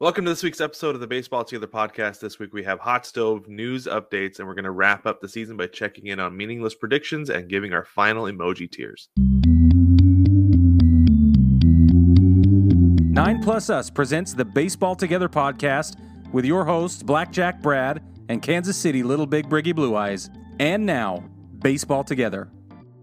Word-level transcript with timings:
Welcome 0.00 0.24
to 0.24 0.32
this 0.32 0.42
week's 0.42 0.60
episode 0.60 0.96
of 0.96 1.00
the 1.00 1.06
Baseball 1.06 1.44
Together 1.44 1.68
podcast. 1.68 2.18
This 2.18 2.40
week 2.40 2.52
we 2.52 2.64
have 2.64 2.80
hot 2.80 3.06
stove 3.06 3.46
news 3.46 3.86
updates, 3.86 4.40
and 4.40 4.48
we're 4.48 4.54
going 4.54 4.64
to 4.64 4.72
wrap 4.72 5.06
up 5.06 5.20
the 5.20 5.28
season 5.28 5.56
by 5.56 5.68
checking 5.68 6.08
in 6.08 6.18
on 6.18 6.36
meaningless 6.36 6.74
predictions 6.74 7.30
and 7.30 7.48
giving 7.48 7.72
our 7.72 7.84
final 7.84 8.24
emoji 8.24 8.68
tiers. 8.68 9.08
Nine 13.08 13.40
Plus 13.40 13.70
Us 13.70 13.88
presents 13.88 14.34
the 14.34 14.44
Baseball 14.44 14.96
Together 14.96 15.28
podcast 15.28 15.94
with 16.32 16.44
your 16.44 16.64
hosts, 16.64 17.04
Blackjack 17.04 17.62
Brad 17.62 18.02
and 18.28 18.42
Kansas 18.42 18.76
City 18.76 19.04
Little 19.04 19.26
Big 19.26 19.48
Briggy 19.48 19.76
Blue 19.76 19.94
Eyes. 19.94 20.28
And 20.58 20.84
now, 20.84 21.22
Baseball 21.60 22.02
Together. 22.02 22.50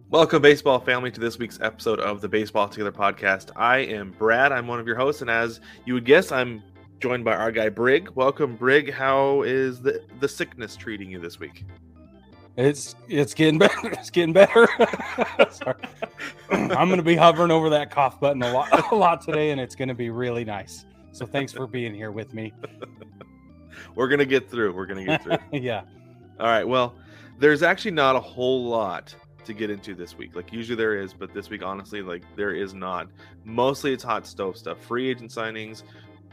Welcome, 0.10 0.42
baseball 0.42 0.82
family, 0.82 1.10
to 1.12 1.22
this 1.22 1.40
week's 1.40 1.58
episode 1.62 2.02
of 2.02 2.20
the 2.20 2.28
Baseball 2.28 2.68
Together 2.68 2.92
podcast. 2.92 3.50
I 3.56 3.78
am 3.78 4.12
Brad. 4.20 4.52
I'm 4.52 4.68
one 4.68 4.82
of 4.82 4.88
your 4.88 4.98
hosts, 4.98 5.22
and 5.22 5.32
as 5.32 5.62
you 5.86 5.94
would 5.94 6.04
guess, 6.04 6.34
I'm 6.34 6.62
joined 7.02 7.26
by 7.26 7.36
our 7.36 7.52
guy 7.52 7.68
Brig. 7.68 8.10
Welcome, 8.14 8.56
Brig. 8.56 8.94
How 8.94 9.42
is 9.42 9.82
the 9.82 10.04
the 10.20 10.28
sickness 10.28 10.76
treating 10.76 11.10
you 11.10 11.20
this 11.20 11.40
week? 11.40 11.66
It's 12.58 12.96
it's 13.10 13.34
getting 13.34 13.58
better. 13.58 13.76
It's 13.92 14.12
getting 14.12 14.34
better. 14.34 14.68
I'm 16.52 16.88
going 16.88 16.98
to 16.98 17.04
be 17.04 17.16
hovering 17.16 17.50
over 17.50 17.70
that 17.72 17.90
cough 17.90 18.20
button 18.20 18.44
a 18.44 18.54
lot 18.54 18.92
a 18.92 18.96
lot 18.96 19.22
today, 19.22 19.50
and 19.50 19.60
it's 19.60 19.76
going 19.76 19.88
to 19.88 19.96
be 19.96 20.12
really 20.12 20.46
nice. 20.46 20.86
So 21.12 21.26
thanks 21.26 21.52
for 21.52 21.66
being 21.66 21.94
here 21.94 22.12
with 22.12 22.34
me. 22.34 22.54
We're 23.96 24.08
gonna 24.08 24.26
get 24.26 24.50
through. 24.50 24.74
We're 24.74 24.86
gonna 24.86 25.04
get 25.04 25.24
through. 25.24 25.38
yeah. 25.52 25.82
All 26.40 26.48
right. 26.48 26.66
Well, 26.66 26.96
there's 27.40 27.64
actually 27.64 27.92
not 27.92 28.16
a 28.16 28.20
whole 28.20 28.66
lot 28.66 29.14
to 29.44 29.54
get 29.54 29.70
into 29.70 29.96
this 29.96 30.18
week. 30.18 30.36
Like 30.36 30.54
usually 30.54 30.78
there 30.78 30.98
is, 30.98 31.14
but 31.14 31.34
this 31.34 31.50
week, 31.50 31.64
honestly, 31.64 32.02
like 32.02 32.24
there 32.38 32.54
is 32.54 32.74
not. 32.74 33.10
Mostly 33.44 33.92
it's 33.92 34.04
hot 34.04 34.26
stove 34.26 34.56
stuff, 34.56 34.82
free 34.86 35.10
agent 35.10 35.32
signings, 35.32 35.84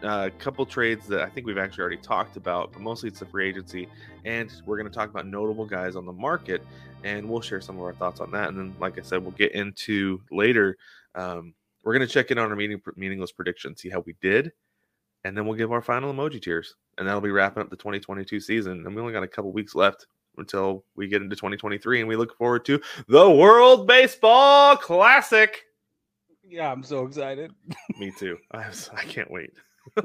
a 0.02 0.07
uh, 0.07 0.30
couple 0.38 0.65
trades 0.65 1.07
that 1.09 1.23
I 1.23 1.29
think 1.29 1.47
we've 1.47 1.59
actually 1.59 1.83
already 1.83 1.97
talked 1.98 2.37
about, 2.37 2.73
but 2.73 2.80
mostly 2.80 3.09
it's 3.09 3.19
the 3.19 3.27
free 3.27 3.48
agency. 3.48 3.89
And 4.25 4.51
we're 4.64 4.77
going 4.77 4.89
to 4.89 4.95
talk 4.95 5.11
about 5.11 5.27
notable 5.27 5.64
guys 5.64 5.97
on 5.97 6.06
the 6.06 6.12
market, 6.12 6.62
and 7.05 7.28
we'll 7.28 7.41
share 7.41 7.61
some 7.61 7.77
of 7.77 7.83
our 7.83 7.95
thoughts 7.95 8.20
on 8.20 8.31
that. 8.33 8.48
And 8.48 8.58
then, 8.58 8.75
like 8.78 8.98
I 8.98 9.03
said, 9.03 9.23
we'll 9.23 9.33
get 9.33 9.53
into 9.53 10.20
later. 10.31 10.77
Um, 11.14 11.55
we're 11.83 11.95
going 11.95 12.06
to 12.06 12.12
check 12.12 12.31
in 12.31 12.39
on 12.39 12.50
our 12.50 12.56
meaning, 12.56 12.81
meaningless 12.97 13.33
prediction, 13.33 13.77
see 13.77 13.89
how 13.89 14.00
we 14.00 14.14
did, 14.20 14.53
and 15.25 15.36
then 15.36 15.47
we'll 15.47 15.56
give 15.56 15.73
our 15.73 15.83
final 15.83 16.12
emoji 16.12 16.41
tiers. 16.41 16.75
And 16.97 17.06
that'll 17.06 17.20
be 17.20 17.30
wrapping 17.30 17.62
up 17.62 17.70
the 17.70 17.77
2022 17.77 18.41
season. 18.41 18.84
And 18.84 18.95
we 18.95 19.01
only 19.01 19.12
got 19.12 19.23
a 19.23 19.28
couple 19.28 19.53
weeks 19.53 19.75
left 19.75 20.06
until 20.36 20.84
we 20.97 21.08
get 21.08 21.23
into 21.23 21.36
2023, 21.36 22.01
and 22.01 22.08
we 22.08 22.17
look 22.17 22.36
forward 22.36 22.64
to 22.67 22.80
the 23.08 23.30
World 23.30 23.86
Baseball 23.86 24.77
Classic. 24.77 25.64
Yeah, 26.45 26.73
I'm 26.73 26.83
so 26.83 27.05
excited. 27.05 27.53
Me 27.98 28.12
too. 28.19 28.39
I, 28.53 28.69
was, 28.69 28.91
I 28.95 29.05
can't 29.05 29.30
wait. 29.30 29.51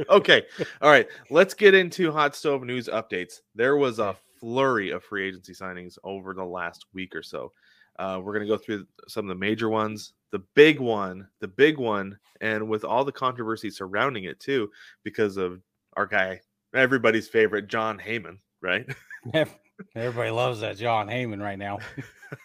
Okay. 0.10 0.44
All 0.82 0.90
right. 0.90 1.08
Let's 1.30 1.54
get 1.54 1.74
into 1.74 2.12
hot 2.12 2.36
stove 2.36 2.64
news 2.64 2.88
updates. 2.88 3.40
There 3.56 3.78
was 3.78 4.00
a 4.00 4.16
flurry 4.40 4.92
of 4.92 5.04
free 5.04 5.28
agency 5.28 5.54
signings 5.54 5.98
over 6.04 6.34
the 6.34 6.44
last 6.44 6.86
week 6.94 7.16
or 7.16 7.24
so. 7.24 7.52
Uh, 8.00 8.20
we're 8.22 8.34
going 8.34 8.46
to 8.46 8.52
go 8.52 8.58
through 8.58 8.86
some 9.08 9.26
of 9.26 9.30
the 9.30 9.40
major 9.40 9.70
ones, 9.70 10.14
the 10.32 10.44
big 10.56 10.80
one, 10.80 11.28
the 11.40 11.48
big 11.48 11.78
one, 11.78 12.18
and 12.42 12.68
with 12.68 12.84
all 12.84 13.06
the 13.06 13.12
controversy 13.12 13.70
surrounding 13.70 14.24
it 14.24 14.40
too, 14.40 14.70
because 15.04 15.38
of 15.38 15.62
our 15.96 16.08
guy, 16.08 16.42
everybody's 16.74 17.28
favorite, 17.28 17.68
Jon 17.68 18.00
Heyman, 18.00 18.40
right? 18.62 18.88
Everybody 19.96 20.32
loves 20.32 20.60
that 20.62 20.78
Jon 20.78 21.08
Heyman 21.08 21.42
right 21.42 21.58
now. 21.58 21.80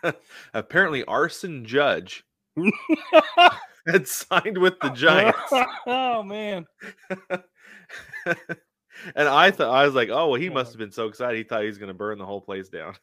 Apparently, 0.54 1.04
Arson 1.04 1.64
Judge 1.64 2.24
had 3.86 4.08
signed 4.08 4.58
with 4.58 4.78
the 4.80 4.90
Giants. 4.90 5.38
oh 5.86 6.22
man. 6.22 6.66
and 9.14 9.28
I 9.28 9.50
thought 9.50 9.74
I 9.74 9.84
was 9.84 9.94
like, 9.94 10.08
oh 10.10 10.30
well, 10.30 10.40
he 10.40 10.48
must 10.48 10.72
have 10.72 10.78
been 10.78 10.92
so 10.92 11.06
excited. 11.06 11.36
He 11.36 11.44
thought 11.44 11.62
he 11.62 11.68
was 11.68 11.78
going 11.78 11.88
to 11.88 11.94
burn 11.94 12.18
the 12.18 12.26
whole 12.26 12.40
place 12.40 12.68
down 12.68 12.94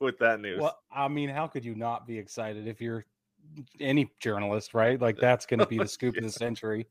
with 0.00 0.18
that 0.18 0.40
news. 0.40 0.60
Well, 0.60 0.78
I 0.90 1.08
mean, 1.08 1.28
how 1.28 1.46
could 1.46 1.64
you 1.64 1.74
not 1.74 2.06
be 2.06 2.18
excited 2.18 2.66
if 2.66 2.80
you're 2.80 3.04
any 3.80 4.10
journalist, 4.20 4.74
right? 4.74 5.00
Like 5.00 5.18
that's 5.18 5.46
going 5.46 5.60
to 5.60 5.66
be 5.66 5.78
the 5.78 5.88
scoop 5.88 6.14
yeah. 6.14 6.20
of 6.20 6.24
the 6.24 6.32
century. 6.32 6.86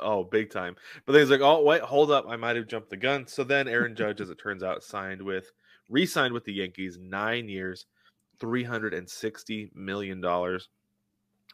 Oh, 0.00 0.24
big 0.24 0.50
time. 0.50 0.74
But 1.06 1.12
then 1.12 1.22
he's 1.22 1.30
like, 1.30 1.40
oh, 1.40 1.62
wait, 1.62 1.82
hold 1.82 2.10
up. 2.10 2.26
I 2.28 2.36
might 2.36 2.56
have 2.56 2.66
jumped 2.66 2.90
the 2.90 2.96
gun. 2.96 3.26
So 3.26 3.44
then 3.44 3.68
Aaron 3.68 3.94
Judge, 3.94 4.20
as 4.20 4.30
it 4.30 4.38
turns 4.38 4.62
out, 4.62 4.82
signed 4.82 5.22
with, 5.22 5.52
re 5.88 6.06
signed 6.06 6.32
with 6.32 6.44
the 6.44 6.52
Yankees 6.52 6.98
nine 7.00 7.48
years, 7.48 7.86
$360 8.40 9.74
million. 9.74 10.20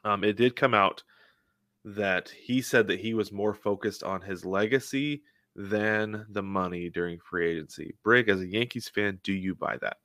Um, 0.05 0.25
it 0.25 0.37
did 0.37 0.57
come 0.57 0.75
out 0.75 1.03
that 1.85 2.29
he 2.29 2.61
said 2.63 2.87
that 2.89 3.01
he 3.01 3.15
was 3.15 3.33
more 3.33 3.55
focused 3.55 4.03
on 4.03 4.21
his 4.21 4.45
legacy 4.45 5.23
than 5.57 6.27
the 6.31 6.43
money 6.43 6.91
during 6.91 7.19
free 7.19 7.51
agency. 7.51 7.95
Brig, 8.03 8.29
as 8.29 8.41
a 8.41 8.47
Yankees 8.47 8.89
fan, 8.89 9.19
do 9.23 9.33
you 9.33 9.55
buy 9.55 9.79
that? 9.81 9.97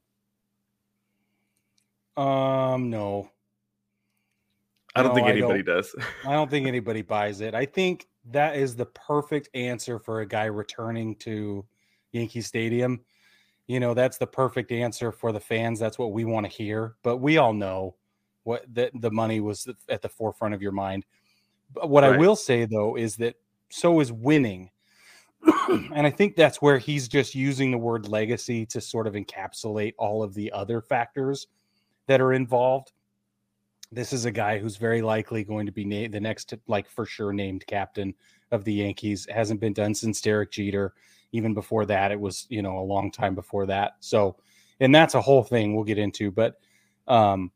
Um, 2.22 2.89
no. 2.89 3.29
I 4.95 5.03
don't 5.03 5.09
no, 5.09 5.16
think 5.16 5.28
anybody 5.28 5.63
don't, 5.63 5.75
does. 5.75 5.95
I 6.25 6.31
don't 6.31 6.50
think 6.50 6.67
anybody 6.67 7.01
buys 7.01 7.41
it. 7.41 7.53
I 7.53 7.66
think 7.66 8.07
that 8.31 8.55
is 8.55 8.75
the 8.75 8.85
perfect 8.85 9.50
answer 9.53 10.00
for 10.00 10.22
a 10.22 10.25
guy 10.25 10.45
returning 10.45 11.16
to 11.17 11.66
Yankee 12.13 12.41
Stadium. 12.41 13.01
You 13.67 13.79
know, 13.79 13.94
that's 13.94 14.17
the 14.17 14.28
perfect 14.28 14.72
answer 14.72 15.11
for 15.11 15.31
the 15.31 15.39
fans. 15.39 15.79
That's 15.79 16.00
what 16.00 16.13
we 16.13 16.23
want 16.23 16.45
to 16.45 16.51
hear. 16.51 16.95
But 17.03 17.17
we 17.17 17.38
all 17.38 17.53
know 17.53 17.95
what 18.45 18.63
that 18.73 18.91
the 18.95 19.11
money 19.11 19.41
was 19.41 19.67
at 19.89 20.01
the 20.01 20.09
forefront 20.09 20.53
of 20.53 20.61
your 20.61 20.72
mind. 20.72 21.06
But 21.73 21.89
what 21.89 22.03
right. 22.03 22.13
I 22.13 22.17
will 22.17 22.35
say 22.35 22.66
though 22.66 22.95
is 22.95 23.17
that 23.17 23.35
so 23.69 24.00
is 24.00 24.11
winning. 24.11 24.72
and 25.67 26.07
I 26.07 26.09
think 26.09 26.35
that's 26.35 26.61
where 26.61 26.79
he's 26.79 27.07
just 27.07 27.35
using 27.35 27.72
the 27.72 27.78
word 27.78 28.07
legacy 28.07 28.66
to 28.67 28.81
sort 28.81 29.05
of 29.05 29.13
encapsulate 29.13 29.94
all 29.97 30.23
of 30.23 30.34
the 30.34 30.51
other 30.51 30.81
factors 30.81 31.47
that 32.07 32.22
are 32.22 32.34
involved 32.34 32.94
this 33.91 34.13
is 34.13 34.25
a 34.25 34.31
guy 34.31 34.57
who's 34.57 34.78
very 34.78 35.01
likely 35.01 35.44
going 35.44 35.66
to 35.66 35.72
be 35.72 35.85
named 35.85 36.13
the 36.13 36.19
next, 36.19 36.53
like 36.67 36.89
for 36.89 37.05
sure, 37.05 37.31
named 37.31 37.66
captain 37.67 38.13
of 38.51 38.63
the 38.63 38.73
Yankees. 38.73 39.25
It 39.28 39.34
hasn't 39.34 39.59
been 39.59 39.73
done 39.73 39.94
since 39.94 40.22
Derek 40.22 40.51
Jeter. 40.51 40.94
Even 41.31 41.53
before 41.53 41.85
that, 41.85 42.11
it 42.11 42.19
was 42.19 42.45
you 42.50 42.61
know 42.61 42.79
a 42.79 42.81
long 42.81 43.11
time 43.11 43.35
before 43.35 43.66
that. 43.67 43.94
So, 44.00 44.38
and 44.79 44.94
that's 44.94 45.16
a 45.16 45.22
whole 45.22 45.44
thing 45.44 45.75
we'll 45.75 45.84
get 45.84 45.97
into. 45.97 46.31
But, 46.31 46.55
um, 47.07 47.51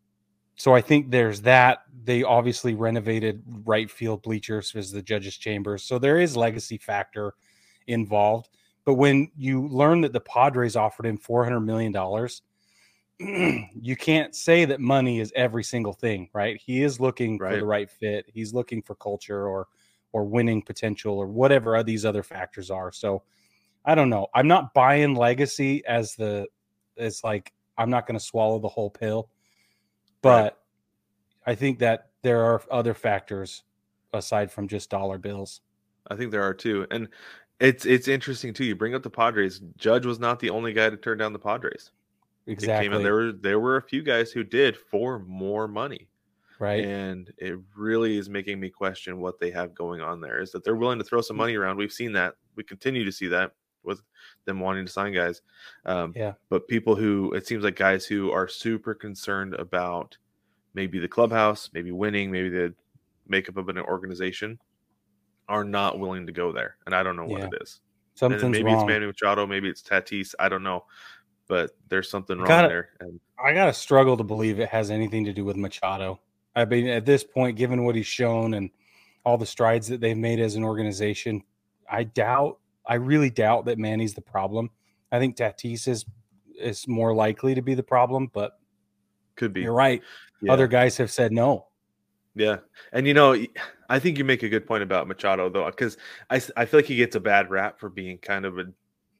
so 0.59 0.75
I 0.75 0.81
think 0.81 1.09
there's 1.09 1.41
that. 1.41 1.79
They 2.03 2.21
obviously 2.21 2.75
renovated 2.75 3.41
right 3.65 3.89
field 3.89 4.21
bleachers 4.21 4.75
as 4.75 4.91
the 4.91 5.01
judges' 5.01 5.37
chambers, 5.37 5.83
so 5.83 5.97
there 5.97 6.19
is 6.19 6.37
legacy 6.37 6.77
factor 6.77 7.33
involved. 7.87 8.49
But 8.85 8.93
when 8.95 9.31
you 9.35 9.67
learn 9.67 10.01
that 10.01 10.13
the 10.13 10.19
Padres 10.19 10.75
offered 10.75 11.05
him 11.07 11.17
four 11.17 11.43
hundred 11.43 11.61
million 11.61 11.91
dollars 11.91 12.43
you 13.19 13.97
can't 13.97 14.33
say 14.33 14.63
that 14.63 14.79
money 14.79 15.19
is 15.19 15.33
every 15.35 15.63
single 15.63 15.91
thing, 15.91 16.29
right? 16.31 16.55
He 16.55 16.83
is 16.83 17.01
looking 17.01 17.37
right. 17.37 17.53
for 17.53 17.59
the 17.59 17.65
right 17.65 17.89
fit. 17.89 18.25
He's 18.33 18.53
looking 18.53 18.81
for 18.81 18.95
culture 18.95 19.47
or 19.47 19.67
or 20.13 20.23
winning 20.23 20.61
potential 20.61 21.17
or 21.17 21.27
whatever 21.27 21.83
these 21.83 22.05
other 22.05 22.23
factors 22.23 22.71
are. 22.71 22.91
So 22.91 23.23
I 23.85 23.93
don't 23.93 24.09
know. 24.09 24.27
I'm 24.33 24.47
not 24.47 24.73
buying 24.73 25.15
legacy 25.15 25.85
as 25.85 26.15
the 26.15 26.47
it's 26.95 27.23
like 27.23 27.51
I'm 27.77 27.89
not 27.89 28.07
going 28.07 28.17
to 28.17 28.25
swallow 28.25 28.57
the 28.59 28.69
whole 28.69 28.89
pill, 28.89 29.29
but 30.21 30.43
right. 30.43 30.53
I 31.45 31.55
think 31.55 31.79
that 31.79 32.09
there 32.21 32.43
are 32.43 32.61
other 32.69 32.93
factors 32.93 33.63
aside 34.13 34.51
from 34.51 34.67
just 34.67 34.89
dollar 34.89 35.17
bills. 35.17 35.61
I 36.09 36.15
think 36.15 36.31
there 36.31 36.43
are 36.43 36.53
too, 36.53 36.87
and 36.91 37.07
it's 37.59 37.85
it's 37.85 38.07
interesting 38.07 38.53
too. 38.53 38.65
You 38.65 38.75
bring 38.75 38.95
up 38.95 39.03
the 39.03 39.09
Padres. 39.09 39.61
Judge 39.77 40.05
was 40.05 40.19
not 40.19 40.39
the 40.39 40.49
only 40.49 40.73
guy 40.73 40.89
to 40.89 40.97
turn 40.97 41.17
down 41.17 41.33
the 41.33 41.39
Padres. 41.39 41.91
Exactly. 42.47 43.03
there 43.03 43.13
were 43.13 43.31
there 43.31 43.59
were 43.59 43.77
a 43.77 43.81
few 43.81 44.01
guys 44.01 44.31
who 44.31 44.43
did 44.43 44.75
for 44.75 45.19
more 45.19 45.67
money. 45.67 46.07
Right. 46.57 46.83
And 46.83 47.31
it 47.37 47.57
really 47.77 48.17
is 48.17 48.29
making 48.29 48.59
me 48.59 48.69
question 48.69 49.21
what 49.21 49.39
they 49.39 49.49
have 49.51 49.73
going 49.73 50.01
on 50.01 50.19
there. 50.19 50.41
Is 50.41 50.51
that 50.51 50.63
they're 50.63 50.75
willing 50.75 50.99
to 50.99 51.05
throw 51.05 51.21
some 51.21 51.35
mm. 51.35 51.39
money 51.39 51.55
around. 51.55 51.77
We've 51.77 51.91
seen 51.91 52.11
that. 52.13 52.35
We 52.55 52.63
continue 52.63 53.05
to 53.05 53.11
see 53.11 53.27
that 53.27 53.53
with 53.83 54.01
them 54.45 54.59
wanting 54.59 54.85
to 54.85 54.91
sign 54.91 55.13
guys. 55.13 55.41
Um, 55.85 56.13
yeah. 56.15 56.33
But 56.49 56.67
people 56.67 56.95
who 56.95 57.33
it 57.33 57.47
seems 57.47 57.63
like 57.63 57.75
guys 57.75 58.05
who 58.05 58.31
are 58.31 58.47
super 58.47 58.93
concerned 58.93 59.53
about 59.53 60.17
maybe 60.73 60.99
the 60.99 61.07
clubhouse, 61.07 61.69
maybe 61.73 61.91
winning, 61.91 62.31
maybe 62.31 62.49
the 62.49 62.73
makeup 63.27 63.57
of 63.57 63.69
an 63.69 63.77
organization 63.77 64.59
are 65.47 65.63
not 65.63 65.99
willing 65.99 66.25
to 66.27 66.31
go 66.31 66.51
there. 66.51 66.77
And 66.85 66.93
I 66.93 67.03
don't 67.03 67.15
know 67.15 67.25
what 67.25 67.41
yeah. 67.41 67.47
it 67.47 67.61
is. 67.61 67.81
Something's 68.15 68.43
maybe 68.43 68.65
wrong. 68.65 68.81
it's 68.81 68.87
Manny 68.87 69.05
Machado, 69.05 69.47
maybe 69.47 69.69
it's 69.69 69.81
Tatis. 69.81 70.35
I 70.39 70.49
don't 70.49 70.63
know 70.63 70.83
but 71.49 71.71
there's 71.89 72.09
something 72.09 72.37
wrong 72.37 72.47
gotta, 72.47 72.67
there. 72.69 72.89
And 73.01 73.19
I 73.43 73.51
gotta 73.51 73.73
struggle 73.73 74.15
to 74.15 74.23
believe 74.23 74.61
it 74.61 74.69
has 74.69 74.89
anything 74.89 75.25
to 75.25 75.33
do 75.33 75.43
with 75.43 75.57
Machado. 75.57 76.21
I 76.55 76.63
mean, 76.63 76.87
at 76.87 77.05
this 77.05 77.23
point, 77.23 77.57
given 77.57 77.83
what 77.83 77.95
he's 77.95 78.07
shown 78.07 78.53
and 78.53 78.69
all 79.25 79.37
the 79.37 79.45
strides 79.45 79.87
that 79.87 79.99
they've 79.99 80.15
made 80.15 80.39
as 80.39 80.55
an 80.55 80.63
organization, 80.63 81.43
I 81.91 82.03
doubt. 82.03 82.59
I 82.89 82.95
really 82.95 83.29
doubt 83.29 83.65
that 83.65 83.77
Manny's 83.77 84.15
the 84.15 84.21
problem. 84.21 84.71
I 85.11 85.19
think 85.19 85.37
Tatis 85.37 85.87
is 85.87 86.05
is 86.59 86.87
more 86.87 87.13
likely 87.13 87.55
to 87.55 87.61
be 87.61 87.75
the 87.75 87.83
problem, 87.83 88.29
but 88.33 88.59
could 89.35 89.53
be. 89.53 89.61
You're 89.61 89.73
right. 89.73 90.01
Yeah. 90.41 90.51
Other 90.51 90.67
guys 90.67 90.97
have 90.97 91.11
said 91.11 91.31
no. 91.31 91.67
Yeah, 92.35 92.57
and 92.91 93.07
you 93.07 93.13
know, 93.13 93.35
I 93.89 93.99
think 93.99 94.17
you 94.17 94.23
make 94.23 94.43
a 94.43 94.49
good 94.49 94.65
point 94.65 94.83
about 94.83 95.07
Machado 95.07 95.49
though, 95.49 95.65
because 95.65 95.97
I, 96.29 96.41
I 96.57 96.65
feel 96.65 96.79
like 96.79 96.85
he 96.85 96.95
gets 96.95 97.15
a 97.15 97.19
bad 97.19 97.49
rap 97.49 97.79
for 97.79 97.89
being 97.89 98.17
kind 98.17 98.45
of 98.45 98.59
a 98.59 98.65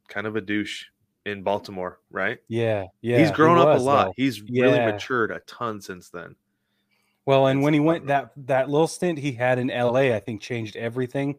kind 0.08 0.26
of 0.28 0.36
a 0.36 0.42
douche 0.42 0.86
in 1.26 1.44
Baltimore, 1.44 2.00
right? 2.12 2.40
Yeah, 2.48 2.86
yeah. 3.02 3.20
he's 3.20 3.32
grown 3.32 3.58
he 3.58 3.64
up 3.64 3.70
was, 3.70 3.82
a 3.82 3.86
lot. 3.86 4.06
though. 4.08 4.14
He's 4.16 4.42
really 4.42 4.78
Yeah. 4.78 4.92
matured 4.92 5.32
a 5.32 5.40
ton 5.42 5.82
since 5.82 6.10
then. 6.10 6.36
Well, 7.26 7.48
and 7.48 7.60
It's 7.60 7.64
when 7.66 7.74
he 7.74 7.80
went 7.80 8.08
that 8.08 8.32
that 8.48 8.70
little 8.70 8.88
stint 8.88 9.20
he 9.20 9.34
had 9.34 9.60
in 9.60 9.68
LA, 9.68 10.16
I 10.16 10.20
think 10.20 10.42
changed 10.42 10.76
everything. 10.76 11.38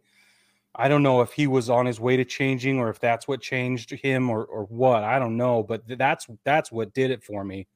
I 0.74 0.88
don't 0.88 1.02
know 1.02 1.20
if 1.20 1.32
he 1.32 1.46
was 1.46 1.68
on 1.68 1.86
his 1.86 1.98
way 1.98 2.16
to 2.16 2.24
changing 2.24 2.78
or 2.78 2.90
if 2.90 3.00
that's 3.00 3.26
what 3.26 3.40
changed 3.40 3.90
him 3.90 4.30
or 4.30 4.44
or 4.44 4.64
what. 4.64 5.02
I 5.02 5.18
don't 5.18 5.36
know, 5.36 5.62
but 5.62 5.82
that's 5.86 6.26
that's 6.44 6.70
what 6.70 6.94
did 6.94 7.10
it 7.10 7.22
for 7.24 7.44
me 7.44 7.66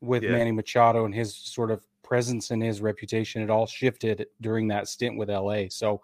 with 0.00 0.22
Yeah. 0.22 0.32
Manny 0.32 0.52
Machado 0.52 1.04
and 1.04 1.14
his 1.14 1.34
sort 1.34 1.70
of 1.70 1.84
presence 2.02 2.50
and 2.50 2.62
his 2.62 2.80
reputation. 2.80 3.42
It 3.42 3.50
all 3.50 3.66
shifted 3.66 4.26
during 4.40 4.68
that 4.68 4.88
stint 4.88 5.16
with 5.18 5.28
LA. 5.28 5.64
So 5.68 6.02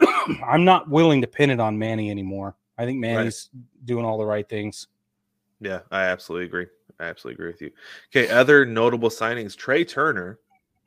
I'm 0.46 0.64
not 0.64 0.88
willing 0.88 1.20
to 1.20 1.26
pin 1.26 1.50
it 1.50 1.60
on 1.60 1.78
Manny 1.78 2.10
anymore. 2.10 2.56
I 2.78 2.84
think 2.84 2.98
Manny's 2.98 3.50
doing 3.84 4.04
all 4.04 4.18
the 4.18 4.24
right 4.24 4.48
things. 4.48 4.88
Yeah, 5.60 5.80
I 5.90 6.04
absolutely 6.04 6.46
agree. 6.46 6.66
I 6.98 7.04
absolutely 7.04 7.42
agree 7.42 7.52
with 7.52 7.62
you. 7.62 7.70
Okay, 8.10 8.32
other 8.32 8.66
notable 8.66 9.08
signings: 9.08 9.56
Trea 9.56 9.84
Turner 9.84 10.38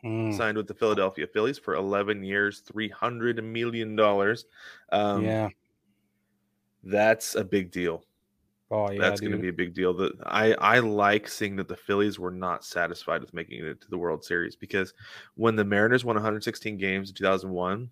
Mm, 0.04 0.36
signed 0.36 0.58
with 0.58 0.68
the 0.68 0.74
Philadelphia 0.76 1.26
Phillies 1.28 1.58
for 1.58 1.74
11 1.76 2.24
years, 2.24 2.60
300 2.60 3.44
million 3.44 3.96
dollars. 3.96 4.46
Um, 4.92 5.24
yeah. 5.24 5.50
that's 6.84 7.36
a 7.36 7.44
big 7.44 7.72
deal. 7.72 8.04
Oh 8.70 8.92
yeah. 8.92 9.00
that's 9.00 9.22
going 9.22 9.32
to 9.32 9.38
be 9.38 9.48
a 9.48 9.54
big 9.54 9.74
deal. 9.74 9.94
That 9.94 10.12
I 10.26 10.54
I 10.56 10.80
like 10.80 11.28
seeing 11.30 11.56
that 11.56 11.68
the 11.68 11.76
Phillies 11.78 12.20
were 12.20 12.32
not 12.32 12.66
satisfied 12.66 13.22
with 13.22 13.34
making 13.34 13.64
it 13.66 13.80
to 13.82 13.90
the 13.90 13.98
World 13.98 14.24
Series 14.26 14.56
because 14.56 14.94
when 15.36 15.56
the 15.56 15.64
Mariners 15.64 16.04
won 16.04 16.16
116 16.16 16.78
games 16.78 17.10
in 17.10 17.16
2001, 17.16 17.90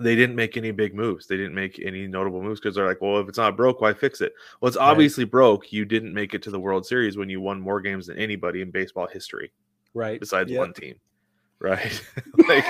they 0.00 0.14
didn't 0.14 0.36
make 0.36 0.56
any 0.56 0.70
big 0.70 0.94
moves. 0.94 1.26
They 1.26 1.36
didn't 1.36 1.54
make 1.54 1.80
any 1.84 2.06
notable 2.06 2.42
moves 2.42 2.60
because 2.60 2.76
they're 2.76 2.86
like, 2.86 3.00
well, 3.00 3.18
if 3.18 3.28
it's 3.28 3.38
not 3.38 3.56
broke, 3.56 3.80
why 3.80 3.92
fix 3.92 4.20
it? 4.20 4.32
Well, 4.60 4.68
it's 4.68 4.76
Right. 4.78 4.88
obviously 4.88 5.24
broke. 5.24 5.72
You 5.72 5.84
didn't 5.84 6.14
make 6.14 6.32
it 6.32 6.42
to 6.44 6.50
the 6.50 6.60
World 6.60 6.86
Series 6.86 7.16
when 7.16 7.28
you 7.28 7.40
won 7.40 7.60
more 7.60 7.80
games 7.80 8.06
than 8.06 8.18
anybody 8.18 8.62
in 8.62 8.70
baseball 8.70 9.08
history 9.08 9.52
right. 9.94 10.18
besides 10.20 10.50
Yep. 10.50 10.58
one 10.58 10.72
team, 10.72 10.96
right? 11.58 12.02
like, 12.48 12.64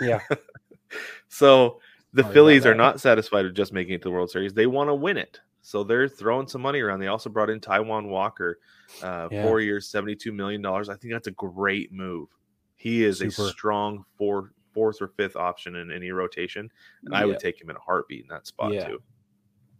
Yeah. 0.00 0.20
so 1.28 1.80
the 2.12 2.22
about 2.22 2.32
Phillies 2.32 2.66
are 2.66 2.74
not 2.74 3.00
satisfied 3.00 3.44
with 3.44 3.54
just 3.54 3.72
making 3.72 3.94
it 3.94 4.02
to 4.02 4.08
the 4.08 4.12
World 4.12 4.30
Series. 4.30 4.52
They 4.54 4.66
want 4.66 4.88
to 4.88 4.94
win 4.94 5.16
it. 5.16 5.40
So 5.62 5.84
they're 5.84 6.08
throwing 6.08 6.48
some 6.48 6.62
money 6.62 6.80
around. 6.80 7.00
They 7.00 7.06
also 7.08 7.30
brought 7.30 7.50
in 7.50 7.60
Taijuan 7.60 8.08
Walker, 8.08 8.58
uh, 9.02 9.28
Yeah. 9.30 9.42
four 9.44 9.60
years, 9.60 9.90
$72 9.90 10.32
million. 10.32 10.64
I 10.64 10.82
think 10.82 11.12
that's 11.12 11.28
a 11.28 11.32
great 11.32 11.92
move. 11.92 12.28
He 12.76 13.04
is 13.04 13.20
a 13.20 13.30
Super. 13.30 13.50
strong 13.50 14.04
four, 14.16 14.52
fourth 14.72 15.02
or 15.02 15.08
fifth 15.08 15.36
option 15.36 15.76
in 15.76 15.92
any 15.92 16.10
rotation. 16.12 16.70
And 17.04 17.14
I 17.14 17.26
would 17.26 17.38
take 17.38 17.60
him 17.60 17.68
in 17.70 17.76
a 17.76 17.80
heartbeat 17.80 18.22
in 18.22 18.28
that 18.28 18.46
spot 18.46 18.72
Yeah. 18.72 18.88
too. 18.88 19.02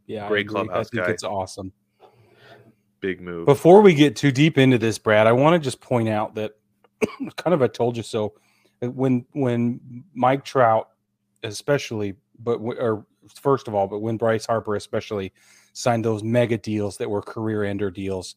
Yeah, 0.06 0.28
Great 0.28 0.42
agree. 0.46 0.52
clubhouse 0.54 0.88
I 0.88 0.90
think 0.90 1.06
guy. 1.06 1.12
it's 1.12 1.24
awesome. 1.24 1.72
Big 3.00 3.20
move. 3.22 3.46
Before 3.46 3.80
we 3.80 3.94
get 3.94 4.16
too 4.16 4.30
deep 4.30 4.58
into 4.58 4.76
this, 4.76 4.98
Brad, 4.98 5.26
I 5.26 5.32
want 5.32 5.54
to 5.54 5.58
just 5.64 5.80
point 5.80 6.08
out 6.10 6.34
that 6.34 6.52
kind 7.36 7.54
of 7.54 7.62
I 7.62 7.68
told 7.68 7.96
you 7.96 8.02
so. 8.02 8.34
uh, 8.82 8.90
When 8.90 9.24
when 9.32 10.04
Mike 10.14 10.44
Trout, 10.44 10.88
especially, 11.42 12.14
but 12.38 12.56
or 12.56 13.06
first 13.40 13.68
of 13.68 13.74
all, 13.74 13.86
but 13.86 14.00
when 14.00 14.16
Bryce 14.16 14.46
Harper 14.46 14.76
especially 14.76 15.32
signed 15.72 16.04
those 16.04 16.22
mega 16.22 16.58
deals 16.58 16.96
that 16.98 17.08
were 17.08 17.22
career 17.22 17.64
ender 17.64 17.90
deals, 17.90 18.36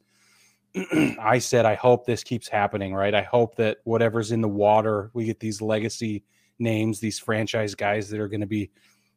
I 1.19 1.39
said 1.39 1.65
I 1.65 1.75
hope 1.75 2.05
this 2.05 2.23
keeps 2.23 2.47
happening. 2.47 2.93
Right, 2.93 3.13
I 3.13 3.23
hope 3.23 3.55
that 3.55 3.77
whatever's 3.83 4.31
in 4.31 4.41
the 4.41 4.49
water, 4.49 5.11
we 5.13 5.25
get 5.25 5.39
these 5.39 5.61
legacy 5.61 6.23
names, 6.59 6.99
these 6.99 7.19
franchise 7.19 7.75
guys 7.75 8.09
that 8.09 8.19
are 8.19 8.27
going 8.27 8.41
to 8.41 8.47
be 8.47 8.71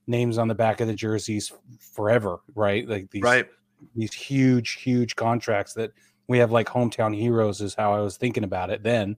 names 0.07 0.39
on 0.39 0.49
the 0.49 0.55
back 0.55 0.81
of 0.81 0.89
the 0.89 0.95
jerseys 0.95 1.53
forever. 1.95 2.39
Right, 2.55 2.89
like 2.89 3.11
these 3.11 3.23
right. 3.23 3.47
these 3.95 4.13
huge, 4.13 4.73
huge 4.73 5.17
contracts 5.17 5.75
that 5.75 5.93
we 6.29 6.39
have 6.39 6.51
like 6.51 6.67
hometown 6.67 7.15
heroes 7.17 7.61
is 7.61 7.75
how 7.75 7.95
I 7.95 8.01
was 8.01 8.17
thinking 8.17 8.45
about 8.45 8.71
it 8.71 8.83
then. 8.83 9.17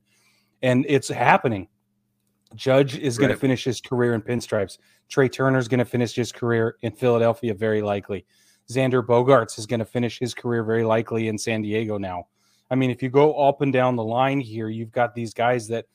And 0.63 0.85
it's 0.89 1.09
happening. 1.09 1.69
Judge 2.55 2.97
is 2.99 3.19
going 3.19 3.29
Right. 3.29 3.35
to 3.35 3.41
finish 3.41 3.65
his 3.65 3.81
career 3.81 4.15
in 4.15 4.23
pinstripes. 4.23 4.79
Trea 5.09 5.29
Turner 5.29 5.59
is 5.59 5.69
going 5.69 5.79
to 5.79 5.85
finish 5.85 6.15
his 6.15 6.33
career 6.33 6.77
in 6.83 6.93
Philadelphia, 6.93 7.55
very 7.55 7.83
likely. 7.83 8.25
Xander 8.71 9.05
Bogaerts 9.05 9.59
is 9.59 9.67
going 9.67 9.81
to 9.81 9.87
finish 9.87 10.19
his 10.19 10.35
career 10.35 10.63
very 10.63 10.85
likely 10.85 11.29
in 11.29 11.39
San 11.39 11.63
Diego 11.63 11.99
now. 11.99 12.27
I 12.71 12.75
mean, 12.75 12.91
if 12.91 13.03
you 13.03 13.09
go 13.09 13.35
up 13.35 13.63
and 13.63 13.73
down 13.73 13.97
the 13.97 14.05
line 14.05 14.41
here, 14.41 14.69
you've 14.69 14.93
got 14.93 15.15
these 15.15 15.33
guys 15.33 15.69
that 15.69 15.87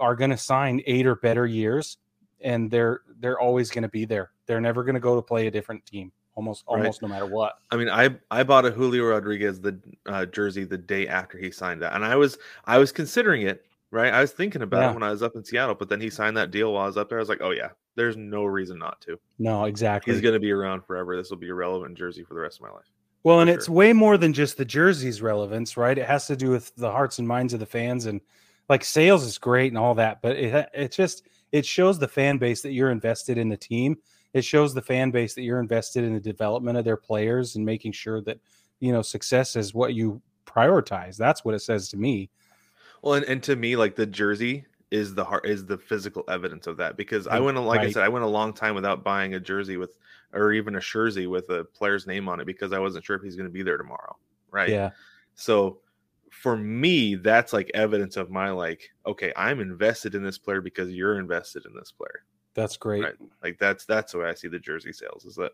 are 0.00 0.16
going 0.16 0.30
to 0.30 0.36
sign 0.36 0.80
eight 0.86 1.06
or 1.06 1.14
better 1.16 1.46
years, 1.46 1.98
and 2.40 2.70
they're 2.70 3.02
they're 3.20 3.38
always 3.38 3.70
going 3.70 3.82
to 3.82 3.88
be 3.88 4.04
there. 4.06 4.30
They're 4.46 4.60
never 4.60 4.82
going 4.82 4.94
to 4.94 5.00
go 5.00 5.14
to 5.14 5.22
play 5.22 5.46
a 5.46 5.50
different 5.52 5.84
team, 5.86 6.10
almost 6.34 6.64
Right. 6.68 6.78
almost 6.78 7.02
no 7.02 7.06
matter 7.08 7.26
what. 7.26 7.58
I 7.70 7.76
mean, 7.76 7.88
I 7.88 8.10
I 8.30 8.42
bought 8.42 8.64
a 8.64 8.70
Julio 8.72 9.04
Rodriguez 9.04 9.60
the 9.60 9.78
uh, 10.06 10.26
jersey 10.26 10.64
the 10.64 10.78
day 10.78 11.06
after 11.06 11.38
he 11.38 11.50
signed 11.52 11.82
that, 11.82 11.94
and 11.94 12.04
I 12.04 12.16
was 12.16 12.38
I 12.64 12.78
was 12.78 12.90
considering 12.92 13.42
it. 13.42 13.66
Right, 13.92 14.12
I 14.12 14.20
was 14.20 14.30
thinking 14.30 14.62
about 14.62 14.82
Yeah. 14.82 14.90
it 14.90 14.94
when 14.94 15.02
I 15.02 15.10
was 15.10 15.22
up 15.22 15.34
in 15.34 15.44
Seattle, 15.44 15.74
but 15.74 15.88
then 15.88 16.00
he 16.00 16.10
signed 16.10 16.36
that 16.36 16.52
deal 16.52 16.72
while 16.72 16.84
I 16.84 16.86
was 16.86 16.96
up 16.96 17.08
there. 17.08 17.18
I 17.18 17.22
was 17.22 17.28
like, 17.28 17.40
oh 17.40 17.50
yeah, 17.50 17.70
there's 17.96 18.16
no 18.16 18.44
reason 18.44 18.78
not 18.78 19.00
to. 19.02 19.18
No, 19.40 19.64
exactly. 19.64 20.12
He's 20.12 20.22
going 20.22 20.34
to 20.34 20.40
be 20.40 20.52
around 20.52 20.82
forever. 20.86 21.16
This 21.16 21.30
will 21.30 21.38
be 21.38 21.48
a 21.48 21.54
relevant 21.54 21.98
jersey 21.98 22.22
for 22.22 22.34
the 22.34 22.40
rest 22.40 22.58
of 22.58 22.62
my 22.62 22.70
life. 22.70 22.84
Well, 23.24 23.40
and 23.40 23.50
for 23.50 23.54
it's 23.56 23.68
way 23.68 23.92
more 23.92 24.16
than 24.16 24.32
just 24.32 24.56
the 24.56 24.64
jersey's 24.64 25.20
relevance, 25.20 25.76
right? 25.76 25.98
It 25.98 26.06
has 26.06 26.26
to 26.28 26.36
do 26.36 26.50
with 26.50 26.72
the 26.76 26.90
hearts 26.90 27.18
and 27.18 27.26
minds 27.26 27.52
of 27.52 27.58
the 27.58 27.66
fans, 27.66 28.06
and 28.06 28.20
like 28.68 28.84
sales 28.84 29.24
is 29.24 29.38
great 29.38 29.72
and 29.72 29.78
all 29.78 29.94
that, 29.96 30.22
but 30.22 30.36
it 30.36 30.68
it 30.72 30.92
just 30.92 31.24
it 31.50 31.66
shows 31.66 31.98
the 31.98 32.06
fan 32.08 32.38
base 32.38 32.62
that 32.62 32.70
you're 32.72 32.92
invested 32.92 33.38
in 33.38 33.48
the 33.48 33.56
team. 33.56 33.96
It 34.32 34.44
shows 34.44 34.72
the 34.72 34.82
fan 34.82 35.10
base 35.10 35.34
that 35.34 35.42
you're 35.42 35.58
invested 35.58 36.04
in 36.04 36.14
the 36.14 36.20
development 36.20 36.78
of 36.78 36.84
their 36.84 36.96
players 36.96 37.56
and 37.56 37.66
making 37.66 37.90
sure 37.92 38.20
that 38.22 38.38
you 38.78 38.92
know 38.92 39.02
success 39.02 39.56
is 39.56 39.74
what 39.74 39.94
you 39.94 40.22
prioritize. 40.46 41.16
That's 41.16 41.44
what 41.44 41.54
it 41.56 41.60
says 41.60 41.88
to 41.90 41.96
me. 41.96 42.30
Well, 43.02 43.14
and, 43.14 43.24
and 43.26 43.42
to 43.44 43.56
me, 43.56 43.76
like 43.76 43.96
the 43.96 44.06
jersey 44.06 44.66
is 44.90 45.14
the 45.14 45.24
heart 45.24 45.46
is 45.46 45.64
the 45.66 45.78
physical 45.78 46.24
evidence 46.28 46.66
of 46.66 46.76
that 46.78 46.96
because 46.96 47.26
I 47.26 47.38
went 47.38 47.56
like 47.60 47.80
I 47.80 47.90
said, 47.90 48.02
I 48.02 48.08
went 48.08 48.24
a 48.24 48.28
long 48.28 48.52
time 48.52 48.74
without 48.74 49.04
buying 49.04 49.34
a 49.34 49.40
jersey 49.40 49.76
with 49.76 49.96
or 50.32 50.52
even 50.52 50.76
a 50.76 50.80
jersey 50.80 51.26
with 51.26 51.48
a 51.50 51.64
player's 51.64 52.06
name 52.06 52.28
on 52.28 52.40
it 52.40 52.44
because 52.46 52.72
I 52.72 52.78
wasn't 52.78 53.04
sure 53.04 53.16
if 53.16 53.22
he's 53.22 53.36
going 53.36 53.48
to 53.48 53.52
be 53.52 53.62
there 53.62 53.76
tomorrow. 53.76 54.16
Right. 54.50 54.68
Yeah, 54.68 54.90
So 55.34 55.78
for 56.30 56.56
me, 56.56 57.14
that's 57.16 57.52
like 57.52 57.70
evidence 57.74 58.16
of 58.16 58.30
my 58.30 58.50
like, 58.50 58.90
okay, 59.06 59.32
I'm 59.36 59.60
invested 59.60 60.14
in 60.14 60.22
this 60.22 60.38
player 60.38 60.60
because 60.60 60.90
you're 60.90 61.18
invested 61.18 61.66
in 61.66 61.74
this 61.74 61.92
player. 61.92 62.24
that's 62.54 62.76
great. 62.76 63.02
Right. 63.02 63.14
Like 63.42 63.58
that's 63.58 63.84
that's 63.84 64.12
the 64.12 64.18
way 64.18 64.28
I 64.28 64.34
see 64.34 64.48
the 64.48 64.58
jersey 64.58 64.92
sales 64.92 65.24
is 65.24 65.36
that 65.36 65.52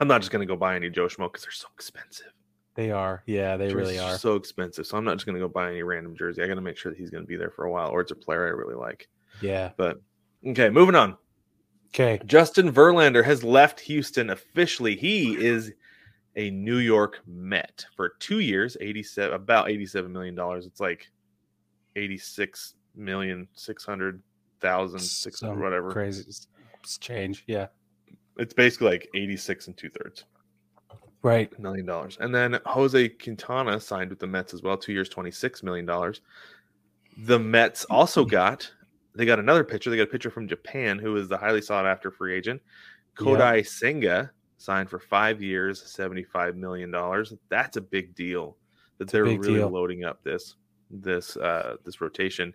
I'm 0.00 0.08
not 0.08 0.20
just 0.20 0.30
going 0.32 0.46
to 0.46 0.52
go 0.52 0.56
buy 0.56 0.76
any 0.76 0.90
Joe 0.90 1.06
Schmo 1.06 1.30
because 1.30 1.42
they're 1.42 1.52
so 1.52 1.68
expensive. 1.74 2.32
They 2.74 2.90
are. 2.90 3.22
Yeah, 3.26 3.56
they 3.56 3.74
really 3.74 3.98
are. 3.98 4.16
so 4.16 4.36
expensive. 4.36 4.86
So 4.86 4.96
I'm 4.96 5.04
not 5.04 5.14
just 5.14 5.26
going 5.26 5.34
to 5.34 5.40
go 5.40 5.48
buy 5.48 5.70
any 5.70 5.82
random 5.82 6.16
jersey. 6.16 6.42
I 6.42 6.46
got 6.46 6.54
to 6.54 6.60
make 6.60 6.76
sure 6.76 6.92
that 6.92 6.98
he's 6.98 7.10
going 7.10 7.24
to 7.24 7.28
be 7.28 7.36
there 7.36 7.50
for 7.50 7.64
a 7.64 7.70
while, 7.70 7.88
or 7.90 8.00
it's 8.00 8.12
a 8.12 8.16
player 8.16 8.46
I 8.46 8.50
really 8.50 8.74
like. 8.76 9.08
Yeah. 9.42 9.70
But 9.76 10.00
okay, 10.46 10.70
moving 10.70 10.94
on. 10.94 11.16
Okay. 11.88 12.20
Justin 12.24 12.72
Verlander 12.72 13.24
has 13.24 13.42
left 13.42 13.80
Houston 13.80 14.30
officially. 14.30 14.94
He 14.96 15.34
is 15.44 15.72
a 16.36 16.50
New 16.50 16.78
York 16.78 17.18
Met 17.26 17.84
for 17.96 18.10
two 18.20 18.38
years, 18.38 18.76
87 18.80 19.34
about 19.34 19.68
87 19.68 20.12
million 20.12 20.36
dollars. 20.36 20.64
It's 20.66 20.78
like 20.80 21.10
86 21.96 22.74
million 22.94 23.48
six 23.54 23.84
hundred 23.84 24.22
thousand 24.60 25.00
six 25.00 25.40
hundred 25.40 25.60
whatever. 25.62 25.90
crazy 25.90 26.24
s- 26.28 26.46
s- 26.84 26.98
change. 26.98 27.44
Yeah. 27.46 27.66
It's 28.36 28.54
basically 28.54 28.88
like 28.90 29.08
86 29.14 29.66
and 29.66 29.76
two 29.76 29.90
thirds 29.90 30.24
Right. 31.22 31.56
million 31.58 31.86
dollars. 31.86 32.16
And 32.20 32.34
then 32.34 32.58
Jose 32.64 33.08
Quintana 33.10 33.78
signed 33.80 34.10
with 34.10 34.18
the 34.18 34.26
Mets 34.26 34.54
as 34.54 34.62
well, 34.62 34.76
two 34.76 34.92
years, 34.92 35.08
26 35.08 35.62
million 35.62 35.84
dollars. 35.86 36.22
The 37.18 37.38
Mets 37.38 37.84
also 37.86 38.24
got 38.24 38.70
they 39.14 39.26
got 39.26 39.38
another 39.38 39.64
pitcher. 39.64 39.90
They 39.90 39.96
got 39.96 40.04
a 40.04 40.06
pitcher 40.06 40.30
from 40.30 40.48
Japan 40.48 40.98
who 40.98 41.16
is 41.16 41.28
the 41.28 41.36
highly 41.36 41.60
sought 41.60 41.86
after 41.86 42.10
free 42.10 42.34
agent. 42.34 42.62
Kodai 43.16 43.66
Senga 43.66 44.30
signed 44.56 44.88
for 44.88 44.98
five 44.98 45.42
years, 45.42 45.82
75 45.90 46.56
million 46.56 46.90
dollars. 46.90 47.34
That's 47.48 47.76
a 47.76 47.80
big 47.80 48.14
deal 48.14 48.56
that 48.98 49.08
a 49.08 49.12
they're 49.12 49.24
really 49.24 49.54
deal. 49.54 49.68
loading 49.68 50.04
up 50.04 50.22
this 50.22 50.56
this 50.90 51.36
uh 51.36 51.76
this 51.84 52.00
rotation 52.00 52.52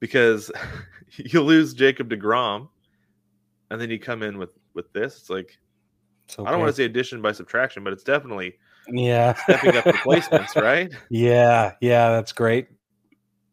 because 0.00 0.50
you 1.16 1.42
lose 1.42 1.74
Jacob 1.74 2.08
DeGrom 2.10 2.68
and 3.70 3.80
then 3.80 3.90
you 3.90 3.98
come 3.98 4.22
in 4.22 4.38
with 4.38 4.58
with 4.74 4.92
this. 4.92 5.18
It's 5.18 5.30
like 5.30 5.58
It's 6.28 6.38
I 6.38 6.50
don't 6.50 6.60
want 6.60 6.70
to 6.70 6.76
say 6.76 6.84
addition 6.84 7.22
by 7.22 7.32
subtraction, 7.32 7.84
but 7.84 7.92
it's 7.92 8.02
definitely 8.04 8.58
Yeah. 8.88 9.34
stepping 9.34 9.76
up 9.76 9.86
replacements, 9.86 10.54
right? 10.56 10.92
Yeah. 11.10 11.72
Yeah. 11.80 12.10
That's 12.10 12.32
great. 12.32 12.68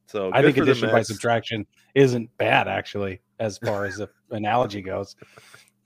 So 0.08 0.30
I 0.34 0.42
think 0.42 0.58
addition 0.58 0.92
by 0.92 1.02
subtraction 1.02 1.66
isn't 1.96 2.36
bad 2.38 2.68
actually, 2.68 3.22
as 3.40 3.58
far 3.58 3.86
as 3.86 3.98
the 3.98 4.10
analogy 4.32 4.82
goes. 4.82 5.16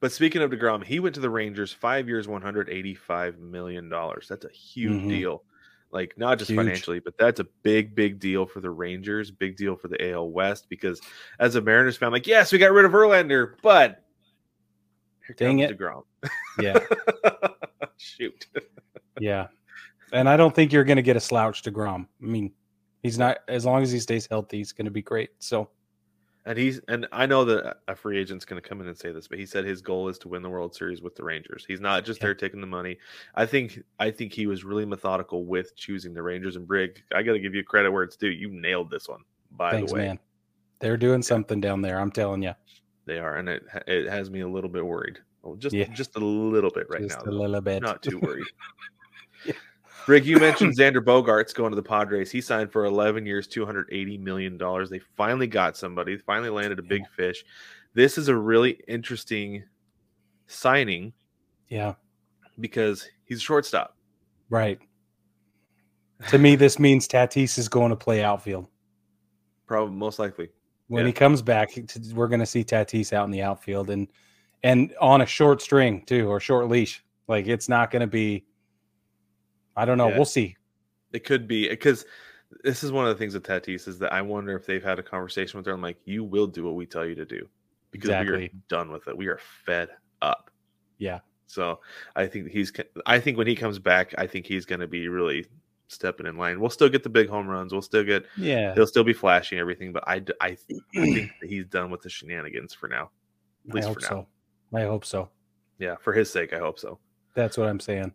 but 0.00 0.12
speaking 0.12 0.42
of 0.42 0.50
Degrom, 0.50 0.84
he 0.84 1.00
went 1.00 1.14
to 1.14 1.20
the 1.20 1.30
Rangers, 1.30 1.72
five 1.72 2.08
years, 2.08 2.28
one 2.28 2.42
hundred 2.42 2.68
eighty-five 2.68 3.38
million 3.38 3.88
dollars. 3.88 4.26
That's 4.28 4.44
a 4.44 4.50
huge 4.50 5.02
Mhm. 5.02 5.08
deal. 5.08 5.44
Like 5.92 6.18
not 6.18 6.38
just 6.38 6.50
Huge. 6.50 6.58
financially, 6.58 6.98
but 6.98 7.16
that's 7.16 7.40
a 7.40 7.46
big, 7.62 7.94
big 7.94 8.18
deal 8.18 8.44
for 8.44 8.60
the 8.60 8.68
Rangers, 8.70 9.30
big 9.30 9.56
deal 9.56 9.76
for 9.76 9.88
the 9.88 10.10
AL 10.10 10.28
West. 10.30 10.66
Because 10.68 11.00
as 11.38 11.54
a 11.54 11.60
Mariners 11.60 11.96
fan, 11.96 12.10
like, 12.12 12.26
yes, 12.26 12.52
we 12.52 12.58
got 12.58 12.72
rid 12.72 12.84
of 12.84 12.92
Verlander, 12.92 13.54
but 13.62 14.02
here 15.26 15.36
Dang 15.36 15.58
it. 15.60 15.78
DeGrom. 15.78 16.02
Yeah, 16.60 16.78
Shoot. 17.98 18.46
yeah. 19.20 19.48
And 20.12 20.28
I 20.28 20.36
don't 20.36 20.54
think 20.54 20.72
you're 20.72 20.84
going 20.84 20.96
to 20.96 21.02
get 21.02 21.16
a 21.16 21.20
slouch 21.20 21.62
to 21.62 21.70
Grom. 21.70 22.08
I 22.22 22.26
mean, 22.26 22.52
he's 23.02 23.18
not 23.18 23.38
as 23.48 23.64
long 23.64 23.82
as 23.82 23.90
he 23.90 23.98
stays 23.98 24.26
healthy, 24.26 24.58
he's 24.58 24.72
going 24.72 24.84
to 24.84 24.90
be 24.90 25.02
great. 25.02 25.30
So 25.40 25.68
And 26.44 26.56
he's 26.56 26.80
and 26.88 27.08
I 27.10 27.26
know 27.26 27.44
that 27.46 27.78
a 27.88 27.96
free 27.96 28.18
agent's 28.18 28.44
going 28.44 28.62
to 28.62 28.66
come 28.66 28.80
in 28.80 28.86
and 28.86 28.96
say 28.96 29.10
this, 29.10 29.26
but 29.26 29.38
he 29.38 29.44
said 29.46 29.64
his 29.64 29.82
goal 29.82 30.08
is 30.08 30.18
to 30.20 30.28
win 30.28 30.42
the 30.42 30.48
World 30.50 30.74
Series 30.74 31.02
with 31.02 31.16
the 31.16 31.24
Rangers. 31.24 31.64
He's 31.66 31.80
not 31.80 32.04
just 32.04 32.20
Yeah. 32.20 32.26
there 32.28 32.34
taking 32.34 32.60
the 32.60 32.66
money. 32.68 32.98
I 33.34 33.46
think 33.46 33.82
I 33.98 34.10
think 34.12 34.32
he 34.32 34.46
was 34.46 34.64
really 34.64 34.84
methodical 34.84 35.44
with 35.44 35.74
choosing 35.76 36.14
the 36.14 36.22
Rangers 36.22 36.54
and 36.56 36.66
Brig. 36.66 37.02
I 37.14 37.22
got 37.22 37.32
to 37.32 37.40
give 37.40 37.54
you 37.54 37.64
credit 37.64 37.90
where 37.90 38.04
it's 38.04 38.16
due. 38.16 38.28
You 38.30 38.48
nailed 38.50 38.90
this 38.90 39.08
one. 39.08 39.22
By 39.50 39.72
thanks, 39.72 39.90
the 39.92 39.98
way, 39.98 40.06
man. 40.06 40.18
They're 40.78 40.96
doing 40.98 41.22
something 41.22 41.60
down 41.60 41.80
there. 41.82 41.98
I'm 41.98 42.10
telling 42.12 42.42
you, 42.42 42.52
they 43.06 43.18
are, 43.18 43.36
and 43.36 43.48
it 43.48 43.64
it 43.86 44.08
has 44.08 44.30
me 44.30 44.40
a 44.40 44.48
little 44.48 44.70
bit 44.70 44.84
worried. 44.84 45.18
Well, 45.42 45.54
just 45.56 45.74
Yeah. 45.74 45.88
just 45.94 46.16
a 46.16 46.20
little 46.20 46.70
bit 46.70 46.86
right 46.90 47.02
just 47.02 47.16
now. 47.16 47.22
a 47.22 47.24
though. 47.26 47.36
little 47.42 47.60
bit. 47.60 47.82
Not 47.82 48.02
too 48.02 48.18
worried. 48.18 48.44
Yeah. 49.44 49.52
Brig, 50.06 50.24
you 50.26 50.38
mentioned 50.38 50.72
Xander 50.78 50.96
Bogaerts 51.04 51.54
going 51.54 51.70
to 51.70 51.76
the 51.76 51.82
Padres. 51.82 52.30
He 52.32 52.40
signed 52.40 52.72
for 52.72 52.84
11 52.86 53.26
years, 53.26 53.46
280 53.46 54.18
million 54.18 54.56
dollars. 54.58 54.88
They 54.90 54.98
finally 54.98 55.46
got 55.46 55.76
somebody. 55.76 56.16
Finally 56.16 56.48
landed 56.50 56.78
a 56.78 56.82
big 56.82 57.06
fish. 57.16 57.44
This 57.94 58.18
is 58.18 58.28
a 58.28 58.36
really 58.36 58.80
interesting 58.88 59.62
signing 60.48 61.12
Yeah, 61.68 61.94
because 62.60 63.08
he's 63.24 63.38
a 63.38 63.42
shortstop. 63.42 63.96
right. 64.50 64.80
To 66.30 66.38
me, 66.38 66.56
this 66.56 66.78
means 66.78 67.06
Tatis 67.06 67.58
is 67.58 67.68
going 67.68 67.90
to 67.90 67.96
play 67.96 68.24
outfield. 68.24 68.68
Probably 69.66 69.94
most 69.94 70.18
likely. 70.18 70.48
When 70.88 71.02
Yeah. 71.02 71.08
he 71.08 71.12
comes 71.12 71.42
back, 71.42 71.70
we're 72.14 72.28
going 72.28 72.40
to 72.40 72.46
see 72.46 72.64
Tatis 72.64 73.12
out 73.12 73.24
in 73.24 73.30
the 73.30 73.42
outfield 73.42 73.90
and 73.90 74.08
and 74.62 74.94
on 75.00 75.20
a 75.20 75.26
short 75.26 75.60
string 75.62 76.02
too, 76.06 76.28
or 76.28 76.40
short 76.40 76.68
leash. 76.68 77.02
Like 77.28 77.46
it's 77.46 77.68
not 77.68 77.90
going 77.90 78.00
to 78.00 78.06
be. 78.06 78.44
I 79.76 79.84
don't 79.84 79.98
know. 79.98 80.08
Yeah. 80.08 80.16
We'll 80.16 80.24
see. 80.24 80.56
It 81.12 81.24
could 81.24 81.46
be 81.46 81.68
because 81.68 82.04
this 82.62 82.82
is 82.82 82.92
one 82.92 83.04
of 83.06 83.10
the 83.10 83.18
things 83.18 83.34
with 83.34 83.42
Tatis 83.44 83.86
is 83.88 83.98
that 83.98 84.12
I 84.12 84.22
wonder 84.22 84.56
if 84.56 84.64
they've 84.66 84.82
had 84.82 84.98
a 84.98 85.02
conversation 85.02 85.58
with 85.58 85.66
her. 85.66 85.72
I'm 85.72 85.82
like, 85.82 85.98
you 86.04 86.24
will 86.24 86.46
do 86.46 86.64
what 86.64 86.74
we 86.74 86.86
tell 86.86 87.04
you 87.04 87.14
to 87.14 87.26
do 87.26 87.48
because 87.90 88.08
we 88.10 88.14
are 88.14 88.48
done 88.68 88.90
with 88.90 89.06
it. 89.08 89.16
We 89.16 89.26
are 89.26 89.38
fed 89.64 89.90
up. 90.22 90.50
Yeah, 90.98 91.20
So 91.46 91.80
I 92.14 92.26
think 92.26 92.48
he's. 92.50 92.72
I 93.04 93.20
think 93.20 93.36
when 93.36 93.46
he 93.46 93.54
comes 93.54 93.78
back, 93.78 94.14
I 94.16 94.26
think 94.26 94.46
he's 94.46 94.64
going 94.64 94.80
to 94.80 94.86
be 94.86 95.08
really 95.08 95.46
stepping 95.88 96.26
in 96.26 96.36
line. 96.36 96.60
We'll 96.60 96.70
still 96.70 96.88
get 96.88 97.02
the 97.02 97.08
big 97.08 97.28
home 97.28 97.48
runs. 97.48 97.72
We'll 97.72 97.82
still 97.82 98.04
get. 98.04 98.26
yeah. 98.36 98.74
He'll 98.74 98.86
still 98.86 99.04
be 99.04 99.12
flashing 99.12 99.58
everything, 99.58 99.92
but 99.92 100.04
I 100.06 100.20
th- 100.20 100.36
I 100.40 100.54
think 100.54 100.82
that 101.40 101.48
he's 101.48 101.66
done 101.66 101.90
with 101.90 102.02
the 102.02 102.10
shenanigans 102.10 102.74
for 102.74 102.88
now. 102.88 103.10
At 103.68 103.72
I 103.72 103.74
least 103.74 103.88
hope 103.88 103.94
for 103.96 104.00
now. 104.02 104.08
so. 104.08 104.26
I 104.78 104.82
hope 104.82 105.04
so. 105.04 105.28
Yeah, 105.78 105.96
for 106.00 106.12
his 106.12 106.30
sake, 106.30 106.52
I 106.52 106.58
hope 106.58 106.78
so. 106.78 106.98
That's 107.34 107.58
what 107.58 107.68
I'm 107.68 107.80
saying. 107.80 108.12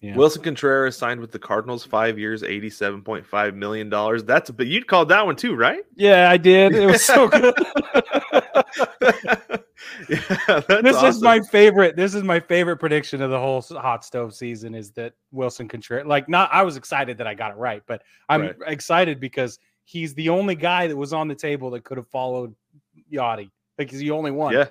Yeah. 0.00 0.16
Wilson 0.16 0.42
Contreras 0.42 0.98
signed 0.98 1.20
with 1.20 1.32
the 1.32 1.38
Cardinals, 1.38 1.84
five 1.84 2.18
years, 2.18 2.42
eighty-seven 2.42 3.02
point 3.02 3.24
five 3.24 3.54
million 3.54 3.88
dollars. 3.88 4.22
That's 4.22 4.50
but 4.50 4.66
you'd 4.66 4.86
called 4.86 5.08
that 5.08 5.24
one 5.24 5.36
too, 5.36 5.54
right? 5.54 5.80
yeah, 5.94 6.30
I 6.30 6.36
did. 6.36 6.74
It 6.74 6.86
was 6.86 7.02
so 7.04 7.28
good. 7.28 7.54
yeah, 10.08 10.60
this 10.82 11.02
is 11.02 11.20
my 11.20 11.40
favorite. 11.40 11.96
This 11.96 12.14
is 12.14 12.22
my 12.22 12.38
favorite 12.40 12.76
prediction 12.78 13.20
of 13.22 13.30
the 13.30 13.38
whole 13.38 13.60
hot 13.60 14.04
stove 14.04 14.34
season. 14.34 14.74
Is 14.74 14.90
that 14.92 15.14
Wilson 15.32 15.68
Contreras? 15.68 16.06
Like, 16.06 16.28
not. 16.28 16.50
I 16.52 16.62
was 16.62 16.76
excited 16.76 17.18
that 17.18 17.26
I 17.26 17.34
got 17.34 17.50
it 17.50 17.56
right, 17.56 17.82
but 17.86 18.02
I'm 18.28 18.42
Right. 18.42 18.56
excited 18.66 19.20
because 19.20 19.58
he's 19.84 20.14
the 20.14 20.28
only 20.28 20.54
guy 20.54 20.86
that 20.86 20.96
was 20.96 21.12
on 21.12 21.28
the 21.28 21.34
table 21.34 21.70
that 21.70 21.84
could 21.84 21.96
have 21.96 22.08
followed 22.08 22.54
Yadi. 23.12 23.50
Like, 23.78 23.90
he's 23.90 24.00
the 24.00 24.10
only 24.12 24.30
one. 24.30 24.54
Yeah, 24.54 24.68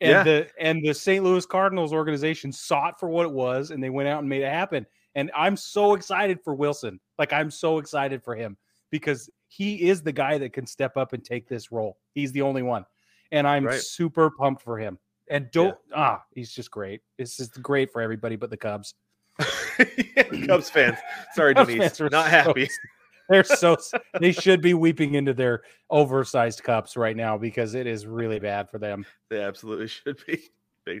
And 0.00 0.10
Yeah. 0.10 0.22
the 0.24 0.50
and 0.58 0.84
the 0.84 0.92
St. 0.92 1.22
Louis 1.24 1.46
Cardinals 1.46 1.92
organization 1.92 2.50
saw 2.52 2.88
it 2.88 2.96
for 2.98 3.08
what 3.08 3.24
it 3.26 3.32
was, 3.32 3.70
and 3.70 3.82
they 3.82 3.90
went 3.90 4.08
out 4.08 4.20
and 4.20 4.28
made 4.28 4.42
it 4.42 4.50
happen. 4.50 4.86
And 5.14 5.30
I'm 5.36 5.56
so 5.56 5.94
excited 5.94 6.40
for 6.42 6.54
Wilson. 6.54 6.98
Like, 7.18 7.32
I'm 7.32 7.50
so 7.50 7.78
excited 7.78 8.24
for 8.24 8.34
him 8.34 8.56
because 8.90 9.30
he 9.48 9.88
is 9.88 10.02
the 10.02 10.12
guy 10.12 10.38
that 10.38 10.52
can 10.52 10.66
step 10.66 10.96
up 10.96 11.12
and 11.12 11.24
take 11.24 11.46
this 11.48 11.70
role. 11.70 11.98
He's 12.14 12.32
the 12.32 12.42
only 12.42 12.62
one, 12.62 12.84
and 13.32 13.48
I'm 13.48 13.66
Right. 13.66 13.80
super 13.80 14.30
pumped 14.30 14.62
for 14.62 14.78
him. 14.78 14.98
And 15.28 15.50
don't 15.50 15.76
ah, 15.94 16.22
he's 16.34 16.52
just 16.52 16.70
great. 16.70 17.00
This 17.18 17.40
is 17.40 17.48
great 17.48 17.90
for 17.92 18.00
everybody 18.00 18.36
but 18.36 18.50
the 18.50 18.56
Cubs. 18.56 18.94
Cubs 20.46 20.70
fans. 20.70 20.98
Sorry, 21.34 21.54
Cubs 21.54 21.68
Denise, 21.68 21.96
fans 21.98 22.12
not 22.12 22.24
so 22.26 22.30
happy. 22.30 22.68
They're 23.28 23.44
so 23.44 23.76
they 24.20 24.32
should 24.32 24.60
be 24.60 24.74
weeping 24.74 25.14
into 25.14 25.32
their 25.32 25.62
oversized 25.90 26.62
cups 26.64 26.96
right 26.96 27.16
now 27.16 27.38
because 27.38 27.74
it 27.74 27.86
is 27.86 28.06
really 28.06 28.38
bad 28.40 28.68
for 28.68 28.78
them. 28.78 29.06
They 29.30 29.40
absolutely 29.40 29.86
should 29.88 30.18
be. 30.26 30.42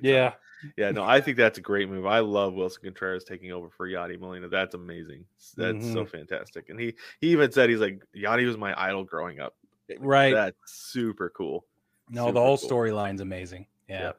Yeah, 0.02 0.34
yeah. 0.78 0.92
No, 0.92 1.02
I 1.02 1.20
think 1.20 1.36
that's 1.36 1.58
a 1.58 1.60
great 1.60 1.90
move. 1.90 2.06
I 2.06 2.20
love 2.20 2.54
Wilson 2.54 2.84
Contreras 2.84 3.24
taking 3.24 3.50
over 3.50 3.68
for 3.68 3.88
Yadi 3.88 4.18
Molina. 4.18 4.48
That's 4.48 4.76
amazing. 4.76 5.24
That's 5.56 5.84
so 5.84 6.04
Mm-hmm. 6.04 6.16
fantastic. 6.16 6.68
And 6.70 6.78
he 6.78 6.94
he 7.20 7.30
even 7.30 7.50
said 7.50 7.68
he's 7.68 7.80
like 7.80 8.00
Yadi 8.16 8.46
was 8.46 8.56
my 8.56 8.72
idol 8.80 9.02
growing 9.04 9.40
up. 9.40 9.54
right. 9.98 10.32
That's 10.32 10.56
super 10.66 11.30
cool. 11.36 11.66
No, 12.12 12.26
super 12.26 12.34
the 12.34 12.40
whole 12.40 12.58
cool. 12.58 12.68
storyline's 12.70 13.20
amazing. 13.20 13.66
Yeah. 13.88 14.12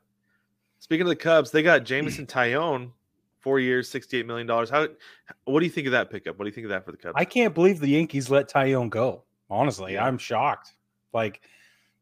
Speaking 0.79 1.03
of 1.03 1.09
the 1.09 1.15
Cubs, 1.15 1.51
they 1.51 1.63
got 1.63 1.85
Jameson 1.85 2.25
Taillon, 2.25 2.91
four 3.39 3.59
years, 3.59 3.89
sixty-eight 3.89 4.25
million 4.25 4.47
dollars. 4.47 4.69
How? 4.69 4.88
What 5.45 5.59
do 5.62 5.65
you 5.65 5.71
think 5.71 5.88
of 5.88 5.91
that 5.91 6.09
pickup? 6.09 6.38
What 6.38 6.43
do 6.45 6.50
you 6.50 6.53
think 6.53 6.65
of 6.65 6.71
that 6.71 6.83
for 6.83 6.91
the 6.91 6.97
Cubs? 6.97 7.13
I 7.15 7.23
can't 7.23 7.53
believe 7.53 7.79
the 7.79 7.88
Yankees 7.88 8.29
let 8.29 8.50
Taillon 8.50 8.89
go. 8.89 9.23
Honestly, 9.50 9.93
Yeah. 9.93 10.05
I'm 10.05 10.17
shocked. 10.17 10.73
Like, 11.13 11.41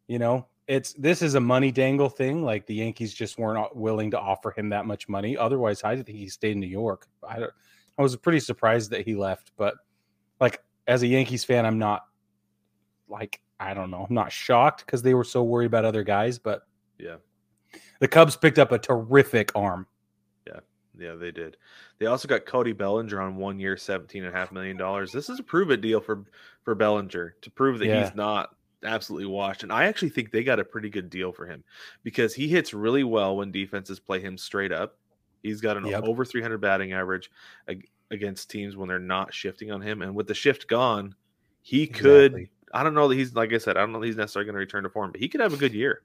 you 0.08 0.18
know, 0.18 0.48
it's 0.68 0.94
this 0.94 1.22
is 1.22 1.36
a 1.36 1.40
money 1.40 1.72
dangle 1.72 2.10
thing. 2.10 2.44
Like 2.44 2.66
the 2.66 2.76
Yankees 2.76 3.14
just 3.14 3.38
weren't 3.38 3.60
uh, 3.60 3.68
willing 3.74 4.10
to 4.12 4.20
offer 4.20 4.52
him 4.52 4.70
that 4.70 4.86
much 4.86 5.10
money. 5.10 5.36
Otherwise, 5.38 5.84
I 5.84 5.96
think 6.02 6.18
he 6.18 6.30
stayed 6.30 6.54
in 6.54 6.60
New 6.62 6.68
York. 6.68 7.08
I 7.28 7.40
don't, 7.40 7.52
I 8.00 8.02
was 8.02 8.16
pretty 8.16 8.40
surprised 8.40 8.90
that 8.92 9.06
he 9.06 9.16
left, 9.16 9.52
but 9.58 9.76
like 10.40 10.64
as 10.88 11.04
a 11.04 11.08
Yankees 11.08 11.44
fan, 11.44 11.66
I'm 11.66 11.78
not 11.78 12.06
like 13.10 13.42
I 13.62 13.74
don't 13.74 13.92
know. 13.92 14.06
I'm 14.10 14.16
not 14.16 14.32
shocked 14.32 14.86
because 14.86 15.02
they 15.02 15.14
were 15.14 15.24
so 15.24 15.44
worried 15.44 15.68
about 15.68 15.86
other 15.86 16.04
guys, 16.04 16.40
but 16.40 16.64
yeah, 16.98 17.18
the 18.00 18.08
Cubs 18.08 18.36
picked 18.36 18.60
up 18.60 18.72
a 18.72 18.80
terrific 18.80 19.52
arm. 19.56 19.86
yeah, 20.48 20.60
yeah, 20.98 21.16
they 21.16 21.32
did. 21.32 21.58
They 22.00 22.08
also 22.08 22.28
got 22.28 22.46
Cody 22.46 22.74
Bellinger 22.74 23.22
on 23.22 23.36
one 23.36 23.60
year, 23.60 23.78
seventeen 23.78 24.24
and 24.26 24.34
a 24.34 24.38
half 24.38 24.52
million 24.52 24.78
dollars. 24.78 25.12
This 25.12 25.30
is 25.30 25.40
a 25.40 25.44
prove 25.44 25.70
it 25.72 25.82
deal 25.82 26.02
for 26.02 26.24
for 26.64 26.74
Bellinger 26.76 27.36
to 27.42 27.52
prove 27.52 27.80
that 27.80 27.88
Yeah. 27.88 28.04
he's 28.04 28.16
not 28.16 28.56
absolutely 28.84 29.28
washed. 29.28 29.62
And 29.64 29.72
I 29.72 29.86
actually 29.86 30.10
think 30.10 30.32
they 30.32 30.44
got 30.44 30.60
a 30.60 30.66
pretty 30.66 30.90
good 30.90 31.10
deal 31.12 31.32
for 31.32 31.46
him 31.46 31.64
because 32.04 32.34
he 32.34 32.48
hits 32.48 32.74
really 32.74 33.04
well 33.04 33.38
when 33.38 33.52
defenses 33.52 34.00
play 34.00 34.20
him 34.20 34.38
straight 34.40 34.72
up. 34.72 34.98
He's 35.44 35.62
got 35.62 35.78
an 35.78 35.86
Yep. 35.86 36.04
over 36.06 36.26
300 36.26 36.58
batting 36.60 36.94
average 36.94 37.30
against 38.10 38.50
teams 38.50 38.76
when 38.76 38.90
they're 38.90 38.98
not 39.00 39.34
shifting 39.36 39.72
on 39.72 39.82
him. 39.82 40.02
And 40.02 40.16
with 40.16 40.26
the 40.28 40.34
shift 40.34 40.68
gone, 40.68 41.14
he 41.62 41.86
could. 41.86 42.48
I 42.74 42.84
don't 42.84 42.94
know 42.94 43.08
that 43.08 43.16
he's 43.16 43.34
like 43.36 43.54
I 43.54 43.58
said. 43.58 43.78
I 43.78 43.82
don't 43.82 43.92
know 43.92 44.00
that 44.00 44.08
he's 44.08 44.16
necessarily 44.16 44.46
going 44.46 44.56
to 44.56 44.60
return 44.60 44.84
to 44.84 44.90
form, 44.90 45.12
but 45.12 45.20
he 45.22 45.28
could 45.28 45.42
have 45.42 45.54
a 45.54 45.58
good 45.58 45.74
year. 45.74 46.02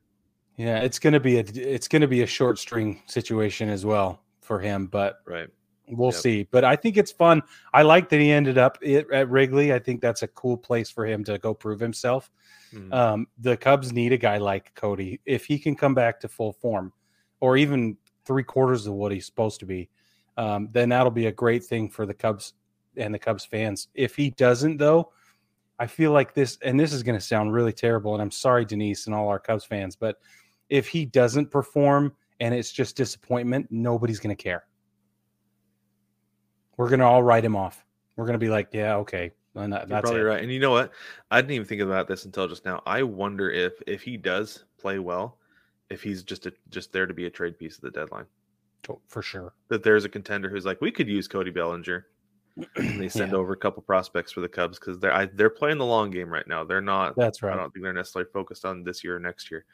Yeah, 0.56 0.78
it's 0.78 0.98
gonna 0.98 1.20
be 1.20 1.36
a 1.36 1.44
it's 1.54 1.86
gonna 1.86 2.08
be 2.08 2.22
a 2.22 2.26
short 2.26 2.58
string 2.58 3.02
situation 3.06 3.68
as 3.68 3.84
well 3.84 4.22
for 4.40 4.58
him, 4.58 4.86
but 4.86 5.20
Right. 5.26 5.48
We'll 5.88 6.08
Yep. 6.12 6.20
see, 6.20 6.48
but 6.50 6.64
I 6.64 6.74
think 6.74 6.96
it's 6.96 7.12
fun. 7.12 7.42
I 7.72 7.82
like 7.82 8.08
that 8.08 8.18
he 8.18 8.32
ended 8.32 8.58
up 8.58 8.76
it, 8.82 9.08
at 9.12 9.28
Wrigley. 9.28 9.72
I 9.72 9.78
think 9.78 10.00
that's 10.00 10.22
a 10.22 10.28
cool 10.28 10.56
place 10.56 10.90
for 10.90 11.06
him 11.06 11.22
to 11.24 11.38
go 11.38 11.54
prove 11.54 11.78
himself. 11.78 12.30
Mhm. 12.72 12.92
Um, 12.92 13.26
the 13.38 13.56
Cubs 13.56 13.92
need 13.92 14.12
a 14.12 14.16
guy 14.16 14.38
like 14.38 14.74
Cody 14.74 15.20
if 15.26 15.44
he 15.44 15.58
can 15.60 15.76
come 15.76 15.94
back 15.94 16.18
to 16.20 16.28
full 16.28 16.54
form, 16.54 16.92
or 17.40 17.56
even 17.56 17.96
three 18.24 18.42
quarters 18.42 18.86
of 18.86 18.94
what 18.94 19.12
he's 19.12 19.26
supposed 19.26 19.60
to 19.60 19.66
be. 19.66 19.88
Um, 20.36 20.70
then 20.72 20.88
that'll 20.88 21.12
be 21.12 21.26
a 21.26 21.32
great 21.32 21.62
thing 21.64 21.88
for 21.88 22.04
the 22.06 22.14
Cubs 22.14 22.54
and 22.96 23.14
the 23.14 23.18
Cubs 23.18 23.44
fans. 23.44 23.88
If 23.94 24.16
he 24.16 24.30
doesn't, 24.30 24.78
though, 24.78 25.12
I 25.78 25.86
feel 25.86 26.12
like 26.12 26.34
this, 26.34 26.58
and 26.62 26.78
this 26.78 26.92
is 26.92 27.02
going 27.02 27.18
to 27.18 27.24
sound 27.24 27.52
really 27.52 27.72
terrible. 27.72 28.14
And 28.14 28.22
I'm 28.22 28.30
sorry, 28.30 28.64
Denise, 28.64 29.06
and 29.06 29.14
all 29.14 29.28
our 29.28 29.38
Cubs 29.38 29.64
fans, 29.64 29.96
but 29.96 30.16
if 30.68 30.88
he 30.88 31.04
doesn't 31.04 31.50
perform 31.50 32.14
and 32.40 32.54
it's 32.54 32.72
just 32.72 32.96
disappointment, 32.96 33.68
nobody's 33.70 34.18
going 34.18 34.34
to 34.34 34.42
care 34.42 34.64
we're 36.76 36.88
gonna 36.88 37.06
all 37.06 37.22
write 37.22 37.44
him 37.44 37.56
off. 37.56 37.84
We're 38.16 38.26
gonna 38.26 38.38
be 38.38 38.48
like, 38.48 38.68
yeah, 38.72 38.96
okay, 38.96 39.32
and 39.54 39.72
that, 39.72 39.82
You're 39.82 39.88
that's 39.88 40.02
probably 40.02 40.20
it. 40.20 40.24
right. 40.24 40.42
And 40.42 40.52
you 40.52 40.60
know 40.60 40.70
what? 40.70 40.92
I 41.30 41.40
didn't 41.40 41.52
even 41.52 41.66
think 41.66 41.82
about 41.82 42.08
this 42.08 42.24
until 42.24 42.48
just 42.48 42.64
now. 42.64 42.82
I 42.86 43.02
wonder 43.02 43.50
if 43.50 43.74
if 43.86 44.02
he 44.02 44.16
does 44.16 44.64
play 44.78 44.98
well, 44.98 45.38
if 45.90 46.02
he's 46.02 46.22
just 46.22 46.46
a, 46.46 46.52
just 46.70 46.92
there 46.92 47.06
to 47.06 47.14
be 47.14 47.26
a 47.26 47.30
trade 47.30 47.58
piece 47.58 47.76
at 47.76 47.82
the 47.82 47.90
deadline. 47.90 48.26
To- 48.84 49.00
for 49.08 49.22
sure. 49.22 49.54
That 49.68 49.82
there's 49.82 50.04
a 50.04 50.08
contender 50.08 50.48
who's 50.48 50.66
like, 50.66 50.80
we 50.80 50.90
could 50.92 51.08
use 51.08 51.26
Cody 51.26 51.50
Bellinger. 51.50 52.06
They 52.76 53.08
send 53.08 53.32
Yeah. 53.32 53.38
over 53.38 53.52
a 53.52 53.56
couple 53.56 53.82
prospects 53.82 54.32
for 54.32 54.40
the 54.40 54.48
Cubs 54.48 54.78
because 54.78 54.98
they're 54.98 55.12
I, 55.12 55.26
they're 55.26 55.50
playing 55.50 55.78
the 55.78 55.84
long 55.84 56.10
game 56.10 56.28
right 56.30 56.46
now. 56.48 56.64
They're 56.64 56.80
not. 56.80 57.14
That's 57.16 57.42
right. 57.42 57.52
I 57.52 57.56
don't 57.56 57.72
think 57.72 57.82
they're 57.84 57.92
necessarily 57.92 58.30
focused 58.32 58.64
on 58.64 58.82
this 58.82 59.04
year 59.04 59.16
or 59.16 59.20
next 59.20 59.50
year. 59.50 59.64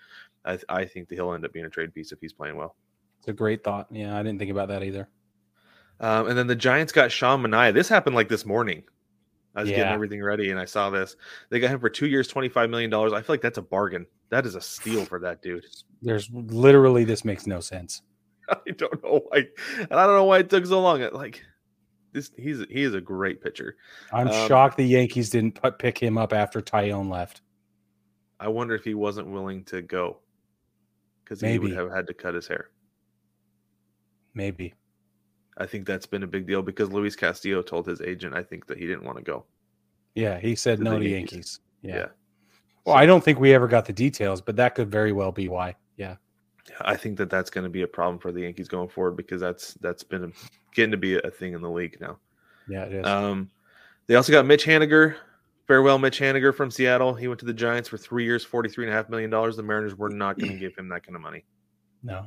I 0.44 0.58
I 0.68 0.84
think 0.84 1.08
that 1.08 1.14
he'll 1.14 1.32
end 1.32 1.44
up 1.44 1.52
being 1.52 1.66
a 1.66 1.70
trade 1.70 1.94
piece 1.94 2.12
if 2.12 2.20
he's 2.20 2.32
playing 2.32 2.56
well. 2.56 2.74
It's 3.20 3.28
a 3.28 3.32
great 3.32 3.62
thought. 3.62 3.86
Yeah, 3.90 4.18
I 4.18 4.22
didn't 4.22 4.38
think 4.40 4.50
about 4.50 4.68
that 4.68 4.82
either. 4.82 5.08
Um, 6.00 6.26
and 6.28 6.36
then 6.36 6.48
the 6.48 6.56
Giants 6.56 6.90
got 6.92 7.12
Sean 7.12 7.40
Manaea. 7.42 7.72
This 7.72 7.88
happened 7.88 8.16
like 8.16 8.28
this 8.28 8.44
morning. 8.44 8.82
I 9.54 9.60
was 9.60 9.68
getting 9.70 9.84
everything 9.92 10.22
ready 10.22 10.50
and 10.50 10.58
I 10.58 10.64
saw 10.64 10.88
this. 10.90 11.14
They 11.50 11.60
got 11.60 11.70
him 11.70 11.78
for 11.78 11.90
two 11.90 12.06
years, 12.06 12.32
$25 12.32 12.70
million. 12.70 12.92
I 12.92 13.08
feel 13.20 13.24
like 13.28 13.42
that's 13.42 13.58
a 13.58 13.62
bargain. 13.62 14.06
That 14.30 14.46
is 14.46 14.54
a 14.54 14.60
steal 14.62 15.04
for 15.04 15.18
that 15.20 15.42
dude. 15.42 15.66
There's 16.02 16.28
literally 16.32 17.04
this 17.04 17.24
makes 17.24 17.46
no 17.46 17.60
sense. 17.60 18.00
I 18.48 18.56
don't 18.76 19.04
know 19.04 19.20
why. 19.28 19.44
And 19.78 19.92
I 19.92 20.06
don't 20.06 20.16
know 20.16 20.24
why 20.24 20.38
it 20.38 20.48
took 20.50 20.64
so 20.66 20.80
long. 20.80 21.06
Like, 21.12 21.44
this, 22.12 22.30
he's 22.36 22.60
he 22.70 22.82
is 22.82 22.94
a 22.94 23.00
great 23.00 23.42
pitcher. 23.42 23.76
I'm 24.12 24.28
Um, 24.28 24.48
shocked 24.48 24.76
the 24.76 24.84
Yankees 24.84 25.30
didn't 25.30 25.54
put, 25.60 25.78
pick 25.78 25.98
him 25.98 26.18
up 26.18 26.32
after 26.32 26.60
Taillon 26.60 27.10
left. 27.10 27.42
I 28.38 28.48
wonder 28.48 28.74
if 28.74 28.84
he 28.84 28.94
wasn't 28.94 29.28
willing 29.28 29.64
to 29.66 29.82
go 29.82 30.18
because 31.24 31.40
he 31.40 31.58
would 31.58 31.72
have 31.72 31.90
had 31.90 32.06
to 32.08 32.14
cut 32.14 32.34
his 32.34 32.46
hair. 32.48 32.70
Maybe. 34.34 34.74
I 35.58 35.66
think 35.66 35.86
that's 35.86 36.06
been 36.06 36.22
a 36.22 36.26
big 36.26 36.46
deal 36.46 36.62
because 36.62 36.90
Luis 36.90 37.14
Castillo 37.14 37.62
told 37.62 37.86
his 37.86 38.00
agent, 38.00 38.34
I 38.34 38.42
think 38.42 38.66
that 38.66 38.78
he 38.78 38.86
didn't 38.86 39.04
want 39.04 39.18
to 39.18 39.22
go. 39.24 39.44
Yeah, 40.14 40.38
he 40.40 40.54
said 40.54 40.78
To 40.78 40.84
no 40.84 40.98
to 40.98 41.08
Yankees. 41.08 41.32
Yankees. 41.32 41.60
Yeah. 41.82 41.96
Yeah. 41.96 42.06
Well, 42.84 42.96
I 42.96 43.06
don't 43.06 43.22
think 43.22 43.38
we 43.38 43.54
ever 43.54 43.68
got 43.68 43.84
the 43.84 43.92
details, 43.92 44.40
but 44.40 44.56
that 44.56 44.74
could 44.74 44.90
very 44.90 45.12
well 45.12 45.30
be 45.30 45.48
why. 45.48 45.76
Yeah. 45.96 46.16
I 46.80 46.96
think 46.96 47.18
that 47.18 47.30
that's 47.30 47.50
going 47.50 47.64
to 47.64 47.70
be 47.70 47.82
a 47.82 47.88
problem 47.88 48.18
for 48.18 48.32
the 48.32 48.42
Yankees 48.42 48.68
going 48.68 48.88
forward 48.88 49.16
because 49.16 49.40
that's 49.40 49.74
that's 49.74 50.02
been 50.02 50.32
getting 50.74 50.92
to 50.92 50.96
be 50.96 51.18
a 51.18 51.30
thing 51.30 51.54
in 51.54 51.60
the 51.60 51.70
league 51.70 51.98
now. 52.00 52.18
Yeah, 52.68 52.84
it 52.84 52.92
is. 52.92 53.06
Um, 53.06 53.50
they 54.06 54.14
also 54.14 54.32
got 54.32 54.46
Mitch 54.46 54.64
Haniger. 54.64 55.16
Farewell, 55.66 55.98
Mitch 55.98 56.18
Haniger 56.18 56.54
from 56.54 56.70
Seattle. 56.70 57.14
He 57.14 57.28
went 57.28 57.40
to 57.40 57.46
the 57.46 57.54
Giants 57.54 57.88
for 57.88 57.96
three 57.96 58.24
years, 58.24 58.44
forty-three 58.44 58.84
and 58.84 58.92
a 58.92 58.96
half 58.96 59.08
million 59.08 59.30
dollars. 59.30 59.56
The 59.56 59.62
Mariners 59.62 59.96
were 59.96 60.10
not 60.10 60.38
going 60.38 60.52
to 60.52 60.58
give 60.58 60.76
him 60.76 60.88
that 60.88 61.06
kind 61.06 61.16
of 61.16 61.22
money, 61.22 61.44
no. 62.02 62.26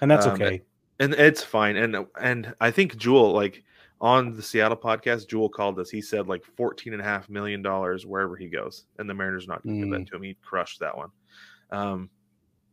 And 0.00 0.10
that's 0.10 0.26
um, 0.26 0.34
okay. 0.34 0.62
and 0.98 1.14
it's 1.14 1.42
fine. 1.42 1.76
And 1.76 2.06
and 2.20 2.54
I 2.60 2.70
think 2.70 2.96
Jewel, 2.96 3.32
like 3.32 3.64
on 4.00 4.34
the 4.34 4.42
Seattle 4.42 4.76
podcast, 4.76 5.28
Jewel 5.28 5.48
called 5.48 5.78
us. 5.78 5.90
He 5.90 6.02
said 6.02 6.26
like 6.26 6.44
fourteen 6.44 6.92
and 6.92 7.02
a 7.02 7.04
half 7.04 7.28
million 7.28 7.62
dollars 7.62 8.04
wherever 8.04 8.36
he 8.36 8.48
goes, 8.48 8.84
and 8.98 9.08
the 9.08 9.14
Mariners 9.14 9.46
not 9.46 9.62
going 9.62 9.80
to 9.80 9.86
give 9.86 9.98
that 9.98 10.06
to 10.10 10.16
him. 10.16 10.22
He 10.22 10.36
crushed 10.42 10.80
that 10.80 10.96
one. 10.96 11.10
Um, 11.70 12.10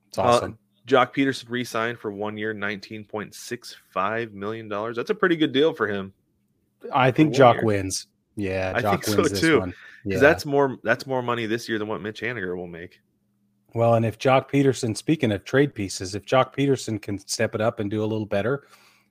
It's 0.10 0.18
awesome. 0.18 0.58
Joc 0.88 1.14
Pederson 1.14 1.50
re-signed 1.50 2.00
for 2.00 2.12
one 2.12 2.38
year, 2.38 2.54
nineteen 2.54 3.04
point 3.04 3.36
six 3.36 3.76
five 3.90 4.34
million 4.34 4.68
dollars. 4.70 4.96
That's 4.96 5.10
a 5.10 5.16
pretty 5.16 5.36
good 5.36 5.52
deal 5.52 5.74
for 5.74 5.88
him. 5.88 6.14
I 6.94 7.12
think 7.12 7.34
Joc 7.36 7.56
year. 7.56 7.66
wins. 7.66 8.08
Yeah, 8.36 8.72
I 8.76 8.82
Joc 8.82 8.92
think 8.92 9.04
so, 9.06 9.24
this 9.24 9.40
too. 9.40 9.60
Because 9.62 9.74
Yeah. 10.06 10.20
that's 10.20 10.46
more 10.46 10.78
that's 10.84 11.06
more 11.06 11.22
money 11.22 11.46
this 11.46 11.68
year 11.68 11.78
than 11.78 11.88
what 11.88 12.02
Mitch 12.02 12.22
Haniger 12.22 12.56
will 12.56 12.68
make. 12.68 13.02
well, 13.74 13.96
and 13.96 14.06
if 14.06 14.18
Joc 14.18 14.50
Pederson, 14.50 14.96
speaking 14.96 15.32
of 15.32 15.44
trade 15.44 15.76
pieces, 15.76 16.16
if 16.16 16.26
Joc 16.26 16.56
Pederson 16.56 17.02
can 17.02 17.18
step 17.20 17.54
it 17.54 17.62
up 17.62 17.80
and 17.80 17.92
do 17.92 18.04
a 18.04 18.06
little 18.06 18.26
better, 18.26 18.66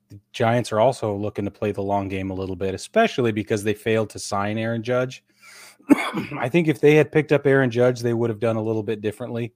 the 0.09 0.19
Giants 0.33 0.73
are 0.73 0.81
also 0.81 1.15
looking 1.15 1.45
to 1.45 1.51
play 1.51 1.73
the 1.73 1.83
long 1.83 2.09
game 2.09 2.31
a 2.31 2.35
little 2.35 2.57
bit, 2.57 2.75
especially 2.75 3.33
because 3.33 3.63
they 3.65 3.75
failed 3.75 4.09
to 4.11 4.19
sign 4.19 4.57
Aaron 4.59 4.83
Judge. 4.83 5.23
I 6.39 6.49
think 6.49 6.69
if 6.69 6.81
they 6.81 6.95
had 6.95 7.13
picked 7.13 7.33
up 7.33 7.47
Aaron 7.47 7.71
Judge, 7.71 8.01
they 8.01 8.15
would 8.15 8.31
have 8.31 8.41
done 8.41 8.57
a 8.57 8.63
little 8.63 8.83
bit 8.83 9.01
differently. 9.03 9.53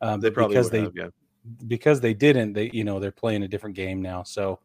Um, 0.00 0.20
They 0.20 0.30
probably 0.30 0.54
because 0.54 0.66
would 0.66 0.72
they 0.72 0.80
have, 0.82 0.92
yeah. 0.94 1.08
Because 1.66 2.00
they 2.00 2.14
didn't, 2.14 2.54
they 2.54 2.70
you 2.72 2.84
know 2.84 2.98
they're 2.98 3.12
playing 3.12 3.42
a 3.42 3.48
different 3.48 3.76
game 3.76 4.00
now. 4.00 4.22
So, 4.22 4.60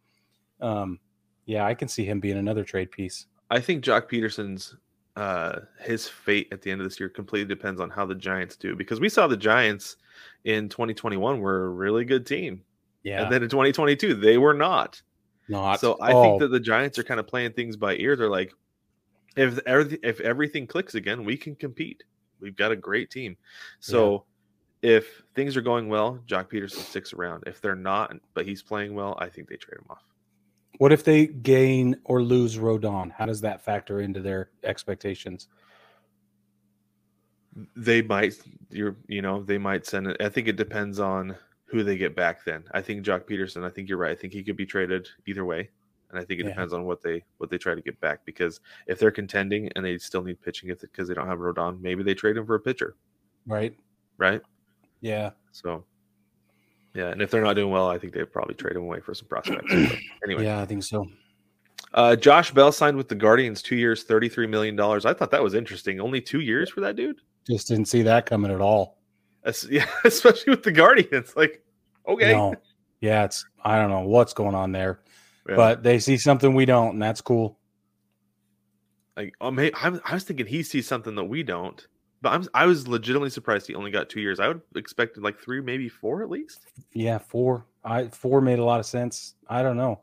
um, 0.62 1.00
yeah, 1.46 1.66
I 1.66 1.74
can 1.74 1.88
see 1.88 2.06
him 2.06 2.20
being 2.20 2.38
another 2.38 2.64
trade 2.64 2.92
piece. 2.92 3.26
I 3.50 3.60
think 3.60 3.84
Joc 3.84 4.10
Pederson's 4.10 4.76
uh 5.16 5.62
his 5.80 6.08
fate 6.08 6.48
at 6.52 6.62
the 6.62 6.72
end 6.72 6.80
of 6.80 6.86
this 6.86 7.00
year 7.00 7.10
completely 7.10 7.54
depends 7.54 7.82
on 7.82 7.90
how 7.90 8.06
the 8.06 8.16
Giants 8.16 8.56
do 8.56 8.76
because 8.76 9.00
we 9.00 9.10
saw 9.10 9.28
the 9.28 9.36
Giants 9.36 9.98
in 10.46 10.70
2021 10.70 11.40
were 11.40 11.66
a 11.66 11.70
really 11.70 12.06
good 12.06 12.26
team. 12.26 12.62
Yeah, 13.04 13.24
And 13.24 13.32
then 13.32 13.44
in 13.44 13.50
2022 13.50 14.14
they 14.14 14.38
were 14.38 14.54
not. 14.54 15.02
not 15.48 15.80
So 15.80 15.98
I 16.00 16.14
oh, 16.14 16.22
think 16.22 16.40
that 16.42 16.50
the 16.50 16.60
Giants 16.60 17.00
are 17.00 17.04
kind 17.04 17.20
of 17.20 17.28
playing 17.28 17.54
things 17.54 17.76
by 17.76 17.96
ear. 17.96 18.16
They're 18.16 18.30
like 18.30 18.54
if 19.36 19.60
everything 19.66 20.00
if 20.04 20.20
everything 20.20 20.68
clicks 20.68 20.96
again, 20.96 21.26
we 21.26 21.36
can 21.36 21.56
compete. 21.56 22.04
We've 22.40 22.56
got 22.56 22.72
a 22.72 22.76
great 22.76 23.10
team. 23.10 23.36
So 23.80 24.26
if 24.82 25.22
things 25.36 25.58
are 25.58 25.62
going 25.62 25.90
well, 25.90 26.20
Joc 26.28 26.50
Pederson 26.52 26.84
sticks 26.84 27.14
around. 27.14 27.44
If 27.48 27.62
they're 27.62 27.76
not, 27.76 28.14
but 28.34 28.46
he's 28.46 28.62
playing 28.64 28.94
well, 28.96 29.18
I 29.20 29.28
think 29.30 29.50
they 29.50 29.56
trade 29.58 29.80
him 29.80 29.86
off. 29.90 30.04
What 30.78 30.94
if 30.94 31.04
they 31.04 31.28
gain 31.28 31.98
or 32.06 32.22
lose 32.22 32.58
Rodon? 32.58 33.12
How 33.12 33.26
does 33.26 33.42
that 33.42 33.62
factor 33.62 34.00
into 34.02 34.22
their 34.22 34.50
expectations? 34.64 35.48
they 37.76 38.02
might 38.02 38.36
you're 38.70 38.96
you 39.08 39.22
know 39.22 39.42
they 39.44 39.58
might 39.58 39.86
send 39.86 40.08
it 40.08 40.16
i 40.22 40.30
think 40.30 40.48
it 40.48 40.56
depends 40.56 41.00
on 41.00 41.36
who 41.66 41.84
they 41.84 41.98
get 41.98 42.16
back 42.16 42.46
then 42.46 42.64
i 42.74 42.82
think 42.82 43.04
joc 43.04 43.28
pederson 43.28 43.66
i 43.66 43.70
think 43.70 43.90
you're 43.90 43.98
right 43.98 44.12
i 44.12 44.16
think 44.16 44.32
he 44.32 44.44
could 44.44 44.56
be 44.56 44.66
traded 44.68 45.10
either 45.28 45.44
way 45.44 45.68
and 46.10 46.20
i 46.20 46.24
think 46.24 46.40
it 46.40 46.44
Yeah. 46.44 46.50
depends 46.52 46.74
on 46.74 46.86
what 46.86 47.02
they 47.02 47.24
what 47.38 47.50
they 47.50 47.58
try 47.58 47.74
to 47.76 47.82
get 47.82 48.00
back 48.00 48.24
because 48.24 48.62
if 48.88 49.00
they're 49.00 49.12
contending 49.12 49.70
and 49.76 49.84
they 49.84 49.98
still 49.98 50.24
need 50.24 50.40
pitching 50.42 50.70
if 50.70 50.80
because 50.80 51.08
they 51.08 51.16
don't 51.16 51.28
have 51.28 51.40
rodon 51.40 51.82
maybe 51.82 52.04
they 52.04 52.14
trade 52.14 52.38
him 52.38 52.46
for 52.46 52.56
a 52.56 52.60
pitcher 52.60 52.96
Right? 53.48 53.76
right 54.18 54.42
Yeah. 55.02 55.32
so 55.52 55.84
yeah 56.94 57.08
and 57.10 57.22
if 57.22 57.30
they're 57.32 57.42
not 57.44 57.56
doing 57.56 57.72
well 57.72 57.88
i 57.90 57.98
think 57.98 58.14
they'd 58.14 58.32
probably 58.32 58.56
trade 58.56 58.76
him 58.76 58.84
away 58.84 59.00
for 59.00 59.14
some 59.14 59.28
prospects 59.28 59.64
But 59.72 59.98
anyway 60.26 60.44
Yeah, 60.46 60.62
I 60.62 60.66
think 60.66 60.84
so. 60.84 61.08
uh 61.94 62.16
josh 62.16 62.52
bell 62.52 62.72
signed 62.72 62.98
with 62.98 63.08
the 63.08 63.16
guardians 63.16 63.62
two 63.62 63.76
years 63.76 64.04
33 64.04 64.48
million 64.48 64.76
dollars 64.76 65.06
i 65.06 65.14
thought 65.14 65.32
that 65.32 65.44
was 65.44 65.54
interesting 65.54 66.00
only 66.00 66.20
two 66.22 66.40
years 66.42 66.70
for 66.70 66.82
that 66.82 66.96
dude 66.96 67.18
Just 67.48 67.68
didn't 67.68 67.86
see 67.86 68.02
that 68.04 68.26
coming 68.26 68.52
at 68.52 68.60
all. 68.62 68.98
Es- 69.46 69.68
yeah 69.70 69.86
especially 70.04 70.52
with 70.52 70.64
the 70.64 70.72
guardians 70.72 71.36
like 71.36 71.64
okay 72.08 72.34
No. 72.34 72.56
Yeah, 73.02 73.24
it's 73.24 73.46
I 73.64 73.78
don't 73.80 73.90
know 73.90 74.02
what's 74.02 74.34
going 74.34 74.56
on 74.56 74.74
there, 74.74 75.00
Yeah. 75.48 75.56
but 75.56 75.84
they 75.84 76.00
see 76.00 76.18
something 76.18 76.54
we 76.54 76.66
don't, 76.66 76.90
and 76.96 77.02
that's 77.02 77.22
cool. 77.22 77.58
Like, 79.16 79.34
oh, 79.40 79.52
was- 79.52 80.02
I 80.06 80.14
was 80.14 80.24
thinking 80.26 80.46
he 80.48 80.64
sees 80.64 80.86
something 80.86 81.16
that 81.16 81.24
we 81.24 81.42
don't. 81.44 81.86
But 82.22 82.34
I'm, 82.34 82.46
I 82.54 82.66
was 82.66 82.88
legitimately 82.88 83.30
surprised 83.30 83.68
he 83.68 83.76
only 83.76 83.92
got 83.92 84.10
two 84.10 84.20
years. 84.20 84.40
I 84.40 84.50
would 84.50 84.62
expected 84.76 85.24
like 85.24 85.40
three, 85.40 85.62
maybe 85.62 85.88
four 85.88 86.22
at 86.22 86.30
least. 86.30 86.66
Yeah, 86.94 87.18
four. 87.18 87.66
I 87.84 88.08
four 88.10 88.42
made 88.42 88.60
a 88.60 88.66
lot 88.66 88.80
of 88.80 88.86
sense. 88.86 89.36
I 89.48 89.62
don't 89.64 89.78
know. 89.78 90.02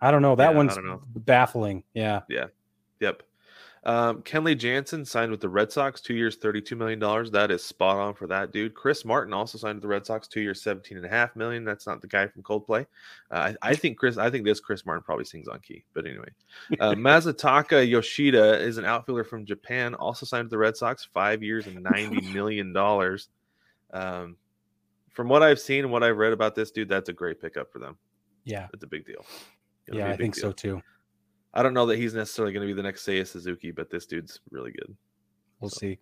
I 0.00 0.10
don't 0.10 0.22
know. 0.22 0.36
That 0.36 0.50
Yeah, 0.52 0.56
one's 0.56 0.76
know. 0.76 1.02
baffling. 1.16 1.82
Yeah. 1.94 2.20
Yeah. 2.28 2.46
Yep. 3.00 3.22
Um, 3.86 4.20
Kenley 4.22 4.58
Jansen 4.58 5.04
signed 5.04 5.30
with 5.30 5.40
the 5.40 5.48
Red 5.48 5.70
Sox, 5.70 6.00
two 6.00 6.14
years, 6.14 6.36
$32 6.36 6.76
million. 6.76 6.98
That 7.30 7.52
is 7.52 7.64
spot 7.64 7.96
on 7.98 8.14
for 8.14 8.26
that 8.26 8.50
dude. 8.50 8.74
Chris 8.74 9.04
Martin 9.04 9.32
also 9.32 9.58
signed 9.58 9.76
with 9.76 9.82
the 9.82 9.88
Red 9.88 10.04
Sox, 10.04 10.26
two 10.26 10.40
years, 10.40 10.60
17.5 10.60 11.36
million. 11.36 11.64
That's 11.64 11.86
not 11.86 12.00
the 12.00 12.08
guy 12.08 12.26
from 12.26 12.42
Coldplay. 12.42 12.84
Uh, 13.30 13.52
I, 13.62 13.70
I 13.70 13.74
think 13.76 13.96
Chris, 13.96 14.18
I 14.18 14.28
think 14.28 14.44
this 14.44 14.58
Chris 14.58 14.84
Martin 14.84 15.04
probably 15.04 15.24
sings 15.24 15.46
on 15.46 15.60
key. 15.60 15.84
But 15.94 16.04
anyway, 16.04 16.26
uh, 16.80 16.94
Masataka 16.96 17.88
Yoshida 17.88 18.58
is 18.60 18.76
an 18.76 18.84
outfielder 18.84 19.22
from 19.22 19.46
Japan, 19.46 19.94
also 19.94 20.26
signed 20.26 20.46
with 20.46 20.50
the 20.50 20.58
Red 20.58 20.76
Sox, 20.76 21.08
five 21.14 21.44
years 21.44 21.68
and 21.68 21.84
$90 21.84 22.32
million. 22.34 22.76
Um, 23.92 24.36
from 25.12 25.28
what 25.28 25.44
I've 25.44 25.60
seen 25.60 25.84
and 25.84 25.92
what 25.92 26.02
I've 26.02 26.18
read 26.18 26.32
about 26.32 26.56
this 26.56 26.72
dude, 26.72 26.88
that's 26.88 27.08
a 27.08 27.12
great 27.12 27.40
pickup 27.40 27.70
for 27.70 27.78
them. 27.78 27.96
Yeah. 28.44 28.66
It's 28.74 28.82
a 28.82 28.88
big 28.88 29.06
deal. 29.06 29.24
It'll 29.86 30.00
Yeah, 30.00 30.06
a 30.06 30.08
I 30.08 30.10
big 30.16 30.20
think 30.20 30.34
deal. 30.34 30.42
so 30.42 30.52
too. 30.52 30.82
I 31.56 31.62
don't 31.62 31.72
know 31.72 31.86
that 31.86 31.96
he's 31.96 32.12
necessarily 32.12 32.52
going 32.52 32.68
to 32.68 32.72
be 32.72 32.76
the 32.76 32.82
next 32.82 33.06
Seiya 33.06 33.26
Suzuki, 33.26 33.70
but 33.70 33.90
this 33.90 34.04
dude's 34.04 34.40
really 34.50 34.72
good. 34.72 34.94
We'll 35.58 35.70
see. 35.70 35.98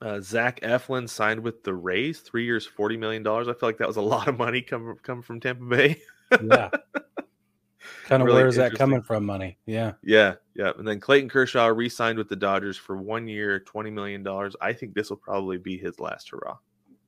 Uh, 0.00 0.20
Zach 0.20 0.60
Eflin 0.60 1.08
signed 1.08 1.40
with 1.40 1.64
the 1.64 1.74
Rays, 1.74 2.20
three 2.20 2.44
years, 2.44 2.64
forty 2.64 2.96
million 2.96 3.24
dollars. 3.24 3.48
I 3.48 3.54
feel 3.54 3.68
like 3.68 3.78
that 3.78 3.88
was 3.88 3.96
a 3.96 4.02
lot 4.02 4.28
of 4.28 4.38
money 4.38 4.62
coming 4.62 4.94
coming 5.02 5.22
from 5.22 5.40
Tampa 5.40 5.64
Bay. 5.64 6.00
Yeah. 6.30 6.70
kind 8.04 8.22
of 8.22 8.26
Really 8.26 8.38
where 8.38 8.46
is 8.46 8.54
that 8.56 8.74
coming 8.74 9.02
from? 9.02 9.24
Money. 9.26 9.58
Yeah. 9.66 9.92
yeah, 10.02 10.34
yeah. 10.54 10.72
And 10.78 10.86
then 10.86 11.00
Clayton 11.00 11.28
Kershaw 11.28 11.66
re-signed 11.66 12.18
with 12.18 12.28
the 12.28 12.36
Dodgers 12.36 12.76
for 12.76 12.96
one 12.96 13.26
year, 13.26 13.58
twenty 13.60 13.90
million 13.90 14.22
dollars. 14.22 14.54
I 14.60 14.72
think 14.72 14.94
this 14.94 15.10
will 15.10 15.16
probably 15.16 15.58
be 15.58 15.76
his 15.76 15.98
last 15.98 16.30
hurrah. 16.30 16.58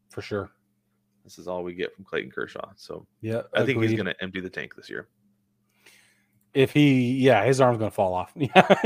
For 0.08 0.22
sure. 0.22 0.50
This 1.22 1.38
is 1.38 1.46
all 1.46 1.62
we 1.62 1.74
get 1.74 1.94
from 1.94 2.04
Clayton 2.04 2.32
Kershaw. 2.32 2.70
So 2.74 3.06
Yeah. 3.20 3.42
I 3.54 3.64
think 3.64 3.80
he's 3.82 3.92
going 3.92 4.06
to 4.06 4.22
empty 4.22 4.40
the 4.40 4.50
tank 4.50 4.74
this 4.74 4.90
year. 4.90 5.08
If 6.58 6.72
he 6.72 7.12
yeah 7.18 7.44
his 7.44 7.60
arm's 7.60 7.78
gonna 7.78 7.90
fall 7.90 8.14
off 8.14 8.32
yeah 8.36 8.76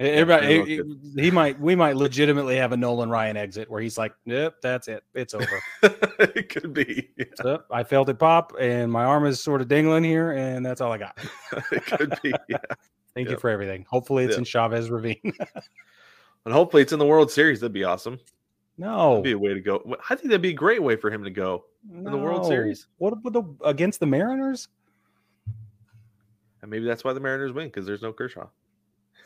everybody 0.00 0.74
it'll 0.78 0.96
he- 1.16 1.30
might 1.30 1.58
we 1.60 1.74
might 1.74 1.96
legitimately 1.96 2.56
have 2.56 2.72
a 2.72 2.76
nolan 2.76 3.10
ryan 3.10 3.36
exit 3.36 3.68
where 3.70 3.80
he's 3.80 3.98
like 3.98 4.12
yep 4.24 4.54
that's 4.62 4.86
it 4.86 5.02
it's 5.14 5.34
over 5.34 5.60
it 5.82 6.48
could 6.50 6.72
be. 6.72 7.08
Yeah, 7.16 7.24
so 7.42 7.62
i 7.70 7.82
felt 7.82 8.08
it 8.08 8.18
pop 8.18 8.52
and 8.60 8.92
my 8.92 9.04
arm 9.04 9.26
is 9.26 9.40
sort 9.40 9.60
of 9.60 9.68
dangling 9.68 10.04
here 10.04 10.32
and 10.32 10.64
that's 10.64 10.80
all 10.80 10.92
i 10.92 10.98
got 10.98 11.18
it 11.72 11.84
could 11.86 12.16
be. 12.22 12.32
Yeah. 12.48 12.58
thank 13.14 13.28
you 13.28 13.36
for 13.38 13.50
everything 13.50 13.84
hopefully 13.90 14.24
it's 14.24 14.32
Yep. 14.32 14.38
in 14.38 14.44
chavez 14.44 14.90
ravine 14.90 15.32
And 16.44 16.54
hopefully 16.54 16.82
it's 16.82 16.92
in 16.92 16.98
the 16.98 17.04
World 17.04 17.30
Series. 17.30 17.60
That'd 17.60 17.72
be 17.74 17.84
awesome. 17.84 18.18
no 18.78 19.08
That'd 19.16 19.24
be 19.24 19.32
a 19.32 19.38
way 19.38 19.52
to 19.52 19.60
go. 19.60 19.82
I 20.08 20.14
think 20.14 20.28
that'd 20.28 20.40
be 20.40 20.50
a 20.50 20.54
great 20.54 20.82
way 20.82 20.96
for 20.96 21.10
him 21.10 21.22
to 21.24 21.30
go. 21.30 21.64
In 21.92 22.04
the 22.04 22.16
World. 22.16 22.46
Series? 22.46 22.86
what 22.98 23.12
about 23.12 23.32
the 23.34 23.66
against 23.68 24.00
the 24.00 24.06
mariners 24.06 24.68
And 26.68 26.70
maybe 26.70 26.84
that's 26.84 27.02
why 27.02 27.14
the 27.14 27.20
Mariners 27.20 27.52
win 27.52 27.68
because 27.68 27.86
there's 27.86 28.02
no 28.02 28.12
Kershaw. 28.12 28.46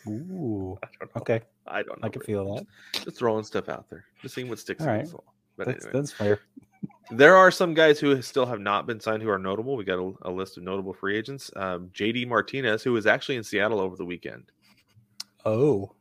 Ooh, 0.07 0.79
I 0.85 0.87
don't 1.01 1.15
know. 1.17 1.21
okay 1.23 1.41
I 1.67 1.83
don't 1.83 2.01
know. 2.01 2.07
i 2.07 2.09
can 2.09 2.23
feel 2.23 2.55
that 2.55 2.67
Just 2.93 3.19
throwing 3.19 3.43
stuff 3.43 3.69
out 3.69 3.91
there. 3.91 4.05
Just 4.21 4.37
seeing 4.37 4.49
what 4.49 4.61
sticks 4.61 4.83
All 4.83 4.89
in 4.91 4.99
right. 5.01 5.09
But 5.57 5.67
that's, 5.67 5.85
anyway. 5.85 6.01
that's 6.01 6.13
fair 6.13 6.39
there 7.11 7.37
are 7.37 7.51
some 7.51 7.75
guys 7.75 7.99
who 7.99 8.23
still 8.23 8.47
have 8.47 8.61
not 8.61 8.87
been 8.87 9.01
signed 9.01 9.25
who 9.25 9.29
are 9.29 9.41
notable. 9.41 9.77
We 9.77 9.83
got 9.83 9.99
a, 9.99 10.13
a 10.23 10.31
list 10.31 10.57
of 10.57 10.63
notable 10.63 10.93
free 10.95 11.17
agents. 11.17 11.51
Um, 11.57 11.91
JD 11.93 12.29
Martinez, 12.29 12.85
who 12.85 12.93
was 12.93 13.07
actually 13.07 13.37
in 13.37 13.43
Seattle 13.43 13.81
over 13.81 13.97
the 13.97 14.05
weekend. 14.05 14.53
Oh, 15.45 15.93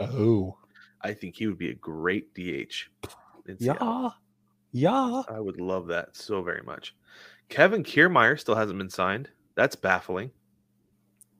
oh, 0.00 0.56
I 1.02 1.14
think 1.14 1.36
he 1.36 1.46
would 1.46 1.58
be 1.58 1.70
a 1.70 1.74
great 1.74 2.34
DH. 2.34 2.88
In 3.46 3.56
yeah, 3.58 3.74
Seattle. 3.74 4.14
yeah. 4.72 5.22
I 5.28 5.38
would 5.38 5.60
love 5.60 5.86
that 5.86 6.16
so 6.16 6.42
very 6.42 6.62
much. 6.62 6.96
Kevin 7.48 7.84
Kiermaier 7.84 8.38
still 8.38 8.56
hasn't 8.56 8.78
been 8.78 8.90
signed. 8.90 9.30
That's 9.54 9.76
baffling. 9.76 10.30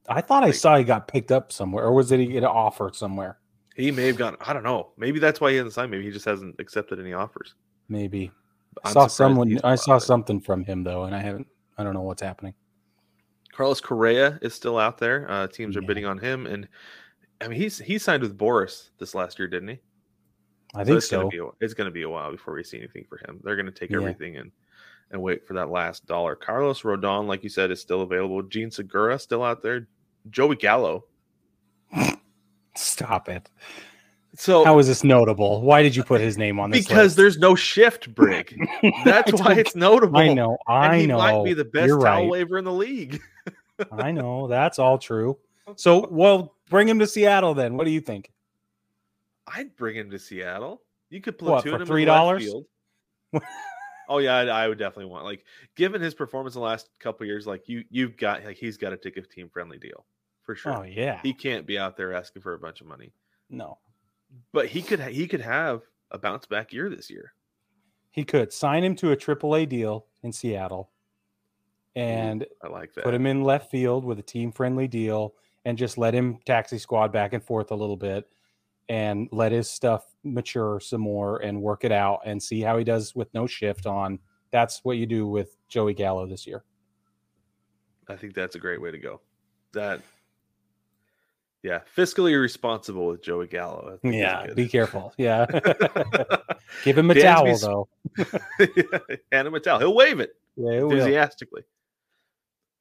I 0.09 0.21
thought 0.21 0.43
I 0.45 0.51
saw 0.51 0.77
he 0.77 0.85
got 0.85 1.07
picked 1.09 1.31
up 1.31 1.53
somewhere, 1.53 1.85
or 1.85 1.93
was 1.93 2.11
it 2.13 2.21
he 2.21 2.27
get 2.27 2.39
an 2.43 2.45
offer 2.45 2.91
somewhere? 2.93 3.39
He 3.77 3.91
may 3.91 4.07
have 4.07 4.17
gone. 4.17 4.37
I 4.41 4.53
don't 4.53 4.63
know. 4.65 4.91
Maybe 4.97 5.19
that's 5.21 5.41
why 5.41 5.51
he 5.51 5.57
hasn't 5.57 5.73
signed. 5.75 5.91
Maybe 5.91 6.05
he 6.05 6.11
just 6.11 6.25
hasn't 6.25 6.57
accepted 6.59 6.99
any 6.99 7.13
offers. 7.13 7.55
Maybe. 7.89 8.31
I 8.85 8.93
saw 8.93 9.07
someone. 9.07 9.59
I 9.65 9.75
saw 9.75 9.99
something 9.99 10.41
from 10.41 10.65
him 10.65 10.83
though, 10.85 11.05
and 11.05 11.15
I 11.15 11.21
haven't. 11.21 11.47
I 11.79 11.85
don't 11.85 11.95
know 11.95 12.03
what's 12.03 12.23
happening. 12.23 12.55
Carlos 13.53 13.81
Correa 13.81 14.39
is 14.43 14.55
still 14.55 14.79
out 14.79 14.99
there. 14.99 15.31
Uh, 15.31 15.47
teams 15.47 15.77
are 15.77 15.81
Yeah. 15.81 15.87
bidding 15.87 16.07
on 16.07 16.19
him, 16.19 16.47
and 16.47 16.69
I 17.41 17.49
mean 17.49 17.61
he's 17.61 17.79
he 17.79 17.99
signed 17.99 18.23
with 18.23 18.37
Boras 18.39 18.91
this 18.99 19.15
last 19.15 19.39
year, 19.39 19.49
didn't 19.49 19.69
he? 19.69 19.79
I 20.75 20.85
think 20.85 20.99
it's 20.99 21.09
so. 21.09 21.19
Gonna 21.23 21.29
be 21.31 21.39
a, 21.39 21.47
it's 21.61 21.75
going 21.75 21.87
to 21.87 21.91
be 21.93 22.03
a 22.03 22.09
while 22.09 22.31
before 22.31 22.55
we 22.55 22.63
see 22.63 22.79
anything 22.79 23.05
for 23.09 23.19
him. 23.27 23.41
They're 23.43 23.57
going 23.57 23.67
to 23.67 23.73
take 23.73 23.91
Yeah. 23.91 23.97
everything 23.99 24.37
and 24.37 24.53
and 25.11 25.21
wait 25.21 25.47
for 25.47 25.55
that 25.55 25.71
last 25.71 26.07
dollar. 26.07 26.35
Carlos 26.37 26.83
Rodon, 26.83 27.27
like 27.27 27.43
you 27.43 27.49
said, 27.51 27.71
is 27.71 27.81
still 27.81 28.03
available. 28.03 28.43
Jean 28.43 28.71
Segura 28.71 29.19
still 29.19 29.43
out 29.43 29.63
there. 29.63 29.89
Joey 30.31 30.57
Gallo. 30.57 31.05
Stop 32.77 33.29
it. 33.29 33.51
So 34.37 34.65
How 34.65 34.79
is 34.79 34.87
this 34.87 35.03
notable? 35.03 35.61
Why 35.63 35.83
did 35.83 35.97
you 35.97 36.05
put 36.05 36.21
his 36.21 36.39
name 36.39 36.61
on 36.61 36.71
this? 36.71 36.87
because 36.87 37.05
list? 37.05 37.17
there's 37.17 37.39
no 37.39 37.55
shift, 37.57 38.15
Brig. 38.15 38.57
That's 39.05 39.33
why 39.33 39.55
it's 39.55 39.75
notable. 39.75 40.19
I 40.19 40.33
know. 40.33 40.57
And 40.69 40.93
I 40.93 40.99
he 41.01 41.07
know. 41.07 41.19
might 41.19 41.45
be 41.45 41.53
the 41.53 41.65
best 41.65 41.89
You're 41.89 42.01
towel 42.01 42.23
right. 42.23 42.31
waiver 42.31 42.57
in 42.59 42.65
the 42.65 42.73
league. 42.73 43.21
I 43.93 44.13
know. 44.13 44.47
That's 44.47 44.79
all 44.79 44.99
true. 44.99 45.37
So, 45.77 46.07
well, 46.11 46.55
bring 46.69 46.89
him 46.89 46.99
to 47.01 47.07
Seattle 47.07 47.55
then. 47.55 47.77
What 47.77 47.85
do 47.85 47.91
you 47.91 48.01
think? 48.01 48.31
I'd 49.49 49.75
bring 49.77 49.97
him 49.97 50.11
to 50.11 50.19
Seattle. 50.19 50.83
You 51.09 51.21
could 51.21 51.41
What, 51.43 51.65
platoon 51.65 51.85
for 51.87 51.99
him 51.99 52.03
in 52.03 52.07
the 52.09 52.13
left 52.23 52.41
$3? 52.41 52.45
field. 52.45 52.65
oh 54.11 54.19
yeah, 54.19 54.35
I, 54.37 54.65
I 54.65 54.69
would 54.69 54.77
definitely 54.79 55.07
want 55.07 55.25
like 55.25 55.45
given 55.77 56.03
his 56.03 56.13
performance 56.15 56.55
in 56.55 56.61
the 56.61 56.67
last 56.67 56.91
couple 56.99 57.25
years, 57.27 57.47
like 57.47 57.67
you 57.69 57.85
you've 57.89 58.19
got 58.19 58.45
like 58.45 58.59
he's 58.59 58.77
got 58.77 58.91
to 58.91 58.99
take 58.99 59.17
a 59.17 59.23
team 59.23 59.49
friendly 59.49 59.79
deal 59.79 60.05
for 60.43 60.55
sure. 60.55 60.77
Oh 60.77 60.83
yeah. 60.83 61.21
He 61.23 61.33
can't 61.33 61.67
be 61.67 61.79
out 61.79 61.97
there 61.97 62.13
asking 62.13 62.43
for 62.43 62.53
a 62.53 62.59
bunch 62.59 62.83
of 62.83 62.87
money, 62.87 63.13
No, 63.49 63.79
but 64.53 64.67
he 64.67 64.83
could 64.83 65.01
he 65.01 65.27
could 65.27 65.41
have 65.41 65.83
a 66.11 66.19
bounce 66.19 66.45
back 66.45 66.73
year 66.73 66.91
this 66.91 67.09
year. 67.09 67.33
he 68.11 68.25
could 68.25 68.53
sign 68.53 68.83
him 68.85 68.97
to 68.97 69.13
a 69.13 69.17
AAA 69.17 69.69
deal 69.69 70.07
in 70.23 70.33
Seattle, 70.33 70.91
and 71.95 72.45
I 72.63 72.69
like 72.69 72.95
that. 72.95 73.05
put 73.05 73.15
him 73.15 73.27
in 73.27 73.43
left 73.45 73.71
field 73.71 74.05
with 74.05 74.19
a 74.19 74.23
team 74.23 74.53
friendly 74.53 74.89
deal, 74.89 75.35
and 75.65 75.79
just 75.79 75.99
let 75.99 76.15
him 76.15 76.39
taxi 76.45 76.79
squad 76.79 77.13
back 77.13 77.33
and 77.33 77.43
forth 77.45 77.71
a 77.71 77.77
little 77.77 77.97
bit, 77.97 78.29
and 78.91 79.29
let 79.31 79.53
his 79.53 79.71
stuff 79.71 80.05
mature 80.25 80.81
some 80.81 81.01
more 81.01 81.39
and 81.39 81.63
work 81.63 81.85
it 81.85 81.93
out 81.93 82.19
and 82.27 82.43
see 82.43 82.61
how 82.61 82.77
he 82.77 82.83
does 82.83 83.15
with 83.15 83.33
no 83.33 83.47
shift 83.47 83.87
on. 83.87 84.19
That's 84.51 84.81
what 84.85 84.97
you 84.97 85.07
do 85.07 85.29
with 85.29 85.57
Joey 85.69 85.95
Gallo 85.95 86.27
this 86.27 86.45
year. 86.45 86.65
I 88.09 88.17
think 88.17 88.35
that's 88.35 88.57
a 88.57 88.59
great 88.59 88.83
way 88.83 88.91
to 88.91 88.99
go. 88.99 89.21
That 89.75 90.01
yeah, 91.63 91.81
fiscally 91.97 92.39
responsible 92.41 93.07
with 93.07 93.23
Joey 93.23 93.47
Gallo. 93.47 93.93
I 93.95 93.97
think 93.99 94.15
is 94.15 94.21
Yeah, 94.21 94.47
be 94.55 94.67
careful. 94.69 95.15
Yeah, 95.17 95.47
give 96.85 96.99
him 96.99 97.13
a 97.13 97.15
Dansby's- 97.15 97.61
towel 97.63 97.89
though. 98.19 98.25
Hand 99.31 99.47
him 99.47 99.55
a 99.55 99.61
towel. 99.61 99.79
He'll 99.79 99.95
wave 99.95 100.19
it. 100.19 100.33
Yeah, 100.57 100.73
he 100.79 100.83
will. 100.83 100.91
enthusiastically. 100.93 101.63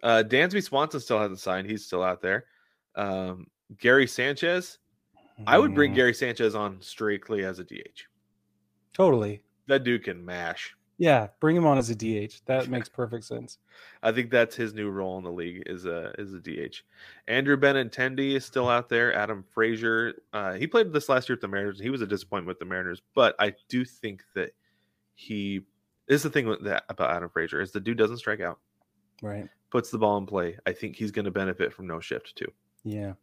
Uh, 0.01 0.23
Dansby 0.25 0.63
Swanson 0.63 1.01
still 1.01 1.19
hasn't 1.19 1.39
signed. 1.39 1.69
He's 1.69 1.85
still 1.85 2.01
out 2.01 2.21
there. 2.23 2.45
Um, 2.95 3.45
Gary 3.77 4.07
Sanchez. 4.07 4.79
I 5.47 5.57
would 5.57 5.73
bring 5.75 5.91
Mm, 5.91 5.95
Gary 5.95 6.13
Sanchez 6.13 6.55
on 6.55 6.81
strictly 6.81 7.43
as 7.45 7.59
a 7.59 7.63
DH. 7.63 8.05
totally. 8.93 9.41
That 9.67 9.83
dude 9.83 10.03
can 10.03 10.23
mash. 10.25 10.75
Yeah, 10.97 11.27
bring 11.39 11.55
him 11.55 11.65
on 11.65 11.77
as 11.77 11.89
a 11.89 11.95
DH. 11.95 12.41
That 12.45 12.67
makes 12.69 12.89
perfect 12.89 13.23
sense. 13.23 13.57
I 14.03 14.11
think 14.11 14.31
that's 14.31 14.55
his 14.55 14.73
new 14.73 14.89
role 14.89 15.17
in 15.17 15.23
the 15.23 15.31
league 15.31 15.63
is 15.67 15.85
a 15.85 16.11
is 16.17 16.33
a 16.33 16.39
DH. 16.39 16.81
Andrew 17.27 17.55
Benintendi 17.55 18.33
is 18.35 18.43
still 18.43 18.67
out 18.67 18.89
there. 18.89 19.13
Adam 19.13 19.45
Frazier. 19.53 20.15
Uh, 20.33 20.53
he 20.53 20.67
played 20.67 20.91
this 20.91 21.07
last 21.07 21.29
year 21.29 21.35
with 21.35 21.41
the 21.41 21.47
Mariners. 21.47 21.79
He 21.79 21.89
was 21.89 22.01
a 22.01 22.07
disappointment 22.07 22.47
with 22.47 22.59
the 22.59 22.65
Mariners, 22.65 23.01
but 23.15 23.35
I 23.39 23.53
do 23.69 23.85
think 23.85 24.23
that 24.35 24.51
he 25.15 25.61
this 26.07 26.17
is 26.17 26.23
the 26.23 26.29
thing 26.31 26.47
with 26.47 26.63
that 26.65 26.83
about 26.89 27.11
Adam 27.11 27.29
Frazier 27.29 27.61
is 27.61 27.71
the 27.71 27.79
dude 27.79 27.97
doesn't 27.97 28.17
strike 28.17 28.41
out, 28.41 28.59
Right. 29.21 29.47
puts 29.69 29.91
the 29.91 29.97
ball 29.99 30.17
in 30.17 30.25
play. 30.25 30.57
I 30.65 30.73
think 30.73 30.95
he's 30.95 31.11
going 31.11 31.25
to 31.25 31.31
benefit 31.31 31.71
from 31.71 31.85
no 31.87 31.99
shift 31.99 32.35
too. 32.35 32.51
Yeah. 32.83 33.13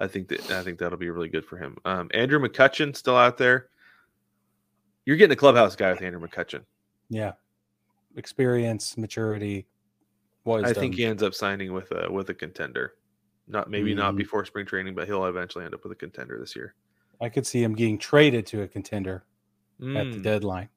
I 0.00 0.06
think 0.06 0.28
that 0.28 0.50
I 0.50 0.62
think 0.64 0.78
that'll 0.78 0.98
be 0.98 1.10
really 1.10 1.28
good 1.28 1.44
for 1.44 1.58
him. 1.58 1.76
Um, 1.84 2.10
Andrew 2.14 2.38
McCutchen 2.40 2.96
still 2.96 3.16
out 3.16 3.36
there. 3.36 3.68
You're 5.04 5.16
getting 5.16 5.32
a 5.34 5.36
clubhouse 5.36 5.76
guy 5.76 5.90
with 5.92 6.02
Andrew 6.02 6.26
McCutchen. 6.26 6.62
Yeah. 7.08 7.32
Experience, 8.16 8.96
maturity. 8.96 9.66
Wisdom. 10.44 10.70
I 10.70 10.72
think 10.72 10.94
he 10.94 11.04
ends 11.04 11.22
up 11.22 11.34
signing 11.34 11.72
with 11.72 11.90
a 11.92 12.10
with 12.10 12.30
a 12.30 12.34
contender. 12.34 12.94
Not 13.46 13.68
maybe 13.70 13.94
not 13.94 14.14
Mm. 14.14 14.18
before 14.18 14.44
spring 14.44 14.64
training, 14.66 14.94
but 14.94 15.06
he'll 15.06 15.24
eventually 15.26 15.64
end 15.64 15.74
up 15.74 15.82
with 15.82 15.92
a 15.92 15.96
contender 15.96 16.38
this 16.38 16.56
year. 16.56 16.74
I 17.20 17.28
could 17.28 17.46
see 17.46 17.62
him 17.62 17.74
getting 17.74 17.98
traded 17.98 18.46
to 18.48 18.62
a 18.62 18.68
contender 18.68 19.24
at 19.80 20.10
the 20.12 20.18
Mm, 20.18 20.22
deadline. 20.22 20.68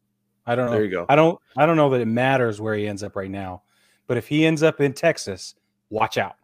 I 0.45 0.55
don't 0.55 0.65
know. 0.65 0.73
there 0.73 0.83
you 0.83 0.91
go. 0.91 1.05
I 1.07 1.15
don't 1.15 1.39
I 1.55 1.65
don't 1.65 1.77
know 1.77 1.89
that 1.91 2.01
it 2.01 2.07
matters 2.07 2.59
where 2.59 2.75
he 2.75 2.87
ends 2.87 3.03
up 3.03 3.15
right 3.15 3.31
now. 3.31 3.63
But 4.07 4.17
if 4.17 4.27
he 4.27 4.45
ends 4.45 4.63
up 4.63 4.81
in 4.81 4.91
Texas, 4.93 5.55
watch 5.89 6.17
out. 6.17 6.35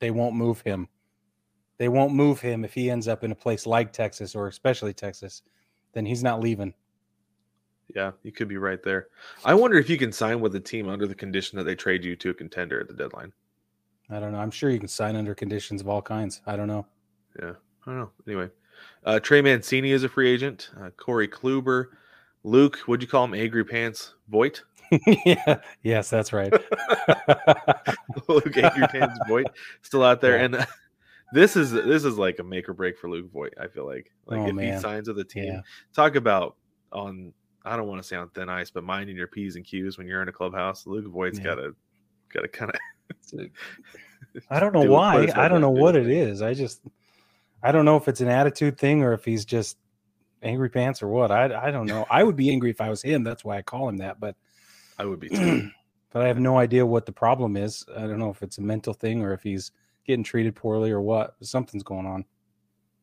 They 0.00 0.10
won't 0.10 0.34
move 0.34 0.60
him. 0.62 0.88
They 1.78 1.88
won't 1.88 2.14
move 2.14 2.40
him 2.40 2.64
if 2.64 2.74
he 2.74 2.90
ends 2.90 3.08
up 3.08 3.22
in 3.22 3.32
a 3.32 3.36
place 3.36 3.66
like 3.66 3.92
Texas 3.92 4.34
or 4.34 4.48
especially 4.48 4.94
Texas. 4.94 5.42
Then 5.92 6.06
he's 6.06 6.22
not 6.22 6.40
leaving. 6.40 6.74
Yeah, 7.94 8.12
you 8.22 8.32
could 8.32 8.48
be 8.48 8.56
right 8.56 8.82
there. 8.82 9.08
I 9.44 9.54
wonder 9.54 9.78
if 9.78 9.88
you 9.88 9.96
can 9.96 10.12
sign 10.12 10.40
with 10.40 10.54
a 10.56 10.60
team 10.60 10.88
under 10.88 11.06
the 11.06 11.14
condition 11.14 11.56
that 11.58 11.64
they 11.64 11.74
trade 11.74 12.04
you 12.04 12.16
to 12.16 12.30
a 12.30 12.34
contender 12.34 12.80
at 12.80 12.88
the 12.88 12.94
deadline. 12.94 13.32
I 14.10 14.20
don't 14.20 14.32
know. 14.32 14.38
I'm 14.38 14.50
sure 14.50 14.70
you 14.70 14.78
can 14.78 14.88
sign 14.88 15.16
under 15.16 15.34
conditions 15.34 15.80
of 15.80 15.88
all 15.88 16.02
kinds. 16.02 16.40
I 16.46 16.56
don't 16.56 16.68
know. 16.68 16.86
Yeah, 17.40 17.52
I 17.86 17.90
don't 17.90 17.98
know. 17.98 18.10
Anyway, 18.26 18.50
uh, 19.04 19.20
Trey 19.20 19.40
Mancini 19.40 19.92
is 19.92 20.04
a 20.04 20.08
free 20.08 20.28
agent. 20.30 20.70
Uh, 20.80 20.90
Corey 20.90 21.28
Kluber, 21.28 21.86
Luke, 22.44 22.78
would 22.86 23.02
you 23.02 23.08
call 23.08 23.24
him 23.24 23.34
Angry 23.34 23.64
Pants 23.64 24.14
Voit? 24.28 24.62
yeah. 25.06 25.60
Yes, 25.82 26.08
that's 26.08 26.32
right. 26.32 26.52
Luke 28.28 28.56
Angry 28.56 28.86
Pants 28.88 29.18
Voit 29.28 29.46
still 29.82 30.04
out 30.04 30.20
there, 30.20 30.38
and 30.38 30.66
this 31.32 31.56
is 31.56 31.72
this 31.72 32.04
is 32.04 32.18
like 32.18 32.38
a 32.38 32.42
make 32.44 32.68
or 32.68 32.74
break 32.74 32.98
for 32.98 33.10
Luke 33.10 33.30
Voit. 33.32 33.54
I 33.60 33.66
feel 33.66 33.86
like 33.86 34.10
like 34.26 34.40
Oh, 34.40 34.48
if 34.48 34.56
he 34.60 34.78
signs 34.80 35.08
with 35.08 35.16
the 35.16 35.24
team, 35.24 35.44
Yeah. 35.44 35.60
talk 35.94 36.14
about 36.16 36.56
on 36.92 37.32
I 37.64 37.76
don't 37.76 37.88
want 37.88 38.00
to 38.00 38.06
say 38.06 38.14
on 38.16 38.28
thin 38.30 38.48
ice, 38.48 38.70
but 38.70 38.84
minding 38.84 39.16
your 39.16 39.26
p's 39.26 39.56
and 39.56 39.64
q's 39.64 39.98
when 39.98 40.06
you're 40.06 40.22
in 40.22 40.28
a 40.28 40.32
clubhouse. 40.32 40.86
Luke 40.86 41.06
Voit's 41.06 41.38
Yeah. 41.38 41.44
got 41.44 41.54
to 41.56 41.74
got 42.32 42.42
to 42.42 42.48
kind 42.48 42.70
of 42.72 42.80
I 44.50 44.60
don't 44.60 44.72
know 44.72 44.82
Do 44.84 44.90
why. 44.90 45.28
I 45.34 45.48
don't 45.48 45.60
know 45.60 45.74
do 45.74 45.80
what 45.80 45.96
it 45.96 46.08
is. 46.08 46.42
I 46.42 46.54
just 46.54 46.80
I 47.62 47.72
don't 47.72 47.84
know 47.84 47.96
if 47.96 48.06
it's 48.08 48.20
an 48.20 48.28
attitude 48.28 48.78
thing 48.78 49.02
or 49.02 49.12
if 49.12 49.24
he's 49.24 49.44
just 49.44 49.76
angry 50.42 50.68
pants 50.68 51.02
or 51.02 51.08
what. 51.08 51.30
I 51.30 51.66
I 51.68 51.70
don't 51.70 51.86
know. 51.86 52.06
I 52.10 52.22
would 52.22 52.36
be 52.36 52.50
angry 52.50 52.70
if 52.70 52.80
I 52.80 52.88
was 52.88 53.02
him. 53.02 53.24
That's 53.24 53.44
why 53.44 53.56
I 53.58 53.62
call 53.62 53.88
him 53.88 53.96
that. 53.98 54.20
But 54.20 54.36
I 54.98 55.04
would 55.04 55.18
be 55.20 55.28
too. 55.30 55.68
but 56.12 56.22
I 56.22 56.28
have 56.28 56.38
no 56.38 56.58
idea 56.58 56.86
what 56.86 57.06
the 57.06 57.12
problem 57.12 57.56
is. 57.56 57.84
I 57.96 58.02
don't 58.02 58.18
know 58.18 58.30
if 58.30 58.42
it's 58.42 58.58
a 58.58 58.62
mental 58.62 58.94
thing 58.94 59.22
or 59.22 59.32
if 59.32 59.42
he's 59.42 59.72
getting 60.06 60.24
treated 60.24 60.54
poorly 60.54 60.90
or 60.90 61.00
what. 61.00 61.34
Something's 61.42 61.82
going 61.82 62.06
on. 62.06 62.24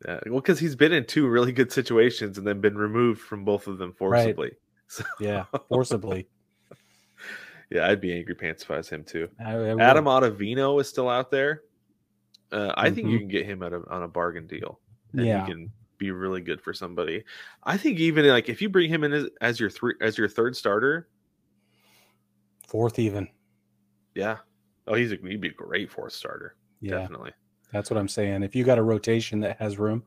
Yeah, 0.05 0.19
well, 0.27 0.41
because 0.41 0.59
he's 0.59 0.75
been 0.75 0.91
in 0.91 1.05
two 1.05 1.27
really 1.27 1.51
good 1.51 1.71
situations 1.71 2.37
and 2.37 2.45
then 2.45 2.59
been 2.61 2.77
removed 2.77 3.21
from 3.21 3.45
both 3.45 3.67
of 3.67 3.77
them 3.77 3.93
forcibly. 3.93 4.51
So, 4.87 5.03
Yeah, 5.19 5.45
forcibly. 5.69 6.27
yeah, 7.71 7.87
I'd 7.87 8.01
be 8.01 8.13
angry 8.13 8.35
pants 8.35 8.61
if 8.63 8.69
I 8.69 8.77
was 8.77 8.89
him 8.89 9.03
too. 9.03 9.27
I, 9.43 9.53
I. 9.55 9.79
Adam 9.79 10.05
Ottavino 10.05 10.79
is 10.79 10.87
still 10.89 11.09
out 11.09 11.31
there. 11.31 11.61
Uh, 12.51 12.73
I 12.77 12.91
think 12.91 13.07
you 13.09 13.15
Mhm. 13.17 13.19
can 13.21 13.27
get 13.29 13.45
him 13.45 13.63
at 13.63 13.73
a, 13.73 13.81
on 13.89 14.03
a 14.03 14.07
bargain 14.07 14.45
deal. 14.45 14.79
And 15.13 15.25
Yeah. 15.25 15.45
he 15.45 15.51
can 15.51 15.71
be 15.97 16.11
really 16.11 16.41
good 16.41 16.61
for 16.61 16.73
somebody. 16.73 17.23
I 17.63 17.77
think 17.77 17.97
even 17.99 18.27
like 18.27 18.49
if 18.49 18.61
you 18.61 18.69
bring 18.69 18.89
him 18.89 19.03
in 19.03 19.13
as, 19.13 19.29
as 19.41 19.59
your 19.59 19.69
three 19.71 19.95
as 20.01 20.17
your 20.17 20.27
third 20.27 20.55
starter, 20.55 21.07
fourth 22.67 22.99
even. 22.99 23.29
yeah. 24.13 24.37
Oh, 24.85 24.95
he's 24.95 25.13
a, 25.13 25.15
he'd 25.15 25.39
be 25.41 25.47
a 25.47 25.53
great 25.53 25.89
fourth 25.89 26.11
starter. 26.13 26.55
Yeah, 26.83 26.97
Definitely. 26.99 27.31
that's 27.71 27.89
what 27.89 27.97
I'm 27.97 28.07
saying. 28.09 28.43
If 28.43 28.55
you 28.55 28.63
got 28.63 28.77
a 28.77 28.83
rotation 28.83 29.39
that 29.39 29.57
has 29.59 29.79
room, 29.79 30.03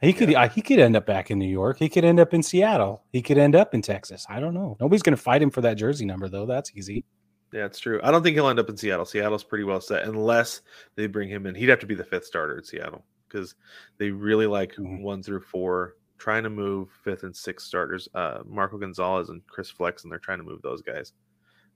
he 0.00 0.12
could 0.12 0.34
uh, 0.34 0.48
he 0.48 0.60
could 0.60 0.78
end 0.78 0.96
up 0.96 1.06
back 1.06 1.30
in 1.30 1.38
New 1.38 1.48
York. 1.48 1.78
He 1.78 1.88
could 1.88 2.04
end 2.04 2.20
up 2.20 2.34
in 2.34 2.42
Seattle. 2.42 3.04
He 3.10 3.22
could 3.22 3.38
end 3.38 3.54
up 3.56 3.74
in 3.74 3.80
Texas. 3.80 4.26
I 4.28 4.38
don't 4.38 4.52
know. 4.54 4.76
Nobody's 4.80 5.02
going 5.02 5.16
to 5.16 5.22
fight 5.22 5.40
him 5.42 5.50
for 5.50 5.62
that 5.62 5.78
jersey 5.78 6.04
number 6.04 6.28
though. 6.28 6.44
That's 6.46 6.70
easy. 6.76 7.04
Yeah, 7.52 7.64
it's 7.66 7.78
true. 7.78 8.00
I 8.02 8.10
don't 8.10 8.22
think 8.22 8.34
he'll 8.34 8.48
end 8.48 8.58
up 8.58 8.68
in 8.68 8.76
Seattle. 8.76 9.04
Seattle's 9.06 9.44
pretty 9.44 9.64
well 9.64 9.80
set 9.80 10.02
unless 10.06 10.60
they 10.96 11.06
bring 11.06 11.28
him 11.30 11.46
in. 11.46 11.54
He'd 11.54 11.68
have 11.70 11.78
to 11.78 11.86
be 11.86 11.94
the 11.94 12.04
fifth 12.04 12.26
starter 12.26 12.58
at 12.58 12.66
Seattle 12.66 13.04
because 13.28 13.54
they 13.98 14.10
really 14.10 14.46
like 14.46 14.74
Mhm. 14.74 15.00
one 15.02 15.22
through 15.22 15.40
four 15.40 15.94
trying 16.18 16.42
to 16.42 16.50
move 16.50 16.88
fifth 17.02 17.22
and 17.22 17.34
sixth 17.34 17.66
starters, 17.66 18.08
uh, 18.14 18.40
Marco 18.44 18.76
Gonzalez 18.76 19.28
and 19.30 19.46
Chris 19.46 19.70
Flex, 19.70 20.02
and 20.02 20.12
they're 20.12 20.18
trying 20.18 20.38
to 20.38 20.44
move 20.44 20.62
those 20.62 20.82
guys. 20.82 21.12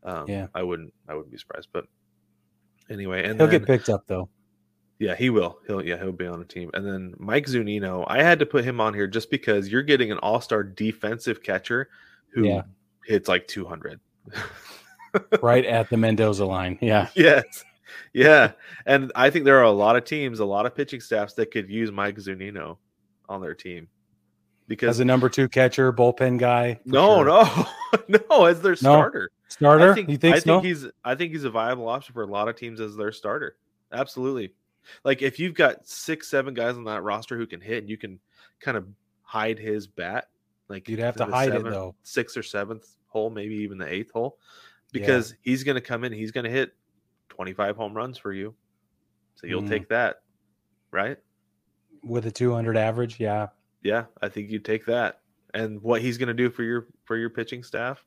Um, 0.02 0.26
Yeah. 0.28 0.46
I 0.54 0.62
wouldn't, 0.62 0.92
I 1.08 1.14
wouldn't 1.14 1.30
be 1.32 1.38
surprised. 1.38 1.68
But 1.72 1.86
anyway, 2.90 3.24
and 3.28 3.38
He'll 3.40 3.48
then, 3.48 3.60
get 3.60 3.66
picked 3.66 3.88
up 3.88 4.06
though. 4.06 4.28
yeah, 4.98 5.14
he 5.14 5.30
will. 5.30 5.58
He'll, 5.66 5.82
yeah, 5.84 5.96
he'll 5.96 6.12
be 6.12 6.26
on 6.26 6.40
a 6.40 6.44
team. 6.44 6.70
And 6.74 6.84
then 6.86 7.14
Mike 7.18 7.46
Zunino, 7.46 8.04
I 8.08 8.22
had 8.22 8.38
to 8.40 8.46
put 8.46 8.64
him 8.64 8.80
on 8.80 8.94
here 8.94 9.06
just 9.06 9.30
because 9.30 9.68
you're 9.68 9.82
getting 9.82 10.10
an 10.10 10.18
all-star 10.18 10.62
defensive 10.64 11.42
catcher 11.42 11.88
who 12.34 12.46
Yeah. 12.46 12.62
hits 13.04 13.28
like 13.28 13.46
200. 13.48 14.00
right 15.42 15.64
at 15.64 15.88
the 15.90 15.96
Mendoza 15.96 16.44
line. 16.44 16.78
Yeah. 16.80 17.08
yes. 17.14 17.64
Yeah. 18.12 18.52
And 18.86 19.10
I 19.14 19.30
think 19.30 19.44
there 19.44 19.58
are 19.58 19.64
a 19.64 19.70
lot 19.70 19.96
of 19.96 20.04
teams, 20.04 20.40
a 20.40 20.44
lot 20.44 20.66
of 20.66 20.74
pitching 20.74 21.00
staffs 21.00 21.34
that 21.34 21.50
could 21.50 21.68
use 21.70 21.90
Mike 21.90 22.16
Zunino 22.16 22.76
on 23.28 23.40
their 23.40 23.54
team. 23.54 23.88
Because 24.68 24.96
As 24.96 25.00
a 25.00 25.04
number 25.04 25.28
two 25.30 25.48
catcher, 25.48 25.92
bullpen 25.92 26.38
guy. 26.38 26.78
no, 26.84 27.24
sure. 27.24 27.24
no, 28.08 28.18
no, 28.30 28.44
as 28.44 28.60
their 28.60 28.76
starter. 28.76 29.30
Starter? 29.48 29.92
I 29.92 29.94
think, 29.94 30.10
you 30.10 30.18
think 30.18 30.36
I 30.36 30.40
think 30.40 30.62
he's 30.64 30.86
I 31.02 31.14
think 31.14 31.32
he's 31.32 31.44
a 31.44 31.50
viable 31.50 31.88
option 31.88 32.12
for 32.12 32.22
a 32.22 32.26
lot 32.26 32.48
of 32.48 32.56
teams 32.56 32.78
as 32.80 32.94
their 32.94 33.10
starter. 33.12 33.56
Absolutely. 33.92 34.52
Like 35.04 35.22
if 35.22 35.38
you've 35.38 35.54
got 35.54 35.86
six, 35.88 36.28
seven 36.28 36.52
guys 36.52 36.76
on 36.76 36.84
that 36.84 37.02
roster 37.02 37.36
who 37.38 37.46
can 37.46 37.62
hit 37.62 37.78
and 37.78 37.88
you 37.88 37.96
can 37.96 38.20
kind 38.60 38.76
of 38.76 38.86
hide 39.22 39.58
his 39.58 39.86
bat, 39.86 40.28
like 40.68 40.86
You'd 40.86 40.98
have 40.98 41.16
to 41.16 41.24
hide 41.24 41.48
it, 41.48 41.52
seventh- 41.52 41.74
though. 41.74 41.94
Sixth 42.02 42.36
or 42.36 42.42
seventh 42.42 42.86
hole, 43.06 43.30
maybe 43.30 43.54
even 43.56 43.78
the 43.78 43.90
eighth 43.90 44.10
hole. 44.12 44.36
Yeah. 44.92 45.00
Because 45.00 45.34
he's 45.40 45.64
gonna 45.64 45.80
come 45.80 46.04
in, 46.04 46.12
he's 46.12 46.30
gonna 46.30 46.50
hit 46.50 46.74
25 47.30 47.74
home 47.76 47.94
runs 47.94 48.18
for 48.18 48.34
you. 48.34 48.54
So 49.36 49.46
you'll 49.46 49.62
Mhm. 49.62 49.68
take 49.70 49.88
that, 49.88 50.20
right? 50.90 51.16
With 52.02 52.26
a 52.26 52.30
200 52.30 52.76
average. 52.76 53.18
Yeah. 53.18 53.48
Yeah, 53.82 54.04
I 54.20 54.28
think 54.28 54.50
you 54.50 54.58
take 54.58 54.86
that. 54.86 55.20
And 55.54 55.80
what 55.82 56.02
he's 56.02 56.18
gonna 56.18 56.34
do 56.34 56.50
for 56.50 56.62
your 56.62 56.88
for 57.04 57.16
your 57.16 57.30
pitching 57.30 57.62
staff. 57.62 58.04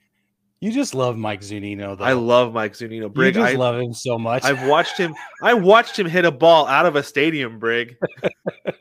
You 0.61 0.71
just 0.71 0.93
love 0.93 1.17
Mike 1.17 1.41
Zunino, 1.41 1.97
though. 1.97 2.03
I 2.03 2.13
love 2.13 2.53
Mike 2.53 2.73
Zunino. 2.73 3.11
Brig, 3.11 3.33
just 3.33 3.55
I, 3.55 3.57
love 3.57 3.81
him 3.81 3.93
so 3.93 4.19
much. 4.19 4.43
I've 4.43 4.67
watched 4.67 4.95
him. 4.95 5.15
I 5.41 5.55
watched 5.55 5.97
him 5.97 6.05
hit 6.05 6.23
a 6.23 6.31
ball 6.31 6.67
out 6.67 6.85
of 6.85 6.95
a 6.95 7.01
stadium, 7.01 7.57
Brig. 7.57 7.97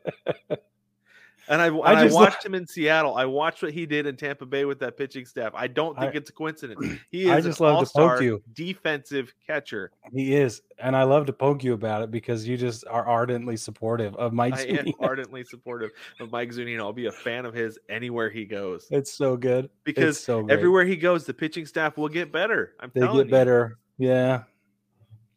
And 1.51 1.61
I, 1.61 1.67
and 1.67 1.83
I, 1.83 2.07
watched 2.07 2.47
him 2.47 2.55
in 2.55 2.65
Seattle. 2.67 3.17
I 3.17 3.25
watched 3.25 3.63
what 3.63 3.73
he 3.73 3.85
did 3.85 4.07
in 4.07 4.17
Tampa 4.17 4.47
Bay 4.47 4.65
with 4.65 4.79
that 4.79 4.97
pitching 4.97 5.27
staff. 5.27 5.53
I 5.55 5.67
don't 5.67 5.99
think 5.99 6.15
I- 6.15 6.17
it's 6.19 6.31
a 6.31 6.33
coincidence. 6.33 6.81
He 7.11 7.25
is 7.25 7.31
I 7.31 7.41
just 7.41 7.59
an 7.61 7.67
love 7.67 7.89
to 7.89 7.93
poke 7.93 8.23
you. 8.23 8.41
defensive 8.53 9.35
catcher. 9.45 9.91
he 10.13 10.35
is. 10.37 10.63
And 10.79 10.97
I 10.97 11.03
love 11.03 11.27
to 11.27 11.33
poke 11.33 11.65
you 11.65 11.73
about 11.75 12.03
it 12.03 12.11
because 12.13 12.47
you 12.47 12.57
just 12.57 12.85
are 12.87 13.05
ardently 13.05 13.57
supportive 13.57 14.15
of 14.15 14.33
Mike 14.33 14.55
I 14.55 14.63
am 14.63 14.87
ardently 15.01 15.43
supportive 15.45 15.91
of 16.21 16.31
Mike 16.31 16.51
Zunino. 16.51 16.81
I'll 16.83 16.93
be 16.93 17.07
a 17.07 17.13
fan 17.13 17.45
of 17.45 17.53
his 17.53 17.79
anywhere 17.89 18.31
he 18.31 18.45
goes 18.45 18.87
It's 18.93 19.13
so 19.13 19.37
good. 19.37 19.69
because 19.85 20.17
it's 20.17 20.25
so 20.25 20.43
great. 20.43 20.57
everywhere 20.57 20.85
he 20.85 20.97
goes, 20.97 21.27
the 21.27 21.35
pitching 21.35 21.67
staff 21.67 21.97
will 21.99 22.09
get 22.09 22.31
better. 22.31 22.75
I'm 22.79 22.93
they 22.95 23.01
telling 23.01 23.17
get 23.19 23.27
you. 23.27 23.31
better. 23.33 23.79
Yeah. 23.99 24.43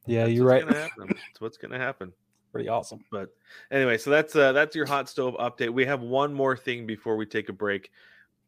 Yeah, 0.05 0.25
That's 0.25 0.33
you're 0.35 0.45
right. 0.45 0.61
Gonna. 0.67 0.89
That's 1.07 1.39
what's 1.41 1.57
going 1.57 1.71
to 1.71 1.79
happen. 1.79 2.13
Pretty 2.53 2.69
awesome. 2.69 3.03
But 3.11 3.29
anyway, 3.71 3.97
so 3.97 4.11
that's 4.11 4.35
uh, 4.35 4.51
that's 4.51 4.75
your 4.75 4.85
hot 4.85 5.09
stove 5.09 5.33
update. 5.39 5.71
We 5.71 5.85
have 5.85 6.01
one 6.01 6.31
more 6.31 6.55
thing 6.55 6.85
before 6.85 7.17
we 7.17 7.25
take 7.25 7.49
a 7.49 7.53
break. 7.53 7.89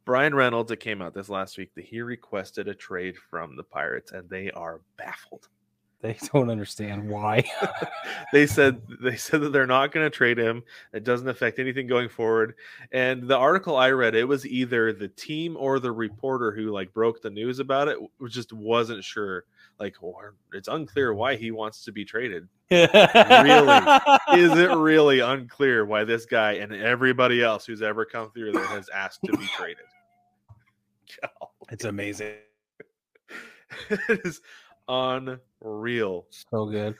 Bryan 0.05 0.35
Reynolds, 0.35 0.71
it 0.71 0.79
came 0.79 1.01
out 1.01 1.15
this 1.15 1.27
last 1.27 1.57
week 1.57 1.73
that 1.73 1.85
he 1.85 2.01
requested 2.01 2.67
a 2.67 2.75
trade 2.75 3.15
from 3.17 3.55
the 3.55 3.63
Pirates, 3.63 4.11
and 4.11 4.29
they 4.29 4.51
are 4.51 4.81
baffled. 4.95 5.49
They 6.01 6.17
don't 6.33 6.49
understand 6.49 7.09
why. 7.09 7.43
They 8.33 8.47
said 8.47 8.81
they 9.01 9.15
said 9.15 9.41
that 9.41 9.53
they're 9.53 9.67
not 9.67 9.91
going 9.91 10.05
to 10.05 10.09
trade 10.09 10.37
him. 10.37 10.63
It 10.93 11.03
doesn't 11.03 11.27
affect 11.27 11.59
anything 11.59 11.87
going 11.87 12.09
forward. 12.09 12.55
And 12.91 13.27
the 13.27 13.37
article 13.37 13.77
I 13.77 13.91
read, 13.91 14.15
it 14.15 14.25
was 14.25 14.45
either 14.45 14.91
the 14.91 15.07
team 15.07 15.55
or 15.57 15.79
the 15.79 15.91
reporter 15.91 16.51
who 16.51 16.71
like 16.71 16.93
broke 16.93 17.21
the 17.21 17.29
news 17.29 17.59
about 17.59 17.87
it, 17.87 17.97
just 18.27 18.51
wasn't 18.51 19.03
sure. 19.03 19.45
Like, 19.79 19.95
or 20.01 20.35
it's 20.53 20.67
unclear 20.67 21.13
why 21.13 21.35
he 21.35 21.51
wants 21.51 21.83
to 21.85 21.91
be 21.91 22.03
traded. 22.03 22.47
Really, 22.71 22.91
is 24.33 24.51
it 24.57 24.71
really 24.75 25.19
unclear 25.19 25.85
why 25.85 26.03
this 26.03 26.25
guy 26.25 26.53
and 26.53 26.73
everybody 26.73 27.43
else 27.43 27.65
who's 27.65 27.81
ever 27.81 28.05
come 28.05 28.31
through 28.31 28.53
there 28.53 28.65
has 28.65 28.89
asked 28.89 29.21
to 29.25 29.37
be 29.37 29.45
traded? 29.55 29.85
God, 31.21 31.47
It's 31.69 31.85
amazing. 31.85 32.33
it 33.89 34.21
is 34.25 34.41
unreal. 34.87 36.25
So 36.29 36.65
good. 36.65 36.95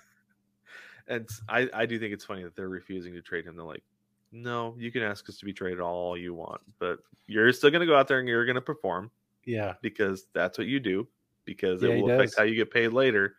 And 1.07 1.29
I, 1.47 1.69
I 1.73 1.85
do 1.85 1.99
think 1.99 2.13
it's 2.13 2.25
funny 2.25 2.43
that 2.43 2.55
they're 2.55 2.69
refusing 2.69 3.13
to 3.13 3.21
trade 3.21 3.45
him. 3.45 3.55
They're 3.55 3.65
like, 3.65 3.83
no, 4.31 4.75
you 4.77 4.91
can 4.91 5.03
ask 5.03 5.29
us 5.29 5.37
to 5.37 5.45
be 5.45 5.53
traded 5.53 5.79
all 5.79 6.17
you 6.17 6.33
want, 6.33 6.61
but 6.79 6.99
you're 7.27 7.51
still 7.53 7.69
going 7.69 7.81
to 7.81 7.85
go 7.85 7.95
out 7.95 8.07
there 8.07 8.19
and 8.19 8.27
you're 8.27 8.45
going 8.45 8.55
to 8.55 8.61
perform 8.61 9.11
Yeah. 9.45 9.73
because 9.81 10.25
that's 10.33 10.57
what 10.57 10.67
you 10.67 10.79
do, 10.79 11.07
because 11.45 11.83
Yeah, 11.83 11.89
it 11.89 12.01
will 12.01 12.11
affect 12.11 12.35
how 12.37 12.43
you 12.43 12.55
get 12.55 12.71
paid 12.71 12.89
later. 12.89 13.35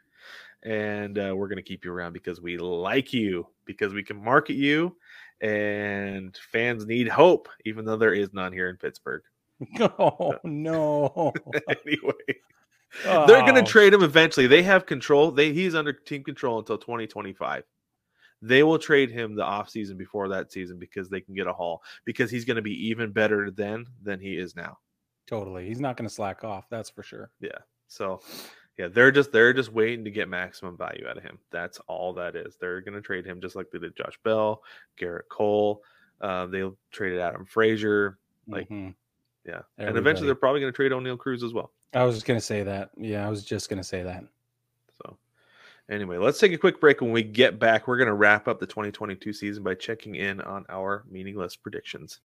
And 0.62 1.18
uh, 1.18 1.34
we're 1.36 1.48
going 1.48 1.56
to 1.56 1.62
keep 1.62 1.84
you 1.84 1.92
around 1.92 2.12
because 2.12 2.40
we 2.40 2.56
like 2.56 3.12
you, 3.12 3.46
because 3.66 3.92
we 3.92 4.02
can 4.02 4.22
market 4.22 4.54
you, 4.56 4.96
and 5.40 6.36
fans 6.50 6.86
need 6.86 7.08
hope, 7.08 7.48
even 7.64 7.84
though 7.84 7.96
there 7.96 8.14
is 8.14 8.32
none 8.32 8.52
here 8.52 8.68
in 8.70 8.76
Pittsburgh. 8.76 9.22
Oh 9.80 10.34
no. 10.44 11.32
anyway, 11.68 12.12
they're 13.04 13.26
going 13.42 13.56
Oh. 13.58 13.62
to 13.62 13.66
trade 13.66 13.92
him 13.94 14.02
eventually. 14.02 14.46
They 14.46 14.62
have 14.62 14.86
control. 14.86 15.30
They 15.30 15.52
he's 15.52 15.74
under 15.74 15.92
team 15.92 16.24
control 16.24 16.58
until 16.58 16.78
2025. 16.78 17.64
They 18.42 18.62
will 18.62 18.78
trade 18.78 19.10
him 19.10 19.34
the 19.34 19.42
offseason 19.44 19.96
before 19.96 20.28
that 20.28 20.52
season 20.52 20.78
because 20.78 21.08
they 21.08 21.20
can 21.20 21.34
get 21.34 21.46
a 21.46 21.52
haul 21.52 21.82
because 22.04 22.30
he's 22.30 22.44
going 22.44 22.56
to 22.56 22.62
be 22.62 22.88
even 22.88 23.10
better 23.12 23.50
then 23.50 23.86
than 24.02 24.20
he 24.20 24.36
is 24.36 24.54
now. 24.54 24.78
Totally. 25.26 25.66
He's 25.66 25.80
not 25.80 25.96
going 25.96 26.08
to 26.08 26.14
slack 26.14 26.44
off. 26.44 26.66
That's 26.70 26.90
for 26.90 27.02
sure. 27.02 27.30
Yeah. 27.40 27.58
So, 27.88 28.20
yeah, 28.78 28.88
they're 28.88 29.10
just 29.10 29.32
they're 29.32 29.54
just 29.54 29.72
waiting 29.72 30.04
to 30.04 30.10
get 30.10 30.28
maximum 30.28 30.76
value 30.76 31.06
out 31.08 31.16
of 31.16 31.22
him. 31.22 31.38
That's 31.50 31.78
all 31.88 32.12
that 32.14 32.36
is. 32.36 32.56
They're 32.60 32.82
going 32.82 32.94
to 32.94 33.00
trade 33.00 33.24
him 33.24 33.40
just 33.40 33.56
like 33.56 33.70
they 33.72 33.78
did 33.78 33.96
Josh 33.96 34.18
Bell, 34.22 34.62
Gerrit 35.00 35.28
Cole. 35.30 35.82
Uh, 36.20 36.46
they 36.46 36.62
traded 36.92 37.18
Adam 37.20 37.46
Frazier. 37.46 38.18
Like, 38.46 38.68
Mhm. 38.68 38.94
yeah, 39.44 39.62
and 39.78 39.96
eventually 39.96 40.26
they're 40.26 40.34
probably 40.36 40.60
going 40.60 40.72
to 40.72 40.76
trade 40.76 40.92
Oneil 40.92 41.18
Cruz 41.18 41.42
as 41.42 41.52
well. 41.52 41.72
I 41.94 42.04
was 42.04 42.16
just 42.16 42.26
going 42.26 42.38
to 42.38 42.44
say 42.44 42.62
that. 42.62 42.90
Yeah, 42.96 43.26
I 43.26 43.30
was 43.30 43.44
just 43.44 43.68
going 43.68 43.78
to 43.78 43.84
say 43.84 44.02
that. 44.02 44.24
So, 45.00 45.16
anyway, 45.90 46.18
let's 46.18 46.38
take 46.38 46.52
a 46.52 46.58
quick 46.58 46.80
break. 46.80 47.00
When 47.00 47.12
we 47.12 47.22
get 47.22 47.58
back, 47.58 47.86
we're 47.86 47.96
going 47.96 48.08
to 48.08 48.14
wrap 48.14 48.48
up 48.48 48.58
the 48.58 48.66
2022 48.66 49.32
season 49.32 49.62
by 49.62 49.74
checking 49.74 50.16
in 50.16 50.40
on 50.40 50.66
our 50.68 51.04
meaningless 51.08 51.56
predictions. 51.56 52.20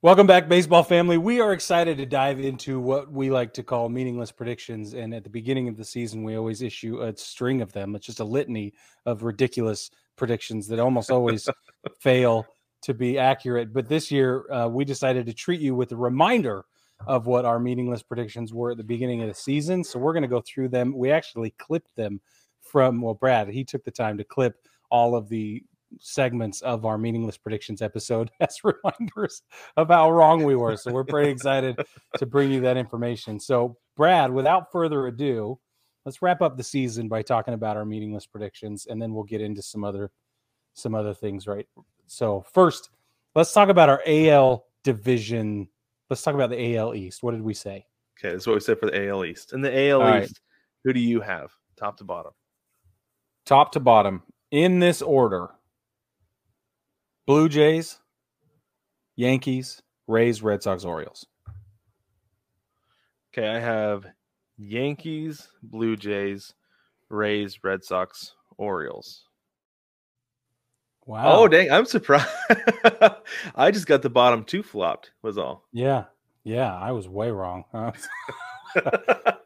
Welcome 0.00 0.26
back, 0.26 0.48
baseball 0.48 0.82
family. 0.82 1.18
We 1.18 1.40
are 1.40 1.52
excited 1.52 1.96
to 1.98 2.06
dive 2.06 2.40
into 2.40 2.78
what 2.78 3.10
we 3.10 3.30
like 3.30 3.52
to 3.54 3.62
call 3.62 3.88
meaningless 3.88 4.32
predictions. 4.32 4.94
And 4.94 5.14
at 5.14 5.24
the 5.24 5.30
beginning 5.30 5.68
of 5.68 5.76
the 5.76 5.84
season, 5.84 6.22
we 6.22 6.36
always 6.36 6.62
issue 6.62 7.02
a 7.02 7.16
string 7.16 7.62
of 7.62 7.72
them. 7.72 7.94
It's 7.94 8.06
just 8.06 8.20
a 8.20 8.24
litany 8.24 8.74
of 9.06 9.22
ridiculous 9.22 9.90
predictions 10.16 10.68
that 10.68 10.78
almost 10.78 11.10
always 11.10 11.48
fail 12.00 12.46
to 12.82 12.94
be 12.94 13.18
accurate. 13.18 13.72
But 13.72 13.88
this 13.88 14.10
year, 14.10 14.50
uh, 14.52 14.68
we 14.68 14.84
decided 14.84 15.26
to 15.26 15.34
treat 15.34 15.60
you 15.60 15.74
with 15.74 15.92
a 15.92 15.96
reminder 15.96 16.64
of 17.06 17.26
what 17.26 17.44
our 17.44 17.58
meaningless 17.58 18.02
predictions 18.02 18.52
were 18.52 18.72
at 18.72 18.76
the 18.76 18.84
beginning 18.84 19.22
of 19.22 19.28
the 19.28 19.34
season. 19.34 19.84
So 19.84 19.98
we're 19.98 20.12
going 20.12 20.22
to 20.22 20.28
go 20.28 20.40
through 20.40 20.68
them. 20.68 20.96
We 20.96 21.10
actually 21.10 21.50
clipped 21.58 21.94
them 21.96 22.20
from, 22.60 23.00
well, 23.00 23.14
Brad, 23.14 23.48
he 23.48 23.64
took 23.64 23.84
the 23.84 23.90
time 23.90 24.18
to 24.18 24.24
clip 24.24 24.56
all 24.90 25.14
of 25.14 25.28
the 25.28 25.62
segments 26.00 26.60
of 26.62 26.84
our 26.84 26.98
meaningless 26.98 27.38
predictions 27.38 27.80
episode 27.80 28.30
as 28.40 28.58
reminders 28.62 29.42
of 29.76 29.88
how 29.88 30.10
wrong 30.10 30.44
we 30.44 30.56
were. 30.56 30.76
So 30.76 30.92
we're 30.92 31.04
pretty 31.04 31.30
excited 31.30 31.78
to 32.16 32.26
bring 32.26 32.50
you 32.50 32.60
that 32.60 32.76
information. 32.76 33.40
So, 33.40 33.76
Brad, 33.96 34.30
without 34.32 34.70
further 34.70 35.06
ado, 35.06 35.58
let's 36.04 36.22
wrap 36.22 36.42
up 36.42 36.56
the 36.56 36.64
season 36.64 37.08
by 37.08 37.22
talking 37.22 37.54
about 37.54 37.76
our 37.76 37.84
meaningless 37.84 38.26
predictions, 38.26 38.86
and 38.86 39.00
then 39.00 39.12
we'll 39.12 39.24
get 39.24 39.40
into 39.40 39.62
some 39.62 39.84
other 39.84 40.10
some 40.74 40.94
other 40.94 41.14
things. 41.14 41.46
Right. 41.46 41.66
So 42.08 42.44
first, 42.52 42.90
let's 43.34 43.52
talk 43.52 43.68
about 43.68 43.88
our 43.88 44.02
AL 44.06 44.64
division. 44.82 45.68
Let's 46.10 46.22
talk 46.22 46.34
about 46.34 46.50
the 46.50 46.76
AL 46.76 46.94
East. 46.94 47.22
What 47.22 47.32
did 47.32 47.42
we 47.42 47.54
say? 47.54 47.86
Okay, 48.18 48.32
that's 48.32 48.46
what 48.46 48.54
we 48.54 48.60
said 48.60 48.80
for 48.80 48.86
the 48.86 49.08
AL 49.08 49.24
East. 49.24 49.52
In 49.52 49.60
the 49.60 49.90
AL 49.90 50.00
All 50.00 50.08
right. 50.08 50.24
East, 50.24 50.40
who 50.84 50.92
do 50.92 51.00
you 51.00 51.20
have 51.20 51.52
top 51.76 51.98
to 51.98 52.04
bottom? 52.04 52.32
Top 53.46 53.72
to 53.72 53.80
bottom 53.80 54.22
in 54.50 54.80
this 54.80 55.02
order: 55.02 55.50
Blue 57.26 57.48
Jays, 57.48 57.98
Yankees, 59.14 59.82
Rays, 60.06 60.42
Red 60.42 60.62
Sox, 60.62 60.84
Orioles. 60.84 61.26
Okay, 63.32 63.46
I 63.46 63.60
have 63.60 64.06
Yankees, 64.56 65.48
Blue 65.62 65.96
Jays, 65.96 66.54
Rays, 67.10 67.62
Red 67.62 67.84
Sox, 67.84 68.34
Orioles. 68.56 69.27
Wow. 71.08 71.40
Oh, 71.40 71.48
dang, 71.48 71.70
I'm 71.72 71.86
surprised. 71.86 72.28
I 73.56 73.70
just 73.70 73.86
got 73.86 74.02
the 74.02 74.10
bottom 74.10 74.44
two 74.44 74.62
flopped, 74.62 75.10
was 75.22 75.38
all. 75.38 75.64
Yeah. 75.72 76.04
Yeah. 76.44 76.72
I 76.76 76.92
was 76.92 77.08
way 77.08 77.30
wrong. 77.30 77.64
Huh? 77.72 77.92
I 78.76 79.36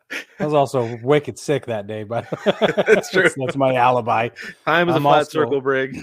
was 0.44 0.55
also 0.55 0.98
wicked 1.05 1.38
sick 1.38 1.66
that 1.66 1.87
day, 1.87 2.03
but 2.03 2.27
That's 2.44 3.11
true. 3.12 3.29
that's, 3.37 3.57
my 3.57 3.75
alibi. 3.77 4.31
Time 4.66 4.88
is 4.88 4.96
I'm 4.96 5.07
a 5.07 5.09
flat 5.09 5.18
also- 5.18 5.31
circle, 5.31 5.61
Brig. 5.61 5.96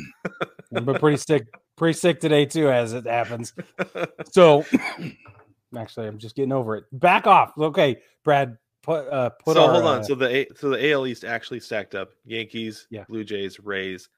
But 0.71 0.99
pretty 1.01 1.17
sick, 1.17 1.47
pretty 1.75 1.97
sick 1.97 2.21
today 2.21 2.45
too, 2.45 2.69
as 2.71 2.93
it 2.93 3.05
happens. 3.05 3.53
So, 4.31 4.63
actually, 5.77 6.07
I'm 6.07 6.19
just 6.19 6.35
getting 6.35 6.51
over 6.53 6.77
it. 6.77 6.85
Back 6.93 7.27
off. 7.27 7.51
Okay, 7.57 7.97
Brad, 8.23 8.57
put 8.83 9.07
uh, 9.09 9.31
put. 9.31 9.55
so 9.55 9.65
our, 9.65 9.71
hold 9.73 9.85
on. 9.85 9.99
uh, 9.99 10.03
So 10.03 10.15
the 10.15 10.29
A- 10.29 10.47
so 10.55 10.69
the 10.69 10.91
AL 10.91 11.07
East 11.07 11.23
actually 11.25 11.59
stacked 11.59 11.95
up: 11.95 12.09
Yankees, 12.23 12.87
Yeah. 12.91 13.03
Blue 13.09 13.23
Jays, 13.23 13.59
Rays, 13.59 14.09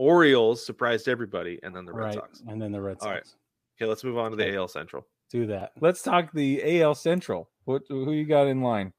Orioles 0.00 0.64
surprised 0.64 1.08
everybody, 1.08 1.60
and 1.62 1.76
then 1.76 1.84
the 1.84 1.92
Red 1.92 2.04
right, 2.04 2.14
Sox. 2.14 2.42
and 2.48 2.60
then 2.60 2.72
the 2.72 2.80
Red 2.80 2.96
Sox. 2.98 3.06
All 3.06 3.12
right. 3.12 3.34
Okay, 3.76 3.86
let's 3.86 4.02
move 4.02 4.16
on 4.16 4.30
to 4.30 4.36
the 4.36 4.44
Okay. 4.46 4.56
AL 4.56 4.68
Central. 4.68 5.06
Do 5.30 5.44
that. 5.48 5.72
Let's 5.78 6.02
talk 6.02 6.32
the 6.32 6.80
AL 6.80 6.94
Central. 6.94 7.50
What 7.64 7.82
who 7.88 8.12
you 8.12 8.24
got 8.24 8.46
in 8.46 8.62
line? 8.62 8.94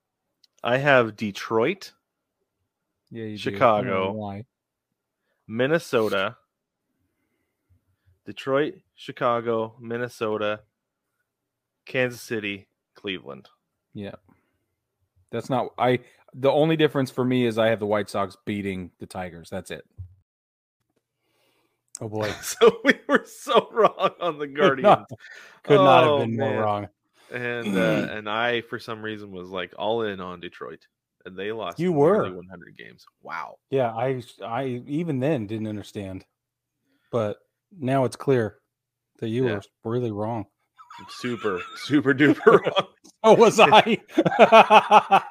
I 0.64 0.78
have 0.78 1.16
Detroit, 1.16 1.92
Yeah, 3.10 3.24
you 3.24 3.38
do. 3.38 3.50
I 3.50 3.52
don't 3.82 3.88
know 3.88 4.14
Chicago. 4.14 4.44
Minnesota, 5.48 6.38
Detroit, 8.26 8.76
Chicago, 8.94 9.76
Minnesota, 9.80 10.62
Kansas 11.86 12.22
City, 12.22 12.68
Cleveland. 12.94 13.50
Yeah. 13.96 14.16
That's 15.32 15.50
not 15.50 15.74
I 15.80 16.02
the 16.36 16.52
only 16.52 16.76
difference 16.78 17.10
for 17.10 17.26
me 17.26 17.48
is 17.48 17.58
I 17.58 17.70
have 17.70 17.80
the 17.80 17.88
White 17.88 18.10
Sox 18.10 18.38
beating 18.46 18.92
the 19.00 19.08
Tigers. 19.08 19.50
That's 19.50 19.72
it. 19.72 19.84
Oh 22.02 22.10
boy, 22.10 22.32
So 22.42 22.80
we 22.84 22.94
were 23.08 23.24
so 23.26 23.70
wrong 23.72 24.12
on 24.20 24.40
the 24.40 24.48
Guardians. 24.48 25.06
not, 25.10 25.20
could 25.64 25.82
not 25.82 26.04
Oh, 26.04 26.20
have 26.20 26.28
been 26.30 26.38
man. 26.38 26.50
more 26.56 26.64
wrong. 26.64 26.88
and 27.32 27.78
uh, 27.78 28.06
and 28.10 28.30
I 28.30 28.62
for 28.62 28.80
some 28.80 29.02
reason 29.04 29.32
was 29.32 29.50
like 29.50 29.74
all 29.78 30.02
in 30.04 30.20
on 30.20 30.40
Detroit, 30.40 30.86
and 31.26 31.38
they 31.38 31.52
lost. 31.52 31.80
You 31.80 31.92
were. 31.92 32.32
100 32.32 32.76
games. 32.78 33.06
Wow. 33.22 33.58
Yeah, 33.70 33.92
I 33.94 34.22
I 34.44 34.82
even 34.88 35.20
then 35.20 35.46
didn't 35.48 35.68
understand, 35.68 36.26
but 37.12 37.38
now 37.78 38.06
it's 38.06 38.16
clear 38.16 38.58
that 39.20 39.30
you 39.30 39.46
Yeah. 39.46 39.60
were 39.84 39.92
really 39.92 40.12
wrong. 40.12 40.48
Super, 41.10 41.60
super 41.76 42.14
duper 42.14 42.62
wrong. 42.66 42.88
Oh, 43.24 43.34
was 43.36 43.60
I? 43.64 44.00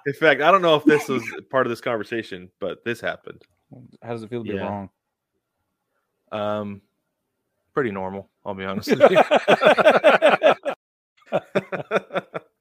In 0.07 0.13
fact, 0.15 0.41
I 0.41 0.51
don't 0.51 0.63
know 0.63 0.77
if 0.77 0.85
this 0.85 1.09
was 1.09 1.25
part 1.51 1.67
of 1.67 1.71
this 1.71 1.81
conversation, 1.81 2.49
but 2.61 2.85
this 2.85 3.01
happened. 3.01 3.43
How 4.03 4.13
does 4.13 4.23
it 4.23 4.31
feel 4.31 4.43
to 4.45 4.49
be 4.49 4.55
Yeah. 4.55 4.65
wrong? 4.65 4.89
Um, 6.33 6.83
pretty 7.75 7.91
normal. 7.91 8.29
I'll 8.45 8.55
be 8.55 8.65
honest 8.65 8.91
with 8.91 9.11
you. 9.11 9.19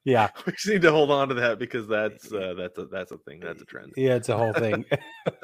yeah, 0.04 0.28
we 0.46 0.52
just 0.52 0.68
need 0.68 0.82
to 0.82 0.90
hold 0.92 1.10
on 1.10 1.28
to 1.28 1.34
that 1.34 1.58
because 1.58 1.86
that's 1.86 2.32
uh, 2.32 2.54
that's 2.56 2.78
a 2.78 2.86
that's 2.86 3.12
a 3.12 3.18
thing. 3.18 3.40
That's 3.40 3.60
a 3.62 3.64
trend. 3.64 3.92
yeah, 3.96 4.14
it's 4.14 4.28
a 4.28 4.36
whole 4.36 4.52
thing. 4.52 4.84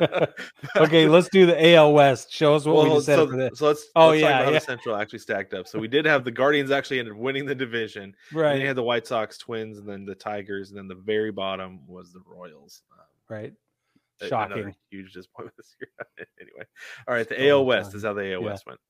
okay, 0.76 1.08
let's 1.08 1.28
do 1.28 1.46
the 1.46 1.74
AL 1.74 1.92
West. 1.92 2.32
Show 2.32 2.54
us 2.54 2.64
what 2.64 2.76
we 2.84 2.88
Well, 2.90 2.94
just 2.96 3.06
said 3.06 3.16
so, 3.16 3.26
for 3.28 3.36
this. 3.36 3.58
so 3.58 3.66
let's 3.66 3.86
Oh, 3.96 4.08
let's 4.08 4.20
yeah, 4.22 4.44
yeah. 4.44 4.50
the 4.50 4.60
Central 4.60 4.96
actually 4.96 5.18
stacked 5.18 5.54
up. 5.54 5.66
So 5.68 5.78
we 5.78 5.88
did 5.88 6.04
have 6.04 6.24
the 6.24 6.30
Guardians 6.30 6.70
actually 6.70 6.98
ended 7.00 7.14
up 7.14 7.20
winning 7.20 7.46
the 7.46 7.54
division. 7.54 8.14
Right. 8.32 8.46
And 8.50 8.54
then 8.56 8.60
you 8.62 8.66
had 8.68 8.76
the 8.76 8.82
White 8.82 9.06
Sox, 9.06 9.38
Twins, 9.38 9.78
and 9.78 9.88
then 9.88 10.04
the 10.04 10.14
Tigers, 10.14 10.70
and 10.70 10.78
then 10.78 10.88
the 10.88 10.94
very 10.94 11.32
bottom 11.32 11.80
was 11.86 12.12
the 12.12 12.20
Royals. 12.26 12.82
Um, 12.92 13.04
right. 13.28 13.52
Shocking. 14.28 14.58
another 14.58 14.74
huge 14.90 15.12
disappointment 15.12 15.56
this 15.58 15.74
year. 15.80 16.26
anyway, 16.40 16.64
all 17.06 17.14
right, 17.14 17.28
the 17.28 17.48
Oh, 17.50 17.58
AL 17.60 17.66
West 17.66 17.94
is 17.94 18.02
how 18.04 18.12
the 18.14 18.22
AL 18.34 18.40
Yeah. 18.42 18.46
West 18.46 18.66
went. 18.66 18.80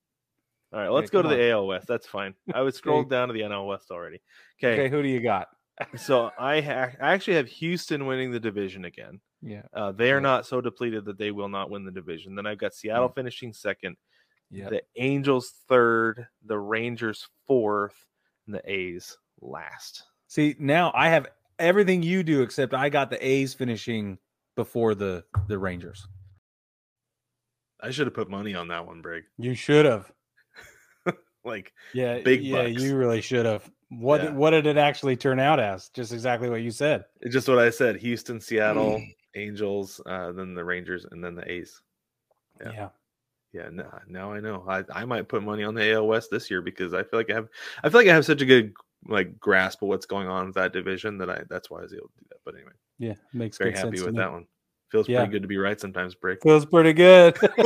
All 0.73 0.79
right, 0.79 0.89
let's 0.89 1.05
Okay, 1.09 1.13
go 1.13 1.21
to 1.21 1.29
come 1.29 1.37
the 1.37 1.49
AL 1.51 1.67
West. 1.67 1.87
That's 1.87 2.07
fine. 2.07 2.33
I 2.53 2.61
was 2.61 2.75
scrolled 2.77 3.09
down 3.09 3.27
to 3.29 3.33
the 3.33 3.41
NL 3.41 3.67
West 3.67 3.89
already. 3.91 4.21
Okay, 4.61 4.73
Okay, 4.73 4.89
who 4.89 5.01
do 5.01 5.07
you 5.07 5.21
got? 5.21 5.47
so 5.95 6.31
I, 6.39 6.59
ha- 6.61 6.91
I 7.01 7.13
actually 7.13 7.35
have 7.37 7.47
Houston 7.47 8.05
winning 8.05 8.31
the 8.31 8.39
division 8.39 8.83
again. 8.85 9.19
Yeah. 9.41 9.61
Uh, 9.73 9.91
they 9.91 10.11
are 10.11 10.15
Yeah. 10.17 10.21
not 10.21 10.45
so 10.47 10.59
depleted 10.59 11.05
that 11.05 11.17
they 11.17 11.31
will 11.31 11.49
not 11.49 11.69
win 11.69 11.85
the 11.85 11.91
division. 11.91 12.35
Then 12.35 12.45
I've 12.47 12.57
got 12.57 12.73
Seattle 12.73 13.09
finishing 13.09 13.53
second, 13.53 13.95
Yeah. 14.49 14.69
the 14.69 14.81
Angels 14.97 15.53
third, 15.69 16.27
the 16.45 16.57
Rangers 16.57 17.27
fourth, 17.45 18.05
and 18.47 18.55
the 18.55 18.69
A's 18.71 19.15
last. 19.39 20.03
See, 20.27 20.55
now 20.59 20.91
I 20.95 21.09
have 21.09 21.27
everything 21.59 22.01
you 22.03 22.23
do 22.23 22.41
except 22.41 22.73
I 22.73 22.89
got 22.89 23.09
the 23.09 23.25
A's 23.25 23.53
finishing 23.53 24.17
before 24.57 24.93
the 24.93 25.23
the 25.47 25.57
Rangers. 25.57 26.05
I 27.79 27.91
should 27.91 28.07
have 28.07 28.13
put 28.13 28.29
money 28.29 28.55
on 28.55 28.67
that 28.69 28.85
one, 28.85 29.01
Brig. 29.01 29.23
You 29.37 29.53
should 29.55 29.85
have. 29.85 30.11
Like 31.45 31.71
Yeah, 31.93 32.19
Big 32.19 32.43
yeah, 32.43 32.63
bucks. 32.67 32.81
you 32.83 32.97
really 32.97 33.21
should 33.21 33.45
have. 33.45 33.69
What 33.89 34.21
Yeah. 34.21 34.31
what 34.31 34.49
did 34.49 34.65
it 34.67 34.75
actually 34.75 35.15
turn 35.15 35.39
out 35.39 35.61
as? 35.61 35.87
Just 35.89 36.11
exactly 36.11 36.49
what 36.49 36.61
you 36.61 36.71
said. 36.71 37.05
it's 37.21 37.31
just 37.33 37.47
what 37.47 37.57
I 37.59 37.69
said: 37.69 37.95
Houston, 37.97 38.41
Seattle, 38.41 39.01
Angels, 39.33 40.01
uh, 40.05 40.33
then 40.33 40.53
the 40.55 40.65
Rangers, 40.65 41.05
and 41.09 41.23
then 41.23 41.35
the 41.35 41.49
A's. 41.49 41.81
Yeah. 42.59 42.71
Yeah. 42.73 42.89
Yeah, 43.53 43.69
now, 43.71 43.99
now 44.09 44.33
I 44.33 44.41
know. 44.41 44.65
I, 44.67 44.83
I 44.93 45.05
might 45.05 45.29
put 45.29 45.41
money 45.41 45.63
on 45.63 45.73
the 45.73 45.89
AL 45.93 46.05
West 46.05 46.29
this 46.29 46.51
year 46.51 46.61
because 46.61 46.93
I 46.93 47.03
feel 47.03 47.17
like 47.19 47.29
I 47.31 47.35
have 47.35 47.47
I 47.81 47.87
feel 47.89 48.01
like 48.01 48.09
I 48.09 48.13
have 48.13 48.25
such 48.25 48.41
a 48.41 48.45
good 48.45 48.73
like 49.07 49.39
grasp 49.39 49.81
of 49.81 49.87
what's 49.87 50.05
going 50.05 50.27
on 50.27 50.47
with 50.47 50.55
that 50.55 50.73
division 50.73 51.17
that 51.19 51.29
I 51.29 51.43
that's 51.49 51.69
why 51.69 51.79
I 51.79 51.83
was 51.83 51.93
able 51.93 52.07
to 52.09 52.19
do 52.19 52.25
that. 52.31 52.39
But 52.43 52.55
anyway, 52.55 52.73
Yeah, 52.99 53.13
makes 53.33 53.57
very 53.57 53.73
happy 53.73 54.01
with 54.01 54.15
that 54.15 54.31
one. 54.31 54.47
Feels 54.89 55.07
Yeah. 55.09 55.19
pretty 55.19 55.31
good 55.33 55.41
to 55.41 55.47
be 55.47 55.57
right 55.57 55.79
sometimes, 55.79 56.15
Brick. 56.15 56.41
Feels 56.41 56.65
pretty 56.65 56.93
good. 56.93 57.37
All 57.57 57.65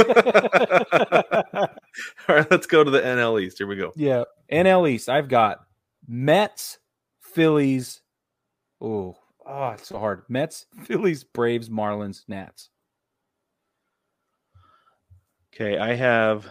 right, 2.36 2.50
let's 2.50 2.66
go 2.68 2.84
to 2.84 2.90
the 2.92 3.02
NL 3.02 3.42
East. 3.42 3.60
Here 3.60 3.68
we 3.68 3.76
go. 3.76 3.92
Yeah. 3.96 4.24
NL 4.52 4.90
East, 4.90 5.08
I've 5.08 5.30
got 5.30 5.60
Mets, 6.08 6.80
Phillies. 7.20 8.02
Oh, 8.82 9.16
oh, 9.46 9.70
it's 9.70 9.88
so 9.88 10.00
hard. 10.00 10.24
Mets, 10.30 10.66
Phillies, 10.84 11.24
Braves, 11.24 11.70
Marlins, 11.70 12.24
Nats. 12.28 12.70
Okay, 15.54 15.78
I 15.78 15.94
have 15.94 16.48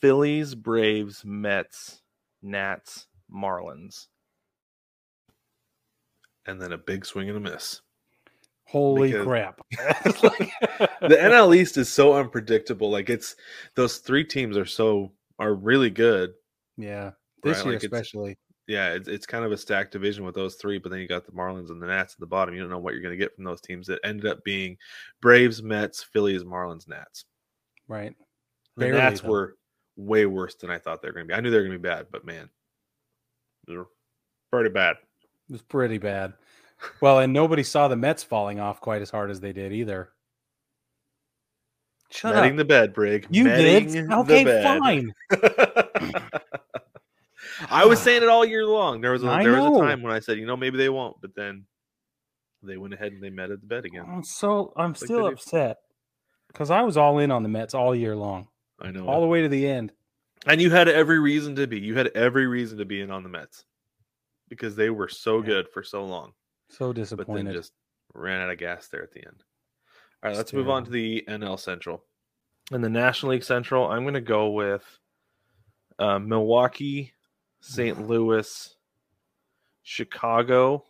Phillies, 0.00 0.54
Braves, 0.54 1.24
Mets, 1.24 2.02
Nats, 2.42 3.06
Marlins. 3.32 4.08
And 6.46 6.60
then 6.60 6.72
a 6.72 6.78
big 6.78 7.04
swing 7.04 7.28
and 7.28 7.36
a 7.36 7.40
miss. 7.40 7.80
Holy 8.64 9.12
Because- 9.12 9.26
crap. 9.26 9.60
the 11.00 11.16
NL 11.18 11.54
East 11.56 11.76
is 11.76 11.92
so 11.92 12.14
unpredictable. 12.14 12.90
Like 12.90 13.10
it's 13.10 13.36
those 13.76 13.98
three 13.98 14.24
teams 14.24 14.56
are 14.56 14.64
so 14.66 15.12
are 15.38 15.54
really 15.54 15.90
good. 15.90 16.30
Yeah. 16.76 17.10
This 17.42 17.58
Right, 17.58 17.64
year 17.66 17.74
like 17.74 17.84
it's- 17.84 18.00
especially. 18.00 18.38
Yeah, 18.68 18.90
it's, 18.92 19.08
it's 19.08 19.26
kind 19.26 19.44
of 19.44 19.50
a 19.50 19.56
stacked 19.56 19.90
division 19.90 20.24
with 20.24 20.36
those 20.36 20.54
three, 20.54 20.78
but 20.78 20.90
then 20.90 21.00
you 21.00 21.08
got 21.08 21.26
the 21.26 21.32
Marlins 21.32 21.70
and 21.70 21.82
the 21.82 21.88
Nats 21.88 22.14
at 22.14 22.20
the 22.20 22.26
bottom. 22.26 22.54
You 22.54 22.60
don't 22.60 22.70
know 22.70 22.78
what 22.78 22.94
you're 22.94 23.02
going 23.02 23.18
to 23.18 23.18
get 23.18 23.34
from 23.34 23.42
those 23.42 23.60
teams. 23.60 23.88
That 23.88 23.98
ended 24.04 24.26
up 24.26 24.44
being 24.44 24.76
Braves, 25.20 25.60
Mets, 25.60 26.04
Phillies, 26.04 26.44
Marlins, 26.44 26.86
Nats. 26.86 27.24
Right. 27.88 28.14
The 28.76 28.84
Barely, 28.84 28.98
Nats 28.98 29.22
though. 29.22 29.28
were 29.30 29.56
way 29.96 30.24
worse 30.26 30.54
than 30.54 30.70
I 30.70 30.78
thought 30.78 31.02
they 31.02 31.08
were 31.08 31.14
going 31.14 31.26
to 31.26 31.32
be. 31.32 31.34
I 31.36 31.40
knew 31.40 31.50
they 31.50 31.56
were 31.56 31.64
going 31.64 31.72
to 31.72 31.78
be 31.80 31.88
bad, 31.88 32.06
but 32.12 32.24
man, 32.24 32.48
they 33.66 33.76
were 33.76 33.88
pretty 34.52 34.70
bad. 34.70 34.96
It 35.50 35.54
was 35.54 35.62
pretty 35.62 35.98
bad. 35.98 36.32
Well, 37.02 37.18
and 37.18 37.32
nobody 37.32 37.62
saw 37.64 37.88
the 37.88 37.96
Mets 37.96 38.22
falling 38.22 38.58
off 38.60 38.80
quite 38.80 39.02
as 39.02 39.10
hard 39.10 39.30
as 39.30 39.40
they 39.40 39.52
did 39.52 39.72
either. 39.72 40.10
Shut 42.10 42.34
Metting 42.34 42.52
up. 42.52 42.56
the 42.58 42.64
bed, 42.64 42.94
Brig. 42.94 43.26
You 43.30 43.44
Metting 43.44 43.92
did. 43.92 44.10
Okay, 44.12 44.62
fine. 44.62 45.12
I 47.68 47.84
was 47.84 47.98
saying 48.02 48.22
it 48.22 48.28
all 48.28 48.44
year 48.44 48.64
long. 48.64 49.00
There 49.00 49.12
was 49.12 49.22
a, 49.24 49.28
I 49.28 49.42
there 49.42 49.60
was 49.60 49.76
a 49.76 49.80
time 49.80 50.02
when 50.02 50.12
I 50.12 50.20
said, 50.20 50.38
you 50.38 50.46
know, 50.46 50.56
maybe 50.56 50.78
they 50.78 50.88
won't, 50.88 51.20
but 51.20 51.34
then 51.34 51.66
they 52.62 52.76
went 52.76 52.94
ahead 52.94 53.12
and 53.12 53.22
they 53.22 53.30
met 53.30 53.50
at 53.50 53.60
the 53.60 53.66
bed 53.66 53.84
again. 53.84 54.04
I'm 54.08 54.22
so 54.22 54.72
I'm 54.76 54.90
Like 54.90 54.96
still 54.96 55.26
upset 55.26 55.78
because 56.48 56.70
I 56.70 56.82
was 56.82 56.96
all 56.96 57.18
in 57.18 57.30
on 57.30 57.42
the 57.42 57.48
Mets 57.48 57.74
all 57.74 57.94
year 57.94 58.16
long, 58.16 58.48
I 58.80 58.90
know. 58.90 59.06
all 59.06 59.20
the 59.20 59.26
way 59.26 59.42
to 59.42 59.48
the 59.48 59.66
end. 59.68 59.92
and 60.46 60.60
you 60.60 60.70
had 60.70 60.88
every 60.88 61.18
reason 61.18 61.54
to 61.56 61.66
be. 61.66 61.78
You 61.80 61.96
had 61.96 62.08
every 62.14 62.46
reason 62.46 62.78
to 62.78 62.84
be 62.84 63.00
in 63.00 63.10
on 63.10 63.22
the 63.22 63.28
Mets 63.28 63.64
because 64.50 64.76
they 64.76 64.90
were 64.90 65.08
so 65.08 65.38
Yeah. 65.40 65.46
good 65.46 65.68
for 65.70 65.82
so 65.82 66.04
long, 66.04 66.34
So 66.68 66.92
disappointed. 66.92 67.26
but 67.26 67.44
then 67.44 67.54
just 67.54 67.72
ran 68.12 68.42
out 68.42 68.50
of 68.50 68.58
gas 68.58 68.88
there 68.88 69.02
at 69.02 69.12
the 69.12 69.24
end. 69.26 69.42
All 70.22 70.28
right, 70.30 70.36
let's 70.36 70.52
move 70.52 70.68
on 70.68 70.84
to 70.84 70.90
the 70.90 71.24
NL 71.26 71.56
Central. 71.56 72.04
In 72.72 72.82
the 72.82 72.90
National 72.90 73.32
League 73.32 73.42
Central, 73.44 73.86
I'm 73.90 74.02
going 74.02 74.12
to 74.14 74.20
go 74.20 74.50
with 74.50 74.84
uh, 75.98 76.18
Milwaukee, 76.18 77.14
St. 77.60 77.98
Louis, 78.08 78.76
Chicago, 79.82 80.84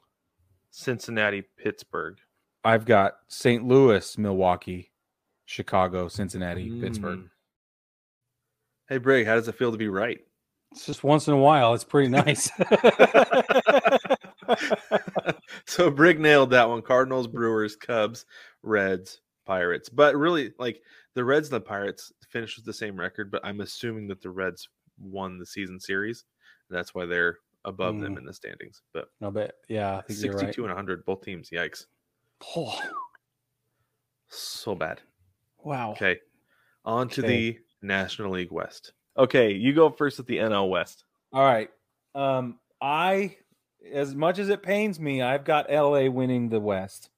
Cincinnati, 0.70 1.42
Pittsburgh. 1.42 2.18
I've 2.64 2.84
got 2.84 3.18
St. 3.28 3.64
Louis, 3.64 4.18
Milwaukee, 4.18 4.92
Chicago, 5.46 6.08
Cincinnati, 6.08 6.80
Pittsburgh. 6.80 7.20
Mm. 7.20 7.30
Hey, 8.88 8.98
Brig, 8.98 9.26
how 9.26 9.34
does 9.36 9.48
it 9.48 9.54
feel 9.54 9.72
to 9.72 9.78
be 9.78 9.88
right? 9.88 10.20
It's 10.72 10.86
just 10.86 11.02
once 11.04 11.26
in 11.28 11.34
a 11.34 11.38
while. 11.38 11.74
It's 11.74 11.84
pretty 11.84 12.08
nice. 12.08 12.50
so 15.66 15.90
Brig 15.90 16.20
nailed 16.20 16.50
that 16.50 16.68
one. 16.68 16.82
Cardinals, 16.82 17.26
Brewers, 17.26 17.76
Cubs, 17.76 18.24
Reds, 18.62 19.20
Pirates. 19.46 19.88
But 19.88 20.16
really, 20.16 20.52
like 20.58 20.80
the 21.14 21.24
Reds 21.24 21.48
and 21.48 21.56
the 21.56 21.60
Pirates 21.60 22.12
finished 22.28 22.56
with 22.56 22.64
the 22.66 22.72
same 22.72 22.98
record, 22.98 23.30
but 23.30 23.44
I'm 23.44 23.60
assuming 23.60 24.06
that 24.08 24.22
the 24.22 24.30
Reds 24.30 24.68
won 24.98 25.38
the 25.38 25.46
season 25.46 25.80
series. 25.80 26.24
And 26.68 26.78
that's 26.78 26.94
why 26.94 27.04
they're 27.06 27.38
above 27.64 28.00
them 28.00 28.14
Mm. 28.14 28.18
in 28.18 28.24
the 28.24 28.32
standings. 28.32 28.82
But 28.94 29.08
no, 29.20 29.30
but 29.30 29.54
yeah, 29.68 29.98
I 29.98 30.02
think 30.02 30.22
you're 30.22 30.32
62 30.38 30.62
right. 30.62 30.68
and 30.70 30.76
100, 30.76 31.04
both 31.04 31.22
teams. 31.22 31.50
Yikes. 31.50 31.86
Oh, 32.56 32.80
So 34.28 34.74
bad. 34.74 35.00
wow. 35.58 35.90
Okay. 35.92 36.18
On 36.84 37.08
to 37.10 37.20
Okay. 37.20 37.28
the 37.52 37.58
National 37.82 38.30
League 38.32 38.52
West. 38.52 38.92
Okay, 39.16 39.52
you 39.52 39.72
go 39.74 39.90
first 39.90 40.18
with 40.18 40.26
the 40.26 40.38
NL 40.38 40.68
West. 40.68 41.04
All 41.32 41.42
right. 41.44 41.70
Um, 42.14 42.58
I, 42.80 43.36
as 43.92 44.14
much 44.14 44.38
as 44.38 44.48
it 44.48 44.62
pains 44.62 44.98
me, 44.98 45.22
I've 45.22 45.44
got 45.44 45.70
LA 45.70 46.08
winning 46.10 46.48
the 46.48 46.60
West, 46.60 47.10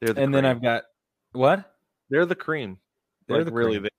They're 0.00 0.14
the 0.14 0.22
and 0.22 0.34
then. 0.34 0.44
I've 0.44 0.62
got 0.62 0.84
what? 1.32 1.72
they're 2.10 2.26
the 2.26 2.34
cream. 2.34 2.78
They're 3.26 3.38
Like, 3.38 3.46
the 3.46 3.52
really 3.52 3.78
cream. 3.78 3.90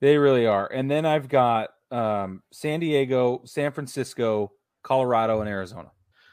They 0.00 0.18
really 0.18 0.46
are. 0.46 0.66
And 0.66 0.90
then 0.90 1.06
I've 1.06 1.28
got 1.28 1.70
um, 1.90 2.42
San 2.52 2.80
Diego, 2.80 3.42
San 3.44 3.72
Francisco, 3.72 4.52
Colorado, 4.82 5.40
and 5.40 5.48
Arizona. 5.48 5.90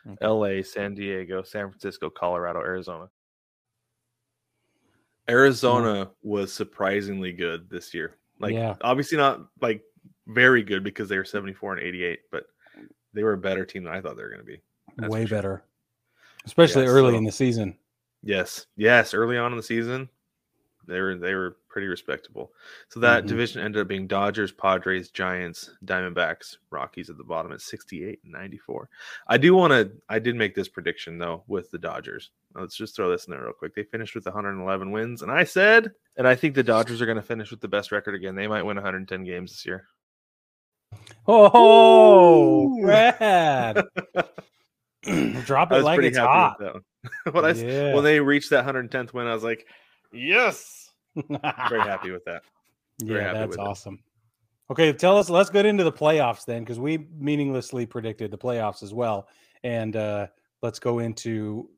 Okay. 0.07 0.27
LA, 0.27 0.63
San 0.63 0.93
Diego, 0.95 1.43
San 1.43 1.69
Francisco, 1.69 2.09
Colorado, 2.09 2.59
Arizona. 2.59 3.07
Arizona 5.29 6.09
was 6.23 6.51
surprisingly 6.51 7.31
good 7.31 7.69
this 7.69 7.93
year. 7.93 8.17
Like 8.41 8.53
Yeah. 8.53 8.75
obviously 8.81 9.17
not 9.17 9.41
like 9.61 9.83
very 10.27 10.63
good 10.63 10.83
because 10.83 11.07
they 11.09 11.17
were 11.17 11.25
74 11.25 11.73
and 11.77 11.81
88, 11.85 12.19
but 12.31 12.45
they 13.13 13.23
were 13.23 13.33
a 13.33 13.37
better 13.37 13.65
team 13.65 13.83
than 13.83 13.93
I 13.93 14.01
thought 14.01 14.15
they 14.17 14.23
were 14.23 14.29
going 14.29 14.39
to 14.41 14.45
be. 14.45 14.61
That's 14.97 15.11
Way 15.11 15.25
sure. 15.25 15.37
better, 15.37 15.63
especially 16.45 16.83
Yeah, 16.83 16.89
early 16.89 17.11
so- 17.13 17.17
in 17.17 17.23
the 17.23 17.31
season. 17.31 17.77
Yes, 18.23 18.67
yes. 18.75 19.13
Early 19.13 19.37
on 19.37 19.51
in 19.51 19.57
the 19.57 19.63
season, 19.63 20.07
they 20.87 20.99
were 20.99 21.15
they 21.17 21.33
were 21.35 21.57
pretty 21.69 21.87
respectable. 21.87 22.51
So 22.89 22.99
that 23.01 23.23
Mhm. 23.23 23.27
division 23.27 23.61
ended 23.61 23.81
up 23.81 23.87
being 23.87 24.07
Dodgers, 24.07 24.51
Padres, 24.51 25.09
Giants, 25.09 25.71
Diamondbacks, 25.85 26.57
Rockies 26.69 27.09
at 27.09 27.17
the 27.17 27.23
bottom 27.23 27.51
at 27.51 27.61
68 27.61 28.19
and 28.23 28.31
94. 28.33 28.89
I 29.27 29.37
do 29.37 29.53
want 29.55 29.71
to. 29.71 29.91
I 30.09 30.19
did 30.19 30.35
make 30.35 30.55
this 30.55 30.67
prediction 30.67 31.17
though 31.17 31.43
with 31.47 31.71
the 31.71 31.77
Dodgers. 31.77 32.31
Let's 32.53 32.75
just 32.75 32.95
throw 32.95 33.09
this 33.09 33.25
in 33.25 33.31
there 33.31 33.43
real 33.43 33.53
quick. 33.53 33.73
They 33.75 33.83
finished 33.83 34.15
with 34.15 34.25
111 34.25 34.91
wins, 34.91 35.21
and 35.21 35.31
I 35.31 35.43
said, 35.45 35.91
and 36.17 36.27
I 36.27 36.35
think 36.35 36.55
the 36.55 36.63
Dodgers 36.63 37.01
are 37.01 37.05
going 37.05 37.15
to 37.15 37.21
finish 37.21 37.49
with 37.51 37.61
the 37.61 37.67
best 37.69 37.91
record 37.93 38.13
again. 38.15 38.35
They 38.35 38.47
might 38.47 38.63
win 38.63 38.75
110 38.77 39.23
games 39.23 39.51
this 39.51 39.65
year. 39.65 39.87
Oh, 41.27 42.77
Ooh. 42.77 42.81
Brad. 42.83 43.85
Drop 45.45 45.71
it 45.71 45.83
like 45.83 46.01
it's 46.01 46.17
hot. 46.17 46.59
with 46.59 46.67
that 46.67 46.73
one. 46.73 46.83
when, 47.33 47.45
I, 47.45 47.51
Yeah. 47.53 47.93
when 47.95 48.03
they 48.03 48.19
reached 48.19 48.49
that 48.51 48.65
110th 48.65 49.13
win, 49.13 49.27
I 49.27 49.33
was 49.33 49.43
like, 49.43 49.65
yes, 50.13 50.91
very 51.15 51.81
happy 51.81 52.11
with 52.11 52.25
that. 52.25 52.43
Very 53.03 53.21
yeah, 53.21 53.33
that's 53.33 53.49
with 53.49 53.57
it. 53.57 53.61
awesome. 53.61 53.99
Okay, 54.69 54.93
tell 54.93 55.17
us. 55.17 55.27
Let's 55.27 55.49
get 55.49 55.65
into 55.65 55.83
the 55.83 55.91
playoffs 55.91 56.45
then, 56.45 56.63
because 56.63 56.79
we 56.79 57.07
meaninglessly 57.17 57.87
predicted 57.87 58.29
the 58.29 58.37
playoffs 58.37 58.83
as 58.83 58.93
well. 58.93 59.27
And 59.63 59.95
uh, 59.95 60.27
let's 60.61 60.77
go 60.77 60.99
into. 60.99 61.69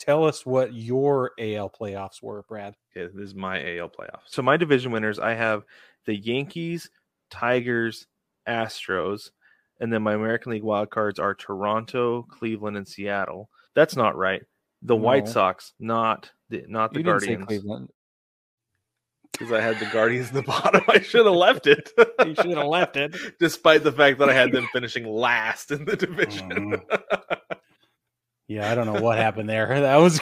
Tell 0.00 0.24
us 0.24 0.44
what 0.44 0.74
your 0.74 1.32
AL 1.38 1.70
playoffs 1.70 2.20
were, 2.20 2.42
Brad. 2.48 2.74
Okay, 2.96 3.10
this 3.14 3.28
is 3.28 3.34
my 3.34 3.78
AL 3.78 3.90
playoff. 3.90 4.20
So 4.26 4.42
my 4.42 4.56
division 4.56 4.90
winners, 4.90 5.20
I 5.20 5.34
have 5.34 5.62
the 6.04 6.16
Yankees, 6.16 6.90
Tigers, 7.30 8.06
Astros, 8.48 9.30
and 9.80 9.92
then 9.92 10.02
my 10.02 10.14
American 10.14 10.52
League 10.52 10.62
wild 10.62 10.90
cards 10.90 11.18
are 11.18 11.34
Toronto, 11.34 12.22
Cleveland, 12.22 12.76
and 12.76 12.86
Seattle. 12.86 13.48
That's 13.74 13.96
not 13.96 14.16
right. 14.16 14.42
The 14.84 14.96
White 14.96 15.26
Sox, 15.28 15.72
not 15.80 16.30
the 16.50 16.64
not 16.68 16.92
the 16.92 17.00
you 17.00 17.04
didn't 17.04 17.20
say 17.20 17.26
Guardians, 17.26 17.46
Cleveland. 17.46 17.88
because 19.32 19.50
I 19.52 19.60
had 19.60 19.78
the 19.80 19.86
Guardians 19.86 20.28
in 20.28 20.34
the 20.36 20.42
bottom. 20.46 20.82
I 20.88 21.00
should 21.00 21.24
have 21.26 21.34
left 21.34 21.66
it. 21.66 21.90
You 22.24 22.34
should 22.34 22.56
have 22.56 22.66
left 22.66 22.96
it. 22.96 23.16
despite 23.40 23.82
the 23.82 23.92
fact 23.92 24.18
that 24.18 24.28
I 24.28 24.34
had 24.34 24.52
them 24.52 24.68
finishing 24.72 25.06
last 25.06 25.70
in 25.70 25.84
the 25.86 25.96
division. 25.96 26.80
Yeah, 28.46 28.70
I 28.70 28.74
don't 28.74 28.84
know 28.92 29.00
what 29.00 29.16
happened 29.26 29.48
there. 29.48 29.80
That 29.80 29.96
was 29.96 30.20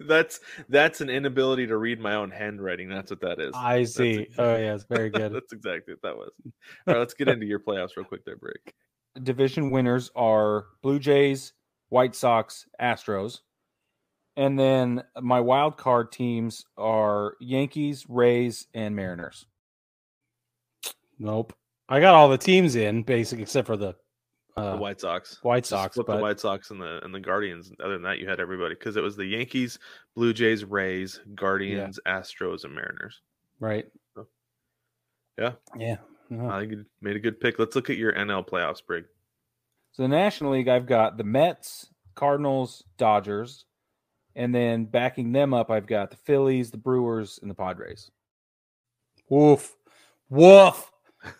that's 0.00 0.40
that's 0.68 1.00
an 1.00 1.08
inability 1.08 1.68
to 1.68 1.76
read 1.76 2.00
my 2.00 2.14
own 2.16 2.32
handwriting. 2.32 2.88
That's 2.88 3.10
what 3.10 3.20
that 3.20 3.40
is. 3.40 3.52
I 3.54 3.84
see. 3.84 4.26
Oh, 4.36 4.56
yeah, 4.56 4.74
it's 4.74 4.84
very 4.84 5.08
good. 5.10 5.32
that's 5.32 5.52
exactly 5.52 5.94
what 5.94 6.02
that 6.02 6.16
was. 6.16 6.30
All 6.44 6.52
right, 6.94 6.98
let's 6.98 7.14
get 7.14 7.28
into 7.28 7.46
your 7.46 7.60
playoffs 7.60 7.96
real 7.96 8.06
quick 8.06 8.24
there, 8.24 8.36
break. 8.36 8.74
division 9.22 9.70
winners 9.70 10.10
are 10.16 10.66
Blue 10.82 10.98
Jays, 10.98 11.52
White 11.88 12.14
Sox, 12.14 12.66
Astros. 12.80 13.40
And 14.36 14.58
then 14.58 15.02
my 15.20 15.40
wild 15.40 15.76
card 15.78 16.12
teams 16.12 16.64
are 16.76 17.34
Yankees, 17.40 18.04
Rays, 18.08 18.66
and 18.74 18.94
Mariners. 18.94 19.46
Nope. 21.18 21.54
I 21.88 22.00
got 22.00 22.14
all 22.14 22.28
the 22.28 22.36
teams 22.38 22.74
in, 22.76 23.02
basic 23.02 23.38
except 23.40 23.66
for 23.66 23.76
the, 23.76 23.94
uh, 24.56 24.72
the 24.72 24.76
White 24.76 25.00
Sox. 25.00 25.38
White 25.42 25.60
Just 25.62 25.70
Sox, 25.70 25.94
flip 25.94 26.06
the 26.06 26.14
but- 26.14 26.22
White 26.22 26.40
Sox 26.40 26.70
and 26.70 26.80
the 26.80 27.00
and 27.04 27.14
the 27.14 27.20
Guardians. 27.20 27.72
Other 27.82 27.94
than 27.94 28.02
that, 28.02 28.18
you 28.18 28.28
had 28.28 28.40
everybody 28.40 28.74
because 28.74 28.96
it 28.96 29.02
was 29.02 29.16
the 29.16 29.24
Yankees, 29.24 29.78
Blue 30.14 30.32
Jays, 30.34 30.64
Rays, 30.64 31.20
Guardians, 31.34 31.98
Astros, 32.06 32.64
and 32.64 32.74
Mariners. 32.74 33.20
right. 33.60 33.86
Yeah. 35.38 35.52
Yeah. 35.78 35.96
Uh, 36.32 36.46
I 36.48 36.60
think 36.60 36.72
you 36.72 36.84
made 37.02 37.14
a 37.16 37.20
good 37.20 37.38
pick. 37.40 37.58
Let's 37.58 37.76
look 37.76 37.90
at 37.90 37.98
your 37.98 38.12
NL 38.14 38.46
playoffs, 38.48 38.84
Brig. 38.84 39.04
So 39.96 40.02
the 40.02 40.08
National 40.10 40.52
League, 40.52 40.68
I've 40.68 40.84
got 40.84 41.16
the 41.16 41.24
Mets, 41.24 41.88
Cardinals, 42.14 42.84
Dodgers, 42.98 43.64
and 44.34 44.54
then 44.54 44.84
backing 44.84 45.32
them 45.32 45.54
up, 45.54 45.70
I've 45.70 45.86
got 45.86 46.10
the 46.10 46.18
Phillies, 46.18 46.70
the 46.70 46.76
Brewers, 46.76 47.38
and 47.40 47.50
the 47.50 47.54
Padres. 47.54 48.10
woof. 49.30 49.74
Woof. 50.28 50.92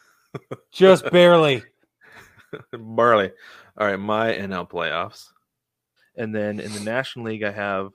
Just 0.72 1.10
barely. 1.10 1.64
Barley. 2.72 3.30
All 3.76 3.88
right, 3.88 4.00
my 4.00 4.32
NL 4.32 4.70
playoffs. 4.70 5.26
And 6.16 6.34
then 6.34 6.58
in 6.58 6.72
the 6.72 6.80
National 6.80 7.26
League, 7.26 7.42
I 7.42 7.52
have 7.52 7.90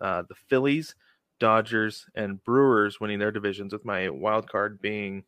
uh, 0.00 0.22
the 0.26 0.36
Phillies, 0.48 0.94
Dodgers, 1.38 2.06
and 2.14 2.42
Brewers 2.44 2.98
winning 2.98 3.18
their 3.18 3.30
divisions, 3.30 3.74
with 3.74 3.84
my 3.84 4.08
wild 4.08 4.50
card 4.50 4.80
being 4.80 5.24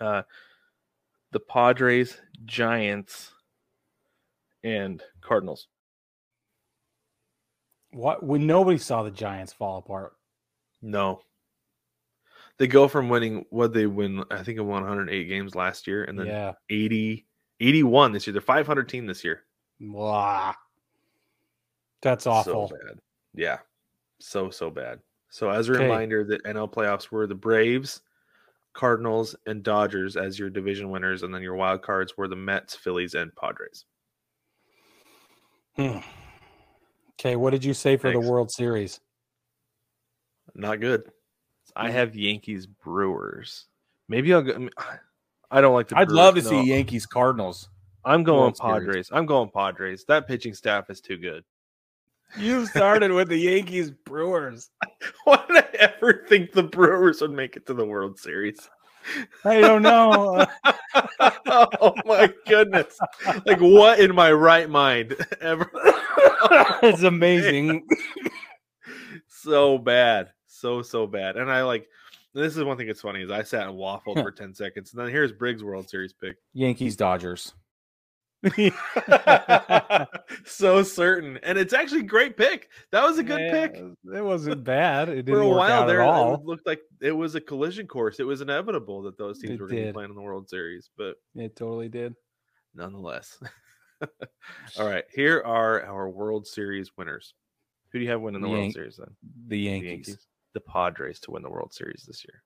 uh, 0.00 0.22
the 1.32 1.40
Padres, 1.40 2.20
Giants, 2.44 3.32
and 4.66 5.02
Cardinals. 5.20 5.68
What? 7.92 8.22
When 8.22 8.46
nobody 8.46 8.78
saw 8.78 9.04
the 9.04 9.10
Giants 9.10 9.52
fall 9.52 9.78
apart. 9.78 10.14
No. 10.82 11.22
They 12.58 12.66
go 12.66 12.88
from 12.88 13.08
winning 13.08 13.44
what 13.50 13.72
they 13.72 13.86
win, 13.86 14.24
I 14.30 14.42
think 14.42 14.58
it 14.58 14.62
won 14.62 14.82
108 14.82 15.24
games 15.24 15.54
last 15.54 15.86
year, 15.86 16.04
and 16.04 16.18
then 16.18 16.26
yeah. 16.26 16.52
80, 16.68 17.26
81 17.60 18.12
this 18.12 18.26
year. 18.26 18.32
They're 18.32 18.42
500 18.42 18.88
team 18.88 19.06
this 19.06 19.22
year. 19.22 19.42
Blah. 19.78 20.54
That's 22.02 22.26
awful. 22.26 22.68
So 22.68 22.76
bad. 22.76 22.98
Yeah. 23.34 23.58
So 24.18 24.50
so 24.50 24.70
bad. 24.70 25.00
So 25.28 25.50
as 25.50 25.68
a 25.68 25.74
Okay. 25.74 25.82
reminder 25.82 26.24
that 26.24 26.44
NL 26.44 26.72
playoffs 26.72 27.10
were 27.10 27.26
the 27.26 27.34
Braves, 27.34 28.00
Cardinals, 28.72 29.36
and 29.46 29.62
Dodgers 29.62 30.16
as 30.16 30.38
your 30.38 30.50
division 30.50 30.90
winners, 30.90 31.22
and 31.22 31.34
then 31.34 31.42
your 31.42 31.56
wild 31.56 31.82
cards 31.82 32.16
were 32.16 32.28
the 32.28 32.36
Mets, 32.36 32.74
Phillies, 32.74 33.14
and 33.14 33.34
Padres. 33.36 33.84
Hmm. 35.76 35.98
Okay, 37.20 37.36
what 37.36 37.50
did 37.50 37.64
you 37.64 37.74
say 37.74 37.96
for 37.96 38.12
Thanks. 38.12 38.24
the 38.26 38.30
World 38.30 38.50
Series? 38.50 39.00
Not 40.54 40.80
good. 40.80 41.10
I 41.74 41.88
Mm. 41.88 41.92
have 41.92 42.16
Yankees 42.16 42.66
Brewers. 42.66 43.66
Maybe 44.08 44.32
I'll 44.32 44.42
go. 44.42 44.68
I 45.50 45.60
don't 45.60 45.74
like 45.74 45.88
the. 45.88 45.98
I'd 45.98 46.10
love 46.10 46.34
to 46.36 46.42
no. 46.42 46.48
see 46.50 46.62
Yankees 46.64 47.06
Cardinals. 47.06 47.68
I'm 48.04 48.22
going 48.22 48.38
World 48.38 48.56
Series. 48.56 48.72
Padres. 48.86 49.08
I'm 49.12 49.26
going 49.26 49.50
Padres. 49.50 50.04
That 50.06 50.26
pitching 50.28 50.54
staff 50.54 50.88
is 50.90 51.00
too 51.00 51.16
good. 51.16 51.44
You 52.38 52.66
started 52.66 53.12
with 53.12 53.28
the 53.28 53.36
Yankees 53.36 53.90
Brewers. 53.90 54.70
Why 55.24 55.44
did 55.48 55.56
I 55.58 55.68
ever 55.96 56.24
think 56.28 56.52
the 56.52 56.62
Brewers 56.62 57.20
would 57.20 57.32
make 57.32 57.56
it 57.56 57.66
to 57.66 57.74
the 57.74 57.84
World 57.84 58.18
Series? 58.18 58.68
I 59.44 59.60
don't 59.60 59.82
know. 59.82 60.46
oh 61.48 61.94
my 62.04 62.32
goodness. 62.46 62.98
Like 63.44 63.60
what 63.60 64.00
in 64.00 64.14
my 64.14 64.32
right 64.32 64.68
mind 64.68 65.14
ever 65.40 65.70
it's 66.82 67.02
amazing. 67.02 67.86
so 69.28 69.78
bad. 69.78 70.30
So 70.46 70.82
so 70.82 71.06
bad. 71.06 71.36
And 71.36 71.50
I 71.50 71.62
like 71.62 71.88
this 72.34 72.56
is 72.56 72.64
one 72.64 72.76
thing 72.76 72.86
that's 72.86 73.00
funny 73.00 73.22
is 73.22 73.30
I 73.30 73.42
sat 73.42 73.66
and 73.66 73.76
waffled 73.76 74.22
for 74.22 74.30
10 74.30 74.54
seconds 74.54 74.92
and 74.92 75.00
then 75.00 75.10
here's 75.10 75.32
Briggs 75.32 75.64
World 75.64 75.88
Series 75.88 76.12
pick. 76.12 76.36
Yankees 76.52 76.96
Dodgers. 76.96 77.54
so 80.44 80.82
certain. 80.82 81.38
And 81.42 81.58
it's 81.58 81.72
actually 81.72 82.00
a 82.00 82.04
great 82.04 82.36
pick. 82.36 82.68
That 82.92 83.04
was 83.04 83.18
a 83.18 83.22
good 83.22 83.40
Yeah, 83.40 83.66
pick. 83.66 83.76
It 84.14 84.24
wasn't 84.24 84.64
bad. 84.64 85.08
It 85.08 85.14
didn't 85.16 85.34
For 85.34 85.40
a 85.40 85.48
work 85.48 85.58
while 85.58 85.82
out 85.82 85.86
there, 85.86 86.00
it 86.02 86.44
looked 86.44 86.66
like 86.66 86.80
it 87.00 87.12
was 87.12 87.34
a 87.34 87.40
collision 87.40 87.86
course. 87.86 88.20
It 88.20 88.24
was 88.26 88.40
inevitable 88.40 89.02
that 89.02 89.18
those 89.18 89.38
teams 89.38 89.54
It 89.54 89.60
were 89.60 89.68
going 89.68 89.82
to 89.82 89.86
be 89.88 89.92
playing 89.92 90.10
in 90.10 90.16
the 90.16 90.22
World 90.22 90.48
Series, 90.48 90.90
but 90.96 91.16
It 91.34 91.56
totally 91.56 91.88
did. 91.88 92.14
nonetheless. 92.74 93.38
All 94.78 94.86
right, 94.88 95.04
here 95.14 95.42
are 95.44 95.82
our 95.82 96.08
World 96.10 96.46
Series 96.46 96.90
winners. 96.96 97.34
Who 97.92 97.98
do 97.98 98.04
you 98.04 98.10
have 98.10 98.20
winning 98.20 98.42
the 98.42 98.48
World 98.48 98.72
Series 98.72 98.96
then? 98.96 99.08
The 99.48 99.56
The 99.56 99.58
Yankees. 99.58 100.26
The 100.54 100.60
Padres 100.60 101.20
to 101.20 101.30
win 101.30 101.42
the 101.42 101.50
World 101.50 101.72
Series 101.72 102.04
this 102.06 102.24
year. 102.24 102.42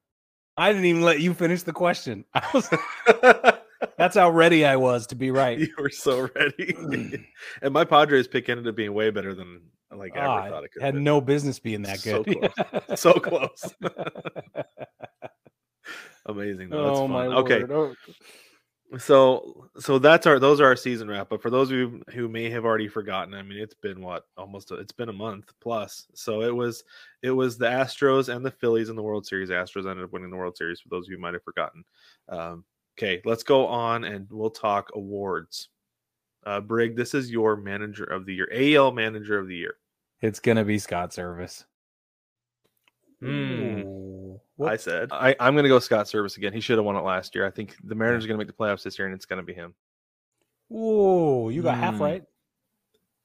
I 0.57 0.73
didn't 0.73 0.85
even 0.85 1.03
let 1.03 1.21
you 1.21 1.33
finish 1.33 1.63
the 1.63 1.73
question. 1.73 2.25
I 2.35 2.47
was 2.53 2.69
That's 4.01 4.17
how 4.17 4.31
ready 4.31 4.65
I 4.65 4.77
was 4.77 5.07
to 5.09 5.15
be 5.15 5.31
right. 5.31 5.59
You 5.59 5.69
were 5.79 5.91
so 5.91 6.27
ready. 6.35 7.27
and 7.63 7.75
my 7.75 7.85
Padres 7.85 8.27
pick 8.27 8.49
ended 8.49 8.67
up 8.67 8.75
being 8.75 8.95
way 8.95 9.11
better 9.11 9.35
than 9.35 9.61
like 9.95 10.17
I 10.17 10.21
Ah, 10.25 10.39
ever 10.41 10.49
thought 10.51 10.65
it 10.65 10.73
could. 10.73 10.83
had 10.83 10.95
have 10.95 11.03
no 11.03 11.21
business 11.21 11.59
being 11.59 11.83
that 11.83 11.99
So 12.01 12.25
good. 12.25 12.51
so 12.99 13.13
close. 13.13 13.75
Amazing. 16.27 16.71
Though. 16.71 16.85
That's 16.87 16.99
oh 16.99 17.03
fun. 17.03 17.11
my 17.11 17.27
okay. 17.27 17.65
lord. 17.65 17.97
Oh, 18.93 18.99
So 18.99 19.69
so 19.79 19.99
that's 19.99 20.27
our 20.27 20.39
those 20.39 20.61
are 20.61 20.67
our 20.67 20.77
season 20.77 21.09
wrap. 21.09 21.29
But 21.29 21.43
for 21.43 21.51
those 21.51 21.71
of 21.71 21.77
you 21.77 22.03
who 22.15 22.29
may 22.29 22.49
have 22.51 22.65
already 22.65 22.89
forgotten, 22.89 23.35
I 23.35 23.43
mean 23.43 23.59
it's 23.59 23.75
been 23.75 24.01
what 24.01 24.25
almost 24.39 24.71
a, 24.71 24.77
it's 24.77 24.93
been 24.93 25.09
a 25.11 25.13
month 25.13 25.53
plus. 25.61 26.07
So 26.15 26.41
it 26.43 26.55
was 26.55 26.85
it 27.23 27.31
was 27.33 27.59
the 27.59 27.67
Astros 27.67 28.35
and 28.35 28.45
the 28.45 28.51
Phillies 28.51 28.89
in 28.89 28.97
the 28.97 29.03
World 29.03 29.27
Series. 29.27 29.51
Astros 29.51 29.89
ended 29.89 30.05
up 30.05 30.13
winning 30.13 30.31
the 30.31 30.37
World 30.37 30.57
Series. 30.57 30.81
For 30.81 30.89
those 30.89 31.07
of 31.07 31.11
you 31.11 31.17
who 31.17 31.23
might 31.23 31.35
have 31.35 31.45
forgotten. 31.45 31.85
Um, 32.31 32.65
okay, 33.01 33.23
let's 33.25 33.43
go 33.43 33.67
on 33.67 34.05
and 34.05 34.27
we'll 34.31 34.51
talk 34.51 34.91
awards. 34.95 35.69
Uh, 36.45 36.61
Brig, 36.61 36.97
this 36.97 37.15
is 37.15 37.31
your 37.31 37.57
manager 37.57 38.05
of 38.05 38.27
the 38.27 38.35
year, 38.35 38.49
AL 38.53 38.93
manager 38.93 39.39
of 39.39 39.47
the 39.49 39.57
year. 39.57 39.77
It's 40.21 40.41
gonna 40.41 40.65
be 40.65 40.79
Scott 40.79 41.11
Servais. 41.11 41.65
Hmm. 43.21 43.27
Ooh. 43.81 44.41
I 44.63 44.77
said 44.77 45.09
I, 45.13 45.35
I'm 45.41 45.55
going 45.55 45.63
to 45.65 45.69
go 45.71 45.79
Scott 45.79 46.05
Servais 46.07 46.37
again. 46.37 46.53
He 46.53 46.61
should 46.61 46.77
have 46.77 46.85
won 46.85 46.97
it 46.97 47.01
last 47.01 47.35
year. 47.35 47.47
I 47.47 47.51
think 47.51 47.77
the 47.85 47.95
Mariners 47.95 48.25
are 48.25 48.29
going 48.29 48.39
to 48.39 48.45
make 48.45 48.55
the 48.55 48.63
playoffs 48.63 48.83
this 48.83 48.99
year, 48.99 49.07
and 49.07 49.15
it's 49.15 49.25
going 49.25 49.39
to 49.39 49.43
be 49.45 49.55
him. 49.55 49.75
Ooh, 50.71 51.49
you 51.51 51.63
got 51.63 51.79
half 51.79 51.95
Hmm. 51.97 52.03
right. 52.03 52.25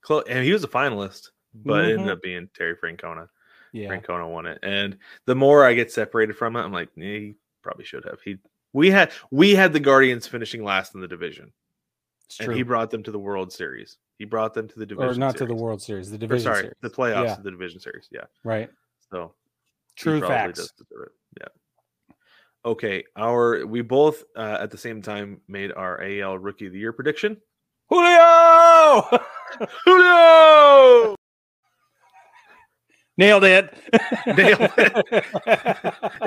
close, 0.01 0.23
and 0.29 0.45
he 0.45 0.53
was 0.53 0.63
a 0.63 0.67
finalist, 0.69 1.31
but 1.53 1.85
it 1.85 1.91
ended 1.93 2.07
Mhm. 2.07 2.11
up 2.11 2.21
being 2.21 2.47
Terry 2.53 2.75
Francona. 2.77 3.27
Yeah. 3.73 3.89
Francona 3.89 4.29
won 4.29 4.45
it. 4.45 4.59
And 4.63 4.97
the 5.25 5.35
more 5.35 5.65
I 5.65 5.73
get 5.73 5.91
separated 5.91 6.37
from 6.37 6.55
it, 6.55 6.61
I'm 6.61 6.71
like, 6.71 6.89
"Eh, 6.97 7.01
he 7.01 7.35
probably 7.63 7.83
should 7.85 8.05
have. 8.05 8.21
He 8.21 8.37
we 8.75 8.91
had 8.91 9.11
we 9.31 9.55
had 9.55 9.73
the 9.73 9.79
Guardians 9.79 10.27
finishing 10.27 10.63
last 10.63 10.93
in 10.95 11.01
the 11.01 11.07
division, 11.07 11.51
It's 12.27 12.39
and 12.39 12.47
true. 12.47 12.55
he 12.55 12.63
brought 12.63 12.91
them 12.91 13.01
to 13.03 13.11
the 13.11 13.19
World 13.19 13.51
Series. 13.53 13.97
He 14.19 14.25
brought 14.25 14.53
them 14.53 14.67
to 14.67 14.79
the 14.79 14.85
division, 14.85 15.09
or 15.09 15.15
not 15.15 15.37
to 15.37 15.45
the. 15.45 15.55
World 15.55 15.81
Series, 15.81 16.09
the 16.09 16.15
Or, 16.15 16.19
division 16.19 16.43
sorry, 16.43 16.61
series. 16.61 16.75
the 16.81 16.89
playoffs, 16.89 17.25
Yeah. 17.25 17.33
of 17.37 17.43
the 17.43 17.51
division 17.51 17.79
series. 17.79 18.07
Yeah, 18.11 18.25
Right. 18.43 18.69
so 19.11 19.33
True 19.95 20.19
facts. 20.21 20.59
does 20.59 20.71
deserve 20.71 21.07
it. 21.07 21.11
Yeah. 21.41 22.15
Okay, 22.71 23.03
our 23.15 23.65
we 23.65 23.81
both 23.81 24.23
uh, 24.35 24.57
at 24.59 24.71
the 24.71 24.77
same 24.77 25.01
time 25.01 25.41
made 25.47 25.71
our 25.71 26.01
AL 26.01 26.37
Rookie 26.39 26.67
of 26.67 26.73
the 26.73 26.79
Year 26.79 26.93
prediction. 26.93 27.37
Julio 27.89 29.03
Julio! 29.85 31.14
Nailed 33.17 33.43
it. 33.43 33.73
Nailed 34.27 34.61
it 34.77 35.25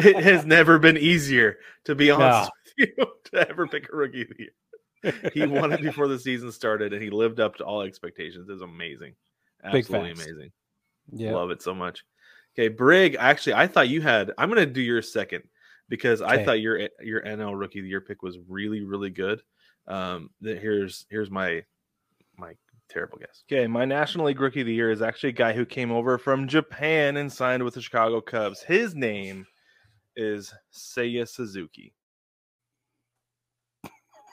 it 0.04 0.22
has 0.24 0.44
never 0.44 0.78
been 0.78 0.96
easier, 0.96 1.58
to 1.84 1.94
be 1.94 2.10
honest 2.10 2.50
with 2.78 2.90
you, 2.96 3.06
to 3.32 3.48
ever 3.48 3.66
pick 3.66 3.92
a 3.92 3.96
rookie 3.96 4.22
of 4.22 4.28
the 4.28 4.36
year. 4.38 5.30
He 5.32 5.46
won 5.46 5.72
it 5.72 5.80
before 5.80 6.08
the 6.08 6.18
season 6.18 6.50
started, 6.50 6.92
and 6.92 7.02
he 7.02 7.10
lived 7.10 7.40
up 7.40 7.56
to 7.56 7.64
all 7.64 7.82
expectations. 7.82 8.48
It 8.48 8.52
was 8.52 8.62
amazing, 8.62 9.14
absolutely 9.62 10.10
amazing. 10.10 10.50
Yeah. 11.12 11.34
Love 11.34 11.50
it 11.50 11.62
so 11.62 11.74
much. 11.74 12.04
Okay, 12.54 12.68
Brig. 12.68 13.16
Actually, 13.18 13.54
I 13.54 13.66
thought 13.66 13.88
you 13.88 14.00
had. 14.00 14.32
I'm 14.36 14.48
going 14.50 14.66
to 14.66 14.72
do 14.72 14.82
your 14.82 15.02
second 15.02 15.44
because 15.88 16.20
I 16.20 16.44
thought 16.44 16.60
your 16.60 16.88
your 17.00 17.22
NL 17.22 17.58
Rookie 17.58 17.78
of 17.78 17.84
the 17.84 17.88
Year 17.88 18.00
pick 18.00 18.22
was 18.22 18.38
really 18.48 18.82
really 18.82 19.10
good. 19.10 19.40
Um, 19.86 20.30
here's 20.42 21.06
here's 21.08 21.30
my 21.30 21.64
terrible 22.88 23.18
guess. 23.18 23.44
Okay, 23.50 23.66
my 23.66 23.84
National 23.84 24.26
League 24.26 24.40
Rookie 24.40 24.60
of 24.60 24.66
the 24.66 24.74
Year 24.74 24.90
is 24.90 25.02
actually 25.02 25.30
a 25.30 25.32
guy 25.32 25.52
who 25.52 25.64
came 25.66 25.90
over 25.90 26.18
from 26.18 26.48
Japan 26.48 27.16
and 27.16 27.32
signed 27.32 27.62
with 27.62 27.74
the 27.74 27.82
Chicago 27.82 28.20
Cubs. 28.20 28.62
His 28.62 28.94
name 28.94 29.46
is 30.16 30.52
Seiya 30.72 31.28
Suzuki. 31.28 31.94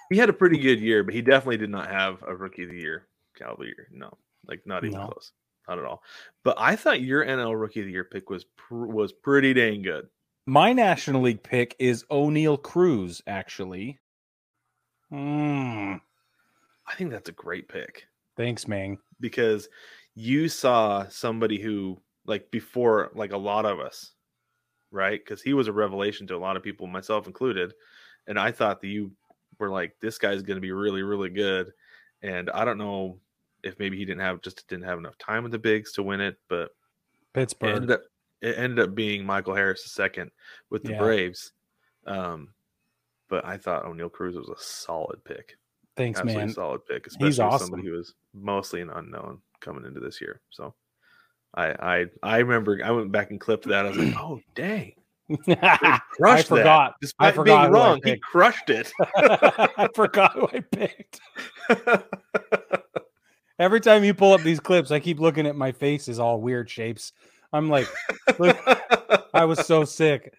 He 0.09 0.17
had 0.17 0.29
a 0.29 0.33
pretty 0.33 0.57
good 0.59 0.79
year, 0.79 1.03
but 1.03 1.13
he 1.15 1.21
definitely 1.21 1.57
did 1.57 1.69
not 1.71 1.89
have 1.89 2.23
a 2.27 2.35
Rookie 2.35 2.63
of 2.63 2.69
the 2.69 2.77
Year 2.77 3.07
caliber 3.37 3.65
year. 3.65 3.87
No, 3.91 4.11
like 4.47 4.61
not 4.65 4.83
even 4.85 4.99
No. 4.99 5.07
close, 5.07 5.31
not 5.67 5.79
at 5.79 5.85
all. 5.85 6.03
But 6.43 6.55
I 6.59 6.75
thought 6.75 7.01
your 7.01 7.25
NL 7.25 7.59
Rookie 7.59 7.79
of 7.81 7.87
the 7.87 7.91
Year 7.91 8.03
pick 8.03 8.29
was 8.29 8.43
pr- 8.55 8.85
was 8.85 9.11
pretty 9.11 9.53
dang 9.53 9.81
good. 9.81 10.07
My 10.45 10.73
National 10.73 11.21
League 11.23 11.41
pick 11.41 11.75
is 11.79 12.05
Oneil 12.11 12.61
Cruz, 12.61 13.23
actually. 13.25 13.99
Mm, 15.11 15.99
I 16.87 16.95
think 16.95 17.09
that's 17.09 17.29
a 17.29 17.33
great 17.33 17.67
pick. 17.67 18.05
Thanks, 18.37 18.67
man. 18.67 18.97
because 19.19 19.69
you 20.13 20.47
saw 20.49 21.07
somebody 21.09 21.59
who 21.59 22.01
like 22.25 22.49
before 22.51 23.11
like 23.15 23.31
a 23.31 23.37
lot 23.37 23.65
of 23.65 23.79
us 23.79 24.13
right 24.91 25.19
because 25.23 25.41
he 25.41 25.53
was 25.53 25.67
a 25.67 25.73
revelation 25.73 26.25
to 26.27 26.35
a 26.35 26.37
lot 26.37 26.55
of 26.57 26.63
people 26.63 26.87
myself 26.87 27.27
included 27.27 27.73
and 28.27 28.39
i 28.39 28.51
thought 28.51 28.79
that 28.81 28.87
you 28.87 29.11
were 29.59 29.69
like 29.69 29.93
this 30.01 30.17
guy's 30.17 30.41
going 30.41 30.55
to 30.55 30.61
be 30.61 30.71
really 30.71 31.03
really 31.03 31.29
good 31.29 31.71
and 32.21 32.49
i 32.51 32.63
don't 32.63 32.77
know 32.77 33.19
if 33.63 33.77
maybe 33.77 33.97
he 33.97 34.05
didn't 34.05 34.21
have 34.21 34.41
just 34.41 34.65
didn't 34.69 34.85
have 34.85 34.97
enough 34.97 35.17
time 35.17 35.43
with 35.43 35.51
the 35.51 35.59
bigs 35.59 35.91
to 35.91 36.01
win 36.03 36.21
it 36.21 36.37
but 36.47 36.63
it 36.63 36.71
Pittsburgh. 37.33 37.75
ended 37.75 37.91
up 37.91 38.01
it 38.41 38.57
ended 38.57 38.79
up 38.79 38.95
being 38.95 39.25
michael 39.25 39.53
harris 39.55 39.83
the 39.83 39.89
second 39.89 40.31
with 40.69 40.83
the 40.83 40.91
Yeah. 40.91 40.99
braves 40.99 41.51
um 42.07 42.53
but 43.27 43.43
i 43.45 43.57
thought 43.57 43.83
oneil 43.85 44.11
cruz 44.11 44.35
was 44.35 44.49
a 44.49 44.63
solid 44.63 45.21
pick 45.25 45.57
Thanks, 45.97 46.19
absolutely 46.19 46.45
man. 46.45 46.53
solid 46.53 46.85
pick, 46.85 47.07
especially 47.07 47.27
He's 47.27 47.39
awesome. 47.39 47.67
somebody 47.67 47.87
who 47.87 47.95
was 47.95 48.13
mostly 48.33 48.81
an 48.81 48.89
unknown 48.89 49.39
coming 49.61 49.85
into 49.85 49.99
this 49.99 50.19
year. 50.19 50.41
So 50.49 50.73
I 51.55 51.67
I 51.67 52.05
I 52.21 52.37
remember 52.39 52.79
I 52.83 52.91
went 52.91 53.11
back 53.11 53.31
and 53.31 53.39
clipped 53.39 53.65
that. 53.67 53.85
I 53.85 53.89
was 53.89 53.97
like, 53.97 54.15
oh 54.19 54.41
dang, 54.55 54.93
I 55.47 55.99
crushed 56.11 56.49
that. 56.49 56.57
forgot. 56.57 56.95
Despite 57.01 57.35
forgot 57.35 57.45
being 57.45 57.57
I 57.57 57.67
wrong, 57.69 58.01
he 58.03 58.17
crushed 58.17 58.69
it. 58.69 58.91
I 59.15 59.87
forgot 59.95 60.33
who 60.33 60.47
I 60.53 60.59
picked. 60.59 61.21
Every 63.59 63.79
time 63.79 64.03
you 64.03 64.13
pull 64.13 64.33
up 64.33 64.41
these 64.41 64.59
clips, 64.59 64.91
I 64.91 64.99
keep 64.99 65.19
looking 65.19 65.47
at 65.47 65.55
my 65.55 65.71
face 65.71 66.09
is 66.09 66.19
all 66.19 66.41
weird 66.41 66.69
shapes. 66.69 67.13
I'm 67.53 67.69
like, 67.69 67.87
look, 68.37 68.57
I 69.33 69.45
was 69.45 69.65
so 69.65 69.85
sick. 69.85 70.33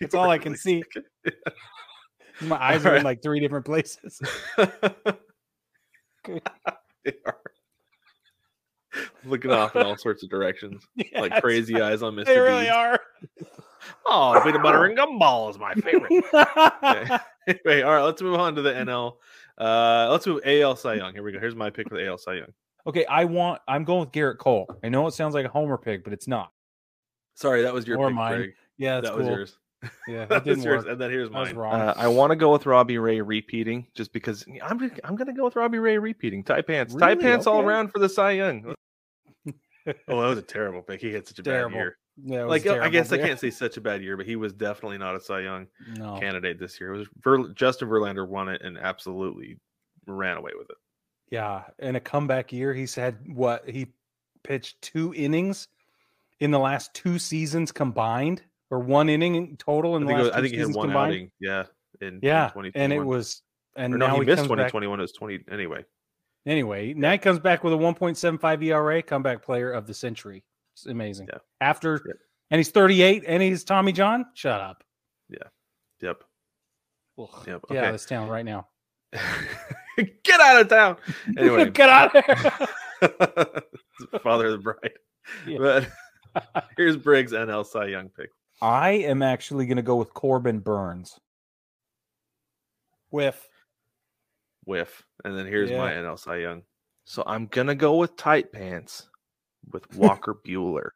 That's 0.00 0.12
all 0.12 0.22
were 0.24 0.28
I 0.28 0.38
can 0.38 0.52
really 0.52 0.82
see. 0.82 0.84
My 2.48 2.62
eyes 2.62 2.84
are 2.86 2.96
in 2.96 3.04
like 3.04 3.22
three 3.22 3.40
different 3.40 3.64
places. 3.66 4.20
They 7.04 7.12
are. 7.26 7.36
Looking 9.26 9.50
off 9.50 9.76
in 9.76 9.82
all 9.82 9.96
sorts 9.98 10.22
of 10.22 10.30
directions, 10.30 10.86
like 11.14 11.40
crazy 11.42 11.80
eyes 11.80 12.02
on 12.02 12.14
Mr. 12.14 12.24
They 12.26 12.38
really 12.38 12.64
Bean. 12.64 12.72
are. 12.72 13.00
Oh, 14.06 14.40
peanut 14.42 14.62
butter 14.62 14.86
and 14.86 14.96
gumball 14.96 15.50
is 15.50 15.58
my 15.58 15.74
favorite. 15.74 16.10
Okay. 16.32 17.18
anyway, 17.46 17.82
all 17.82 17.92
right, 17.94 18.02
let's 18.02 18.22
move 18.22 18.40
on 18.40 18.54
to 18.54 18.62
the 18.62 18.72
NL. 18.72 19.16
Uh, 19.58 20.08
let's 20.10 20.26
move 20.26 20.40
AL 20.46 20.76
Cy 20.76 20.94
Young. 20.94 21.12
Here 21.12 21.22
we 21.22 21.32
go. 21.32 21.38
Here's 21.38 21.54
my 21.54 21.68
pick 21.68 21.90
for 21.90 21.96
the 21.96 22.06
AL 22.06 22.16
Cy 22.16 22.34
Young. 22.36 22.48
okay, 22.86 23.04
I 23.04 23.26
want. 23.26 23.60
I'm 23.68 23.84
going 23.84 24.00
with 24.00 24.12
Gerrit 24.12 24.38
Cole. 24.38 24.66
I 24.82 24.88
know 24.88 25.06
it 25.06 25.12
sounds 25.12 25.34
like 25.34 25.44
a 25.44 25.50
homer 25.50 25.76
pick, 25.76 26.02
but 26.02 26.14
it's 26.14 26.26
not. 26.26 26.50
Sorry, 27.34 27.60
that 27.64 27.74
was 27.74 27.86
your 27.86 27.98
Or 27.98 28.06
pick, 28.08 28.14
mine. 28.16 28.36
Greg. 28.36 28.54
Yeah, 28.78 29.00
that's 29.02 29.08
that 29.08 29.18
cool. 29.18 29.28
was 29.28 29.36
yours. 29.38 29.58
Yeah, 30.08 30.18
that 30.26 30.28
That 30.28 30.44
didn't 30.44 30.62
yours, 30.64 30.84
work. 30.84 30.92
and 30.92 31.00
then 31.00 31.10
here's 31.10 31.28
I 31.30 31.32
mine. 31.32 31.56
wrong. 31.56 31.74
Uh, 31.80 31.94
I 31.96 32.08
want 32.08 32.30
to 32.30 32.36
go 32.36 32.52
with 32.52 32.66
Robbie 32.66 32.98
Ray 32.98 33.20
repeating 33.20 33.86
just 33.94 34.12
because 34.12 34.44
I'm 34.62 34.78
just- 34.78 35.00
I'm 35.04 35.16
going 35.16 35.26
to 35.28 35.32
go 35.32 35.44
with 35.44 35.56
Robbie 35.56 35.78
Ray 35.78 35.98
repeating. 35.98 36.42
Tie 36.44 36.62
pants, 36.62 36.94
tie 36.94 37.10
Really? 37.10 37.22
pants 37.22 37.46
all 37.46 37.60
around 37.60 37.88
for 37.88 37.98
the 37.98 38.08
Cy 38.08 38.32
Young. 38.32 38.74
Oh, 40.08 40.22
that 40.22 40.28
was 40.28 40.38
a 40.38 40.42
terrible 40.42 40.80
pick. 40.80 41.02
He 41.02 41.12
had 41.12 41.26
such 41.28 41.38
a 41.40 41.42
Terrible. 41.42 41.72
bad 41.72 41.76
year. 41.76 41.98
Yeah, 42.24 42.40
it 42.40 42.42
was 42.44 42.50
Like, 42.50 42.66
uh, 42.66 42.70
I 42.70 42.72
terrible, 42.74 42.90
guess 42.92 43.12
I 43.12 43.18
can't 43.18 43.38
say 43.38 43.50
such 43.50 43.76
a 43.76 43.82
bad 43.82 44.02
year, 44.02 44.16
but 44.16 44.24
he 44.24 44.34
was 44.34 44.54
definitely 44.54 44.96
not 44.96 45.14
a 45.14 45.20
Cy 45.20 45.40
Young 45.40 45.66
No. 45.98 46.18
candidate 46.18 46.58
this 46.58 46.80
year. 46.80 46.94
It 46.94 46.98
was 47.00 47.08
Ver- 47.20 47.52
Justin 47.52 47.88
Verlander 47.90 48.26
won 48.26 48.48
it 48.48 48.62
and 48.62 48.78
absolutely 48.78 49.58
ran 50.06 50.38
away 50.38 50.52
with 50.56 50.70
it. 50.70 50.76
Yeah, 51.30 51.64
in 51.80 51.96
a 51.96 52.00
comeback 52.00 52.50
year, 52.50 52.72
he's 52.72 52.94
had 52.94 53.18
what 53.34 53.68
he 53.68 53.88
pitched 54.42 54.80
two 54.80 55.12
innings 55.14 55.68
in 56.40 56.50
the 56.50 56.58
last 56.58 56.94
two 56.94 57.18
seasons 57.18 57.70
combined, 57.70 58.42
or 58.70 58.80
one 58.80 59.08
inning 59.08 59.56
total 59.56 59.96
in 59.96 60.04
I 60.04 60.06
the 60.06 60.12
last 60.12 60.22
was, 60.22 60.30
I 60.32 60.40
think 60.40 60.54
he 60.54 60.60
had 60.60 60.74
one 60.74 60.88
combined. 60.88 61.12
outing. 61.12 61.30
Yeah, 61.40 61.64
in, 62.00 62.08
in 62.08 62.20
Yeah, 62.22 62.50
and 62.74 62.92
it 62.92 63.00
was, 63.00 63.42
and 63.76 63.94
Or 63.94 63.98
no, 63.98 64.06
now 64.06 64.14
he, 64.14 64.20
he, 64.20 64.26
missed 64.26 64.36
comes 64.38 64.48
back. 64.48 64.68
2021. 64.72 64.98
It 64.98 65.02
was 65.02 65.12
20 65.12 65.40
anyway. 65.50 65.84
Anyway, 66.46 66.92
now 66.94 67.12
he 67.12 67.18
comes 67.18 67.38
back 67.38 67.64
with 67.64 67.72
a 67.72 67.76
1.75 67.76 68.62
ERA, 68.64 69.02
comeback 69.02 69.42
player 69.42 69.72
of 69.72 69.86
the 69.86 69.94
century. 69.94 70.44
It's 70.74 70.86
amazing. 70.86 71.28
Yeah. 71.32 71.38
After, 71.60 71.92
Yep. 72.06 72.16
and 72.50 72.58
he's 72.58 72.70
38, 72.70 73.24
and 73.26 73.42
he's 73.42 73.64
Tommy 73.64 73.92
John. 73.92 74.26
Shut 74.34 74.60
up. 74.60 74.84
Yeah. 75.30 75.38
Yep. 76.02 76.22
Ugh. 77.18 77.28
Yep. 77.46 77.62
Get 77.68 77.78
out 77.78 77.84
of 77.86 77.92
this 77.92 78.06
town 78.06 78.28
right 78.28 78.44
now. 78.44 78.66
Get 80.24 80.40
out 80.40 80.60
of 80.60 80.68
town. 80.68 80.96
Anyway, 81.38 81.70
get 81.70 81.88
out 81.88 82.14
of 82.16 82.24
there. 83.00 84.18
father 84.22 84.46
of 84.46 84.52
the 84.52 84.58
bride. 84.58 84.92
Yeah. 85.46 85.58
But 85.58 85.88
here's 86.76 86.96
Briggs 86.96 87.32
NL 87.32 87.64
Cy 87.64 87.86
Young 87.86 88.08
pick. 88.08 88.30
I 88.64 88.92
am 88.92 89.20
actually 89.22 89.66
going 89.66 89.76
to 89.76 89.82
go 89.82 89.96
with 89.96 90.14
Corbin 90.14 90.58
Burnes. 90.60 91.20
Whiff. 93.10 93.46
Whiff. 94.64 95.04
And 95.24 95.36
then 95.36 95.46
here's 95.46 95.70
my 95.70 95.92
Yeah. 95.92 96.00
NL 96.02 96.18
Cy 96.18 96.36
Young. 96.38 96.62
So 97.04 97.22
I'm 97.26 97.46
going 97.46 97.66
to 97.66 97.74
go 97.74 97.96
with 97.96 98.16
tight 98.16 98.52
pants 98.52 99.08
with 99.70 99.94
Walker 99.94 100.34
Bueller. 100.46 100.90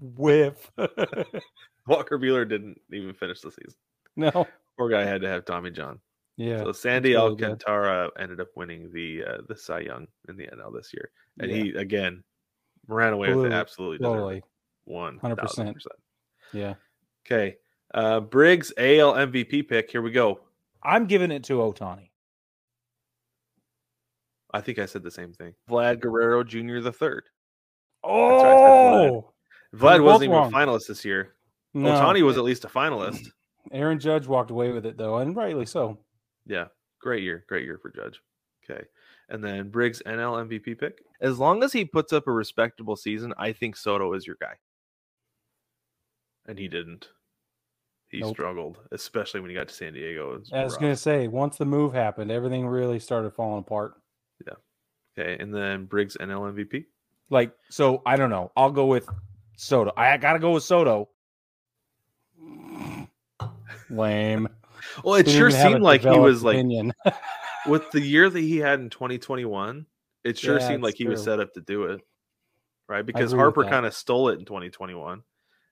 Whiff. 0.00 0.70
Walker 1.86 2.18
Buehler 2.18 2.48
didn't 2.48 2.80
even 2.90 3.12
finish 3.14 3.40
the 3.42 3.50
season. 3.50 3.74
no 4.16 4.46
Poor 4.78 4.88
guy 4.88 5.04
had 5.04 5.20
to 5.20 5.28
have 5.28 5.44
Tommy 5.44 5.70
John. 5.70 6.00
Yeah. 6.36 6.64
So 6.64 6.72
Sandy 6.72 7.12
really 7.14 7.36
good. 7.36 7.44
Alcantara 7.50 8.10
ended 8.18 8.40
up 8.40 8.48
winning 8.56 8.90
the 8.92 9.22
uh, 9.24 9.38
the 9.48 9.54
Cy 9.56 9.80
Young 9.80 10.06
in 10.28 10.36
the 10.36 10.46
NL 10.48 10.74
this 10.74 10.90
year, 10.92 11.10
and 11.38 11.50
Yeah. 11.50 11.56
he 11.62 11.70
again 11.74 12.24
ran 12.88 13.12
away 13.12 13.32
with 13.34 13.44
it. 13.46 13.52
it. 13.52 13.54
Absolutely, 13.54 13.98
deserved 13.98 14.14
Totally. 14.16 14.36
it. 14.38 14.44
one 14.84 15.20
100%. 15.20 15.76
Yeah. 16.54 16.74
Okay, 17.26 17.56
uh, 17.92 18.20
Briggs 18.20 18.72
AL 18.78 19.14
MVP 19.14 19.68
pick. 19.68 19.90
Here 19.90 20.02
we 20.02 20.10
go. 20.10 20.40
I'm 20.82 21.06
giving 21.06 21.30
it 21.30 21.44
to 21.44 21.54
Ohtani. 21.54 22.10
I 24.52 24.60
think 24.60 24.78
I 24.78 24.86
said 24.86 25.02
the 25.02 25.10
same 25.10 25.32
thing. 25.32 25.54
Vlad 25.68 26.00
Guerrero 26.00 26.44
Jr. 26.44 26.78
the 26.80 26.92
third. 26.92 27.24
Oh, 28.04 29.32
Vlad 29.74 29.98
both 29.98 30.02
wasn't 30.02 30.22
even 30.24 30.36
wrong. 30.36 30.52
a 30.52 30.56
finalist 30.56 30.86
this 30.86 31.04
year. 31.04 31.34
no. 31.72 31.90
Ohtani 31.90 32.22
was 32.22 32.36
at 32.38 32.44
least 32.44 32.64
a 32.64 32.68
finalist. 32.68 33.26
Aaron 33.72 33.98
Judge 33.98 34.26
walked 34.26 34.50
away 34.50 34.70
with 34.70 34.86
it 34.86 34.96
though, 34.96 35.18
and 35.18 35.34
rightly 35.34 35.66
so. 35.66 35.98
Yeah, 36.46 36.66
great 37.00 37.22
year, 37.22 37.44
great 37.48 37.64
year 37.64 37.78
for 37.78 37.90
Judge. 37.90 38.20
Okay, 38.70 38.84
and 39.30 39.42
then 39.42 39.70
Briggs 39.70 40.02
NL 40.06 40.46
MVP 40.46 40.78
pick. 40.78 40.98
As 41.20 41.38
long 41.38 41.62
as 41.64 41.72
he 41.72 41.84
puts 41.84 42.12
up 42.12 42.28
a 42.28 42.32
respectable 42.32 42.96
season, 42.96 43.32
I 43.38 43.52
think 43.52 43.76
Soto 43.76 44.12
is 44.12 44.26
your 44.26 44.36
guy. 44.40 44.54
And 46.46 46.58
he 46.58 46.68
didn't. 46.68 47.08
He 48.08 48.20
Nope. 48.20 48.34
struggled, 48.36 48.78
especially 48.92 49.40
when 49.40 49.50
he 49.50 49.56
got 49.56 49.68
to 49.68 49.74
San 49.74 49.94
Diego. 49.94 50.40
I 50.52 50.62
was 50.64 50.72
rough. 50.74 50.80
gonna 50.80 50.96
say, 50.96 51.26
once 51.26 51.56
the 51.56 51.64
move 51.64 51.92
happened, 51.94 52.30
everything 52.30 52.66
really 52.66 52.98
started 53.00 53.32
falling 53.34 53.60
apart. 53.60 53.94
Yeah. 54.46 54.54
Okay, 55.18 55.42
and 55.42 55.52
then 55.54 55.86
Briggs 55.86 56.16
NL 56.20 56.52
MVP. 56.54 56.84
like 57.30 57.52
so. 57.70 58.02
I 58.06 58.16
don't 58.16 58.30
know. 58.30 58.52
I'll 58.56 58.70
go 58.70 58.86
with 58.86 59.08
Soto. 59.56 59.92
I 59.96 60.16
gotta 60.18 60.38
go 60.38 60.52
with 60.52 60.62
Soto. 60.64 61.08
Lame. 63.90 64.48
Well, 65.02 65.14
it 65.14 65.24
Didn't 65.24 65.38
sure 65.38 65.48
even 65.48 65.60
have 65.60 65.66
a 65.66 65.70
seemed 65.74 65.82
like 65.82 66.02
he 66.02 66.18
was 66.18 66.42
like 66.44 66.64
with 67.66 67.90
the 67.90 68.00
year 68.00 68.28
that 68.28 68.38
he 68.40 68.58
had 68.58 68.80
in 68.80 68.90
2021. 68.90 69.86
It 70.24 70.38
sure 70.38 70.58
Yeah, 70.58 70.68
seemed 70.68 70.82
like 70.82 70.92
it's 70.92 70.98
he 70.98 71.06
was 71.06 71.22
set 71.22 71.40
up 71.40 71.52
to 71.54 71.60
do 71.60 71.84
it, 71.84 72.00
right? 72.88 73.04
Because 73.04 73.32
Harper 73.32 73.64
kind 73.64 73.86
of 73.86 73.94
stole 73.94 74.28
it 74.30 74.38
in 74.38 74.44
2021, 74.44 75.22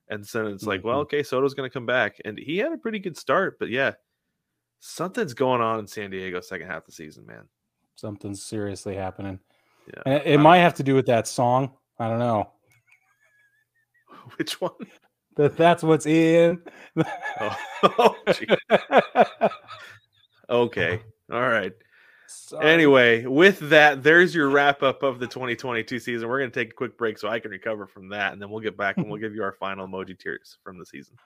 and 0.09 0.25
then 0.25 0.47
it's 0.47 0.65
like, 0.65 0.85
well, 0.85 0.99
Mhm. 0.99 1.03
okay, 1.03 1.23
Soto's 1.23 1.55
going 1.55 1.69
to 1.69 1.73
come 1.73 1.87
back, 1.87 2.21
and 2.25 2.39
he 2.39 2.59
had 2.59 2.73
a 2.73 2.79
pretty 2.79 2.99
good 2.99 3.17
start, 3.17 3.59
but 3.59 3.69
yeah, 3.71 3.93
something's 4.81 5.35
going 5.35 5.61
on 5.61 5.79
in 5.79 5.87
San 5.87 6.11
Diego 6.11 6.41
second 6.41 6.67
half 6.67 6.79
of 6.79 6.87
the 6.87 6.93
season, 6.93 7.25
man. 7.27 7.49
Something's 7.97 8.43
seriously 8.45 8.97
happening. 8.97 9.39
Yeah, 9.87 10.03
And 10.07 10.23
it, 10.25 10.39
might 10.39 10.59
have 10.59 10.75
to 10.75 10.83
do 10.83 10.95
with 10.95 11.07
that 11.07 11.27
song. 11.27 11.77
I 11.99 12.09
don't 12.09 12.19
know. 12.19 12.53
Which 14.37 14.61
one? 14.61 14.73
That 15.37 15.57
that's 15.57 15.83
what's 15.83 16.05
in. 16.07 16.63
Oh, 17.41 17.57
oh, 17.83 18.17
okay, 20.51 21.01
all 21.33 21.41
right. 21.49 21.73
Sorry. 22.33 22.67
Anyway, 22.67 23.27
with 23.27 23.59
that, 23.71 24.03
there's 24.03 24.35
your 24.35 24.49
wrap 24.49 24.83
up 24.83 25.03
of 25.03 25.19
the 25.19 25.27
2022 25.27 25.99
season. 25.99 26.29
We're 26.29 26.39
going 26.39 26.51
to 26.51 26.61
take 26.61 26.71
a 26.71 26.75
quick 26.75 26.97
break 26.97 27.19
so 27.19 27.29
I 27.29 27.41
can 27.41 27.51
recover 27.51 27.87
from 27.87 28.09
that, 28.09 28.33
and 28.33 28.41
then 28.41 28.49
we'll 28.51 28.61
get 28.61 28.77
back 28.77 28.97
and 28.97 29.11
we'll 29.11 29.21
give 29.21 29.35
you 29.35 29.43
our 29.43 29.53
final 29.53 29.87
emoji 29.87 30.19
tiers 30.19 30.59
from 30.65 30.79
the 30.79 30.87
season. 30.87 31.17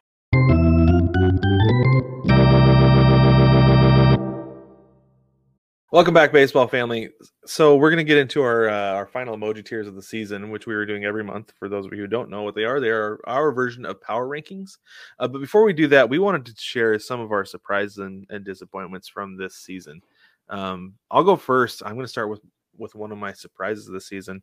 Welcome 5.92 6.14
back, 6.14 6.32
baseball 6.32 6.66
family. 6.66 7.10
So 7.46 7.76
we're 7.76 7.90
going 7.90 7.98
to 7.98 8.04
get 8.04 8.18
into 8.18 8.42
our 8.42 8.68
uh, 8.68 8.94
our 8.94 9.06
final 9.06 9.36
emoji 9.36 9.64
tiers 9.64 9.86
of 9.86 9.94
the 9.94 10.02
season, 10.02 10.50
which 10.50 10.66
we 10.66 10.74
were 10.74 10.84
doing 10.84 11.04
every 11.04 11.22
month. 11.22 11.52
For 11.58 11.68
those 11.68 11.86
of 11.86 11.92
you 11.92 12.00
who 12.00 12.06
don't 12.06 12.28
know 12.28 12.42
what 12.42 12.54
they 12.54 12.64
are, 12.64 12.80
they 12.80 12.90
are 12.90 13.20
our 13.26 13.52
version 13.52 13.86
of 13.86 14.00
power 14.00 14.26
rankings. 14.26 14.78
Uh, 15.20 15.28
but 15.28 15.40
before 15.40 15.64
we 15.64 15.72
do 15.72 15.86
that, 15.86 16.10
we 16.10 16.18
wanted 16.18 16.44
to 16.46 16.54
share 16.58 16.98
some 16.98 17.20
of 17.20 17.30
our 17.30 17.44
surprises 17.44 17.98
and, 17.98 18.26
and 18.30 18.44
disappointments 18.44 19.08
from 19.08 19.36
this 19.36 19.54
season. 19.54 20.02
Um, 20.48 20.94
I'll 21.10 21.24
go 21.24 21.36
first. 21.36 21.82
I'm 21.84 21.94
going 21.94 22.04
to 22.04 22.08
start 22.08 22.28
with 22.30 22.40
with 22.78 22.94
one 22.94 23.10
of 23.12 23.18
my 23.18 23.32
surprises 23.32 23.86
of 23.88 23.94
the 23.94 24.00
season. 24.00 24.42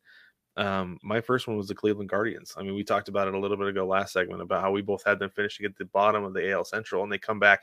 Um, 0.56 1.00
my 1.04 1.22
first 1.22 1.48
one 1.48 1.58
was 1.58 1.68
the 1.68 1.76
Cleveland 1.76 2.10
Guardians. 2.10 2.54
I 2.58 2.64
mean, 2.64 2.76
we 2.76 2.84
talked 2.84 3.08
about 3.08 3.28
it 3.28 3.34
a 3.34 3.40
little 3.40 3.58
bit 3.58 3.68
ago 3.68 3.86
last 3.88 4.14
segment 4.14 4.42
about 4.42 4.62
how 4.62 4.72
we 4.72 4.82
both 4.82 5.04
had 5.04 5.20
them 5.20 5.32
finishing 5.32 5.66
at 5.66 5.76
the 5.76 5.86
bottom 5.86 6.24
of 6.24 6.34
the 6.34 6.52
AL 6.52 6.66
Central, 6.66 7.04
and 7.04 7.12
they 7.12 7.18
come 7.18 7.40
back, 7.40 7.62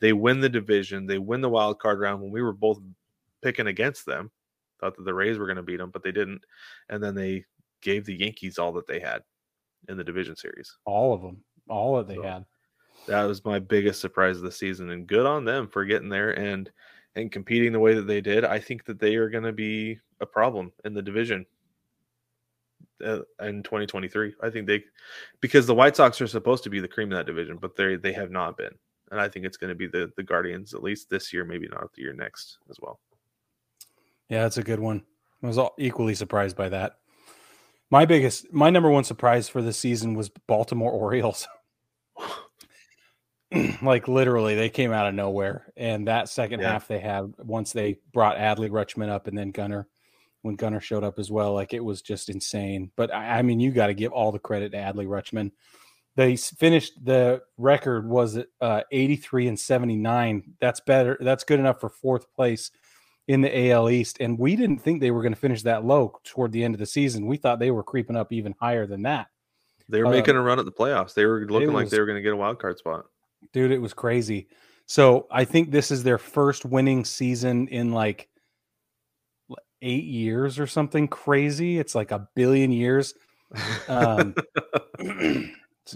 they 0.00 0.12
win 0.12 0.40
the 0.40 0.48
division, 0.48 1.06
they 1.06 1.18
win 1.18 1.40
the 1.40 1.48
wild 1.48 1.78
card 1.78 2.00
round 2.00 2.20
when 2.20 2.32
we 2.32 2.42
were 2.42 2.52
both 2.52 2.80
picking 3.42 3.68
against 3.68 4.06
them. 4.06 4.30
Thought 4.80 4.96
that 4.96 5.04
the 5.04 5.14
Rays 5.14 5.38
were 5.38 5.46
going 5.46 5.56
to 5.56 5.62
beat 5.62 5.76
them, 5.76 5.90
but 5.90 6.02
they 6.02 6.10
didn't, 6.12 6.44
and 6.88 7.02
then 7.02 7.14
they 7.14 7.44
gave 7.80 8.04
the 8.04 8.16
Yankees 8.16 8.58
all 8.58 8.72
that 8.72 8.86
they 8.88 8.98
had 8.98 9.22
in 9.88 9.96
the 9.96 10.04
division 10.04 10.34
series. 10.36 10.76
all 10.84 11.12
of 11.14 11.22
them, 11.22 11.44
all 11.68 11.96
that 11.96 12.08
they 12.08 12.16
So, 12.16 12.22
had. 12.22 12.46
That 13.06 13.24
was 13.24 13.44
my 13.44 13.58
biggest 13.58 14.00
surprise 14.00 14.36
of 14.36 14.42
the 14.44 14.52
season, 14.52 14.90
and 14.90 15.06
good 15.06 15.26
on 15.26 15.44
them 15.44 15.68
for 15.68 15.84
getting 15.84 16.08
there 16.08 16.36
and 16.38 16.70
and 17.14 17.30
competing 17.30 17.72
the 17.72 17.80
way 17.80 17.94
that 17.94 18.06
they 18.06 18.20
did. 18.20 18.44
I 18.44 18.58
think 18.58 18.84
that 18.86 18.98
they 18.98 19.16
are 19.16 19.28
going 19.28 19.44
to 19.44 19.52
be 19.52 19.98
a 20.20 20.26
problem 20.26 20.72
in 20.84 20.94
the 20.94 21.02
division 21.02 21.46
uh, 23.04 23.20
in 23.40 23.62
2023. 23.62 24.34
I 24.42 24.50
think 24.50 24.66
they 24.66 24.82
because 25.40 25.66
the 25.66 25.74
White 25.74 25.96
Sox 25.96 26.20
are 26.20 26.26
supposed 26.26 26.64
to 26.64 26.70
be 26.70 26.80
the 26.80 26.88
cream 26.88 27.12
of 27.12 27.18
that 27.18 27.26
division, 27.26 27.58
but 27.60 27.76
they 27.76 27.96
they 27.96 28.12
have 28.12 28.30
not 28.30 28.56
been, 28.56 28.74
and 29.10 29.20
I 29.20 29.28
think 29.28 29.44
it's 29.44 29.56
going 29.56 29.70
to 29.70 29.74
be 29.74 29.86
the 29.86 30.10
the 30.16 30.22
Guardians 30.22 30.74
at 30.74 30.82
least 30.82 31.10
this 31.10 31.32
year, 31.32 31.44
maybe 31.44 31.68
not 31.68 31.92
the 31.92 32.02
year 32.02 32.12
next 32.12 32.58
as 32.70 32.78
well. 32.80 33.00
Yeah, 34.28 34.42
that's 34.42 34.58
a 34.58 34.62
good 34.62 34.80
one. 34.80 35.04
I 35.42 35.48
was 35.48 35.58
all 35.58 35.74
equally 35.78 36.14
surprised 36.14 36.56
by 36.56 36.68
that. 36.68 36.98
My 37.90 38.06
biggest, 38.06 38.50
my 38.52 38.70
number 38.70 38.88
one 38.88 39.04
surprise 39.04 39.48
for 39.48 39.60
the 39.60 39.72
season 39.72 40.14
was 40.14 40.30
Baltimore 40.46 40.92
Orioles. 40.92 41.46
like 43.82 44.08
literally, 44.08 44.54
they 44.54 44.68
came 44.70 44.92
out 44.92 45.06
of 45.08 45.14
nowhere, 45.14 45.72
and 45.76 46.08
that 46.08 46.28
second 46.28 46.60
Yeah. 46.60 46.72
half 46.72 46.88
they 46.88 46.98
had 47.00 47.32
once 47.38 47.72
they 47.72 47.98
brought 48.12 48.36
Adley 48.36 48.70
Rutschman 48.70 49.08
up, 49.08 49.26
and 49.26 49.36
then 49.36 49.50
Gunnar, 49.50 49.86
when 50.42 50.56
Gunnar 50.56 50.80
showed 50.80 51.04
up 51.04 51.18
as 51.18 51.30
well, 51.30 51.52
like 51.54 51.72
it 51.74 51.84
was 51.84 52.02
just 52.02 52.28
insane. 52.28 52.90
But 52.96 53.12
I, 53.14 53.38
I 53.38 53.42
mean, 53.42 53.60
you 53.60 53.70
got 53.70 53.88
to 53.88 53.94
give 53.94 54.12
all 54.12 54.32
the 54.32 54.38
credit 54.38 54.72
to 54.72 54.78
Adley 54.78 55.06
Rutschman. 55.06 55.52
They 56.14 56.36
finished 56.36 57.02
the 57.02 57.42
record 57.56 58.06
was 58.06 58.38
uh, 58.60 58.82
83 58.90 59.48
and 59.48 59.58
79. 59.58 60.42
That's 60.60 60.80
better. 60.80 61.16
That's 61.20 61.44
good 61.44 61.58
enough 61.58 61.80
for 61.80 61.88
fourth 61.88 62.30
place 62.34 62.70
in 63.28 63.40
the 63.40 63.70
AL 63.70 63.88
East. 63.88 64.18
And 64.20 64.38
we 64.38 64.54
didn't 64.56 64.80
think 64.80 65.00
they 65.00 65.10
were 65.10 65.22
going 65.22 65.32
to 65.32 65.40
finish 65.40 65.62
that 65.62 65.86
low 65.86 66.18
toward 66.24 66.52
the 66.52 66.64
end 66.64 66.74
of 66.74 66.80
the 66.80 66.86
season. 66.86 67.26
We 67.26 67.38
thought 67.38 67.60
they 67.60 67.70
were 67.70 67.82
creeping 67.82 68.16
up 68.16 68.30
even 68.30 68.54
higher 68.60 68.86
than 68.86 69.02
that. 69.02 69.28
They 69.88 70.00
were 70.00 70.06
Um, 70.06 70.12
making 70.12 70.36
a 70.36 70.42
run 70.42 70.58
at 70.58 70.66
the 70.66 70.72
playoffs. 70.72 71.14
They 71.14 71.24
were 71.24 71.46
looking 71.46 71.72
like 71.72 71.84
was- 71.84 71.90
they 71.90 72.00
were 72.00 72.06
going 72.06 72.16
to 72.16 72.22
get 72.22 72.32
a 72.34 72.36
wild 72.36 72.58
card 72.58 72.76
spot. 72.78 73.06
Dude, 73.52 73.70
it 73.72 73.78
was 73.80 73.94
crazy. 73.94 74.48
So 74.86 75.26
I 75.30 75.44
think 75.44 75.70
this 75.70 75.90
is 75.90 76.02
their 76.02 76.18
first 76.18 76.64
winning 76.64 77.04
season 77.04 77.68
in 77.68 77.92
like 77.92 78.28
eight 79.80 80.04
years 80.04 80.58
or 80.58 80.66
something 80.66 81.08
crazy. 81.08 81.78
It's 81.78 81.94
like 81.94 82.10
a 82.10 82.28
billion 82.34 82.72
years. 82.72 83.14
Um, 83.88 84.34
it's 84.58 84.92
been 84.98 85.50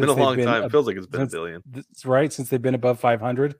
a 0.08 0.14
since 0.14 0.16
long 0.16 0.36
time. 0.36 0.48
ab- 0.48 0.64
It 0.64 0.72
feels 0.72 0.86
like 0.86 0.96
it's 0.96 1.06
been 1.06 1.22
a 1.22 1.26
billion. 1.26 1.62
Right 2.04 2.32
since 2.32 2.48
they've 2.48 2.60
been 2.60 2.74
above 2.74 3.00
500 3.00 3.54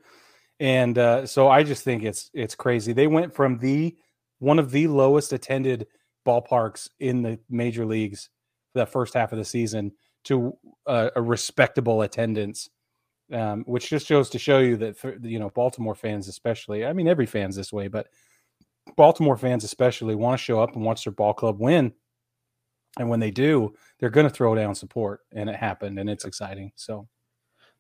and 0.59 0.97
uh, 0.99 1.26
so 1.26 1.49
i 1.49 1.62
just 1.62 1.84
think 1.84 2.03
it's 2.03 2.30
it's 2.32 2.55
crazy 2.55 2.95
they 2.95 3.07
went 3.07 3.34
from 3.34 3.59
the 3.59 3.95
one 4.39 4.59
of 4.59 4.70
the 4.70 4.87
lowest 4.87 5.34
attended 5.34 5.87
ballparks 6.26 6.89
in 6.99 7.20
the 7.20 7.39
major 7.51 7.84
leagues 7.84 8.30
for 8.72 8.78
that 8.80 8.91
first 8.91 9.12
half 9.12 9.32
of 9.32 9.39
the 9.39 9.45
season 9.45 9.93
to 10.24 10.57
uh, 10.87 11.11
a 11.14 11.20
respectable 11.20 12.01
attendance 12.01 12.70
um, 13.33 13.64
which 13.66 13.89
just 13.89 14.07
shows 14.07 14.31
to 14.31 14.39
show 14.39 14.59
you 14.59 14.77
that 14.77 14.97
for, 14.97 15.16
you 15.22 15.39
know 15.39 15.51
baltimore 15.51 15.95
fans 15.95 16.29
especially 16.29 16.85
i 16.85 16.93
mean 16.93 17.09
every 17.09 17.27
fan's 17.27 17.57
this 17.57 17.72
way 17.72 17.89
but 17.89 18.09
baltimore 18.97 19.37
fans 19.37 19.64
especially 19.64 20.14
want 20.14 20.39
to 20.39 20.45
show 20.45 20.61
up 20.61 20.77
and 20.77 20.85
watch 20.85 21.05
their 21.05 21.12
ball 21.12 21.35
club 21.35 21.59
win 21.59 21.93
and 22.99 23.09
when 23.09 23.20
they 23.20 23.31
do 23.31 23.74
they're 23.99 24.11
going 24.11 24.29
to 24.29 24.33
throw 24.33 24.55
down 24.55 24.74
support 24.74 25.20
and 25.33 25.51
it 25.51 25.57
happened 25.57 25.99
and 25.99 26.09
it's 26.09 26.24
exciting 26.24 26.70
so 26.77 27.09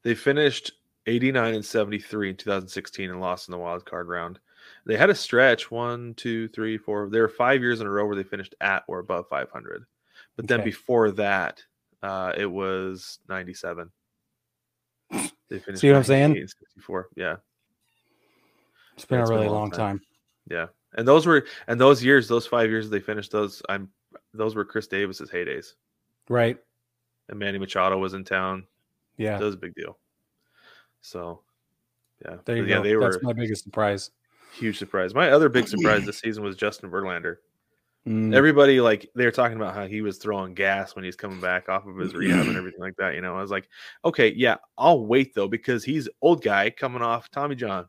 They 0.02 0.14
finished 0.14 0.72
89 1.06 1.54
and 1.54 1.64
73 1.64 2.30
in 2.30 2.36
2016 2.36 3.10
and 3.10 3.20
lost 3.20 3.48
in 3.48 3.52
the 3.52 3.58
wild 3.58 3.84
card 3.84 4.08
round. 4.08 4.38
They 4.84 4.96
had 4.96 5.10
a 5.10 5.14
stretch 5.14 5.70
one, 5.70 6.14
two, 6.14 6.48
three, 6.48 6.78
four. 6.78 7.08
There 7.08 7.22
were 7.22 7.28
five 7.28 7.60
years 7.60 7.80
in 7.80 7.86
a 7.86 7.90
row 7.90 8.06
where 8.06 8.16
they 8.16 8.22
finished 8.22 8.54
at 8.60 8.84
or 8.88 8.98
above 8.98 9.28
500. 9.28 9.84
But 10.36 10.48
then 10.48 10.62
before 10.64 11.10
that, 11.12 11.62
uh, 12.02 12.32
it 12.36 12.46
was 12.46 13.18
97. 13.28 13.90
They 15.48 15.58
finished 15.58 15.80
See 15.80 15.88
what 15.90 15.98
I'm 15.98 16.04
saying? 16.04 16.34
64. 16.34 17.08
Yeah. 17.16 17.36
It's 18.94 19.04
been 19.04 19.20
a 19.20 19.24
been 19.24 19.32
a 19.32 19.34
really 19.36 19.46
long 19.46 19.54
long 19.54 19.70
time. 19.70 19.98
time. 19.98 20.00
Yeah. 20.50 20.66
And 20.96 21.06
those 21.06 21.26
were, 21.26 21.46
and 21.68 21.80
those 21.80 22.02
years, 22.02 22.28
those 22.28 22.46
five 22.46 22.70
years 22.70 22.88
they 22.88 23.00
finished 23.00 23.30
those, 23.30 23.62
I'm, 23.68 23.90
those 24.32 24.54
were 24.54 24.64
Chris 24.64 24.86
Davis's 24.86 25.30
heydays. 25.30 25.74
Right. 26.28 26.58
And 27.28 27.38
Manny 27.38 27.58
Machado 27.58 27.98
was 27.98 28.14
in 28.14 28.24
town. 28.24 28.66
Yeah. 29.16 29.38
That 29.38 29.44
was 29.44 29.54
a 29.54 29.58
big 29.58 29.74
deal. 29.74 29.98
So, 31.00 31.42
yeah. 32.24 32.36
There 32.44 32.56
you 32.56 32.64
yeah, 32.64 32.76
go. 32.76 32.82
they 32.82 32.94
That's 32.96 33.16
were 33.16 33.22
my 33.22 33.32
biggest 33.32 33.64
surprise. 33.64 34.10
huge 34.54 34.78
surprise. 34.78 35.14
My 35.14 35.30
other 35.30 35.48
big 35.48 35.68
surprise 35.68 36.04
this 36.06 36.18
season 36.18 36.42
was 36.42 36.56
Justin 36.56 36.90
Verlander. 36.90 37.36
Mm. 38.06 38.32
Everybody 38.34 38.80
like 38.80 39.10
they 39.16 39.24
were 39.24 39.32
talking 39.32 39.56
about 39.56 39.74
how 39.74 39.86
he 39.86 40.00
was 40.00 40.18
throwing 40.18 40.54
gas 40.54 40.94
when 40.94 41.04
he's 41.04 41.16
coming 41.16 41.40
back 41.40 41.68
off 41.68 41.86
of 41.86 41.96
his 41.96 42.14
rehab 42.14 42.46
and 42.46 42.56
everything 42.56 42.80
like 42.80 42.94
that. 42.98 43.14
You 43.14 43.20
know, 43.20 43.36
I 43.36 43.40
was 43.42 43.50
like, 43.50 43.68
okay, 44.04 44.32
yeah, 44.36 44.56
I'll 44.78 45.04
wait 45.04 45.34
though 45.34 45.48
because 45.48 45.82
he's 45.82 46.08
old 46.22 46.42
guy 46.42 46.70
coming 46.70 47.02
off 47.02 47.28
Tommy 47.30 47.56
John. 47.56 47.86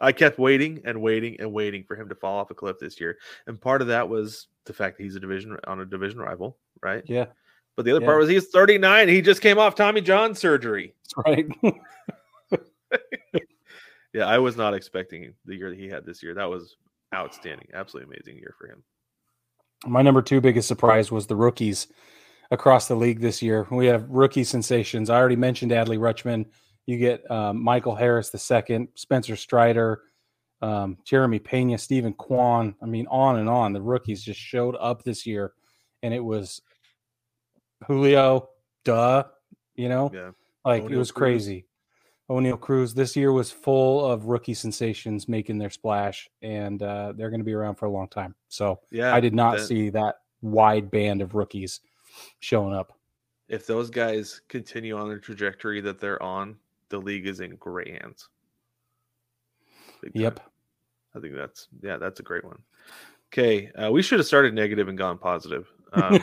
I 0.00 0.12
kept 0.12 0.38
waiting 0.38 0.80
and 0.84 1.02
waiting 1.02 1.40
and 1.40 1.52
waiting 1.52 1.82
for 1.82 1.96
him 1.96 2.08
to 2.10 2.14
fall 2.14 2.38
off 2.38 2.52
a 2.52 2.54
cliff 2.54 2.76
this 2.78 3.00
year, 3.00 3.18
and 3.48 3.60
part 3.60 3.82
of 3.82 3.88
that 3.88 4.08
was 4.08 4.46
the 4.66 4.72
fact 4.72 4.96
that 4.98 5.02
he's 5.02 5.16
a 5.16 5.20
division 5.20 5.56
on 5.66 5.80
a 5.80 5.84
division 5.84 6.20
rival, 6.20 6.56
right? 6.80 7.02
yeah, 7.06 7.26
But 7.74 7.84
the 7.86 7.90
other 7.90 8.02
Yeah. 8.02 8.06
part 8.06 8.18
was 8.20 8.28
he's 8.28 8.46
39. 8.48 9.08
He 9.08 9.20
just 9.20 9.40
came 9.40 9.58
off 9.58 9.74
Tommy 9.74 10.00
John 10.00 10.36
surgery. 10.36 10.94
that's 11.02 11.26
right. 11.26 11.48
Yeah, 14.14 14.24
I 14.24 14.38
was 14.38 14.56
not 14.56 14.72
expecting 14.72 15.34
the 15.44 15.54
year 15.54 15.68
that 15.68 15.78
he 15.78 15.86
had 15.86 16.06
this 16.06 16.22
year. 16.22 16.32
That 16.34 16.48
was 16.48 16.76
outstanding, 17.14 17.68
absolutely 17.74 18.14
amazing 18.14 18.38
year 18.38 18.54
for 18.58 18.68
him. 18.68 18.82
My 19.86 20.02
number 20.02 20.22
two 20.22 20.40
biggest 20.40 20.68
surprise 20.68 21.10
was 21.12 21.26
the 21.26 21.36
rookies 21.36 21.86
across 22.50 22.88
the 22.88 22.94
league 22.94 23.20
this 23.20 23.42
year. 23.42 23.66
We 23.70 23.86
have 23.86 24.08
rookie 24.08 24.44
sensations. 24.44 25.10
I 25.10 25.16
already 25.18 25.36
mentioned 25.36 25.70
Adley 25.72 25.98
Rutschman. 25.98 26.46
You 26.86 26.96
get 26.98 27.30
um, 27.30 27.62
Michael 27.62 27.94
Harris 27.94 28.30
the 28.30 28.38
second, 28.38 28.88
Spencer 28.94 29.36
Strider, 29.36 30.02
um, 30.62 30.98
Jeremy 31.04 31.38
Pena, 31.38 31.78
Steven 31.78 32.12
Kwan. 32.14 32.74
I 32.82 32.86
mean, 32.86 33.06
on 33.08 33.38
and 33.38 33.48
on. 33.48 33.72
The 33.72 33.82
rookies 33.82 34.22
just 34.22 34.40
showed 34.40 34.74
up 34.80 35.04
this 35.04 35.26
year, 35.26 35.52
and 36.02 36.12
it 36.12 36.24
was 36.24 36.60
Julio, 37.86 38.48
duh, 38.84 39.24
you 39.76 39.88
know, 39.88 40.10
Yeah. 40.12 40.30
like 40.64 40.84
it 40.84 40.96
was 40.96 41.12
crazy. 41.12 41.66
Oneil 42.30 42.60
Cruz 42.60 42.92
this 42.94 43.16
year 43.16 43.32
was 43.32 43.50
full 43.50 44.04
of 44.04 44.26
rookie 44.26 44.54
sensations 44.54 45.28
making 45.28 45.58
their 45.58 45.70
splash, 45.70 46.28
and 46.42 46.82
uh, 46.82 47.12
they're 47.16 47.30
going 47.30 47.40
to 47.40 47.44
be 47.44 47.54
around 47.54 47.76
for 47.76 47.86
a 47.86 47.90
long 47.90 48.08
time. 48.08 48.34
So 48.48 48.80
Yeah. 48.90 49.14
I 49.14 49.20
did 49.20 49.34
not 49.34 49.56
that- 49.58 49.66
see 49.66 49.88
that 49.90 50.20
wide 50.42 50.90
band 50.90 51.22
of 51.22 51.34
rookies 51.34 51.80
showing 52.40 52.74
up. 52.74 52.92
if 53.48 53.66
those 53.66 53.88
guys 53.90 54.42
continue 54.48 54.96
on 54.96 55.08
the 55.08 55.18
trajectory 55.18 55.80
that 55.80 55.98
they're 55.98 56.22
on, 56.22 56.56
the 56.90 56.98
league 56.98 57.26
is 57.26 57.40
in 57.40 57.56
great 57.56 58.00
hands. 58.02 58.28
Yep. 60.12 60.40
I 61.14 61.20
think 61.20 61.34
that's 61.34 61.68
yeah, 61.82 61.96
that's 61.96 62.20
a 62.20 62.22
great 62.22 62.44
one. 62.44 62.58
Okay, 63.32 63.70
uh, 63.72 63.90
we 63.90 64.02
should 64.02 64.18
have 64.18 64.26
started 64.26 64.54
negative 64.54 64.88
and 64.88 64.96
gone 64.96 65.18
positive. 65.18 65.70
Um, 65.92 66.14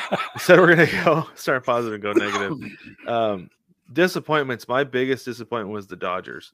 instead, 0.34 0.58
we're 0.60 0.74
gonna 0.74 1.04
go 1.04 1.26
start 1.34 1.64
positive 1.64 1.94
and 1.94 2.02
go 2.02 2.12
negative. 2.12 2.58
Um, 3.08 3.50
disappointments. 3.92 4.68
My 4.68 4.84
biggest 4.84 5.24
disappointment 5.24 5.74
was 5.74 5.86
the 5.86 5.96
Dodgers. 5.96 6.52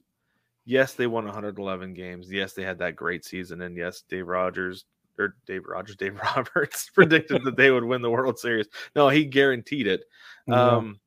Yes, 0.65 0.93
they 0.93 1.07
won 1.07 1.25
111 1.25 1.93
games. 1.93 2.31
Yes, 2.31 2.53
they 2.53 2.63
had 2.63 2.79
that 2.79 2.95
great 2.95 3.25
season, 3.25 3.61
and 3.61 3.75
yes, 3.75 4.03
Dave 4.07 4.27
Rogers 4.27 4.85
or 5.19 5.35
Dave 5.45 5.65
Rogers, 5.67 5.95
Dave 5.95 6.19
Roberts 6.35 6.89
predicted 6.89 7.43
that 7.43 7.57
they 7.57 7.71
would 7.71 7.83
win 7.83 8.01
the 8.01 8.09
World 8.09 8.39
Series. 8.39 8.67
No, 8.95 9.09
he 9.09 9.25
guaranteed 9.25 9.87
it. 9.87 10.05
Yeah. 10.47 10.75
Um, 10.75 10.99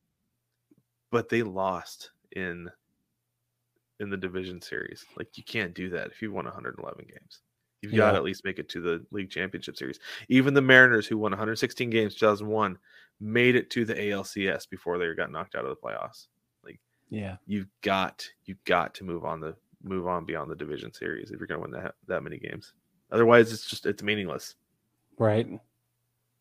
but 1.11 1.29
they 1.29 1.43
lost 1.43 2.11
in 2.33 2.69
in 3.99 4.09
the 4.09 4.17
division 4.17 4.61
series. 4.61 5.05
Like 5.17 5.37
you 5.37 5.43
can't 5.43 5.73
do 5.73 5.89
that 5.89 6.07
if 6.07 6.21
you 6.21 6.31
won 6.31 6.45
111 6.45 7.05
games. 7.07 7.41
You've 7.81 7.95
got 7.95 8.11
to 8.11 8.17
at 8.17 8.23
least 8.23 8.43
make 8.43 8.59
it 8.59 8.69
to 8.69 8.81
the 8.81 9.05
league 9.11 9.29
championship 9.29 9.77
series. 9.77 9.99
Even 10.29 10.53
the 10.53 10.61
Mariners, 10.61 11.05
who 11.05 11.17
won 11.17 11.31
116 11.31 11.89
games 11.89 12.15
2001, 12.15 12.77
made 13.19 13.55
it 13.55 13.69
to 13.71 13.85
the 13.85 13.95
ALCS 13.95 14.69
before 14.69 14.97
they 14.97 15.13
got 15.13 15.31
knocked 15.31 15.55
out 15.55 15.65
of 15.65 15.69
the 15.69 15.87
playoffs. 15.87 16.27
Like, 16.63 16.79
yeah. 17.09 17.37
You've 17.45 17.69
got 17.81 18.27
you've 18.45 18.63
got 18.65 18.93
to 18.95 19.03
move 19.03 19.25
on 19.25 19.39
the 19.39 19.55
move 19.83 20.07
on 20.07 20.25
beyond 20.25 20.51
the 20.51 20.55
division 20.55 20.93
series 20.93 21.31
if 21.31 21.39
you're 21.39 21.47
going 21.47 21.61
to 21.61 21.69
win 21.69 21.83
that 21.83 21.95
that 22.07 22.23
many 22.23 22.37
games. 22.37 22.73
Otherwise, 23.11 23.51
it's 23.51 23.69
just 23.69 23.85
it's 23.85 24.03
meaningless. 24.03 24.55
Right. 25.17 25.47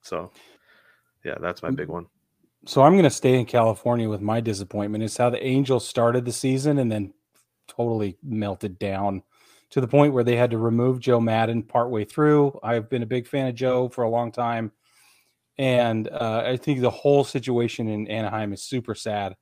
So, 0.02 0.30
yeah, 1.24 1.36
that's 1.40 1.62
my 1.62 1.70
mm. 1.70 1.76
big 1.76 1.88
one. 1.88 2.06
So 2.66 2.82
I'm 2.82 2.92
going 2.92 3.04
to 3.04 3.10
stay 3.10 3.38
in 3.38 3.46
California 3.46 4.08
with 4.08 4.20
my 4.20 4.40
disappointment. 4.40 5.04
Is 5.04 5.16
how 5.16 5.30
the 5.30 5.44
Angels 5.44 5.86
started 5.86 6.24
the 6.24 6.32
season 6.32 6.78
and 6.78 6.90
then 6.90 7.14
totally 7.68 8.16
melted 8.22 8.78
down 8.78 9.22
to 9.70 9.80
the 9.80 9.88
point 9.88 10.12
where 10.12 10.24
they 10.24 10.36
had 10.36 10.50
to 10.50 10.58
remove 10.58 11.00
Joe 11.00 11.20
Maddon 11.20 11.62
partway 11.62 12.04
through. 12.04 12.58
I've 12.62 12.88
been 12.88 13.02
a 13.02 13.06
big 13.06 13.26
fan 13.26 13.46
of 13.46 13.54
Joe 13.54 13.88
for 13.88 14.04
a 14.04 14.10
long 14.10 14.32
time, 14.32 14.72
and 15.58 16.08
uh, 16.08 16.42
I 16.44 16.56
think 16.56 16.80
the 16.80 16.90
whole 16.90 17.24
situation 17.24 17.88
in 17.88 18.08
Anaheim 18.08 18.52
is 18.52 18.62
super 18.62 18.94
sad, 18.94 19.36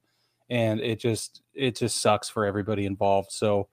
and 0.49 0.81
it 0.81 1.01
just 1.01 1.43
it 1.55 1.77
just 1.77 2.01
sucks 2.01 2.29
for 2.29 2.45
everybody 2.45 2.87
involved. 2.87 3.33
So 3.33 3.69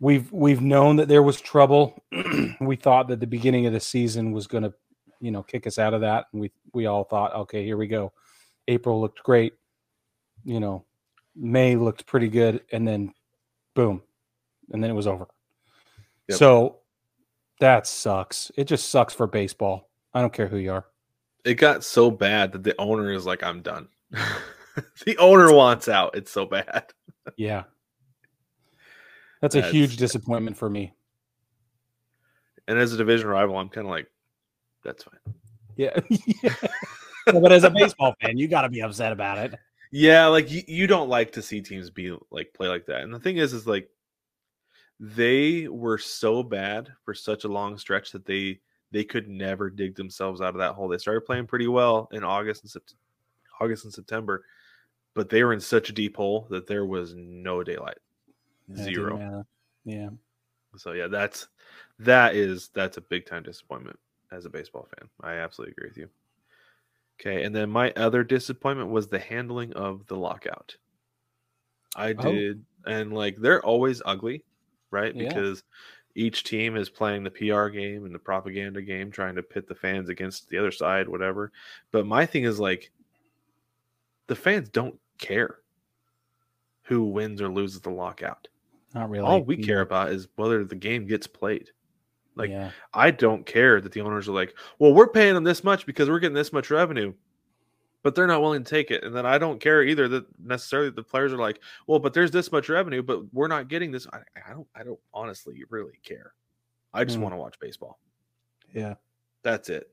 we've 0.00 0.30
we've 0.32 0.60
known 0.60 0.96
that 0.96 1.08
there 1.08 1.22
was 1.22 1.40
trouble. 1.40 2.02
we 2.60 2.76
thought 2.76 3.08
that 3.08 3.20
the 3.20 3.26
beginning 3.26 3.66
of 3.66 3.72
the 3.72 3.80
season 3.80 4.32
was 4.32 4.46
going 4.46 4.64
to, 4.64 4.74
you 5.20 5.30
know, 5.30 5.42
kick 5.42 5.66
us 5.66 5.78
out 5.78 5.94
of 5.94 6.00
that, 6.00 6.26
and 6.32 6.40
we 6.40 6.50
we 6.74 6.86
all 6.86 7.04
thought, 7.04 7.34
okay, 7.34 7.64
here 7.64 7.76
we 7.76 7.86
go. 7.86 8.12
April 8.66 9.00
looked 9.00 9.22
great, 9.22 9.54
you 10.44 10.60
know, 10.60 10.84
May 11.36 11.76
looked 11.76 12.06
pretty 12.06 12.28
good, 12.28 12.62
and 12.72 12.86
then 12.86 13.12
boom, 13.74 14.02
and 14.72 14.82
then 14.82 14.90
it 14.90 14.94
was 14.94 15.06
over. 15.06 15.28
Yep. 16.28 16.38
So 16.38 16.76
that 17.60 17.86
sucks. 17.86 18.50
It 18.56 18.64
just 18.64 18.88
sucks 18.90 19.14
for 19.14 19.26
baseball. 19.26 19.90
I 20.12 20.20
don't 20.20 20.32
care 20.32 20.48
who 20.48 20.56
you 20.56 20.72
are. 20.72 20.86
It 21.44 21.54
got 21.54 21.84
so 21.84 22.10
bad 22.10 22.52
that 22.52 22.62
the 22.62 22.78
owner 22.80 23.12
is 23.12 23.26
like, 23.26 23.42
I'm 23.42 23.62
done. 23.62 23.88
the 25.04 25.16
owner 25.18 25.52
wants 25.52 25.88
out. 25.88 26.16
It's 26.16 26.30
so 26.30 26.46
bad. 26.46 26.86
Yeah. 27.36 27.64
That's 29.40 29.54
a 29.54 29.58
That's- 29.58 29.72
huge 29.72 29.96
disappointment 29.96 30.56
for 30.56 30.68
me. 30.68 30.94
And 32.68 32.78
as 32.78 32.92
a 32.92 32.96
division 32.96 33.26
rival, 33.28 33.56
I'm 33.58 33.68
kind 33.68 33.86
of 33.86 33.90
like, 33.90 34.06
that's 34.84 35.02
fine. 35.02 35.34
Yeah. 35.76 35.98
yeah. 36.42 36.54
but 37.26 37.50
as 37.50 37.64
a 37.64 37.70
baseball 37.70 38.14
fan, 38.20 38.38
you 38.38 38.46
got 38.46 38.62
to 38.62 38.68
be 38.68 38.80
upset 38.80 39.12
about 39.12 39.38
it. 39.38 39.54
Yeah, 39.90 40.26
like 40.26 40.50
you, 40.50 40.62
you 40.68 40.86
don't 40.86 41.08
like 41.08 41.32
to 41.32 41.42
see 41.42 41.62
teams 41.62 41.90
be 41.90 42.16
like 42.30 42.54
play 42.54 42.68
like 42.68 42.86
that. 42.86 43.02
And 43.02 43.12
the 43.12 43.18
thing 43.18 43.38
is, 43.38 43.52
is 43.52 43.66
like 43.66 43.88
they 45.00 45.66
were 45.66 45.98
so 45.98 46.42
bad 46.42 46.90
for 47.04 47.12
such 47.12 47.44
a 47.44 47.48
long 47.48 47.76
stretch 47.76 48.12
that 48.12 48.24
they 48.24 48.60
they 48.92 49.04
could 49.04 49.28
never 49.28 49.70
dig 49.70 49.94
themselves 49.94 50.40
out 50.40 50.54
of 50.54 50.58
that 50.58 50.74
hole. 50.74 50.88
They 50.88 50.98
started 50.98 51.22
playing 51.22 51.46
pretty 51.46 51.68
well 51.68 52.08
in 52.12 52.24
August 52.24 52.62
and 52.62 52.70
Sept- 52.70 52.94
August 53.60 53.84
and 53.84 53.92
September, 53.92 54.44
but 55.14 55.28
they 55.28 55.44
were 55.44 55.52
in 55.52 55.60
such 55.60 55.90
a 55.90 55.92
deep 55.92 56.16
hole 56.16 56.46
that 56.50 56.66
there 56.66 56.86
was 56.86 57.14
no 57.14 57.62
daylight, 57.62 57.98
zero. 58.76 59.44
Yeah. 59.84 60.10
So 60.76 60.92
yeah, 60.92 61.08
that's 61.08 61.48
that 61.98 62.34
is 62.34 62.70
that's 62.74 62.96
a 62.96 63.00
big 63.02 63.26
time 63.26 63.42
disappointment 63.42 63.98
as 64.32 64.44
a 64.44 64.50
baseball 64.50 64.88
fan. 64.96 65.08
I 65.22 65.34
absolutely 65.34 65.72
agree 65.72 65.88
with 65.88 65.98
you. 65.98 66.08
Okay, 67.20 67.44
and 67.44 67.54
then 67.54 67.68
my 67.68 67.92
other 67.96 68.24
disappointment 68.24 68.90
was 68.90 69.08
the 69.08 69.18
handling 69.18 69.72
of 69.74 70.06
the 70.06 70.16
lockout. 70.16 70.76
I 71.96 72.10
Oh. 72.12 72.32
did, 72.32 72.64
and 72.86 73.12
like 73.12 73.36
they're 73.36 73.64
always 73.64 74.00
ugly, 74.04 74.44
right? 74.90 75.14
Yeah. 75.14 75.28
Because 75.28 75.64
each 76.14 76.44
team 76.44 76.76
is 76.76 76.90
playing 76.90 77.22
the 77.22 77.30
PR 77.30 77.68
game 77.68 78.04
and 78.04 78.14
the 78.14 78.18
propaganda 78.18 78.82
game, 78.82 79.10
trying 79.10 79.36
to 79.36 79.42
pit 79.42 79.68
the 79.68 79.74
fans 79.74 80.08
against 80.08 80.48
the 80.48 80.58
other 80.58 80.70
side, 80.72 81.08
whatever. 81.08 81.52
But 81.92 82.06
my 82.06 82.26
thing 82.26 82.44
is 82.44 82.58
like, 82.58 82.90
the 84.26 84.36
fans 84.36 84.68
don't 84.68 84.98
care 85.18 85.58
who 86.82 87.04
wins 87.04 87.40
or 87.40 87.48
loses 87.48 87.80
the 87.80 87.90
lockout 87.90 88.48
Not 88.94 89.10
really. 89.10 89.24
all 89.24 89.42
we 89.42 89.56
care 89.56 89.80
about 89.80 90.10
is 90.10 90.28
whether 90.36 90.64
the 90.64 90.74
game 90.74 91.06
gets 91.06 91.26
played. 91.26 91.70
Like 92.36 92.50
yeah. 92.50 92.70
I 92.94 93.10
don't 93.10 93.44
care 93.44 93.80
that 93.80 93.92
the 93.92 94.00
owners 94.00 94.28
are 94.28 94.32
like, 94.32 94.56
well, 94.78 94.94
we're 94.94 95.08
paying 95.08 95.34
them 95.34 95.44
this 95.44 95.62
much 95.62 95.84
because 95.84 96.08
we're 96.08 96.20
getting 96.20 96.34
this 96.34 96.52
much 96.52 96.70
revenue, 96.70 97.12
but 98.02 98.14
they're 98.14 98.26
not 98.26 98.40
willing 98.42 98.64
to 98.64 98.70
take 98.70 98.90
it. 98.90 99.04
And 99.04 99.14
then 99.14 99.26
I 99.26 99.38
don't 99.38 99.60
care 99.60 99.82
either 99.82 100.08
that 100.08 100.24
necessarily 100.42 100.90
the 100.90 101.02
players 101.02 101.32
are 101.32 101.38
like, 101.38 101.60
well, 101.86 101.98
but 101.98 102.14
there's 102.14 102.30
this 102.30 102.50
much 102.52 102.68
revenue, 102.68 103.02
but 103.02 103.32
we're 103.32 103.48
not 103.48 103.68
getting 103.68 103.90
this. 103.90 104.06
I, 104.12 104.18
I 104.48 104.52
don't, 104.52 104.66
I 104.74 104.82
don't 104.82 105.00
honestly 105.12 105.62
really 105.68 105.98
care. 106.04 106.32
I 106.94 107.04
just 107.04 107.16
Hmm. 107.16 107.22
want 107.24 107.32
to 107.34 107.38
watch 107.38 107.58
baseball. 107.60 107.98
Yeah. 108.74 108.94
That's 109.42 109.68
it. 109.68 109.90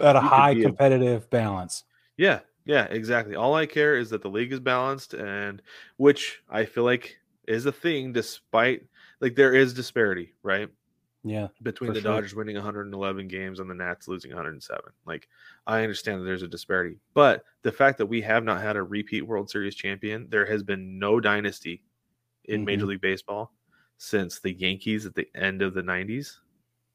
At 0.00 0.16
a 0.16 0.20
You 0.20 0.24
high 0.28 0.54
be 0.54 0.62
a- 0.62 0.66
competitive 0.66 1.28
balance. 1.30 1.84
Yeah, 2.16 2.40
yeah, 2.64 2.84
exactly. 2.84 3.34
All 3.34 3.54
I 3.54 3.66
care 3.66 3.96
is 3.96 4.10
that 4.10 4.22
the 4.22 4.30
league 4.30 4.52
is 4.52 4.60
balanced, 4.60 5.14
and 5.14 5.60
which 5.96 6.42
I 6.48 6.64
feel 6.64 6.84
like 6.84 7.18
is 7.46 7.66
a 7.66 7.72
thing, 7.72 8.12
despite 8.12 8.86
like 9.20 9.34
there 9.34 9.54
is 9.54 9.74
disparity, 9.74 10.34
right? 10.42 10.68
Yeah. 11.24 11.48
between 11.62 11.92
the 11.92 12.00
sure. 12.00 12.12
Dodgers 12.12 12.34
winning 12.34 12.54
111 12.54 13.26
games 13.26 13.58
and 13.58 13.68
the 13.68 13.74
Nats 13.74 14.06
losing 14.06 14.30
107. 14.30 14.80
Like, 15.04 15.28
I 15.68 15.82
understand 15.82 16.20
that 16.20 16.24
there's 16.24 16.42
a 16.42 16.48
disparity, 16.48 16.98
but 17.14 17.44
the 17.62 17.70
fact 17.70 17.98
that 17.98 18.06
we 18.06 18.22
have 18.22 18.42
not 18.42 18.62
had 18.62 18.76
a 18.76 18.82
repeat 18.82 19.22
World 19.22 19.50
Series 19.50 19.74
champion, 19.74 20.26
there 20.30 20.46
has 20.46 20.62
been 20.62 20.98
no 20.98 21.20
dynasty 21.20 21.84
in 22.46 22.64
Major 22.64 22.86
Mhm. 22.86 22.88
League 22.88 23.00
Baseball 23.02 23.52
since 23.98 24.40
the 24.40 24.52
Yankees 24.54 25.04
at 25.04 25.14
the 25.14 25.28
end 25.34 25.60
of 25.60 25.74
the 25.74 25.82
90s. 25.82 26.40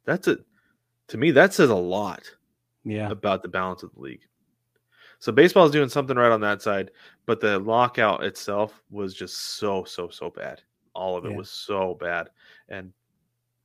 That's 0.05 0.27
a, 0.27 0.39
to 1.07 1.17
me, 1.17 1.29
that 1.31 1.53
says 1.53 1.69
a 1.69 1.75
lot 1.75 2.35
Yeah. 2.83 3.11
about 3.11 3.43
the 3.43 3.47
balance 3.47 3.83
of 3.83 3.93
the 3.93 3.99
league. 4.01 4.27
So 5.19 5.31
baseball 5.31 5.65
is 5.65 5.71
doing 5.71 5.87
something 5.89 6.17
right 6.17 6.31
on 6.31 6.41
that 6.41 6.61
side, 6.61 6.91
but 7.27 7.39
the 7.39 7.59
lockout 7.59 8.23
itself 8.23 8.81
was 8.89 9.13
just 9.13 9.37
so 9.57 9.83
so 9.85 10.09
so 10.09 10.29
bad. 10.31 10.61
All 10.95 11.15
of 11.15 11.25
it 11.25 11.31
Yeah. 11.31 11.37
was 11.37 11.49
so 11.51 11.93
bad, 11.93 12.31
and 12.69 12.91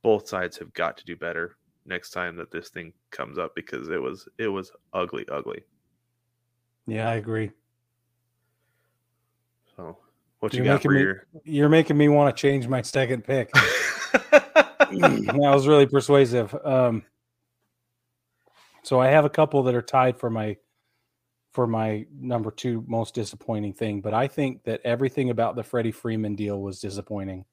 both 0.03 0.27
sides 0.27 0.57
have 0.57 0.71
got 0.73 0.97
to 0.97 1.05
do 1.05 1.15
better 1.17 1.57
next 1.89 2.11
time 2.11 2.37
that 2.37 2.51
this 2.51 2.69
thing 2.69 2.93
comes 3.11 3.37
up 3.37 3.53
because 3.55 3.89
it 3.89 4.01
was 4.01 4.27
it 4.37 4.47
was 4.47 4.71
ugly, 4.93 5.25
ugly. 5.29 5.63
Yeah, 6.87 7.09
I 7.09 7.15
agree. 7.15 7.51
So 9.75 9.97
what 10.39 10.53
You're 10.53 10.63
you 10.63 10.69
got 10.69 10.75
making 10.75 10.89
for 10.89 10.93
me- 10.93 11.01
your 11.01 11.27
You're 11.43 11.69
making 11.69 11.97
me 11.97 12.07
want 12.07 12.35
to 12.35 12.39
change 12.39 12.67
my 12.67 12.81
second 12.81 13.23
pick. 13.25 13.51
that 14.91 15.35
was 15.35 15.67
really 15.67 15.85
persuasive. 15.85 16.55
Um, 16.65 17.03
so 18.83 18.99
I 18.99 19.07
have 19.07 19.25
a 19.25 19.29
couple 19.29 19.61
that 19.63 19.75
are 19.75 19.81
tied 19.81 20.17
for 20.17 20.29
my 20.29 20.57
for 21.51 21.67
my 21.67 22.05
number 22.11 22.51
two 22.51 22.83
most 22.87 23.13
disappointing 23.15 23.73
thing, 23.73 24.01
but 24.01 24.13
I 24.13 24.27
think 24.27 24.63
that 24.63 24.81
everything 24.85 25.29
about 25.29 25.55
the 25.55 25.63
Freddie 25.63 25.91
Freeman 25.91 26.35
deal 26.35 26.61
was 26.61 26.79
disappointing. 26.79 27.45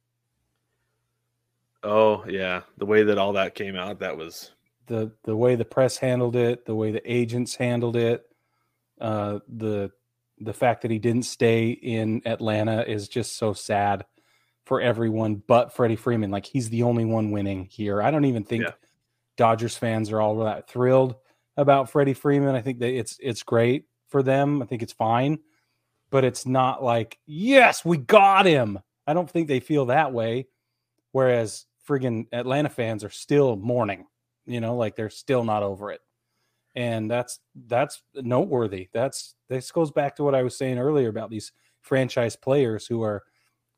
Oh 1.87 2.25
yeah, 2.29 2.63
the 2.79 2.87
way 2.87 3.05
that 3.05 3.17
all 3.17 3.33
that 3.35 3.55
came 3.55 3.77
out, 3.77 4.01
that 4.01 4.17
was 4.17 4.53
the 4.87 5.13
the 5.25 5.37
way 5.37 5.55
the 5.55 5.65
press 5.65 5.97
handled 5.97 6.35
it, 6.37 6.67
the 6.67 6.75
way 6.75 6.91
the 6.91 7.13
agents 7.13 7.55
handled 7.55 7.97
it, 7.97 8.25
uh, 9.01 9.39
the 9.49 9.91
the 10.39 10.53
fact 10.53 10.83
that 10.83 10.91
he 10.91 10.99
didn't 10.99 11.25
stay 11.25 11.71
in 11.71 12.23
Atlanta 12.27 12.83
is 12.83 13.09
just 13.09 13.37
so 13.37 13.53
sad 13.53 14.05
for 14.65 14.81
everyone 14.81 15.37
but 15.47 15.73
Freddie 15.73 15.97
Freeman. 15.97 16.31
Like 16.31 16.45
he's 16.45 16.69
the 16.71 16.83
only 16.83 17.05
one 17.05 17.31
winning 17.31 17.69
here. 17.71 18.03
I 18.03 18.11
don't 18.11 18.25
even 18.25 18.45
think 18.45 18.65
Yeah. 18.65 18.73
Dodgers 19.37 19.77
fans 19.77 20.11
are 20.11 20.21
all 20.21 20.37
that 20.39 20.69
thrilled 20.69 21.15
about 21.57 21.89
Freddie 21.89 22.15
Freeman. 22.15 22.55
I 22.55 22.63
think 22.63 22.81
that 22.81 22.93
it's 22.93 23.17
it's 23.21 23.43
great 23.43 23.85
for 24.09 24.23
them. 24.23 24.61
I 24.61 24.67
think 24.67 24.83
it's 24.83 24.93
fine, 24.93 25.39
but 26.11 26.25
it's 26.25 26.47
not 26.47 26.83
like 26.83 27.19
yes, 27.27 27.85
we 27.85 27.97
got 27.97 28.45
him. 28.45 28.81
I 29.07 29.15
don't 29.15 29.31
think 29.31 29.47
they 29.47 29.61
feel 29.61 29.87
that 29.87 30.13
way. 30.13 30.49
Whereas 31.13 31.65
friggin' 31.87 32.27
Atlanta 32.33 32.69
fans 32.69 33.05
are 33.05 33.11
still 33.11 33.57
mourning 33.57 34.07
you 34.47 34.61
know 34.61 34.77
like 34.77 34.97
they're 34.97 35.11
still 35.11 35.45
not 35.45 35.63
over 35.63 35.91
it. 35.91 36.01
And 36.75 37.11
that's 37.11 37.41
that's 37.67 38.03
noteworthy. 38.15 38.89
That's 38.93 39.35
this 39.49 39.71
goes 39.71 39.91
back 39.91 40.17
to 40.17 40.25
what 40.25 40.35
i 40.35 40.43
was 40.43 40.57
saying 40.57 40.79
earlier 40.79 41.09
about 41.09 41.31
these 41.31 41.53
franchise 41.81 42.37
players 42.37 42.87
who 42.87 43.03
are 43.03 43.23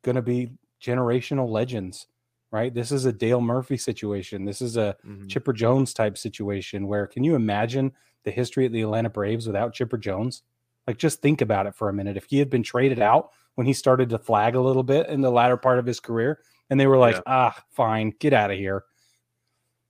going 0.03 0.17
to 0.17 0.23
be 0.23 0.53
generational 0.81 1.49
legends 1.49 2.07
right? 2.51 2.73
This 2.73 2.93
is 2.93 3.05
a 3.05 3.13
dale 3.13 3.43
murphy 3.43 3.77
situation. 3.77 4.47
This 4.47 4.63
is 4.63 4.79
a 4.79 4.97
mhm. 5.07 5.29
chipper 5.29 5.53
jones 5.53 5.93
type 5.93 6.17
situation 6.17 6.87
where 6.87 7.07
can 7.07 7.23
you 7.23 7.35
imagine 7.35 7.93
the 8.25 8.31
history 8.31 8.65
of 8.65 8.73
the 8.73 8.81
atlanta 8.81 9.11
braves 9.11 9.47
without 9.47 9.75
chipper 9.75 9.99
jones? 9.99 10.43
Like 10.87 10.97
just 10.97 11.21
think 11.21 11.43
about 11.43 11.67
it 11.67 11.75
for 11.75 11.91
a 11.91 11.93
minute. 11.93 12.17
If 12.17 12.25
he 12.25 12.39
had 12.39 12.49
been 12.49 12.63
traded 12.63 13.01
out 13.01 13.33
when 13.57 13.67
he 13.67 13.75
started 13.75 14.09
to 14.09 14.19
flag 14.19 14.55
a 14.55 14.63
little 14.63 14.83
bit 14.83 15.09
in 15.09 15.21
the 15.21 15.31
latter 15.31 15.59
part 15.59 15.79
of 15.79 15.85
his 15.85 16.01
career 16.01 16.41
and 16.71 16.79
they 16.79 16.87
were 16.87 16.99
like 16.99 17.17
Yeah. 17.17 17.23
ah 17.27 17.65
fine 17.71 18.13
get 18.19 18.33
out 18.33 18.51
of 18.51 18.59
here. 18.59 18.85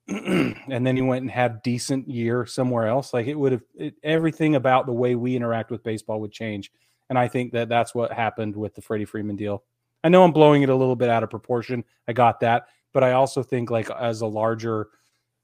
And 0.08 0.86
then 0.86 0.96
he 0.96 1.02
went 1.02 1.22
and 1.22 1.30
had 1.30 1.62
decent 1.62 2.08
year 2.08 2.46
somewhere 2.46 2.86
else. 2.86 3.12
Like 3.12 3.26
it 3.26 3.34
would 3.38 3.52
have 3.52 3.62
it, 3.74 3.94
everything 4.02 4.54
about 4.54 4.86
the 4.86 4.92
way 4.92 5.14
we 5.14 5.36
interact 5.36 5.70
with 5.70 5.82
baseball 5.82 6.20
would 6.20 6.32
change. 6.32 6.70
And 7.10 7.18
i 7.18 7.26
think 7.28 7.52
that 7.52 7.68
that's 7.68 7.94
what 7.94 8.12
happened 8.12 8.54
with 8.56 8.74
the 8.74 8.82
freddie 8.82 9.04
freeman 9.06 9.36
deal. 9.36 9.64
I 10.04 10.08
know 10.08 10.24
i'm 10.24 10.32
blowing 10.32 10.62
it 10.62 10.68
a 10.68 10.74
little 10.76 10.96
bit 10.96 11.10
out 11.10 11.22
of 11.22 11.30
proportion. 11.30 11.84
I 12.06 12.12
got 12.12 12.40
that. 12.40 12.68
But 12.94 13.04
i 13.04 13.12
also 13.12 13.42
think 13.42 13.70
like 13.70 13.90
as 13.90 14.20
a 14.22 14.26
larger 14.26 14.88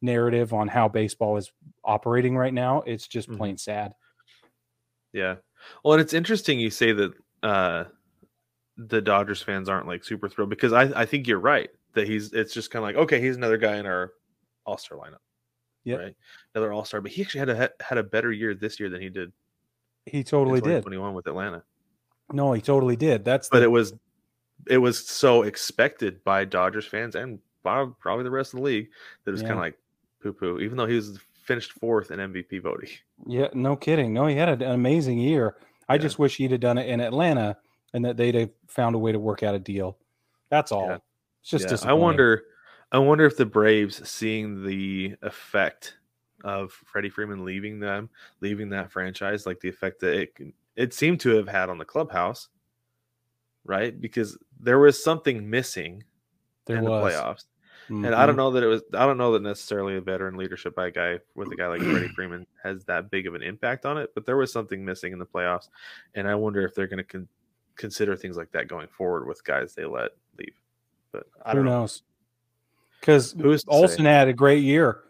narrative 0.02 0.52
on 0.52 0.68
how 0.68 0.88
baseball 0.88 1.36
is 1.38 1.50
operating 1.82 2.36
right 2.36 2.52
now 2.52 2.82
it's 2.86 3.06
just 3.08 3.28
Mhm. 3.30 3.36
plain 3.38 3.56
sad. 3.58 3.94
Yeah. 5.12 5.36
Well, 5.82 5.94
and 5.94 6.00
it's 6.02 6.12
interesting 6.14 6.58
you 6.58 6.70
say 6.70 6.92
that 6.92 7.12
uh 7.42 7.84
the 8.76 9.00
Dodgers 9.00 9.40
fans 9.42 9.68
aren't 9.68 9.86
like 9.86 10.02
super 10.04 10.28
thrilled 10.28 10.50
because 10.50 10.72
I 10.72 10.82
I 11.02 11.06
think 11.06 11.26
you're 11.26 11.38
right 11.38 11.70
that 11.94 12.08
he's 12.08 12.32
it's 12.32 12.52
just 12.52 12.70
kind 12.70 12.82
of 12.84 12.88
like 12.88 12.96
okay 13.04 13.20
he's 13.20 13.36
another 13.36 13.56
guy 13.58 13.76
in 13.76 13.86
our 13.86 14.12
All 14.66 14.76
Star 14.78 14.98
lineup. 14.98 15.18
Yep. 15.84 15.98
Right. 16.00 16.16
Another 16.54 16.72
All 16.72 16.84
Star, 16.84 17.00
but 17.00 17.10
he 17.12 17.22
actually 17.22 17.40
had 17.40 17.50
a 17.50 17.70
had 17.80 17.98
a 17.98 18.02
better 18.02 18.32
year 18.32 18.54
this 18.54 18.80
year 18.80 18.88
than 18.90 19.00
he 19.00 19.08
did 19.10 19.32
he 20.06 20.22
totally 20.24 20.60
did 20.60 20.82
Twenty 20.82 20.98
one 20.98 21.14
with 21.14 21.26
Atlanta. 21.26 21.62
no 22.32 22.52
he 22.52 22.60
totally 22.60 22.96
did 22.96 23.24
that's 23.24 23.48
But 23.48 23.58
the, 23.60 23.64
it 23.64 23.70
was 23.70 23.94
it 24.68 24.78
was 24.78 25.06
so 25.06 25.42
expected 25.42 26.22
by 26.24 26.44
Dodgers 26.44 26.86
fans 26.86 27.14
and 27.14 27.38
by 27.62 27.86
probably 28.00 28.24
the 28.24 28.30
rest 28.30 28.54
of 28.54 28.58
the 28.60 28.64
league 28.64 28.88
that 29.24 29.30
it 29.30 29.32
was 29.32 29.42
kind 29.42 29.54
of 29.54 29.58
like 29.60 29.78
poo 30.22 30.32
poo, 30.32 30.58
even 30.60 30.76
though 30.76 30.86
he 30.86 30.94
was 30.96 31.18
finished 31.44 31.72
fourth 31.72 32.10
in 32.10 32.18
MVP 32.18 32.62
voting. 32.62 32.88
Yeah, 33.26 33.48
no 33.52 33.76
kidding. 33.76 34.12
No, 34.14 34.26
he 34.26 34.34
had 34.36 34.48
an 34.48 34.62
amazing 34.62 35.18
year. 35.18 35.56
I 35.88 35.94
Yeah. 35.94 35.98
just 35.98 36.18
wish 36.18 36.36
he'd 36.36 36.50
have 36.52 36.60
done 36.60 36.78
it 36.78 36.88
in 36.88 37.00
Atlanta 37.00 37.56
and 37.94 38.04
that 38.04 38.16
they'd 38.18 38.34
have 38.34 38.50
found 38.68 38.94
a 38.94 38.98
way 38.98 39.12
to 39.12 39.18
work 39.18 39.42
out 39.42 39.54
a 39.54 39.58
deal. 39.58 39.96
That's 40.50 40.72
all. 40.72 40.88
Yeah. 40.88 40.98
It's 41.40 41.50
just 41.50 41.84
Yeah, 41.84 41.90
I 41.90 41.94
wonder 41.94 42.42
I 42.92 42.98
wonder 42.98 43.24
if 43.24 43.36
the 43.36 43.46
Braves 43.46 44.06
seeing 44.08 44.64
the 44.64 45.16
effect 45.22 45.96
of 46.44 46.72
Freddie 46.72 47.08
Freeman 47.08 47.44
leaving 47.44 47.80
them, 47.80 48.10
leaving 48.40 48.68
that 48.70 48.92
franchise, 48.92 49.46
like 49.46 49.60
the 49.60 49.68
effect 49.68 50.00
that 50.00 50.14
it 50.14 50.32
it 50.76 50.92
seemed 50.92 51.20
to 51.20 51.30
have 51.36 51.48
had 51.48 51.70
on 51.70 51.78
the 51.78 51.84
clubhouse, 51.84 52.48
right? 53.64 53.98
Because 53.98 54.36
there 54.60 54.78
was 54.78 55.02
something 55.02 55.48
missing 55.48 56.04
there 56.66 56.76
in 56.76 56.84
was. 56.84 57.14
the 57.14 57.18
playoffs. 57.20 57.44
And 57.88 58.06
I 58.14 58.22
Mhm. 58.24 58.26
don't 58.28 58.36
know 58.36 58.50
that 58.52 58.62
it 58.62 58.66
was 58.66 58.82
I 58.94 59.04
don't 59.06 59.18
know 59.18 59.32
that 59.32 59.42
necessarily 59.42 59.96
a 59.96 60.00
veteran 60.00 60.36
leadership 60.36 60.74
by 60.74 60.86
a 60.86 60.90
guy 60.90 61.18
with 61.34 61.52
a 61.52 61.56
guy 61.56 61.66
like 61.68 61.82
Freddie 61.82 62.08
Freeman 62.16 62.46
has 62.62 62.84
that 62.86 63.10
big 63.10 63.26
of 63.26 63.34
an 63.34 63.42
impact 63.42 63.84
on 63.84 63.98
it, 63.98 64.10
but 64.14 64.24
there 64.24 64.36
was 64.38 64.50
something 64.52 64.84
missing 64.84 65.12
in 65.12 65.18
the 65.18 65.26
playoffs. 65.26 65.68
And 66.14 66.26
I 66.26 66.34
wonder 66.34 66.62
if 66.64 66.74
they're 66.74 66.86
going 66.86 66.98
to 66.98 67.04
con- 67.04 67.28
consider 67.76 68.16
things 68.16 68.36
like 68.36 68.50
that 68.52 68.68
going 68.68 68.88
forward 68.88 69.26
with 69.26 69.44
guys 69.44 69.74
they 69.74 69.84
let 69.84 70.10
leave. 70.38 70.54
But 71.12 71.26
I 71.44 71.50
Who 71.50 71.56
don't 71.58 71.64
know. 71.66 71.80
knows? 71.80 72.02
Because 73.00 73.32
Who's 73.32 73.64
to 73.64 73.70
say? 73.72 73.76
Olson 73.76 74.04
had 74.04 74.28
a 74.28 74.32
great 74.32 74.62
year. 74.62 75.00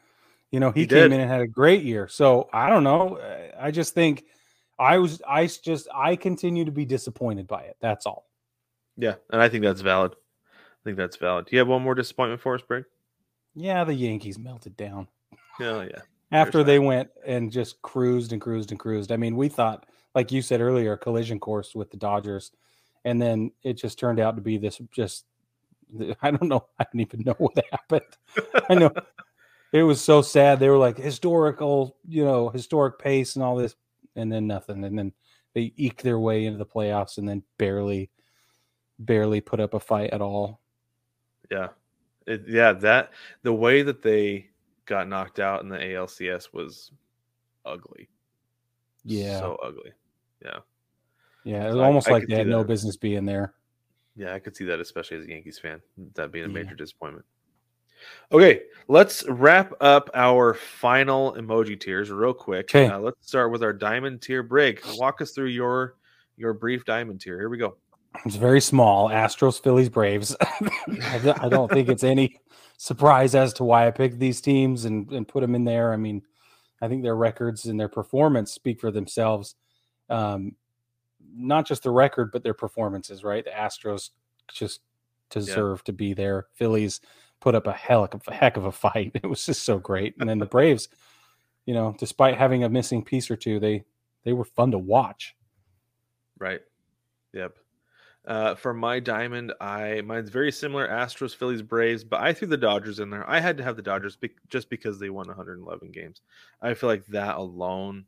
You 0.51 0.61
know, 0.61 0.71
he, 0.71 0.81
He 0.83 0.87
came 0.87 1.11
did. 1.11 1.13
in 1.13 1.21
and 1.21 1.31
had 1.31 1.41
a 1.41 1.47
great 1.47 1.83
year. 1.83 2.09
So 2.09 2.49
I 2.53 2.69
don't 2.69 2.85
know. 2.85 3.19
I 3.59 3.71
just 3.71 3.95
think 3.95 4.25
I 4.79 4.99
was, 4.99 5.23
I 5.29 5.47
just, 5.47 5.89
I 5.95 6.17
continue 6.17 6.65
to 6.65 6.71
be 6.73 6.85
disappointed 6.85 7.47
by 7.47 7.63
it. 7.63 7.77
That's 7.81 8.07
all. 8.07 8.27
Yeah, 8.97 9.15
and 9.31 9.41
I 9.43 9.49
think 9.49 9.65
that's 9.65 9.81
valid. 9.81 10.13
I 10.13 10.83
think 10.85 10.97
that's 10.97 11.17
valid. 11.17 11.47
Do 11.47 11.57
you 11.57 11.59
have 11.59 11.69
one 11.69 11.83
more 11.83 11.95
disappointment 11.95 12.41
for 12.41 12.55
us, 12.55 12.63
Brig? 12.63 12.85
Yeah, 13.55 13.83
the 13.85 13.95
Yankees 13.95 14.39
melted 14.39 14.77
down. 14.77 15.09
Oh 15.61 15.81
yeah. 15.81 15.99
after 16.33 16.59
There's 16.59 16.67
they 16.67 16.79
that. 16.79 16.83
went 16.85 17.11
and 17.27 17.51
just 17.51 17.81
cruised 17.83 18.33
and 18.33 18.41
cruised 18.41 18.71
and 18.71 18.79
cruised. 18.79 19.11
I 19.13 19.17
mean, 19.17 19.37
we 19.37 19.49
thought, 19.49 19.87
like 20.15 20.33
you 20.33 20.43
said 20.43 20.61
earlier, 20.61 20.93
a 20.93 20.99
collision 20.99 21.41
course 21.41 21.75
with 21.75 21.91
the 21.91 21.97
Dodgers, 21.97 22.53
and 23.05 23.21
then 23.21 23.51
it 23.63 23.75
just 23.75 23.99
turned 23.99 24.21
out 24.21 24.37
to 24.37 24.43
be 24.43 24.59
this 24.59 24.81
just. 24.93 25.25
I 26.23 26.31
don't 26.31 26.49
know. 26.49 26.67
I 26.79 26.85
don't 26.85 27.01
even 27.01 27.21
know 27.21 27.35
what 27.39 27.59
happened. 27.71 28.17
I 28.69 28.75
know 28.75 28.91
it 29.73 29.83
was 29.83 30.01
so 30.01 30.23
sad. 30.23 30.61
They 30.61 30.69
were 30.69 30.79
like 30.79 30.97
historical, 30.97 31.97
you 32.07 32.25
know, 32.25 32.49
historic 32.49 32.99
pace 32.99 33.35
and 33.35 33.43
all 33.45 33.57
this, 33.57 33.75
and 34.15 34.31
then 34.33 34.47
nothing. 34.47 34.85
And 34.85 34.97
then 34.97 35.13
they 35.53 35.73
eke 35.77 36.03
their 36.03 36.19
way 36.19 36.47
into 36.47 36.59
the 36.59 36.67
playoffs 36.67 37.19
and 37.19 37.29
then 37.29 37.43
barely, 37.59 38.11
barely 39.01 39.41
put 39.41 39.61
up 39.61 39.75
a 39.75 39.81
fight 39.81 40.11
at 40.11 40.21
all. 40.21 40.61
Yeah. 41.51 41.69
It, 42.27 42.45
yeah, 42.47 42.73
that 42.73 43.11
the 43.43 43.53
way 43.53 43.83
that 43.83 44.01
they 44.01 44.49
got 44.87 45.09
knocked 45.09 45.41
out 45.41 45.63
in 45.63 45.69
the 45.69 45.79
ALCS 45.79 46.53
was 46.53 46.91
ugly. 47.65 48.09
Yeah, 49.05 49.39
So 49.39 49.59
ugly. 49.63 49.93
Yeah. 50.45 50.59
yeah. 51.45 51.65
It 51.65 51.69
was 51.69 51.77
almost 51.77 52.09
I 52.09 52.13
like 52.13 52.23
could 52.23 52.31
they 52.31 52.37
had 52.37 52.47
no 52.47 52.65
business 52.65 52.97
being 52.97 53.25
there. 53.25 53.55
Yeah, 54.17 54.35
I 54.35 54.39
could 54.39 54.55
see 54.55 54.65
that, 54.67 54.79
especially 54.81 55.19
as 55.19 55.25
a 55.25 55.29
Yankees 55.29 55.59
fan, 55.59 55.81
that 56.15 56.31
being 56.31 56.45
a 56.45 56.49
Yeah. 56.49 56.55
major 56.55 56.75
disappointment. 56.75 57.25
Okay, 58.33 58.63
let's 58.89 59.27
wrap 59.29 59.73
up 59.81 60.11
our 60.15 60.53
final 60.55 61.33
emoji 61.35 61.79
tiers 61.81 62.11
real 62.11 62.35
quick. 62.35 62.69
'Kay. 62.69 62.87
Uh, 62.89 62.99
let's 62.99 63.27
start 63.27 63.51
with 63.51 63.63
our 63.63 63.73
diamond 63.73 64.21
tier. 64.21 64.43
Brig, 64.43 64.81
walk 64.97 65.21
us 65.23 65.33
through 65.33 65.47
your 65.49 65.97
your 66.37 66.53
brief 66.53 66.85
diamond 66.85 67.21
tier. 67.21 67.39
Here 67.39 67.49
we 67.49 67.57
go. 67.59 67.77
It's 68.25 68.37
very 68.37 68.61
small. 68.61 69.09
Astros, 69.09 69.61
Phillies, 69.61 69.89
Braves. 69.89 70.37
I 70.41 71.49
don't 71.49 71.71
think 71.71 71.89
it's 71.89 72.05
any 72.05 72.41
surprise 72.77 73.35
as 73.35 73.53
to 73.55 73.65
why 73.65 73.87
I 73.87 73.91
picked 73.91 74.19
these 74.19 74.41
teams 74.41 74.85
and, 74.85 75.11
and 75.13 75.27
put 75.27 75.41
them 75.41 75.55
in 75.55 75.65
there. 75.65 75.93
I 75.93 75.97
mean, 75.97 76.23
I 76.83 76.89
think 76.89 77.03
their 77.03 77.17
records 77.17 77.67
and 77.67 77.79
their 77.79 77.89
performance 77.89 78.53
speak 78.53 78.81
for 78.81 78.91
themselves. 78.91 79.55
Um, 80.09 80.53
not 81.37 81.67
just 81.67 81.83
the 81.83 81.91
record, 81.91 82.31
but 82.33 82.43
their 82.43 82.55
performances, 82.55 83.25
right? 83.25 83.45
The 83.45 83.51
Astros 83.51 84.11
just 84.53 84.81
deserve 85.31 85.83
to 85.85 85.93
be 85.93 86.15
there. 86.15 86.47
Phillies 86.55 87.01
put 87.41 87.55
up 87.55 87.67
a 87.67 87.73
hell 87.73 88.05
of 88.05 88.23
a 88.27 88.35
heck 88.35 88.57
of 88.57 88.67
a 88.67 88.73
fight. 88.73 89.13
It 89.23 89.27
was 89.27 89.45
just 89.45 89.65
so 89.65 89.79
great. 89.79 90.15
And 90.19 90.29
then 90.29 90.39
the 90.39 90.47
Braves, 90.47 90.89
you 91.67 91.75
know, 91.75 91.95
despite 91.99 92.37
having 92.37 92.65
a 92.65 92.69
missing 92.69 93.05
piece 93.05 93.31
or 93.31 93.37
two, 93.37 93.59
they 93.59 93.85
they 94.25 94.33
were 94.33 94.45
fun 94.45 94.71
to 94.71 94.79
watch. 94.79 95.37
Right. 96.39 96.61
Yep. 97.33 97.57
Uh, 98.27 98.55
for 98.55 98.73
my 98.73 99.01
diamond, 99.01 99.53
I 99.61 100.01
mine's 100.01 100.31
very 100.31 100.51
similar: 100.51 100.89
Astros, 100.89 101.37
Phillies, 101.37 101.61
Braves. 101.61 102.05
But 102.05 102.23
I 102.23 102.33
threw 102.33 102.49
the 102.49 102.57
Dodgers 102.57 102.99
in 102.99 103.11
there. 103.11 103.29
I 103.29 103.39
had 103.39 103.59
to 103.59 103.63
have 103.63 103.77
the 103.77 103.83
Dodgers 103.83 104.17
be- 104.17 104.31
just 104.49 104.71
because 104.71 104.99
they 104.99 105.11
won 105.11 105.27
111 105.27 105.91
games. 105.91 106.23
I 106.63 106.73
feel 106.73 106.89
like 106.89 107.05
that 107.07 107.37
alone 107.37 108.07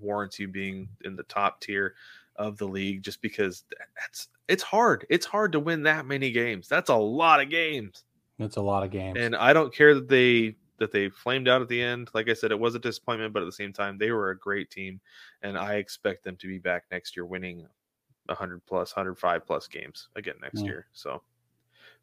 warrants 0.00 0.38
you 0.38 0.48
being 0.48 0.88
in 1.04 1.16
the 1.16 1.22
top 1.24 1.60
tier 1.60 1.94
of 2.36 2.58
the 2.58 2.66
league, 2.66 3.02
just 3.02 3.22
because 3.22 3.64
that's 3.98 4.28
it's 4.48 4.62
hard. 4.62 5.06
It's 5.08 5.26
hard 5.26 5.52
to 5.52 5.60
win 5.60 5.82
that 5.84 6.06
many 6.06 6.30
games. 6.30 6.68
That's 6.68 6.90
a 6.90 6.96
lot 6.96 7.40
of 7.40 7.48
games. 7.50 8.04
It's 8.38 8.56
a 8.56 8.62
lot 8.62 8.82
of 8.82 8.90
games. 8.90 9.18
And 9.18 9.36
I 9.36 9.52
don't 9.52 9.74
care 9.74 9.94
that 9.94 10.08
they 10.08 10.56
that 10.78 10.90
they 10.90 11.08
flamed 11.08 11.48
out 11.48 11.62
at 11.62 11.68
the 11.68 11.80
end. 11.80 12.10
Like 12.14 12.28
I 12.28 12.32
said, 12.34 12.50
it 12.50 12.58
was 12.58 12.74
a 12.74 12.80
disappointment, 12.80 13.32
but 13.32 13.42
at 13.42 13.46
the 13.46 13.52
same 13.52 13.72
time, 13.72 13.96
they 13.96 14.10
were 14.10 14.30
a 14.30 14.38
great 14.38 14.70
team, 14.70 15.00
and 15.42 15.56
I 15.56 15.74
expect 15.74 16.24
them 16.24 16.36
to 16.36 16.48
be 16.48 16.58
back 16.58 16.84
next 16.90 17.16
year, 17.16 17.24
winning 17.24 17.66
100 18.26 18.64
plus, 18.66 18.94
105 18.96 19.46
plus 19.46 19.68
games 19.68 20.08
again 20.16 20.34
next 20.42 20.62
Yeah. 20.62 20.70
year. 20.70 20.86
So 20.92 21.22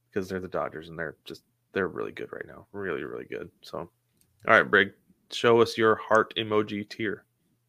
because 0.09 0.29
they're 0.29 0.39
the 0.39 0.47
Dodgers 0.47 0.89
and 0.89 0.97
they're 0.97 1.15
just 1.25 1.43
they're 1.73 1.87
really 1.87 2.11
good 2.11 2.31
right 2.31 2.47
now, 2.47 2.67
really 2.71 3.03
really 3.03 3.25
good. 3.25 3.49
So, 3.61 3.79
all 3.79 3.89
right, 4.47 4.69
Brig, 4.69 4.93
show 5.31 5.61
us 5.61 5.77
your 5.77 5.95
heart 5.95 6.33
emoji 6.37 6.87
tier. 6.87 7.25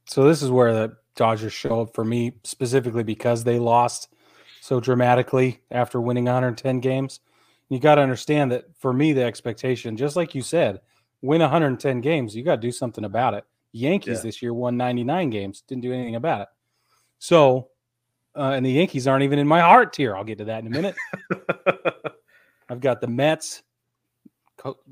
So 0.06 0.24
this 0.24 0.42
is 0.42 0.50
where 0.50 0.72
the 0.72 0.96
Dodgers 1.14 1.52
show 1.52 1.82
up 1.82 1.94
for 1.94 2.04
me 2.04 2.32
specifically 2.44 3.02
because 3.02 3.44
they 3.44 3.58
lost 3.58 4.08
so 4.60 4.80
dramatically 4.80 5.60
after 5.70 6.00
winning 6.00 6.24
110 6.24 6.80
games. 6.80 7.20
You 7.68 7.78
got 7.78 7.96
to 7.96 8.02
understand 8.02 8.52
that 8.52 8.64
for 8.78 8.92
me, 8.92 9.12
the 9.12 9.22
expectation, 9.22 9.96
just 9.96 10.16
like 10.16 10.34
you 10.34 10.42
said, 10.42 10.80
win 11.20 11.40
110 11.40 12.00
games, 12.00 12.34
you 12.34 12.42
got 12.42 12.56
to 12.56 12.60
do 12.60 12.72
something 12.72 13.04
about 13.04 13.34
it. 13.34 13.44
Yankees 13.72 14.18
Yeah. 14.18 14.22
this 14.22 14.42
year 14.42 14.52
won 14.52 14.76
99 14.76 15.30
games, 15.30 15.62
didn't 15.62 15.82
do 15.82 15.92
anything 15.92 16.16
about 16.16 16.42
it. 16.42 16.48
So, 17.18 17.68
uh, 18.36 18.52
and 18.54 18.64
the 18.66 18.70
Yankees 18.72 19.06
aren't 19.06 19.22
even 19.24 19.38
in 19.38 19.46
my 19.46 19.60
heart 19.60 19.92
tier. 19.92 20.16
I'll 20.16 20.24
get 20.24 20.38
to 20.38 20.44
that 20.46 20.64
in 20.64 20.66
a 20.66 20.70
minute. 20.70 20.96
I've 22.68 22.80
got 22.80 23.00
the 23.00 23.06
Mets 23.06 23.62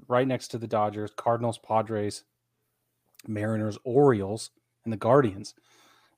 right 0.08 0.26
next 0.26 0.48
to 0.48 0.58
the 0.58 0.66
Dodgers, 0.66 1.12
Cardinals, 1.16 1.58
Padres, 1.58 2.24
Mariners, 3.26 3.78
Orioles, 3.84 4.50
and 4.84 4.92
the 4.92 4.96
Guardians. 4.96 5.54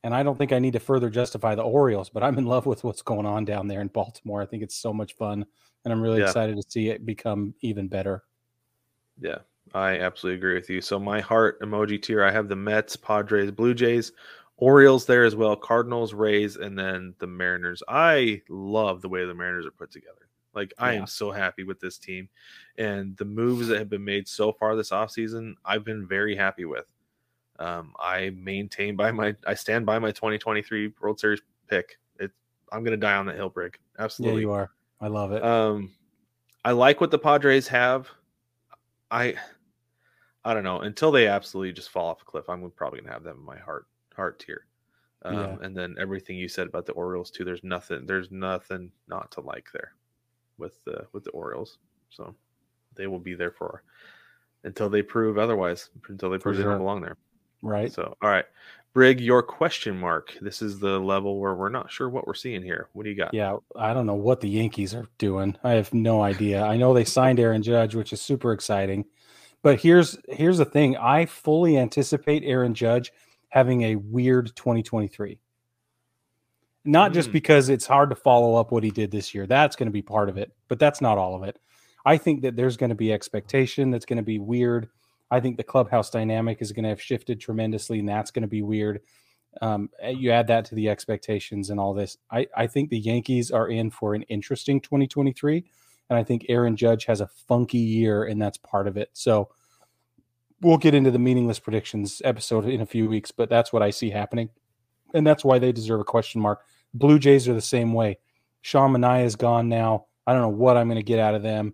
And 0.04 0.14
I 0.14 0.22
don't 0.22 0.36
think 0.36 0.52
I 0.52 0.58
need 0.58 0.72
to 0.72 0.80
further 0.80 1.10
justify 1.10 1.54
the 1.54 1.62
Orioles, 1.62 2.10
but 2.10 2.22
I'm 2.22 2.38
in 2.38 2.46
love 2.46 2.66
with 2.66 2.82
what's 2.82 3.02
going 3.02 3.26
on 3.26 3.44
down 3.44 3.68
there 3.68 3.80
in 3.80 3.88
Baltimore. 3.88 4.42
I 4.42 4.46
think 4.46 4.62
it's 4.62 4.76
so 4.76 4.92
much 4.92 5.14
fun, 5.14 5.46
and 5.84 5.92
I'm 5.92 6.02
really 6.02 6.18
Yeah. 6.18 6.26
excited 6.26 6.56
to 6.56 6.62
see 6.68 6.88
it 6.88 7.06
become 7.06 7.54
even 7.60 7.86
better. 7.88 8.24
Yeah, 9.20 9.38
I 9.74 9.98
absolutely 9.98 10.38
agree 10.38 10.54
with 10.54 10.68
you. 10.68 10.80
So 10.80 10.98
my 10.98 11.20
heart 11.20 11.60
emoji 11.60 12.02
tier, 12.02 12.24
I 12.24 12.32
have 12.32 12.48
the 12.48 12.56
Mets, 12.56 12.96
Padres, 12.96 13.52
Blue 13.52 13.74
Jays, 13.74 14.12
Orioles 14.56 15.06
there 15.06 15.24
as 15.24 15.36
well, 15.36 15.56
Cardinals, 15.56 16.14
Rays, 16.14 16.56
and 16.56 16.78
then 16.78 17.14
the 17.18 17.26
Mariners. 17.26 17.82
I 17.88 18.42
love 18.48 19.02
the 19.02 19.08
way 19.08 19.24
the 19.24 19.34
Mariners 19.34 19.66
are 19.66 19.72
put 19.72 19.90
together. 19.90 20.28
Like 20.54 20.74
I 20.78 20.92
Yeah. 20.92 21.00
am 21.00 21.06
so 21.06 21.30
happy 21.30 21.64
with 21.64 21.80
this 21.80 21.98
team 21.98 22.28
and 22.76 23.16
the 23.16 23.24
moves 23.24 23.68
that 23.68 23.78
have 23.78 23.88
been 23.88 24.04
made 24.04 24.28
so 24.28 24.52
far 24.52 24.76
this 24.76 24.90
offseason, 24.90 25.54
I've 25.64 25.84
been 25.84 26.06
very 26.06 26.36
happy 26.36 26.64
with. 26.64 26.86
Um, 27.58 27.92
I 27.98 28.30
maintain 28.30 28.96
by 28.96 29.12
my 29.12 29.34
I 29.46 29.54
stand 29.54 29.86
by 29.86 29.98
my 29.98 30.10
2023 30.10 30.92
World 31.00 31.20
Series 31.20 31.40
pick. 31.68 31.98
It 32.18 32.30
I'm 32.72 32.84
gonna 32.84 32.96
die 32.96 33.14
on 33.14 33.26
that 33.26 33.36
hill 33.36 33.50
brick. 33.50 33.80
Absolutely, 33.98 34.42
Yeah, 34.42 34.48
you 34.48 34.52
are. 34.52 34.70
I 35.00 35.08
love 35.08 35.32
it. 35.32 35.44
Um, 35.44 35.90
I 36.64 36.72
like 36.72 37.00
what 37.00 37.10
the 37.10 37.18
Padres 37.18 37.68
have. 37.68 38.08
I, 39.10 39.34
I 40.44 40.54
don't 40.54 40.64
know 40.64 40.80
until 40.80 41.12
they 41.12 41.26
absolutely 41.26 41.72
just 41.72 41.90
fall 41.90 42.08
off 42.08 42.22
a 42.22 42.24
cliff. 42.24 42.48
I'm 42.48 42.70
probably 42.70 43.00
gonna 43.00 43.12
have 43.12 43.24
them 43.24 43.38
in 43.38 43.44
my 43.44 43.58
heart 43.58 43.86
heart 44.14 44.38
tier. 44.38 44.66
Um, 45.24 45.34
Yeah. 45.34 45.56
And 45.62 45.76
then 45.76 45.96
everything 46.00 46.36
you 46.36 46.48
said 46.48 46.66
about 46.66 46.86
the 46.86 46.92
Orioles 46.92 47.30
too. 47.30 47.44
There's 47.44 47.62
nothing. 47.62 48.06
There's 48.06 48.30
nothing 48.30 48.90
not 49.08 49.30
to 49.32 49.40
like 49.40 49.68
there 49.72 49.92
with 50.58 50.82
the 50.84 51.06
with 51.12 51.24
the 51.24 51.30
Orioles. 51.30 51.78
So 52.10 52.34
they 52.94 53.06
will 53.06 53.18
be 53.18 53.34
there 53.34 53.52
for 53.52 53.82
until 54.64 54.88
they 54.88 55.02
prove 55.02 55.38
otherwise. 55.38 55.90
Until 56.08 56.30
they 56.30 56.38
For 56.38 56.42
prove 56.44 56.56
they 56.56 56.64
don't 56.64 56.78
belong 56.78 57.02
there. 57.02 57.16
Right. 57.62 57.92
So 57.92 58.16
all 58.20 58.28
right, 58.28 58.44
Brig, 58.92 59.20
your 59.20 59.42
question 59.42 59.98
mark. 59.98 60.36
This 60.40 60.60
is 60.62 60.78
the 60.78 60.98
level 60.98 61.38
where 61.40 61.54
we're 61.54 61.68
not 61.68 61.90
sure 61.90 62.08
what 62.08 62.26
we're 62.26 62.34
seeing 62.34 62.62
here. 62.62 62.88
What 62.92 63.04
do 63.04 63.10
you 63.10 63.16
got? 63.16 63.32
Yeah, 63.32 63.56
I 63.76 63.94
don't 63.94 64.06
know 64.06 64.14
what 64.14 64.40
the 64.40 64.48
Yankees 64.48 64.94
are 64.94 65.06
doing. 65.18 65.56
I 65.64 65.72
have 65.72 65.94
no 65.94 66.22
idea. 66.22 66.62
I 66.62 66.76
know 66.76 66.92
they 66.92 67.04
signed 67.04 67.40
Aaron 67.40 67.62
Judge, 67.62 67.94
which 67.94 68.12
is 68.12 68.20
super 68.20 68.52
exciting. 68.52 69.04
But 69.62 69.80
here's 69.80 70.18
here's 70.28 70.58
the 70.58 70.64
thing. 70.64 70.96
I 70.96 71.26
fully 71.26 71.78
anticipate 71.78 72.42
Aaron 72.44 72.74
Judge 72.74 73.12
having 73.48 73.82
a 73.82 73.96
weird 73.96 74.54
2023. 74.56 75.38
Not 76.84 77.12
just 77.12 77.28
Mm. 77.28 77.32
because 77.32 77.68
it's 77.68 77.86
hard 77.86 78.10
to 78.10 78.16
follow 78.16 78.56
up 78.56 78.72
what 78.72 78.82
he 78.82 78.90
did 78.90 79.10
this 79.12 79.34
year. 79.34 79.46
That's 79.46 79.76
going 79.76 79.86
to 79.86 79.92
be 79.92 80.02
part 80.02 80.28
of 80.28 80.36
it, 80.36 80.50
but 80.68 80.80
that's 80.80 81.00
not 81.00 81.16
all 81.16 81.36
of 81.36 81.44
it. 81.44 81.58
I 82.04 82.16
think 82.16 82.42
that 82.42 82.56
there's 82.56 82.76
going 82.76 82.90
to 82.90 82.96
be 82.96 83.12
expectation 83.12 83.90
that's 83.92 84.04
going 84.06 84.16
to 84.16 84.22
be 84.24 84.40
weird. 84.40 84.88
I 85.32 85.40
think 85.40 85.56
the 85.56 85.64
clubhouse 85.64 86.10
dynamic 86.10 86.60
is 86.60 86.72
going 86.72 86.82
to 86.82 86.90
have 86.90 87.00
shifted 87.00 87.40
tremendously, 87.40 87.98
and 88.00 88.08
that's 88.08 88.30
going 88.30 88.42
to 88.42 88.48
be 88.48 88.60
weird. 88.60 89.00
Um, 89.62 89.88
you 90.06 90.30
add 90.30 90.48
that 90.48 90.66
to 90.66 90.74
the 90.74 90.90
expectations 90.90 91.70
and 91.70 91.80
all 91.80 91.94
this. 91.94 92.18
I, 92.30 92.48
I 92.54 92.66
think 92.66 92.90
the 92.90 92.98
Yankees 92.98 93.50
are 93.50 93.68
in 93.68 93.90
for 93.90 94.14
an 94.14 94.24
interesting 94.24 94.78
2023, 94.82 95.64
and 96.10 96.18
I 96.18 96.22
think 96.22 96.44
Aaron 96.50 96.76
Judge 96.76 97.06
has 97.06 97.22
a 97.22 97.30
funky 97.48 97.78
year, 97.78 98.24
and 98.24 98.40
that's 98.40 98.58
part 98.58 98.86
of 98.86 98.98
it. 98.98 99.08
So 99.14 99.48
we'll 100.60 100.76
get 100.76 100.94
into 100.94 101.10
the 101.10 101.18
meaningless 101.18 101.58
predictions 101.58 102.20
episode 102.26 102.66
in 102.66 102.82
a 102.82 102.86
few 102.86 103.08
weeks, 103.08 103.30
but 103.30 103.48
that's 103.48 103.72
what 103.72 103.82
I 103.82 103.88
see 103.88 104.10
happening, 104.10 104.50
and 105.14 105.26
that's 105.26 105.46
why 105.46 105.58
they 105.58 105.72
deserve 105.72 106.00
a 106.00 106.04
question 106.04 106.42
mark. 106.42 106.60
Blue 106.92 107.18
Jays 107.18 107.48
are 107.48 107.54
the 107.54 107.62
same 107.62 107.94
way. 107.94 108.18
Sean 108.60 108.92
Manaea 108.92 109.24
is 109.24 109.36
gone 109.36 109.70
now. 109.70 110.08
I 110.26 110.34
don't 110.34 110.42
know 110.42 110.48
what 110.50 110.76
I'm 110.76 110.88
going 110.88 110.96
to 110.96 111.02
get 111.02 111.18
out 111.18 111.34
of 111.34 111.42
them. 111.42 111.72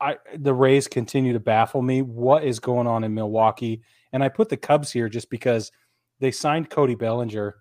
I 0.00 0.16
the 0.36 0.54
Rays 0.54 0.88
continue 0.88 1.32
to 1.32 1.40
baffle 1.40 1.82
me. 1.82 2.02
What 2.02 2.44
is 2.44 2.60
going 2.60 2.86
on 2.86 3.04
in 3.04 3.14
Milwaukee? 3.14 3.82
And 4.12 4.22
I 4.22 4.28
put 4.28 4.48
the 4.48 4.56
Cubs 4.56 4.90
here 4.90 5.08
just 5.08 5.30
because 5.30 5.70
they 6.20 6.30
signed 6.30 6.70
Cody 6.70 6.94
Bellinger, 6.94 7.56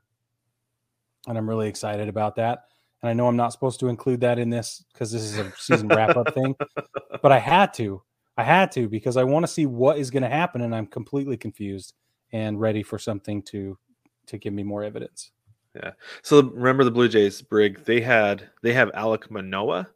and 1.28 1.38
I'm 1.38 1.48
really 1.48 1.68
excited 1.68 2.08
about 2.08 2.36
that. 2.36 2.60
And 3.02 3.10
I 3.10 3.14
know 3.14 3.28
I'm 3.28 3.36
not 3.36 3.52
supposed 3.52 3.80
to 3.82 3.88
include 3.88 4.22
that 4.22 4.40
in 4.40 4.50
this 4.50 4.84
because 4.92 5.12
this 5.12 5.22
is 5.22 5.38
a 5.38 5.52
season 5.58 5.88
wrap 5.88 6.16
up 6.16 6.34
thing, 6.34 6.56
but 7.22 7.32
I 7.32 7.40
had 7.40 7.74
to. 7.76 8.02
I 8.38 8.44
had 8.44 8.72
to 8.74 8.90
because 8.90 9.16
I 9.18 9.24
want 9.24 9.44
to 9.46 9.52
see 9.52 9.66
what 9.66 9.98
is 9.98 10.12
going 10.12 10.24
to 10.24 10.30
happen, 10.30 10.62
and 10.62 10.76
I'm 10.76 10.88
completely 10.88 11.38
confused 11.38 11.94
and 12.32 12.60
ready 12.60 12.84
for 12.84 12.98
something 13.00 13.42
to 13.44 13.78
to 14.28 14.38
give 14.38 14.54
me 14.54 14.64
more 14.64 14.84
evidence. 14.84 15.32
Yeah. 15.76 15.92
So 16.22 16.42
remember 16.42 16.84
the 16.84 16.92
Blue 16.92 17.08
Jays, 17.08 17.42
Brig. 17.42 17.84
They 17.86 18.02
had 18.02 18.50
they 18.62 18.74
have 18.74 18.92
Alek 18.94 19.30
Manoah. 19.30 19.88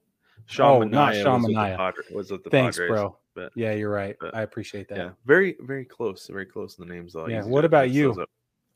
Oh, 0.60 0.84
not 0.84 1.16
Sean 1.16 1.44
was 1.44 1.52
Manaea. 1.52 1.78
Padre- 1.78 2.04
was 2.14 2.32
with 2.32 2.44
the 2.44 2.50
Thanks, 2.50 2.78
Padres, 2.78 2.90
bro. 2.92 3.18
but- 3.36 3.52
yeah, 3.56 3.74
you're 3.74 3.90
right. 3.92 4.16
but- 4.20 4.34
I 4.36 4.42
appreciate 4.42 4.88
that. 4.90 4.98
Yeah, 4.98 5.10
very 5.26 5.56
very 5.62 5.86
close, 5.86 6.28
very 6.28 6.46
close 6.46 6.78
in 6.80 6.88
the 6.88 6.94
names 6.94 7.14
though. 7.14 7.28
Yeah, 7.28 7.44
what 7.46 7.66
about 7.66 7.90
you? 7.92 8.26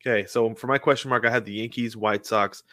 Okay, 0.06 0.26
so 0.28 0.54
for 0.54 0.68
my 0.68 0.78
question 0.78 1.10
mark, 1.10 1.26
I 1.26 1.30
had 1.30 1.46
the 1.46 1.54
Yankees, 1.54 1.96
White 1.96 2.26
Sox, 2.26 2.64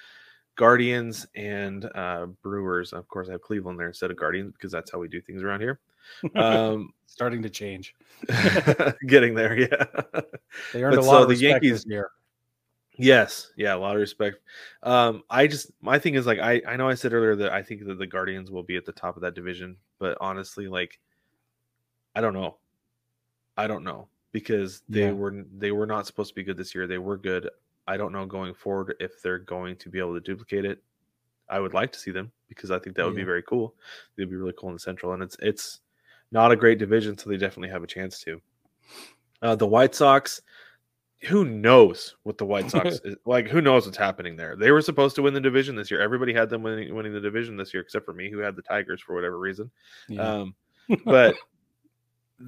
Guardians, 0.56 1.26
and 1.36 1.84
uh, 1.94 2.26
Brewers. 2.42 2.92
Of 2.92 3.06
course, 3.08 3.28
I 3.28 3.32
have 3.32 3.40
Cleveland 3.42 3.78
there 3.78 3.86
instead 3.86 4.10
of 4.10 4.16
Guardians 4.16 4.52
because 4.52 4.72
that's 4.72 4.90
how 4.90 4.98
we 4.98 5.06
do 5.08 5.20
things 5.20 5.42
around 5.42 5.60
here. 5.60 5.78
Um, 6.34 6.92
Starting 7.06 7.42
to 7.42 7.50
change. 7.50 7.94
getting 9.06 9.34
there, 9.34 9.58
yeah. 9.58 9.84
They 10.72 10.82
earned 10.82 10.94
But 10.96 11.00
a 11.00 11.02
so 11.02 11.10
lot 11.10 11.22
of 11.22 11.28
the 11.28 11.36
Yankees- 11.36 11.84
this 11.84 11.86
year. 11.86 12.10
Yes, 13.02 13.52
yeah, 13.56 13.74
a 13.74 13.78
lot 13.78 13.94
of 13.96 14.00
respect. 14.00 14.38
Um, 14.82 15.22
I 15.30 15.46
just 15.46 15.70
my 15.80 15.98
thing 15.98 16.14
is 16.14 16.26
like 16.26 16.38
I 16.38 16.60
I 16.66 16.76
know 16.76 16.88
I 16.88 16.94
said 16.94 17.12
earlier 17.12 17.36
that 17.36 17.52
I 17.52 17.62
think 17.62 17.84
that 17.86 17.98
the 17.98 18.06
Guardians 18.06 18.50
will 18.50 18.62
be 18.62 18.76
at 18.76 18.84
the 18.84 18.92
top 18.92 19.16
of 19.16 19.22
that 19.22 19.34
division, 19.34 19.76
but 19.98 20.18
honestly, 20.20 20.68
like 20.68 20.98
I 22.14 22.20
don't 22.20 22.34
know. 22.34 22.58
I 23.56 23.66
don't 23.66 23.84
know 23.84 24.08
because 24.32 24.82
they 24.88 25.06
Yeah. 25.06 25.12
were 25.12 25.44
they 25.58 25.72
were 25.72 25.86
not 25.86 26.06
supposed 26.06 26.30
to 26.30 26.34
be 26.34 26.42
good 26.42 26.56
this 26.56 26.74
year. 26.74 26.86
They 26.86 26.98
were 26.98 27.16
good. 27.16 27.48
I 27.86 27.96
don't 27.96 28.12
know 28.12 28.26
going 28.26 28.54
forward 28.54 28.94
if 29.00 29.20
they're 29.22 29.38
going 29.38 29.76
to 29.76 29.88
be 29.88 29.98
able 29.98 30.14
to 30.14 30.20
duplicate 30.20 30.64
it. 30.64 30.82
I 31.48 31.58
would 31.58 31.74
like 31.74 31.90
to 31.92 31.98
see 31.98 32.12
them 32.12 32.30
because 32.48 32.70
I 32.70 32.78
think 32.78 32.94
that 32.96 33.04
would 33.04 33.16
be 33.16 33.24
very 33.24 33.42
cool. 33.42 33.74
It'd 34.16 34.30
be 34.30 34.36
really 34.36 34.54
cool 34.56 34.68
in 34.68 34.76
the 34.76 34.80
Central, 34.80 35.12
and 35.14 35.22
it's 35.22 35.36
it's 35.40 35.80
not 36.30 36.52
a 36.52 36.56
great 36.56 36.78
division, 36.78 37.18
so 37.18 37.28
they 37.28 37.36
definitely 37.36 37.70
have 37.70 37.82
a 37.82 37.88
chance 37.88 38.20
to. 38.20 38.40
Uh, 39.42 39.56
the 39.56 39.66
White 39.66 39.94
Sox, 39.94 40.42
who 41.22 41.44
knows 41.44 42.16
what 42.22 42.38
the 42.38 42.46
White 42.46 42.70
Sox 42.70 43.00
is 43.04 43.16
like? 43.26 43.48
Who 43.48 43.60
knows 43.60 43.84
what's 43.86 43.98
happening 43.98 44.36
there? 44.36 44.56
They 44.56 44.70
were 44.70 44.80
supposed 44.80 45.16
to 45.16 45.22
win 45.22 45.34
the 45.34 45.40
division 45.40 45.76
this 45.76 45.90
year. 45.90 46.00
Everybody 46.00 46.32
had 46.32 46.48
them 46.50 46.62
winning, 46.62 46.94
winning 46.94 47.12
the 47.12 47.20
division 47.20 47.56
this 47.56 47.74
year, 47.74 47.82
except 47.82 48.04
for 48.06 48.14
me, 48.14 48.30
who 48.30 48.38
had 48.38 48.56
the 48.56 48.62
Tigers 48.62 49.00
for 49.02 49.14
whatever 49.14 49.38
reason. 49.38 49.70
Yeah. 50.08 50.22
Um, 50.22 50.54
but 51.04 51.34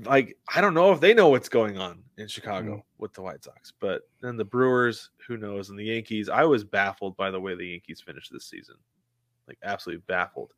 like, 0.07 0.39
I 0.55 0.61
don't 0.62 0.73
know 0.75 0.91
if 0.93 1.01
they 1.01 1.12
know 1.12 1.29
what's 1.29 1.51
going 1.51 1.77
on 1.79 2.03
in 2.16 2.27
Chicago 2.29 2.77
Mm. 2.77 2.83
with 2.99 3.12
the 3.12 3.20
White 3.23 3.45
Sox. 3.45 3.73
But 3.79 4.03
then 4.23 4.37
the 4.39 4.45
Brewers, 4.45 5.11
who 5.29 5.37
knows? 5.37 5.68
And 5.68 5.79
the 5.79 5.85
Yankees, 5.85 6.29
I 6.31 6.45
was 6.45 6.64
baffled 6.64 7.14
by 7.18 7.31
the 7.31 7.41
way 7.41 7.55
the 7.55 7.66
Yankees 7.66 8.01
finished 8.01 8.33
this 8.33 8.47
season. 8.47 8.77
Like, 9.47 9.59
absolutely 9.62 10.03
baffled 10.07 10.53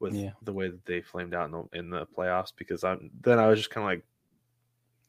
with 0.00 0.14
Yeah. 0.14 0.30
the 0.42 0.52
way 0.52 0.68
that 0.68 0.84
they 0.86 1.02
flamed 1.02 1.34
out 1.34 1.44
in 1.44 1.50
the, 1.52 1.78
in 1.78 1.90
the 1.90 2.06
playoffs 2.06 2.52
because 2.56 2.82
I'm 2.82 3.10
then 3.20 3.38
I 3.38 3.46
was 3.46 3.58
just 3.60 3.70
kind 3.70 3.84
of 3.84 3.88
like, 3.90 4.04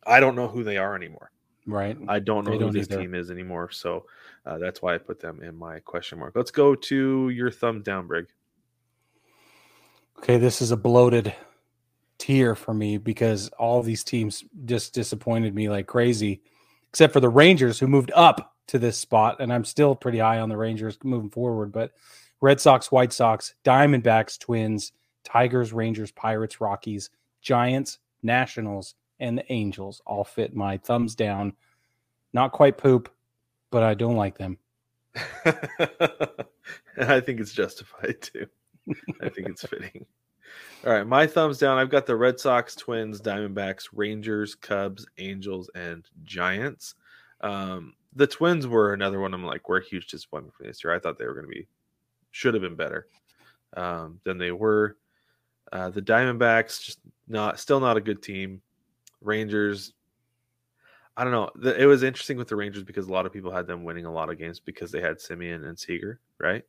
I 0.05 0.20
don't 0.20 0.36
know 0.36 0.47
who 0.47 0.64
they 0.64 0.78
are 0.78 0.95
anymore. 0.95 1.32
Right. 1.66 1.97
I 2.07 2.20
don't 2.20 2.45
know 2.45 2.51
They 2.51 2.57
who 2.57 2.64
don't 2.66 2.74
this 2.74 2.88
either. 2.91 3.01
team 3.01 3.16
is 3.16 3.32
anymore. 3.32 3.70
So 3.72 4.05
uh, 4.45 4.57
that's 4.57 4.82
why 4.82 4.95
I 4.95 4.97
put 4.97 5.20
them 5.20 5.41
in 5.41 5.55
my 5.55 5.80
question 5.80 6.20
mark. 6.20 6.34
Let's 6.36 6.51
go 6.51 6.76
to 6.76 7.30
your 7.30 7.51
thumb 7.51 7.82
down, 7.82 8.07
Brig. 8.07 8.28
Okay, 10.20 10.38
this 10.38 10.62
is 10.62 10.72
a 10.72 10.78
bloated 10.78 11.34
tier 12.18 12.55
for 12.55 12.74
me 12.74 12.97
because 12.97 13.49
all 13.57 13.82
these 13.82 14.03
teams 14.03 14.43
just 14.66 14.93
disappointed 14.93 15.55
me 15.55 15.70
like 15.70 15.88
crazy, 15.88 16.41
except 16.89 17.14
for 17.14 17.20
the 17.20 17.30
Rangers 17.30 17.80
who 17.80 17.88
moved 17.88 18.12
up 18.16 18.53
to 18.68 18.78
this 18.78 18.97
spot. 18.97 19.38
And 19.39 19.51
I'm 19.51 19.66
still 19.66 19.95
pretty 19.95 20.20
high 20.20 20.39
on 20.39 20.49
the 20.49 20.57
Rangers 20.57 20.97
moving 21.03 21.32
forward. 21.32 21.72
But 21.72 21.91
Red 22.39 22.62
Sox, 22.62 22.91
White 22.91 23.14
Sox, 23.14 23.55
Diamondbacks, 23.64 24.39
Twins, 24.39 24.91
Tigers, 25.24 25.74
Rangers, 25.74 26.12
Pirates, 26.12 26.62
Rockies, 26.62 27.09
Giants, 27.41 27.97
Nationals, 28.22 28.93
and 29.22 29.38
the 29.38 29.49
Angels 29.51 30.01
all 30.05 30.26
fit 30.26 30.53
my 30.53 30.78
thumbs 30.78 31.15
down. 31.15 31.53
Not 32.34 32.51
quite 32.51 32.78
poop, 32.78 33.09
but 33.69 33.84
I 33.84 33.93
don't 33.93 34.17
like 34.17 34.38
them. 34.38 34.57
I 35.45 37.19
think 37.22 37.39
it's 37.39 37.53
justified 37.53 38.17
too. 38.22 38.47
I 39.22 39.30
think 39.30 39.47
it's 39.47 39.65
fitting. 39.65 40.05
All 40.86 40.91
right, 40.91 41.05
my 41.05 41.28
thumbs 41.28 41.59
down. 41.59 41.78
I've 41.78 41.91
got 41.91 42.05
the 42.05 42.15
Red 42.15 42.39
Sox, 42.39 42.76
Twins, 42.76 43.22
Diamondbacks, 43.22 43.89
Rangers, 43.93 44.55
Cubs, 44.55 45.05
Angels, 45.19 45.69
and 45.76 46.05
Giants. 46.24 46.95
Um, 47.41 47.93
the 48.15 48.28
Twins 48.28 48.67
were 48.67 48.93
another 48.93 49.19
one. 49.19 49.34
I'm 49.34 49.45
like, 49.45 49.69
we're 49.69 49.80
a 49.80 49.86
huge 49.86 50.07
disappointment 50.07 50.55
for 50.55 50.63
this 50.63 50.84
year. 50.84 50.93
I 50.93 50.99
thought 50.99 51.19
they 51.19 51.26
were 51.26 51.36
going 51.36 51.45
to 51.45 51.51
be, 51.51 51.67
should 52.32 52.55
have 52.55 52.63
been 52.63 52.76
better 52.76 53.07
um, 53.78 54.19
than 54.24 54.38
they 54.39 54.51
were. 54.51 54.97
Uh, 55.72 55.91
the 55.91 56.01
Diamondbacks, 56.01 56.84
just 56.84 56.99
not, 57.28 57.59
still 57.59 57.80
not 57.80 57.97
a 57.97 58.01
good 58.01 58.24
team. 58.24 58.61
Rangers, 59.22 59.93
I 61.15 61.24
don't 61.24 61.34
know. 61.34 61.72
It 61.72 61.86
was 61.86 62.03
interesting 62.03 62.38
with 62.38 62.47
the 62.47 62.55
Rangers 62.55 62.84
because 62.84 63.07
a 63.07 63.11
lot 63.11 63.26
of 63.26 63.34
people 63.34 63.51
had 63.51 63.67
them 63.67 63.84
winning 63.84 64.05
a 64.05 64.11
lot 64.11 64.30
of 64.30 64.38
games 64.38 64.59
because 64.59 64.91
they 64.91 65.01
had 65.01 65.17
Semien 65.17 65.67
and 65.67 65.78
Seager, 65.78 66.19
right? 66.39 66.63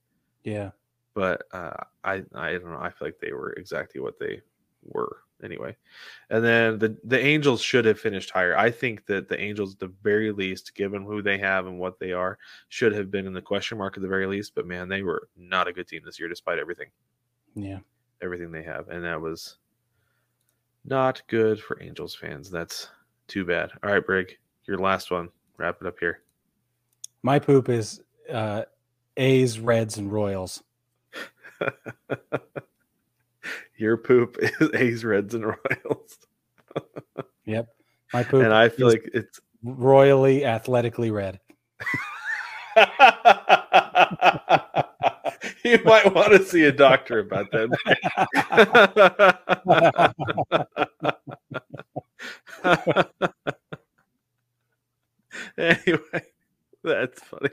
Yeah. 0.44 0.70
But 1.14 1.44
uh, 1.52 1.84
I 2.04 2.22
I 2.34 2.52
don't 2.52 2.70
know. 2.70 2.80
I 2.80 2.90
feel 2.90 3.08
like 3.08 3.18
they 3.20 3.32
were 3.32 3.52
exactly 3.52 4.00
what 4.00 4.18
they 4.18 4.40
were 4.84 5.18
anyway. 5.42 5.76
And 6.30 6.44
then 6.44 6.78
the 6.78 6.96
the 7.04 7.20
Angels 7.20 7.60
should 7.60 7.84
have 7.84 8.00
finished 8.00 8.30
higher. 8.30 8.56
I 8.56 8.70
think 8.70 9.06
that 9.06 9.28
the 9.28 9.38
Angels, 9.38 9.74
at 9.74 9.80
the 9.80 9.92
very 10.02 10.32
least, 10.32 10.74
given 10.74 11.04
who 11.04 11.22
they 11.22 11.38
have 11.38 11.66
and 11.66 11.78
what 11.78 11.98
they 11.98 12.12
are, 12.12 12.38
should 12.68 12.94
have 12.94 13.10
been 13.10 13.26
in 13.26 13.32
the 13.32 13.42
question 13.42 13.78
mark 13.78 13.96
at 13.96 14.02
the 14.02 14.08
very 14.08 14.26
least. 14.26 14.54
But 14.54 14.66
man, 14.66 14.88
they 14.88 15.02
were 15.02 15.28
not 15.36 15.68
a 15.68 15.72
good 15.72 15.88
team 15.88 16.02
this 16.04 16.18
year, 16.18 16.28
despite 16.28 16.58
everything. 16.58 16.88
Yeah, 17.54 17.80
everything 18.22 18.50
they 18.50 18.62
have, 18.62 18.88
and 18.88 19.04
that 19.04 19.20
was 19.20 19.58
not 20.84 21.22
good 21.28 21.60
for 21.60 21.82
Angels 21.82 22.14
fans. 22.14 22.50
That's 22.50 22.88
too 23.28 23.44
bad. 23.44 23.70
All 23.82 23.90
right, 23.92 24.04
Brig, 24.04 24.36
your 24.66 24.78
last 24.78 25.10
one. 25.10 25.28
Wrap 25.56 25.78
it 25.80 25.86
up 25.86 25.98
here. 25.98 26.20
My 27.22 27.38
poop 27.38 27.68
is 27.68 28.02
uh, 28.32 28.62
A's, 29.16 29.58
Reds, 29.58 29.98
and 29.98 30.12
Royals. 30.12 30.62
Your 33.76 33.96
poop 33.96 34.38
is 34.40 34.70
A's, 34.74 35.04
Reds, 35.04 35.34
and 35.34 35.44
Royals. 35.44 36.18
yep. 37.44 37.68
My 38.12 38.22
poop. 38.22 38.44
And 38.44 38.52
I 38.52 38.68
feel 38.68 38.88
like 38.88 39.10
it's 39.12 39.40
royally 39.62 40.44
athletically 40.44 41.10
red. 41.10 41.40
you 45.64 45.78
might 45.84 46.12
want 46.12 46.32
to 46.32 46.44
see 46.44 46.64
a 46.64 46.72
doctor 46.72 47.20
about 47.20 47.50
that. 47.52 47.68
anyway, 55.58 56.22
that's 56.82 57.22
funny. 57.22 57.50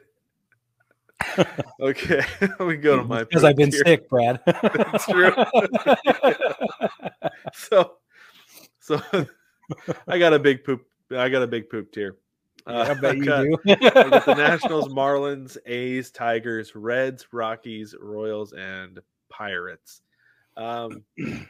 okay, 1.80 2.24
we 2.60 2.78
go 2.78 2.98
to 2.98 3.04
my 3.04 3.24
because 3.26 3.44
I've 3.44 3.56
been 3.56 3.72
here. 3.72 3.84
sick, 3.86 4.10
Brad. 4.10 4.42
That's 4.46 5.06
true. 5.06 5.34
so, 7.54 7.98
so 8.80 9.02
I 10.08 10.18
got 10.18 10.34
a 10.34 10.40
big 10.40 10.64
poop. 10.64 10.84
I 11.12 11.30
got 11.30 11.44
a 11.44 11.48
big 11.48 11.70
poop 11.70 11.92
tier. 11.92 12.16
Uh, 12.70 12.86
I 12.90 12.94
bet 12.94 13.18
you 13.18 13.26
got, 13.26 13.44
do. 13.44 13.58
I 13.68 14.10
got 14.10 14.26
the 14.26 14.34
Nationals, 14.38 14.90
Marlins, 14.90 15.58
A's, 15.66 16.12
Tigers, 16.12 16.76
Reds, 16.76 17.28
Rockies, 17.32 17.96
Royals, 18.00 18.54
and 18.54 19.00
Pirates. 19.30 20.02
Um, 20.56 21.04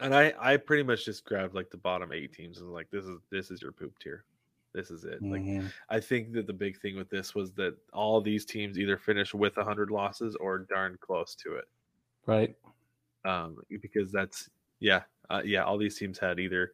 and 0.00 0.14
I 0.14 0.34
I 0.38 0.56
pretty 0.56 0.82
much 0.82 1.04
just 1.04 1.24
grabbed 1.24 1.54
like 1.54 1.70
the 1.70 1.76
bottom 1.76 2.12
eight 2.12 2.32
teams 2.32 2.58
and 2.58 2.72
like 2.72 2.90
this 2.90 3.04
is 3.04 3.18
this 3.30 3.50
is 3.50 3.62
your 3.62 3.72
poop 3.72 3.98
tier. 3.98 4.24
This 4.72 4.90
is 4.90 5.04
it. 5.04 5.22
Mm-hmm. 5.22 5.56
Like 5.56 5.72
I 5.88 6.00
think 6.00 6.32
that 6.34 6.46
the 6.46 6.52
big 6.52 6.78
thing 6.80 6.96
with 6.96 7.08
this 7.08 7.34
was 7.34 7.52
that 7.52 7.74
all 7.92 8.20
these 8.20 8.44
teams 8.44 8.78
either 8.78 8.98
finished 8.98 9.34
with 9.34 9.56
100 9.56 9.90
losses 9.90 10.36
or 10.36 10.58
darn 10.58 10.98
close 11.00 11.34
to 11.36 11.54
it. 11.54 11.64
Right. 12.26 12.54
Um, 13.24 13.56
because 13.80 14.12
that's 14.12 14.50
yeah, 14.80 15.02
uh, 15.30 15.40
yeah. 15.44 15.64
All 15.64 15.78
these 15.78 15.98
teams 15.98 16.18
had 16.18 16.38
either 16.38 16.72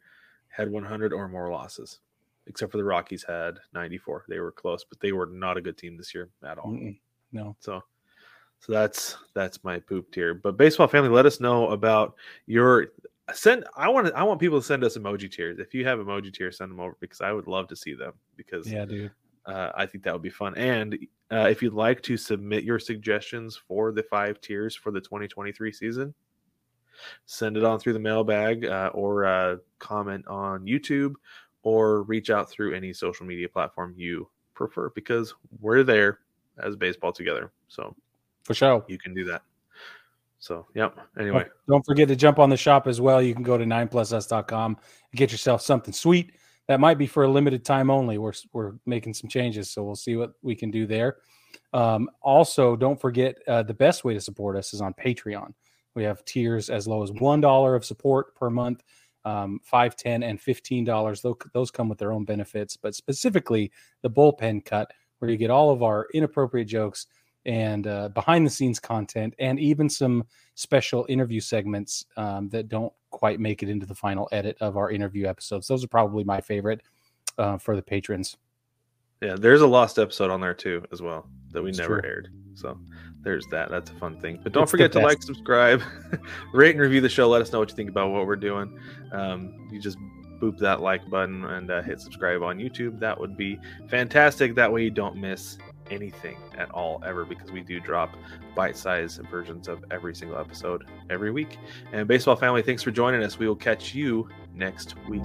had 0.48 0.70
100 0.70 1.12
or 1.12 1.28
more 1.28 1.50
losses, 1.50 2.00
except 2.46 2.72
for 2.72 2.78
the 2.78 2.84
Rockies 2.84 3.24
had 3.26 3.58
94. 3.74 4.24
They 4.28 4.40
were 4.40 4.52
close, 4.52 4.84
but 4.84 5.00
they 5.00 5.12
were 5.12 5.26
not 5.26 5.56
a 5.56 5.60
good 5.60 5.78
team 5.78 5.96
this 5.96 6.14
year 6.14 6.30
at 6.44 6.58
all. 6.58 6.70
Mm-mm. 6.70 6.98
No. 7.32 7.56
So 7.60 7.82
so 8.60 8.72
that's 8.72 9.16
that's 9.34 9.64
my 9.64 9.80
poop 9.80 10.12
tier. 10.12 10.34
But 10.34 10.56
baseball 10.56 10.86
family, 10.86 11.10
let 11.10 11.26
us 11.26 11.40
know 11.40 11.68
about 11.68 12.14
your 12.46 12.88
send 13.32 13.64
i 13.76 13.88
want 13.88 14.06
to 14.06 14.16
i 14.16 14.22
want 14.22 14.40
people 14.40 14.60
to 14.60 14.66
send 14.66 14.82
us 14.82 14.96
emoji 14.96 15.30
tiers 15.30 15.58
if 15.58 15.72
you 15.72 15.84
have 15.84 15.98
emoji 15.98 16.32
tiers 16.32 16.58
send 16.58 16.70
them 16.70 16.80
over 16.80 16.96
because 17.00 17.20
i 17.20 17.32
would 17.32 17.46
love 17.46 17.68
to 17.68 17.76
see 17.76 17.94
them 17.94 18.12
because 18.36 18.70
yeah 18.70 18.84
dude 18.84 19.10
uh, 19.46 19.70
i 19.74 19.86
think 19.86 20.02
that 20.02 20.12
would 20.12 20.22
be 20.22 20.30
fun 20.30 20.54
and 20.56 20.98
uh, 21.30 21.48
if 21.48 21.62
you'd 21.62 21.72
like 21.72 22.02
to 22.02 22.16
submit 22.16 22.64
your 22.64 22.78
suggestions 22.78 23.56
for 23.56 23.92
the 23.92 24.02
five 24.02 24.40
tiers 24.40 24.74
for 24.74 24.90
the 24.90 25.00
2023 25.00 25.72
season 25.72 26.14
send 27.24 27.56
it 27.56 27.64
on 27.64 27.78
through 27.78 27.92
the 27.92 27.98
mailbag 27.98 28.66
uh, 28.66 28.90
or 28.92 29.24
uh, 29.24 29.56
comment 29.78 30.26
on 30.26 30.64
youtube 30.64 31.14
or 31.62 32.02
reach 32.02 32.30
out 32.30 32.50
through 32.50 32.74
any 32.74 32.92
social 32.92 33.26
media 33.26 33.48
platform 33.48 33.94
you 33.96 34.28
prefer 34.54 34.90
because 34.90 35.34
we're 35.60 35.82
there 35.82 36.20
as 36.58 36.76
baseball 36.76 37.12
together 37.12 37.52
so 37.68 37.94
for 38.42 38.54
sure 38.54 38.84
you 38.88 38.98
can 38.98 39.14
do 39.14 39.24
that 39.24 39.42
so, 40.42 40.66
yep. 40.74 40.98
Anyway, 41.20 41.46
don't 41.68 41.86
forget 41.86 42.08
to 42.08 42.16
jump 42.16 42.40
on 42.40 42.50
the 42.50 42.56
shop 42.56 42.88
as 42.88 43.00
well. 43.00 43.22
You 43.22 43.32
can 43.32 43.44
go 43.44 43.56
to 43.56 43.64
9plusus.com 43.64 44.76
and 44.76 45.16
get 45.16 45.30
yourself 45.30 45.62
something 45.62 45.94
sweet. 45.94 46.32
That 46.66 46.80
might 46.80 46.98
be 46.98 47.06
for 47.06 47.22
a 47.22 47.28
limited 47.28 47.64
time 47.64 47.90
only. 47.90 48.18
We're, 48.18 48.32
we're 48.52 48.72
making 48.84 49.14
some 49.14 49.30
changes, 49.30 49.70
so 49.70 49.84
we'll 49.84 49.94
see 49.94 50.16
what 50.16 50.32
we 50.42 50.56
can 50.56 50.72
do 50.72 50.84
there. 50.84 51.18
Um, 51.72 52.10
also, 52.22 52.74
don't 52.74 53.00
forget 53.00 53.36
uh, 53.46 53.62
the 53.62 53.72
best 53.72 54.02
way 54.02 54.14
to 54.14 54.20
support 54.20 54.56
us 54.56 54.74
is 54.74 54.80
on 54.80 54.94
Patreon. 54.94 55.54
We 55.94 56.02
have 56.02 56.24
tiers 56.24 56.70
as 56.70 56.88
low 56.88 57.04
as 57.04 57.12
$1 57.12 57.76
of 57.76 57.84
support 57.84 58.34
per 58.34 58.50
month, 58.50 58.82
um, 59.24 59.60
5 59.64 59.96
10 59.96 60.22
and 60.22 60.40
$15. 60.40 61.36
Those 61.52 61.70
come 61.70 61.88
with 61.88 61.98
their 61.98 62.12
own 62.12 62.24
benefits, 62.24 62.76
but 62.76 62.94
specifically 62.94 63.70
the 64.02 64.10
bullpen 64.10 64.64
cut, 64.64 64.90
where 65.18 65.30
you 65.30 65.36
get 65.36 65.50
all 65.50 65.70
of 65.70 65.82
our 65.82 66.08
inappropriate 66.12 66.68
jokes 66.68 67.06
and 67.44 67.86
uh, 67.86 68.08
behind 68.10 68.46
the 68.46 68.50
scenes 68.50 68.78
content 68.78 69.34
and 69.38 69.58
even 69.58 69.88
some 69.88 70.24
special 70.54 71.06
interview 71.08 71.40
segments 71.40 72.04
um, 72.16 72.48
that 72.50 72.68
don't 72.68 72.92
quite 73.10 73.40
make 73.40 73.62
it 73.62 73.68
into 73.68 73.86
the 73.86 73.94
final 73.94 74.28
edit 74.32 74.56
of 74.60 74.76
our 74.76 74.90
interview 74.90 75.26
episodes. 75.26 75.66
Those 75.66 75.84
are 75.84 75.88
probably 75.88 76.24
my 76.24 76.40
favorite 76.40 76.82
uh, 77.38 77.58
for 77.58 77.74
the 77.74 77.82
patrons. 77.82 78.36
Yeah, 79.20 79.36
there's 79.38 79.60
a 79.60 79.66
lost 79.66 79.98
episode 79.98 80.30
on 80.30 80.40
there 80.40 80.54
too, 80.54 80.84
as 80.92 81.00
well, 81.00 81.28
that 81.52 81.62
we 81.62 81.70
That's 81.70 81.78
never 81.78 82.00
true. 82.00 82.10
aired. 82.10 82.28
So 82.54 82.78
there's 83.22 83.46
that. 83.46 83.70
That's 83.70 83.90
a 83.90 83.94
fun 83.94 84.20
thing. 84.20 84.40
But 84.42 84.52
don't 84.52 84.64
it's 84.64 84.70
forget 84.70 84.92
to 84.92 85.00
like, 85.00 85.22
subscribe, 85.22 85.82
rate, 86.52 86.72
and 86.72 86.80
review 86.80 87.00
the 87.00 87.08
show. 87.08 87.28
Let 87.28 87.42
us 87.42 87.52
know 87.52 87.60
what 87.60 87.70
you 87.70 87.76
think 87.76 87.90
about 87.90 88.10
what 88.10 88.26
we're 88.26 88.36
doing. 88.36 88.78
Um, 89.12 89.68
you 89.70 89.80
just 89.80 89.98
boop 90.40 90.58
that 90.58 90.80
like 90.80 91.08
button 91.08 91.44
and 91.44 91.70
uh, 91.70 91.82
hit 91.82 92.00
subscribe 92.00 92.42
on 92.42 92.58
YouTube. 92.58 92.98
That 92.98 93.18
would 93.18 93.36
be 93.36 93.58
fantastic. 93.88 94.54
That 94.56 94.72
way 94.72 94.82
you 94.82 94.90
don't 94.90 95.16
miss 95.16 95.56
anything 95.90 96.36
at 96.56 96.70
all 96.70 97.02
ever 97.06 97.24
because 97.24 97.52
we 97.52 97.60
do 97.60 97.78
drop 97.78 98.16
bite-sized 98.54 99.20
versions 99.30 99.68
of 99.68 99.84
every 99.90 100.14
single 100.14 100.38
episode 100.38 100.84
every 101.10 101.30
week. 101.30 101.58
And 101.92 102.08
baseball 102.08 102.36
family, 102.36 102.62
thanks 102.62 102.82
for 102.82 102.90
joining 102.90 103.22
us. 103.22 103.38
We 103.38 103.46
will 103.46 103.56
catch 103.56 103.94
you 103.94 104.28
next 104.54 104.96
week. 105.08 105.22